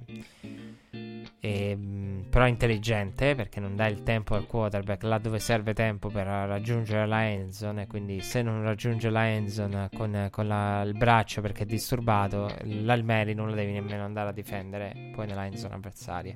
e, 1.45 1.75
mm, 1.75 2.19
però 2.29 2.47
intelligente 2.47 3.35
perché 3.35 3.59
non 3.59 3.75
dà 3.75 3.85
il 3.87 4.03
tempo 4.03 4.33
al 4.35 4.47
quarterback 4.47 5.03
là 5.03 5.17
dove 5.17 5.39
serve 5.39 5.73
tempo 5.73 6.07
per 6.07 6.25
raggiungere 6.25 7.05
la 7.05 7.27
endzone. 7.27 7.85
Quindi, 7.85 8.21
se 8.21 8.41
non 8.41 8.63
raggiunge 8.63 9.09
la 9.09 9.27
endzone 9.27 9.89
con, 9.93 10.29
con 10.31 10.47
la, 10.47 10.83
il 10.83 10.93
braccio 10.93 11.41
perché 11.41 11.63
è 11.63 11.65
disturbato, 11.65 12.49
l'Almeri 12.61 13.33
non 13.33 13.49
lo 13.49 13.55
devi 13.55 13.73
nemmeno 13.73 14.05
andare 14.05 14.29
a 14.29 14.31
difendere 14.31 15.11
poi 15.13 15.27
nella 15.27 15.43
endzone 15.45 15.73
avversaria. 15.73 16.33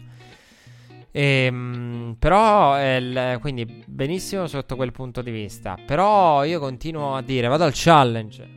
E, 1.09 1.21
ehm, 1.21 2.17
però, 2.19 2.77
il, 2.77 3.38
quindi 3.39 3.85
benissimo 3.88 4.45
sotto 4.45 4.75
quel 4.75 4.91
punto 4.91 5.21
di 5.21 5.31
vista. 5.31 5.77
Però 5.85 6.43
io 6.43 6.59
continuo 6.59 7.15
a 7.15 7.21
dire: 7.21 7.47
vado 7.47 7.63
al 7.63 7.71
challenge. 7.73 8.56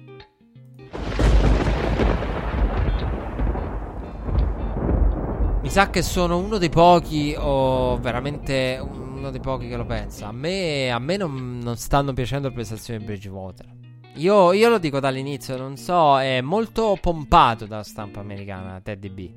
Sa 5.70 5.88
che 5.88 6.02
sono 6.02 6.36
uno 6.36 6.58
dei 6.58 6.68
pochi, 6.68 7.32
o 7.38 7.96
veramente 7.98 8.76
uno 8.82 9.30
dei 9.30 9.38
pochi 9.38 9.68
che 9.68 9.76
lo 9.76 9.86
pensa. 9.86 10.26
A 10.26 10.32
me, 10.32 10.90
a 10.90 10.98
me 10.98 11.16
non, 11.16 11.60
non, 11.62 11.76
stanno 11.76 12.12
piacendo 12.12 12.48
le 12.48 12.54
prestazioni 12.54 12.98
di 12.98 13.04
Bridgewater. 13.04 13.66
Io, 14.14 14.52
io, 14.52 14.68
lo 14.68 14.78
dico 14.78 14.98
dall'inizio, 14.98 15.56
non 15.56 15.76
so, 15.76 16.18
è 16.18 16.40
molto 16.40 16.98
pompato 17.00 17.66
dalla 17.66 17.84
stampa 17.84 18.18
americana 18.18 18.80
Teddy 18.80 19.10
B. 19.10 19.30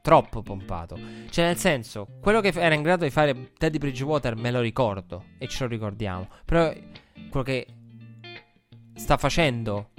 Troppo 0.00 0.40
pompato. 0.40 0.98
Cioè, 1.28 1.44
nel 1.44 1.58
senso, 1.58 2.06
quello 2.18 2.40
che 2.40 2.52
era 2.54 2.74
in 2.74 2.80
grado 2.80 3.04
di 3.04 3.10
fare 3.10 3.52
Teddy 3.58 3.76
Bridgewater 3.76 4.36
me 4.36 4.50
lo 4.50 4.60
ricordo 4.60 5.24
e 5.36 5.46
ce 5.48 5.64
lo 5.64 5.68
ricordiamo. 5.68 6.28
Però 6.46 6.72
quello 7.28 7.44
che 7.44 7.66
sta 8.94 9.18
facendo 9.18 9.90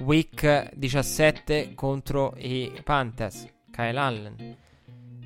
Week 0.00 0.74
17 0.74 1.74
contro 1.74 2.34
i 2.38 2.72
Panthers 2.82 3.54
Kyle 3.76 3.98
Allen. 3.98 4.56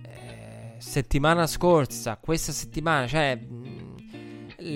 Eh, 0.03 0.75
settimana 0.79 1.47
scorsa, 1.47 2.19
questa 2.21 2.51
settimana, 2.51 3.07
cioè 3.07 3.39
mm, 3.41 3.97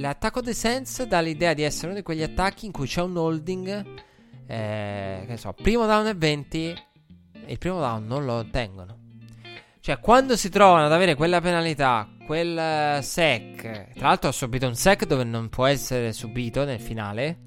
l'attacco 0.01 0.41
dei 0.41 0.55
Sense 0.55 1.09
dà 1.09 1.21
l'idea 1.21 1.55
di 1.55 1.63
essere 1.63 1.89
uno 1.89 1.97
di 1.97 2.03
quegli 2.03 2.23
attacchi 2.23 2.67
in 2.67 2.73
cui 2.73 2.87
c'è 2.87 3.03
un 3.03 3.17
holding, 3.17 3.85
eh, 4.47 5.25
che 5.27 5.37
so, 5.37 5.53
primo 5.53 5.87
down 5.87 6.07
e 6.07 6.15
20 6.15 6.67
e 7.47 7.53
il 7.53 7.59
primo 7.59 7.81
down 7.81 8.07
non 8.07 8.25
lo 8.25 8.35
ottengono. 8.35 9.03
Cioè, 9.81 9.99
quando 9.99 10.37
si 10.37 10.49
trovano 10.49 10.87
ad 10.87 10.93
avere 10.93 11.15
quella 11.15 11.43
penalità, 11.43 12.09
quel 12.25 13.03
sec, 13.03 13.93
tra 13.93 14.09
l'altro 14.09 14.31
ha 14.31 14.33
subito 14.33 14.67
un 14.67 14.77
sec 14.77 15.05
dove 15.05 15.25
non 15.25 15.51
può 15.51 15.67
essere 15.67 16.15
subito 16.15 16.65
nel 16.65 16.81
finale, 16.81 17.39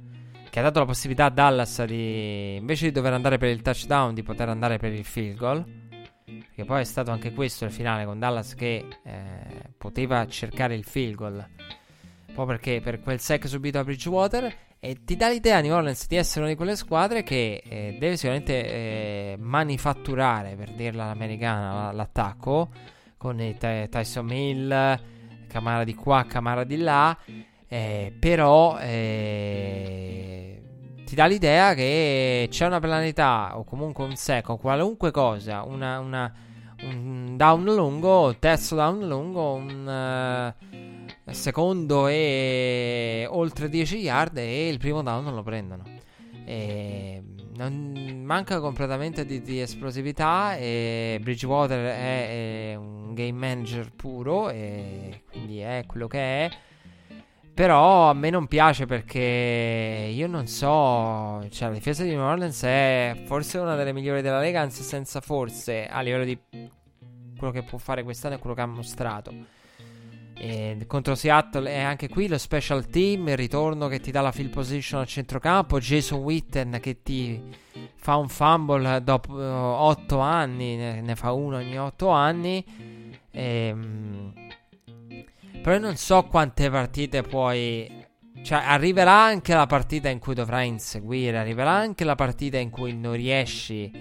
che 0.52 0.60
ha 0.60 0.62
dato 0.62 0.78
la 0.78 0.86
possibilità 0.86 1.26
a 1.26 1.30
Dallas 1.32 1.84
di, 1.86 2.56
invece 2.58 2.86
di 2.86 2.92
dover 2.92 3.14
andare 3.14 3.40
per 3.40 3.50
il 3.50 3.64
touchdown, 3.64 4.14
di 4.14 4.22
poter 4.22 4.50
andare 4.50 4.78
per 4.78 4.92
il 4.92 5.04
field 5.04 5.36
goal. 5.36 5.87
Che 6.58 6.66
poi 6.66 6.82
è 6.82 6.86
stato 6.86 7.12
anche 7.12 7.34
questo 7.34 7.66
il 7.66 7.72
finale 7.72 8.04
con 8.04 8.18
Dallas 8.18 8.56
che 8.56 8.84
eh, 9.04 9.70
poteva 9.78 10.26
cercare 10.26 10.74
il 10.74 10.84
field 10.84 11.14
goal. 11.14 11.48
Un 12.34 12.46
perché 12.48 12.82
per 12.82 13.00
quel 13.00 13.20
sec 13.20 13.48
subito 13.48 13.78
a 13.78 13.84
Bridgewater. 13.84 14.56
E 14.80 15.04
ti 15.04 15.16
dà 15.16 15.30
l'idea 15.30 15.62
New 15.62 15.76
Orleans 15.76 16.08
di 16.08 16.16
essere 16.16 16.40
una 16.40 16.50
di 16.50 16.56
quelle 16.56 16.76
squadre 16.76 17.22
che 17.22 17.62
eh, 17.64 17.98
deve 18.00 18.16
sicuramente 18.16 18.66
eh, 18.66 19.36
manifatturare, 19.38 20.56
per 20.56 20.72
dirla 20.72 21.04
all'americana, 21.04 21.92
l'attacco. 21.92 22.70
Con 23.18 23.40
i 23.40 23.56
t- 23.56 23.88
Tyson 23.90 24.32
Hill, 24.32 25.00
Camara 25.48 25.84
di 25.84 25.94
qua, 25.94 26.26
Camara 26.28 26.64
di 26.64 26.78
là. 26.78 27.16
Eh, 27.68 28.16
però 28.20 28.80
eh, 28.80 30.64
ti 31.06 31.14
dà 31.14 31.28
l'idea 31.28 31.76
che 31.76 32.48
c'è 32.50 32.66
una 32.66 32.80
planetà 32.80 33.60
o 33.60 33.64
comunque 33.64 34.06
un 34.06 34.16
sec 34.16 34.50
o 34.50 34.58
qualunque 34.58 35.12
cosa, 35.12 35.62
una, 35.62 36.00
una, 36.00 36.34
un 36.84 37.36
down 37.36 37.64
lungo, 37.64 38.36
terzo 38.38 38.76
down 38.76 39.08
lungo, 39.08 39.54
un 39.54 40.56
uh, 41.26 41.32
secondo 41.32 42.08
e 42.08 43.26
oltre 43.30 43.70
10 43.70 43.98
yard 43.98 44.38
e 44.38 44.68
il 44.68 44.78
primo 44.78 45.02
down 45.02 45.24
non 45.24 45.36
lo 45.36 45.44
prendono. 45.44 45.84
E 46.46 47.22
non 47.58 48.22
manca 48.24 48.60
completamente 48.60 49.26
di, 49.26 49.42
di, 49.42 49.60
esplosività 49.60 50.56
e 50.56 51.20
Bridgewater 51.22 51.86
è, 51.86 52.72
è, 52.72 52.76
un 52.76 53.14
game 53.14 53.32
manager 53.32 53.92
puro 53.94 54.50
e 54.50 55.24
quindi 55.30 55.60
è 55.60 55.84
quello 55.88 56.08
che 56.08 56.20
è. 56.20 56.52
Però 57.58 58.12
a 58.12 58.14
me 58.14 58.30
non 58.30 58.46
piace 58.46 58.86
perché 58.86 60.12
io 60.14 60.28
non 60.28 60.46
so, 60.46 61.44
cioè 61.50 61.70
la 61.70 61.74
difesa 61.74 62.04
di 62.04 62.12
New 62.12 62.22
Orleans 62.22 62.62
è 62.62 63.20
forse 63.26 63.58
una 63.58 63.76
delle 63.76 63.94
migliori 63.94 64.22
della 64.22 64.40
Lega, 64.40 64.62
anzi 64.62 64.84
senza 64.84 65.22
forse 65.22 65.88
a 65.88 66.02
livello 66.02 66.24
di 66.24 66.38
quello 67.36 67.52
che 67.52 67.64
può 67.64 67.80
fare 67.80 68.04
quest'anno 68.04 68.36
e 68.36 68.38
quello 68.38 68.54
che 68.54 68.62
ha 68.62 68.68
mostrato. 68.68 69.34
E 70.36 70.84
contro 70.86 71.16
Seattle 71.16 71.68
è 71.72 71.80
anche 71.80 72.10
qui 72.10 72.28
lo 72.28 72.38
special 72.38 72.86
team, 72.86 73.30
il 73.30 73.38
ritorno 73.38 73.88
che 73.88 74.02
ti 74.02 74.12
dà 74.12 74.22
la 74.22 74.32
field 74.32 74.52
position 74.52 75.02
al 75.02 75.08
centrocampo, 75.08 75.80
Jason 75.80 76.20
Witten 76.20 76.78
che 76.80 77.02
ti 77.02 77.42
fa 77.96 78.18
un 78.18 78.30
fumble 78.30 79.02
dopo 79.04 79.34
uh, 79.34 79.40
8 79.40 80.20
anni, 80.20 80.76
ne, 80.76 81.16
fa 81.16 81.32
uno 81.32 81.56
ogni 81.56 81.80
8 81.80 82.08
anni. 82.10 82.64
E, 83.32 83.76
però 85.68 85.80
non 85.80 85.98
so 85.98 86.24
quante 86.24 86.70
partite 86.70 87.24
puoi... 87.24 88.06
Cioè, 88.42 88.58
arriverà 88.58 89.24
anche 89.24 89.54
la 89.54 89.66
partita 89.66 90.08
in 90.08 90.18
cui 90.18 90.34
dovrai 90.34 90.66
inseguire, 90.66 91.38
arriverà 91.38 91.72
anche 91.72 92.06
la 92.06 92.16
partita 92.16 92.58
in 92.58 92.70
cui 92.70 92.96
non 92.96 93.12
riesci 93.12 93.92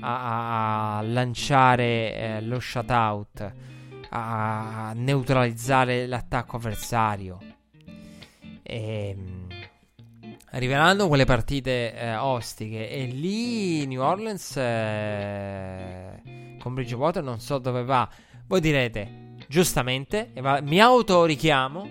a, 0.00 0.96
a 0.96 1.02
lanciare 1.02 2.16
eh, 2.16 2.40
lo 2.40 2.58
shutout 2.58 3.52
a 4.10 4.92
neutralizzare 4.96 6.08
l'attacco 6.08 6.56
avversario. 6.56 7.38
E, 8.64 9.08
ehm, 9.10 9.46
arriveranno 10.50 11.06
quelle 11.06 11.26
partite 11.26 11.94
eh, 11.94 12.16
ostiche 12.16 12.90
e 12.90 13.04
lì 13.04 13.86
New 13.86 14.02
Orleans 14.02 14.56
eh, 14.56 16.56
con 16.58 16.74
Bridgewater 16.74 17.22
non 17.22 17.38
so 17.38 17.58
dove 17.58 17.84
va. 17.84 18.08
Voi 18.48 18.60
direte, 18.60 19.23
giustamente, 19.54 20.32
va, 20.40 20.60
mi 20.60 20.80
autorichiamo. 20.80 21.88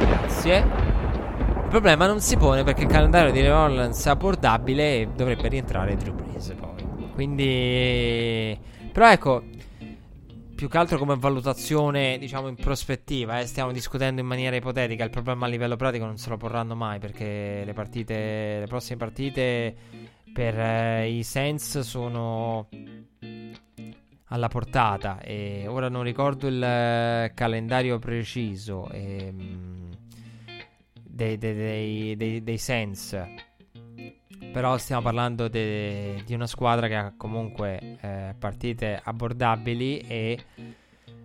Grazie. 0.00 0.56
Il 0.58 1.68
problema 1.68 2.08
non 2.08 2.20
si 2.20 2.36
pone 2.36 2.64
perché 2.64 2.82
il 2.82 2.88
calendario 2.88 3.30
di 3.30 3.46
Orleans 3.46 4.04
è 4.04 4.10
abbordabile 4.10 5.02
e 5.02 5.08
dovrebbe 5.14 5.46
rientrare 5.46 5.94
Drew 5.94 6.12
Brees 6.12 6.52
poi. 6.58 7.12
Quindi... 7.14 8.58
Però 8.90 9.08
ecco, 9.12 9.44
più 10.56 10.68
che 10.68 10.76
altro 10.76 10.98
come 10.98 11.14
valutazione, 11.16 12.18
diciamo, 12.18 12.48
in 12.48 12.56
prospettiva, 12.56 13.38
eh, 13.38 13.46
stiamo 13.46 13.70
discutendo 13.70 14.20
in 14.20 14.26
maniera 14.26 14.56
ipotetica, 14.56 15.04
il 15.04 15.10
problema 15.10 15.46
a 15.46 15.48
livello 15.48 15.76
pratico 15.76 16.04
non 16.04 16.18
se 16.18 16.30
lo 16.30 16.36
porranno 16.36 16.74
mai 16.74 16.98
perché 16.98 17.62
le 17.64 17.72
partite, 17.74 18.58
le 18.58 18.66
prossime 18.66 18.98
partite 18.98 19.76
per 20.32 20.58
eh, 20.58 21.10
i 21.10 21.22
Sens 21.22 21.78
sono 21.78 22.66
alla 24.30 24.48
portata 24.48 25.20
e 25.20 25.66
ora 25.68 25.88
non 25.88 26.02
ricordo 26.02 26.46
il 26.46 26.62
eh, 26.62 27.32
calendario 27.34 27.98
preciso 27.98 28.88
ehm, 28.90 29.88
dei, 31.02 31.38
dei, 31.38 32.16
dei, 32.16 32.42
dei 32.42 32.58
Sens 32.58 33.16
però 34.52 34.76
stiamo 34.78 35.02
parlando 35.02 35.48
di 35.48 36.24
una 36.30 36.46
squadra 36.46 36.88
che 36.88 36.94
ha 36.96 37.12
comunque 37.16 37.98
eh, 38.00 38.34
partite 38.36 39.00
abbordabili 39.02 39.98
e 39.98 40.38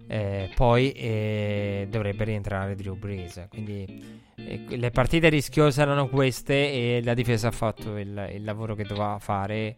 eh, 0.08 0.52
poi 0.54 0.92
eh, 0.92 1.88
dovrebbe 1.90 2.24
rientrare 2.24 2.76
Drew 2.76 2.96
Brees. 2.96 3.48
Quindi 3.50 4.22
eh, 4.36 4.66
le 4.68 4.92
partite 4.92 5.30
rischiose 5.30 5.82
erano 5.82 6.08
queste 6.08 6.54
e 6.54 7.02
la 7.04 7.14
difesa 7.14 7.48
ha 7.48 7.52
fatto 7.52 7.98
il, 7.98 8.32
il 8.34 8.44
lavoro 8.44 8.76
che 8.76 8.84
doveva 8.84 9.18
fare 9.20 9.78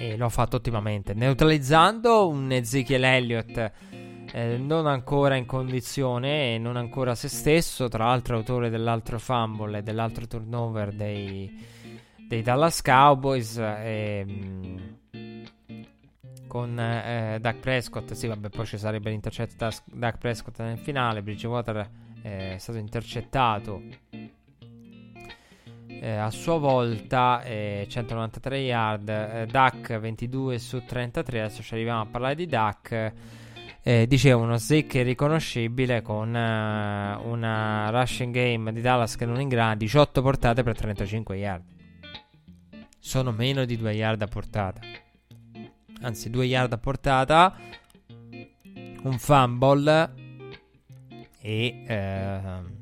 e 0.00 0.16
lo 0.16 0.24
ha 0.24 0.30
fatto 0.30 0.56
ottimamente, 0.56 1.12
neutralizzando 1.12 2.26
un 2.26 2.50
Ezekiel 2.50 3.04
Elliott 3.04 3.72
eh, 4.32 4.56
non 4.56 4.86
ancora 4.86 5.36
in 5.36 5.44
condizione 5.44 6.54
e 6.54 6.58
non 6.58 6.76
ancora 6.76 7.14
se 7.14 7.28
stesso, 7.28 7.88
tra 7.88 8.06
l'altro 8.06 8.36
autore 8.36 8.70
dell'altro 8.70 9.18
fumble 9.18 9.78
e 9.78 9.82
dell'altro 9.82 10.26
turnover 10.26 10.94
dei, 10.94 11.66
dei 12.16 12.40
Dallas 12.40 12.80
Cowboys. 12.80 13.58
E, 13.58 14.24
mh, 14.24 14.98
con 16.46 16.80
eh, 16.80 17.38
Doug 17.38 17.56
Prescott, 17.56 18.12
sì, 18.12 18.26
vabbè, 18.26 18.48
poi 18.48 18.64
ci 18.64 18.78
sarebbe 18.78 19.10
l'intercetto 19.10 19.54
da 19.58 19.70
Doug 19.84 20.16
Prescott 20.16 20.58
nel 20.60 20.78
finale. 20.78 21.22
Bridgewater 21.22 21.90
eh, 22.22 22.54
è 22.54 22.58
stato 22.58 22.78
intercettato 22.78 23.82
eh, 26.02 26.16
a 26.16 26.30
sua 26.30 26.56
volta, 26.56 27.42
eh, 27.42 27.86
193 27.86 28.58
yard. 28.58 29.08
Eh, 29.08 29.46
Duck 29.50 29.98
22 29.98 30.58
su 30.58 30.82
33. 30.82 31.42
Adesso 31.42 31.62
ci 31.62 31.74
arriviamo 31.74 32.00
a 32.00 32.06
parlare 32.06 32.34
di 32.34 32.46
Duck. 32.46 33.12
Eh, 33.82 34.06
dicevo 34.06 34.42
uno 34.42 34.56
Zeke 34.56 35.02
riconoscibile 35.02 36.00
con 36.02 36.28
uh, 36.28 37.28
una 37.28 37.88
rushing 37.90 38.32
game 38.32 38.72
di 38.72 38.80
Dallas 38.82 39.16
che 39.16 39.24
non 39.24 39.40
ingrana 39.40 39.74
18 39.74 40.22
portate 40.22 40.62
per 40.62 40.76
35 40.76 41.36
yard. 41.36 41.64
Sono 42.98 43.30
meno 43.30 43.66
di 43.66 43.76
2 43.76 43.92
yard 43.92 44.22
a 44.22 44.26
portata. 44.26 44.80
Anzi, 46.00 46.30
2 46.30 46.44
yard 46.46 46.72
a 46.72 46.78
portata. 46.78 47.56
Un 49.02 49.18
fumble. 49.18 50.14
E... 51.42 51.84
Uh, 51.86 52.79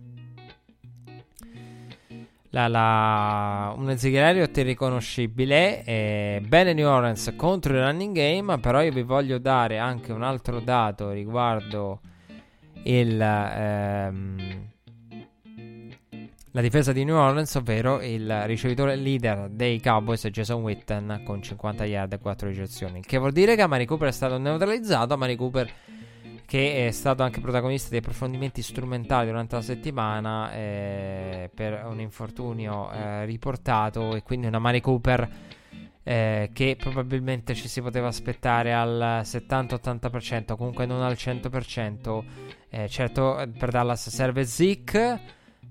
la, 2.51 2.67
la, 2.69 3.75
un 3.77 3.91
Ezekiel 3.91 4.47
riconoscibile. 4.47 5.85
Eh, 5.85 6.43
bene 6.47 6.73
New 6.73 6.89
Orleans 6.89 7.35
contro 7.37 7.75
il 7.75 7.83
running 7.83 8.15
game. 8.15 8.59
Però 8.59 8.83
io 8.83 8.93
vi 8.93 9.03
voglio 9.03 9.39
dare 9.39 9.79
anche 9.79 10.13
un 10.13 10.23
altro 10.23 10.61
dato 10.61 11.11
riguardo 11.11 12.01
il, 12.85 13.21
ehm, 13.21 14.69
la 16.53 16.61
difesa 16.61 16.93
di 16.93 17.05
New 17.05 17.17
Orleans, 17.17 17.55
ovvero 17.57 18.01
il 18.01 18.43
ricevitore 18.47 18.97
leader 18.97 19.49
dei 19.51 19.81
Cowboys, 19.81 20.27
Jason 20.29 20.63
Witten, 20.63 21.23
con 21.25 21.43
50 21.43 21.85
yard 21.85 22.15
e 22.15 22.19
4 22.19 22.49
ricezioni. 22.49 23.03
Che 23.03 23.19
vuol 23.19 23.33
dire 23.33 23.57
che 23.57 23.63
Amari 23.63 23.85
Cooper 23.85 24.09
è 24.09 24.13
stato 24.13 24.39
neutralizzato. 24.39 25.13
Amari 25.15 25.37
Cooper 25.37 25.71
che 26.49 26.87
è 26.87 26.91
stato 26.93 27.23
anche 27.23 27.43
protagonista 27.43 27.91
di 27.91 27.99
approfondimenti 27.99 28.63
strumentali 28.63 29.27
durante 29.27 29.57
la 29.57 29.61
settimana 29.61 30.51
eh, 30.55 31.51
per 31.55 31.85
un 31.85 32.01
infortunio 32.01 32.91
eh, 32.91 33.27
riportato 33.27 34.15
e 34.15 34.23
quindi 34.23 34.47
una 34.47 34.59
Mari 34.59 34.81
Cooper 34.81 35.29
eh, 36.03 36.49
che 36.55 36.77
probabilmente 36.81 37.55
ci 37.55 37.69
si 37.69 37.83
poteva 37.83 38.07
aspettare 38.07 38.73
al 38.73 39.21
70-80%, 39.25 40.57
comunque 40.57 40.87
non 40.87 41.03
al 41.03 41.13
100%. 41.19 42.25
Eh, 42.71 42.89
certo 42.89 43.47
per 43.59 43.71
Dallas 43.71 44.09
serve 44.09 44.47
Zeke, 44.47 45.21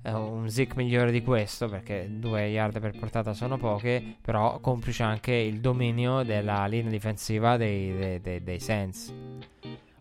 eh, 0.03 0.11
un 0.13 0.47
Zeke 0.47 0.75
migliore 0.75 1.09
di 1.09 1.23
questo 1.23 1.67
perché 1.67 2.07
due 2.07 2.49
yard 2.49 2.79
per 2.79 2.95
portata 2.99 3.33
sono 3.33 3.57
poche, 3.57 4.17
però 4.21 4.59
complice 4.59 5.01
anche 5.01 5.33
il 5.33 5.59
dominio 5.59 6.21
della 6.21 6.67
linea 6.67 6.91
difensiva 6.91 7.57
dei, 7.57 7.97
dei, 7.97 8.21
dei, 8.21 8.43
dei 8.43 8.59
Saints 8.59 9.11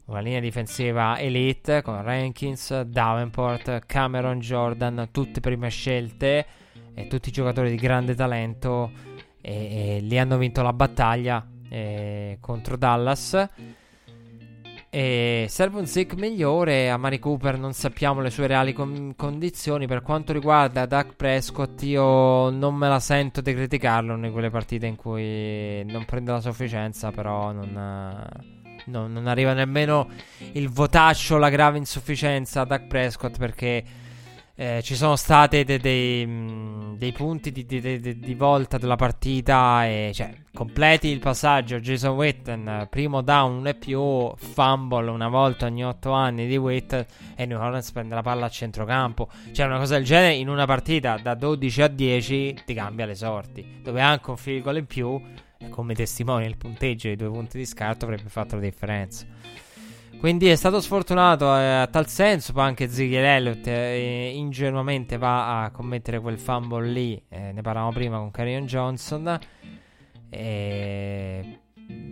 una 0.06 0.20
linea 0.20 0.40
difensiva 0.40 1.18
elite 1.18 1.82
con 1.82 2.00
Rankins, 2.02 2.82
Davenport, 2.82 3.86
Cameron 3.86 4.38
Jordan, 4.38 5.08
tutte 5.10 5.40
prime 5.40 5.68
scelte 5.68 6.46
e 6.94 7.06
tutti 7.08 7.30
giocatori 7.30 7.70
di 7.70 7.76
grande 7.76 8.14
talento 8.14 8.90
e, 9.40 9.96
e 9.96 10.00
lì 10.00 10.18
hanno 10.18 10.38
vinto 10.38 10.62
la 10.62 10.72
battaglia 10.72 11.44
eh, 11.68 12.38
contro 12.40 12.76
Dallas. 12.76 13.48
E 14.88 15.46
serve 15.48 15.80
un 15.80 15.86
Zeke 15.86 16.16
migliore. 16.16 16.88
A 16.88 16.96
Mari 16.96 17.18
Cooper 17.18 17.58
non 17.58 17.72
sappiamo 17.74 18.20
le 18.20 18.30
sue 18.30 18.46
reali 18.46 18.72
com- 18.72 19.14
condizioni. 19.14 19.86
Per 19.86 20.00
quanto 20.02 20.32
riguarda 20.32 20.86
Doug 20.86 21.16
Prescott, 21.16 21.82
io 21.82 22.48
non 22.50 22.74
me 22.76 22.88
la 22.88 23.00
sento 23.00 23.40
di 23.40 23.52
criticarlo 23.52 24.14
in 24.14 24.32
quelle 24.32 24.50
partite 24.50 24.86
in 24.86 24.96
cui 24.96 25.84
non 25.84 26.04
prende 26.06 26.30
la 26.30 26.40
sufficienza, 26.40 27.10
però 27.10 27.52
non 27.52 28.55
no, 28.86 29.06
non 29.06 29.26
arriva 29.26 29.52
nemmeno 29.52 30.08
il 30.52 30.68
votaccio, 30.68 31.36
la 31.38 31.50
grave 31.50 31.78
insufficienza 31.78 32.62
a 32.62 32.64
Doug 32.64 32.86
Prescott 32.86 33.38
perché 33.38 33.84
eh, 34.58 34.80
ci 34.82 34.94
sono 34.94 35.16
stati 35.16 35.64
de- 35.64 35.78
de- 35.78 36.24
mm, 36.26 36.94
dei 36.94 37.12
punti 37.12 37.52
di, 37.52 37.66
di, 37.66 38.00
di, 38.00 38.18
di, 38.18 38.34
volta 38.34 38.78
della 38.78 38.96
partita 38.96 39.86
e 39.86 40.12
cioè 40.14 40.34
completi 40.54 41.08
il 41.08 41.18
passaggio. 41.18 41.78
Jason 41.78 42.16
Witten 42.16 42.86
primo 42.88 43.20
down 43.20 43.66
e 43.66 43.74
più 43.74 44.32
fumble 44.34 45.10
una 45.10 45.28
volta 45.28 45.66
ogni 45.66 45.84
8 45.84 46.10
anni 46.10 46.46
di 46.46 46.56
Witten 46.56 47.04
e 47.36 47.44
New 47.44 47.60
Orleans 47.60 47.90
prende 47.90 48.14
la 48.14 48.22
palla 48.22 48.46
a 48.46 48.48
centrocampo. 48.48 49.28
Cioè 49.52 49.66
una 49.66 49.76
cosa 49.76 49.96
del 49.96 50.04
genere 50.04 50.34
in 50.34 50.48
una 50.48 50.64
partita 50.64 51.18
da 51.22 51.34
12 51.34 51.82
a 51.82 51.88
10 51.88 52.62
ti 52.64 52.72
cambia 52.72 53.04
le 53.04 53.14
sorti 53.14 53.80
dove 53.82 54.00
anche 54.00 54.30
un 54.30 54.60
goal 54.62 54.78
in 54.78 54.86
più 54.86 55.20
come 55.70 55.94
testimonia 55.94 56.46
il 56.46 56.56
punteggio 56.56 57.08
dei 57.08 57.16
due 57.16 57.30
punti 57.30 57.58
di 57.58 57.66
scarto 57.66 58.04
avrebbe 58.04 58.28
fatto 58.28 58.56
la 58.56 58.62
differenza. 58.62 59.26
Quindi 60.18 60.48
è 60.48 60.56
stato 60.56 60.80
sfortunato 60.80 61.44
eh, 61.56 61.80
a 61.80 61.86
tal 61.88 62.08
senso, 62.08 62.52
poi 62.52 62.64
anche 62.64 62.88
Elliott 62.90 63.66
eh, 63.66 64.32
ingenuamente 64.34 65.18
va 65.18 65.62
a 65.62 65.70
commettere 65.70 66.20
quel 66.20 66.38
fumble 66.38 66.88
lì, 66.88 67.22
eh, 67.28 67.52
ne 67.52 67.60
parlavamo 67.60 67.92
prima 67.92 68.18
con 68.18 68.30
Carrion 68.30 68.64
Johnson. 68.64 69.38
E... 70.30 71.58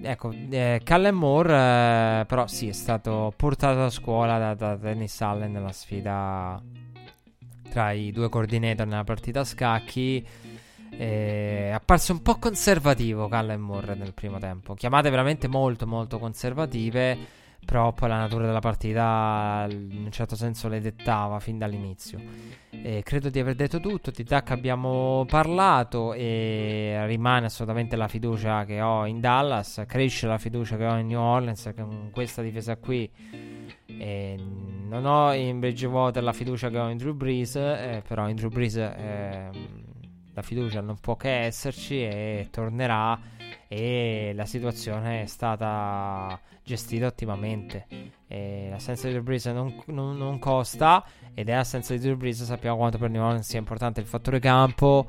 Ecco, 0.03 0.33
eh, 0.51 0.81
Callen 0.85 1.15
Moore 1.15 1.53
eh, 2.21 2.25
però 2.27 2.47
sì, 2.47 2.69
è 2.69 2.73
stato 2.73 3.33
portato 3.35 3.85
a 3.85 3.91
scuola 3.91 4.39
da, 4.39 4.55
da 4.55 4.77
Dennis 4.77 5.21
Allen 5.21 5.51
nella 5.51 5.73
sfida 5.73 6.63
tra 7.71 7.91
i 7.91 8.13
due 8.13 8.29
coordinator 8.29 8.87
nella 8.87 9.03
partita 9.03 9.41
a 9.41 9.45
scacchi. 9.45 10.25
È 10.97 11.71
apparso 11.73 12.13
un 12.13 12.23
po' 12.23 12.37
conservativo 12.37 13.29
Callen 13.29 13.61
Moore 13.61 13.95
nel 13.95 14.15
primo 14.15 14.39
tempo. 14.39 14.75
Chiamate 14.75 15.11
veramente 15.11 15.49
molto 15.49 15.87
molto 15.87 16.19
conservative. 16.19 17.43
Però 17.65 17.93
poi 17.95 18.11
la 18.11 18.19
natura 18.19 18.45
della 18.45 18.61
partita 18.61 19.67
in 19.71 20.03
un 20.05 20.11
certo 20.11 20.37
senso 20.37 20.69
le 20.69 20.81
dettava 20.81 21.41
fin 21.41 21.57
dall'inizio. 21.57 22.21
E 22.71 23.03
credo 23.03 23.31
di 23.31 23.39
aver 23.39 23.55
detto 23.55 23.81
tutto. 23.81 24.11
Di 24.11 24.23
Duck 24.23 24.51
abbiamo 24.51 25.25
parlato 25.27 26.13
e 26.13 27.03
rimane 27.07 27.47
assolutamente 27.47 27.97
la 27.97 28.07
fiducia 28.07 28.67
che 28.67 28.83
ho 28.83 29.07
in 29.07 29.19
Dallas. 29.21 29.83
Cresce 29.87 30.27
la 30.27 30.37
fiducia 30.37 30.77
che 30.77 30.85
ho 30.85 30.99
in 30.99 31.07
New 31.07 31.19
Orleans 31.19 31.73
con 31.75 32.11
questa 32.13 32.43
difesa 32.43 32.77
qui. 32.77 33.11
E 33.87 34.37
non 34.87 35.07
ho 35.07 35.33
in 35.33 35.59
Bridgewater 35.59 36.23
la 36.23 36.35
fiducia 36.35 36.69
che 36.69 36.79
ho 36.79 36.91
in 36.91 36.99
Drew 36.99 37.15
Brees, 37.15 37.57
eh, 37.57 38.03
però 38.07 38.29
in 38.29 38.37
Drew 38.37 38.51
Brees 38.51 38.77
eh, 38.77 39.49
la 40.35 40.43
fiducia 40.43 40.81
non 40.81 40.99
può 40.99 41.17
che 41.17 41.31
esserci 41.31 42.03
e 42.03 42.49
tornerà 42.51 43.19
e 43.69 44.33
la 44.35 44.45
situazione 44.45 45.23
è 45.23 45.27
stata 45.27 46.39
gestita 46.63 47.07
ottimamente. 47.07 47.87
E 48.27 48.69
l'assenza 48.71 49.09
di 49.09 49.21
Drew 49.21 49.53
non, 49.53 49.83
non, 49.87 50.17
non, 50.17 50.39
costa 50.39 51.05
ed 51.35 51.49
è 51.49 51.55
l'assenza 51.55 51.95
di 51.95 52.01
Drew 52.01 52.31
sappiamo 52.33 52.77
quanto 52.77 52.99
per 52.99 53.11
New 53.11 53.23
Orleans 53.23 53.49
sia 53.49 53.59
importante 53.59 54.01
il 54.01 54.07
fattore 54.07 54.41
campo 54.41 55.09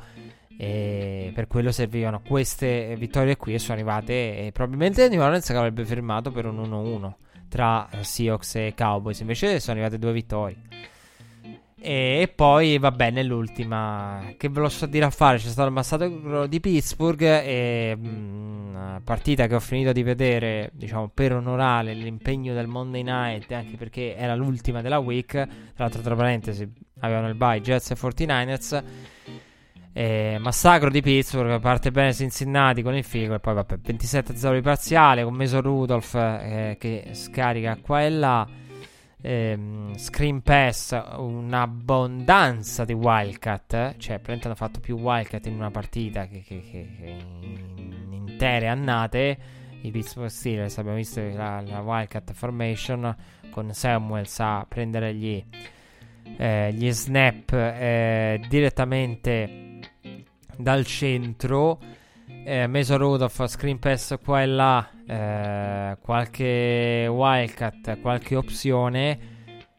e 0.58 1.32
per 1.34 1.48
quello 1.48 1.72
servivano 1.72 2.22
queste 2.22 2.96
vittorie 2.98 3.36
qui 3.36 3.56
e 3.56 3.60
sono 3.60 3.74
arrivate 3.74 4.46
e 4.46 4.52
probabilmente 4.54 5.10
New 5.10 5.22
Orleans 5.22 5.50
avrebbe 5.50 5.84
firmato 5.84 6.32
per 6.32 6.46
un 6.46 6.62
1-1 6.62 7.14
tra 7.50 7.90
Seahawks 8.00 8.56
e 8.56 8.74
Cowboys 8.76 9.20
invece 9.20 9.60
sono 9.60 9.74
arrivate 9.74 10.00
due 10.00 10.14
vittorie 10.14 10.75
e 11.88 12.32
poi, 12.34 12.80
vabbè, 12.80 13.12
nell'ultima, 13.12 14.34
che 14.38 14.50
ve 14.50 14.60
lo 14.60 14.70
sto 14.70 14.86
a 14.86 14.88
dire 14.88 15.06
a 15.06 15.12
fare, 15.12 15.38
c'è 15.38 15.50
stato 15.50 15.68
il 15.68 15.74
massacro 15.76 16.48
di 16.48 16.60
Pittsburgh 16.60 17.22
e 17.22 17.96
mh, 17.96 18.08
mm, 18.08 18.98
partita 19.04 19.46
che 19.46 19.54
ho 19.54 19.60
finito 19.60 19.92
di 19.92 20.02
vedere, 20.02 20.72
diciamo, 20.74 21.12
per 21.14 21.34
onorare 21.34 21.94
l'impegno 21.94 22.56
del 22.56 22.66
Monday 22.66 23.04
Night, 23.04 23.52
anche 23.52 23.78
perché 23.78 24.16
era 24.16 24.34
l'ultima 24.34 24.82
della 24.82 24.98
week. 24.98 25.28
Tra 25.30 25.48
l'altro, 25.76 26.02
tra 26.02 26.16
parentesi, 26.16 26.68
avevano 27.02 27.28
il 27.28 27.36
bye 27.36 27.62
Jets 27.62 27.92
e 27.92 27.96
49ers. 27.96 28.84
E 29.94 30.38
massacro 30.40 30.90
di 30.90 31.02
Pittsburgh, 31.02 31.60
parte 31.60 31.92
bene 31.92 32.14
Cincinnati 32.14 32.82
con 32.82 32.96
il 32.96 33.04
figo 33.04 33.36
e 33.36 33.40
poi 33.40 33.54
vabbè 33.54 33.76
27-0 33.76 34.56
di 34.56 34.62
parziale 34.62 35.24
con 35.24 35.36
Meso 35.36 35.62
Rudolph 35.62 36.16
eh, 36.16 36.78
che 36.80 37.10
scarica 37.14 37.78
qua 37.80 38.02
e 38.02 38.10
là 38.10 38.64
ehm, 39.26 39.96
Screen 39.96 40.42
Pass 40.44 40.92
un'abbondanza 41.18 42.86
di 42.86 42.94
Wildcat, 42.94 43.74
eh? 43.74 43.96
cioè 43.98 44.20
praticamente 44.20 44.46
hanno 44.46 44.56
fatto 44.56 44.80
più 44.80 44.98
Wildcat 44.98 45.48
in 45.48 45.56
una 45.56 45.72
partita 45.72 46.28
che, 46.28 46.44
che, 46.46 46.62
che, 46.62 46.88
che 46.96 47.18
in 47.76 48.08
intere 48.12 48.68
annate. 48.68 49.38
I 49.82 49.92
Pittsburgh 49.92 50.30
Steelers 50.30 50.78
abbiamo 50.78 50.98
visto 50.98 51.22
la, 51.22 51.62
la 51.62 51.82
Wildcat 51.82 52.34
Formation 52.34 53.16
con 53.50 53.74
Samuels 53.74 54.40
a 54.40 54.66
prendere 54.68 55.14
gli, 55.14 55.44
eh, 56.38 56.74
gli 56.74 56.92
snap 56.92 57.52
eh, 57.52 58.42
direttamente 58.48 59.80
dal 60.58 60.86
centro 60.86 61.80
eh, 62.46 62.68
Mason 62.68 62.98
Rudolph, 63.00 63.46
screen 63.48 63.80
pass 63.80 64.16
qua 64.24 64.44
e 64.44 64.46
là, 64.46 64.88
eh, 65.08 65.98
qualche 66.00 67.08
wildcat, 67.10 68.00
qualche 68.00 68.36
opzione, 68.36 69.20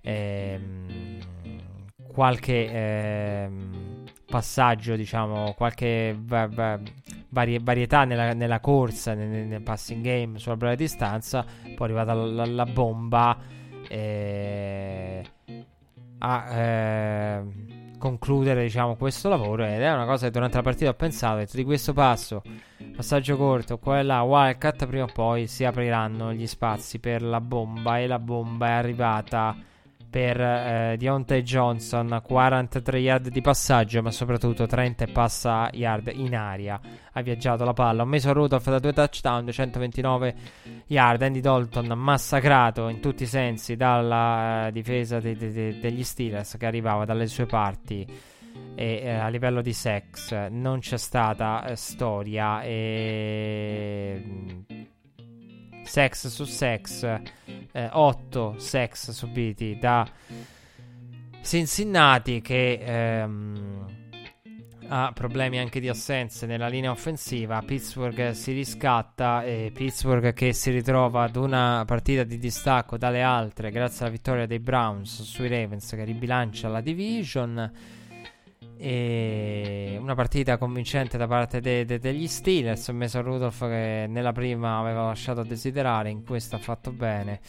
ehm, 0.01 1.19
qualche 2.09 2.69
ehm, 2.69 4.05
passaggio, 4.27 4.97
diciamo, 4.97 5.55
qualche 5.57 6.17
va- 6.19 6.49
va- 6.49 6.81
varie- 7.29 7.61
varietà 7.63 8.05
nella, 8.05 8.33
nella 8.33 8.59
corsa, 8.59 9.15
nel, 9.15 9.47
nel, 9.47 9.63
passing 9.63 10.03
game 10.03 10.39
sulla 10.41 10.57
breve 10.57 10.75
distanza, 10.75 11.45
poi 11.45 11.75
è 11.77 11.83
arrivata 11.83 12.15
la, 12.15 12.47
la 12.47 12.67
bomba 12.67 13.39
eh, 13.89 15.23
a 16.19 16.59
eh, 16.59 17.43
concludere 18.07 18.63
diciamo 18.63 18.95
questo 18.95 19.29
lavoro 19.29 19.65
ed 19.65 19.81
è 19.81 19.93
una 19.93 20.05
cosa 20.05 20.27
che 20.27 20.33
durante 20.33 20.57
la 20.57 20.63
partita 20.63 20.91
ho 20.91 20.95
pensato, 20.95 21.45
di 21.53 21.65
questo 21.65 21.93
passo, 21.93 22.43
passaggio 22.95 23.37
corto, 23.37 23.79
qua 23.79 23.99
e 23.99 24.03
là, 24.05 24.23
Wildcat 24.23 24.87
prima 24.87 25.05
o 25.05 25.11
poi 25.13 25.49
si 25.49 25.65
apriranno 25.65 26.33
gli 26.33 26.47
spazi 26.47 27.01
per 27.01 27.23
la 27.23 27.41
bomba 27.41 27.99
e 27.99 28.07
la 28.07 28.21
bomba 28.21 28.69
è 28.69 28.73
arrivata 28.73 29.57
per 30.09 30.41
eh, 30.41 30.97
Deontay 30.99 31.43
Johnson 31.43 32.21
43 32.25 32.99
yard 32.99 33.29
di 33.29 33.41
passaggio 33.41 34.03
ma 34.03 34.11
soprattutto 34.11 34.67
30 34.67 35.05
e 35.05 35.13
passa 35.13 35.69
yard 35.73 36.11
in 36.15 36.37
aria. 36.37 36.81
Ha 37.13 37.21
viaggiato 37.23 37.65
la 37.65 37.73
palla 37.73 38.03
ho 38.03 38.07
messo 38.07 38.33
Rudolph 38.33 38.69
da 38.69 38.79
due 38.79 38.93
touchdown 38.93 39.45
229 39.45 40.35
yard. 40.87 41.23
Andy 41.23 41.41
Dalton 41.41 41.87
massacrato 41.99 42.89
in 42.89 43.01
tutti 43.01 43.25
i 43.25 43.27
sensi 43.27 43.77
dalla 43.77 44.69
eh, 44.69 44.73
difesa 44.73 45.19
de- 45.21 45.37
de- 45.37 45.53
de- 45.53 45.79
degli 45.81 46.05
Steelers 46.05 46.57
che 46.59 46.67
arrivava 46.67 47.05
dalle 47.05 47.27
sue 47.27 47.47
parti 47.47 48.07
e 48.75 49.01
eh, 49.03 49.11
a 49.11 49.29
livello 49.29 49.63
di 49.63 49.73
sex. 49.73 50.49
Non 50.51 50.79
c'è 50.81 50.97
stata 50.99 51.67
eh, 51.67 51.77
storia 51.77 52.63
e 52.63 54.23
sex 55.87 56.29
su 56.29 56.45
sex, 56.45 57.03
eh, 57.73 57.89
8 57.91 58.55
sex 58.59 59.11
subiti 59.11 59.79
da 59.81 60.07
Cincinnati 61.43 62.41
che 62.41 62.81
ehm, 62.83 63.87
ha 64.89 65.13
problemi 65.15 65.59
anche 65.59 65.81
di 65.81 65.89
assenze 65.89 66.47
nella 66.47 66.69
linea 66.69 66.91
offensiva. 66.91 67.63
Pittsburgh 67.63 68.31
si 68.33 68.53
riscatta 68.53 69.45
e 69.45 69.71
Pittsburgh 69.73 70.33
che 70.33 70.53
si 70.53 70.71
ritrova 70.71 71.23
ad 71.23 71.37
una 71.37 71.85
partita 71.87 72.25
di 72.25 72.39
distacco 72.39 72.97
dalle 72.97 73.23
altre 73.23 73.71
grazie 73.71 74.05
alla 74.05 74.15
vittoria 74.15 74.47
dei 74.47 74.61
Browns 74.61 75.23
sui 75.23 75.49
Ravens 75.49 75.91
che 75.91 76.05
ribilancia 76.05 76.69
la 76.69 76.81
division. 76.81 77.73
E 78.79 79.97
una 79.99 80.15
partita 80.15 80.59
convincente 80.59 81.17
da 81.17 81.27
parte 81.27 81.61
de- 81.61 81.85
de- 81.85 81.99
degli 81.99 82.27
Steelers. 82.27 82.89
Ho 82.89 82.93
messo 82.93 83.23
Rudolph 83.23 83.61
che 83.61 84.07
nella 84.09 84.33
prima 84.33 84.79
aveva 84.79 85.07
lasciato 85.07 85.41
a 85.41 85.45
desiderare, 85.45 86.11
in 86.11 86.25
questa 86.25 86.57
ha 86.57 86.59
fatto 86.59 86.93
bene. 86.93 87.41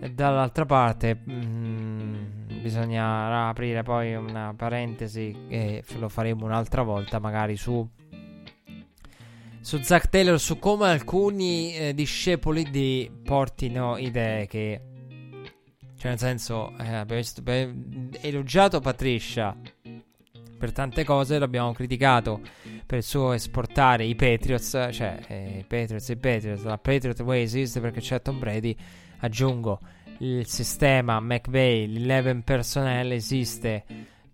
E 0.00 0.10
dall'altra 0.10 0.66
parte 0.66 1.14
mh, 1.14 1.32
mm, 1.32 2.60
bisognerà 2.60 3.48
aprire 3.48 3.82
poi 3.82 4.14
una 4.14 4.52
parentesi 4.56 5.46
e 5.48 5.82
lo 5.98 6.08
faremo 6.08 6.44
un'altra 6.44 6.82
volta, 6.82 7.18
magari 7.18 7.56
su 7.56 7.88
su 9.66 9.82
Zack 9.82 10.10
Taylor, 10.10 10.38
su 10.38 10.60
come 10.60 10.88
alcuni 10.88 11.74
eh, 11.74 11.92
discepoli 11.92 12.70
di 12.70 13.10
portino 13.24 13.96
idee 13.96 14.46
che, 14.46 14.80
cioè 15.98 16.10
nel 16.10 16.18
senso, 16.20 16.70
eh, 16.78 16.94
abbiamo 16.94 17.20
visto, 17.20 17.42
elogiato 18.20 18.78
Patricia 18.78 19.56
per 20.56 20.72
tante 20.72 21.04
cose, 21.04 21.38
l'abbiamo 21.38 21.72
criticato 21.72 22.40
per 22.84 22.98
il 22.98 23.04
suo 23.04 23.32
esportare 23.32 24.04
i 24.04 24.14
Patriots, 24.14 24.88
cioè 24.92 25.18
eh, 25.28 25.58
i 25.58 25.64
Patriots 25.64 26.08
e 26.08 26.12
i 26.12 26.16
Patriots, 26.16 26.62
la 26.62 26.78
Patriot 26.78 27.20
Way 27.20 27.42
esiste 27.42 27.80
perché 27.80 28.00
c'è 28.00 28.20
Tom 28.22 28.38
Brady, 28.38 28.76
aggiungo 29.18 29.80
il 30.18 30.46
sistema 30.46 31.20
McVay, 31.20 31.86
l'11 31.86 32.42
personnel 32.42 33.12
esiste 33.12 33.84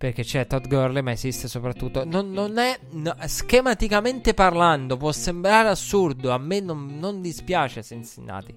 perché 0.02 0.24
c'è 0.24 0.48
Todd 0.48 0.66
Gurley, 0.66 1.00
ma 1.00 1.12
esiste 1.12 1.46
soprattutto. 1.46 2.04
Non, 2.04 2.32
non 2.32 2.58
è. 2.58 2.76
No, 2.90 3.14
schematicamente 3.24 4.34
parlando, 4.34 4.96
può 4.96 5.12
sembrare 5.12 5.68
assurdo. 5.68 6.32
A 6.32 6.38
me 6.38 6.58
non, 6.58 6.98
non 6.98 7.20
dispiace 7.20 7.84
Cincinnati. 7.84 8.52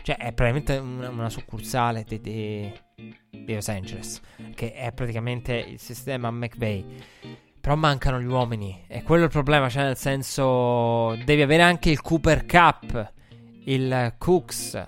Cioè, 0.00 0.16
è 0.16 0.32
probabilmente 0.32 0.78
una, 0.78 1.10
una 1.10 1.28
succursale 1.28 2.06
di, 2.08 2.20
di, 2.22 2.72
di, 3.48 3.54
Los 3.54 3.68
Angeles, 3.68 4.20
che 4.54 4.74
è 4.74 4.92
praticamente 4.92 5.54
il 5.54 5.78
sistema 5.78 6.30
McVay. 6.30 6.84
Però 7.60 7.74
mancano 7.74 8.20
gli 8.20 8.26
uomini. 8.26 8.84
E 8.86 9.02
quello 9.02 9.22
è 9.22 9.26
il 9.26 9.32
problema. 9.32 9.68
Cioè, 9.68 9.84
nel 9.84 9.96
senso, 9.96 11.16
devi 11.24 11.42
avere 11.42 11.62
anche 11.62 11.90
il 11.90 12.00
Cooper 12.02 12.44
Cup, 12.46 13.12
il 13.64 14.14
Cooks, 14.18 14.86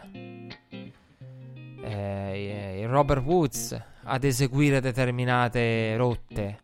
eh, 1.83 2.79
il 2.81 2.89
Robert 2.89 3.25
Woods 3.25 3.83
ad 4.05 4.25
eseguire 4.25 4.81
determinate 4.81 5.97
rotte. 5.97 6.61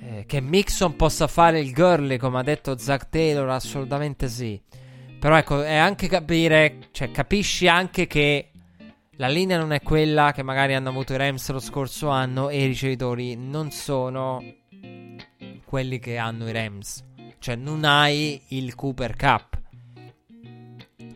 Eh, 0.00 0.24
che 0.26 0.40
Mixon 0.40 0.96
possa 0.96 1.26
fare 1.26 1.60
il 1.60 1.74
girly, 1.74 2.16
come 2.16 2.38
ha 2.38 2.42
detto 2.42 2.78
Zack 2.78 3.08
Taylor, 3.10 3.48
assolutamente 3.48 4.28
sì. 4.28 4.60
Però 5.18 5.36
ecco, 5.36 5.62
è 5.62 5.74
anche 5.74 6.06
capire, 6.06 6.78
cioè 6.92 7.10
capisci 7.10 7.66
anche 7.66 8.06
che 8.06 8.50
la 9.18 9.26
linea 9.28 9.58
non 9.58 9.72
è 9.72 9.82
quella 9.82 10.30
che 10.32 10.44
magari 10.44 10.74
hanno 10.74 10.90
avuto 10.90 11.12
i 11.12 11.16
Rams 11.16 11.50
lo 11.50 11.58
scorso 11.58 12.08
anno 12.08 12.50
e 12.50 12.62
i 12.62 12.66
ricevitori 12.66 13.34
non 13.34 13.72
sono 13.72 14.42
quelli 15.64 15.98
che 15.98 16.16
hanno 16.16 16.48
i 16.48 16.52
Rams. 16.52 17.04
Cioè 17.40 17.56
non 17.56 17.84
hai 17.84 18.40
il 18.48 18.76
Cooper 18.76 19.16
Cup 19.16 19.60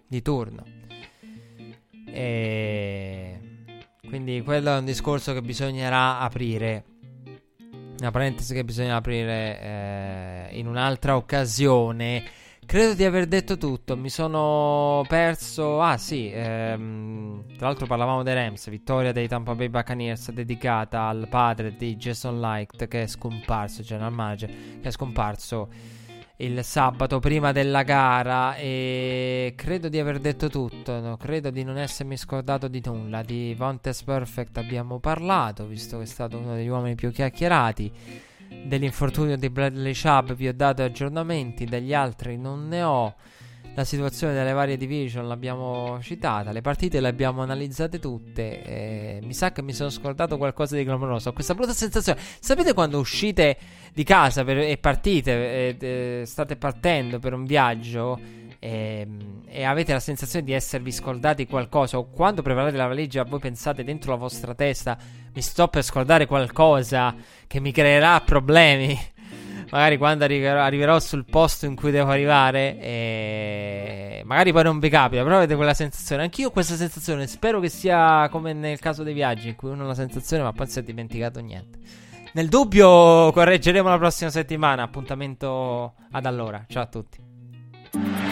di 0.07 0.21
turno. 0.21 0.65
E 2.07 3.41
quindi 4.07 4.43
quello 4.43 4.75
è 4.75 4.79
un 4.79 4.85
discorso 4.85 5.33
che 5.33 5.41
bisognerà 5.41 6.19
aprire. 6.19 6.85
Una 8.01 8.11
parentesi 8.11 8.53
che 8.53 8.65
bisogna 8.65 8.97
aprire 8.97 9.61
eh, 9.61 10.59
in 10.59 10.67
un'altra 10.67 11.15
occasione. 11.15 12.25
Credo 12.65 12.95
di 12.95 13.05
aver 13.05 13.27
detto 13.27 13.59
tutto. 13.59 13.97
Mi 13.97 14.09
sono 14.09 15.05
perso. 15.07 15.81
Ah, 15.81 15.99
sì. 15.99 16.31
Ehm, 16.33 17.45
tra 17.57 17.67
l'altro, 17.67 17.87
parlavamo 17.87 18.23
dei 18.23 18.35
Rams. 18.35 18.71
Vittoria 18.71 19.13
dei 19.13 19.29
Tampa 19.29 19.55
Bay 19.55 19.69
Buccaneers 19.69 20.31
dedicata 20.31 21.03
al 21.03 21.27
padre 21.29 21.77
di 21.77 21.97
Jason 21.97 22.41
Light, 22.41 22.89
che 22.89 23.03
è 23.03 23.07
scomparso. 23.07 23.83
General 23.83 24.13
Manager, 24.13 24.49
che 24.81 24.89
è 24.89 24.91
scomparso 24.91 25.69
il 26.37 26.65
sabato 26.65 27.21
prima 27.21 27.53
della 27.53 27.83
gara 27.83 28.57
e 28.57 29.53
credo 29.57 29.89
di 29.89 29.99
aver 30.01 30.19
detto 30.19 30.49
tutto, 30.49 30.99
no? 30.99 31.17
credo 31.17 31.51
di 31.51 31.63
non 31.63 31.79
essermi 31.79 32.17
scordato 32.17 32.69
di 32.69 32.83
nulla. 32.85 33.23
Di 33.23 33.55
Vontes 33.57 34.03
Perfect 34.03 34.59
abbiamo 34.59 34.99
parlato, 34.99 35.67
visto 35.67 35.99
che 35.99 36.05
è 36.05 36.07
stato 36.07 36.39
uno 36.39 36.55
degli 36.55 36.69
uomini 36.69 36.95
più 36.95 37.13
chiacchierati. 37.13 37.93
Dell'infortunio 38.65 39.37
di 39.37 39.51
Bradley 39.51 39.93
Chubb 39.95 40.33
vi 40.33 40.49
ho 40.49 40.55
dato 40.55 40.83
aggiornamenti, 40.83 41.65
degli 41.65 41.93
altri 41.93 42.37
non 42.37 42.69
ne 42.69 42.83
ho. 42.83 43.15
La 43.75 43.85
situazione 43.85 44.35
delle 44.35 44.53
varie 44.53 44.77
division 44.77 45.27
l'abbiamo 45.27 45.99
citata, 46.03 46.53
le 46.53 46.61
partite 46.61 47.01
le 47.01 47.09
abbiamo 47.09 47.43
analizzate 47.43 47.99
tutte. 47.99 48.63
Eh, 48.63 49.21
mi 49.23 49.33
sa 49.33 49.51
che 49.51 49.63
mi 49.63 49.73
sono 49.73 49.89
scordato 49.89 50.37
qualcosa 50.37 50.77
di 50.77 50.85
clamoroso. 50.85 51.31
Ho 51.31 51.33
questa 51.33 51.55
brutta 51.55 51.73
sensazione. 51.73 52.21
Sapete 52.39 52.75
quando 52.75 52.99
uscite 52.99 53.57
di 53.95 54.05
casa 54.05 54.45
per, 54.45 54.59
e 54.59 54.77
partite, 54.77 55.77
e, 55.77 55.77
e, 56.21 56.27
state 56.27 56.57
partendo 56.57 57.19
per 57.19 57.33
un 57.33 57.45
viaggio 57.47 58.42
e, 58.65 59.09
e, 59.49 59.65
avete 59.65 59.93
la 59.93 59.99
sensazione 59.99 60.45
di 60.45 60.53
esservi 60.53 60.93
scordati 60.93 61.49
qualcosa? 61.49 61.99
O 61.99 62.09
quando 62.09 62.43
preparate 62.43 62.77
la 62.77 62.87
valigia, 62.87 63.25
voi 63.25 63.41
pensate 63.41 63.83
dentro 63.83 64.13
la 64.13 64.17
vostra 64.17 64.55
testa: 64.55 64.97
mi 65.35 65.43
sto 65.43 65.67
per 65.67 65.83
scordare 65.83 66.27
qualcosa 66.27 67.13
che 67.49 67.59
mi 67.59 67.73
creerà 67.73 68.21
problemi 68.21 68.97
magari 69.73 69.97
quando 69.99 70.23
arriverò, 70.23 70.61
arriverò, 70.61 71.01
sul 71.01 71.25
posto 71.25 71.67
in 71.67 71.75
cui 71.75 71.91
devo 71.91 72.13
arrivare, 72.13 72.79
e 72.79 74.23
magari 74.27 74.53
poi 74.53 74.63
non 74.63 74.79
vi 74.79 74.89
capita, 74.89 75.25
però 75.25 75.39
avete 75.39 75.57
quella 75.57 75.75
sensazione. 75.75 76.23
Anch'io 76.23 76.49
ho 76.49 76.51
questa 76.53 76.77
sensazione. 76.77 77.27
Spero 77.27 77.59
che 77.59 77.69
sia 77.69 78.29
come 78.31 78.53
nel 78.53 78.79
caso 78.79 79.03
dei 79.03 79.13
viaggi, 79.13 79.49
in 79.49 79.57
cui 79.57 79.71
uno 79.71 79.83
ha 79.83 79.87
una 79.87 79.95
sensazione, 79.95 80.45
ma 80.45 80.53
poi 80.53 80.69
si 80.69 80.79
è 80.79 80.85
dimenticato 80.85 81.41
niente. 81.41 81.81
Nel 82.35 82.49
dubbio, 82.49 83.33
correggeremo 83.33 83.89
la 83.89 83.99
prossima 83.99 84.31
settimana. 84.31 84.85
Appuntamento 84.85 85.95
ad 86.13 86.27
allora. 86.27 86.65
Ciao 86.69 86.85
a 86.85 86.87
tutti. 86.87 87.32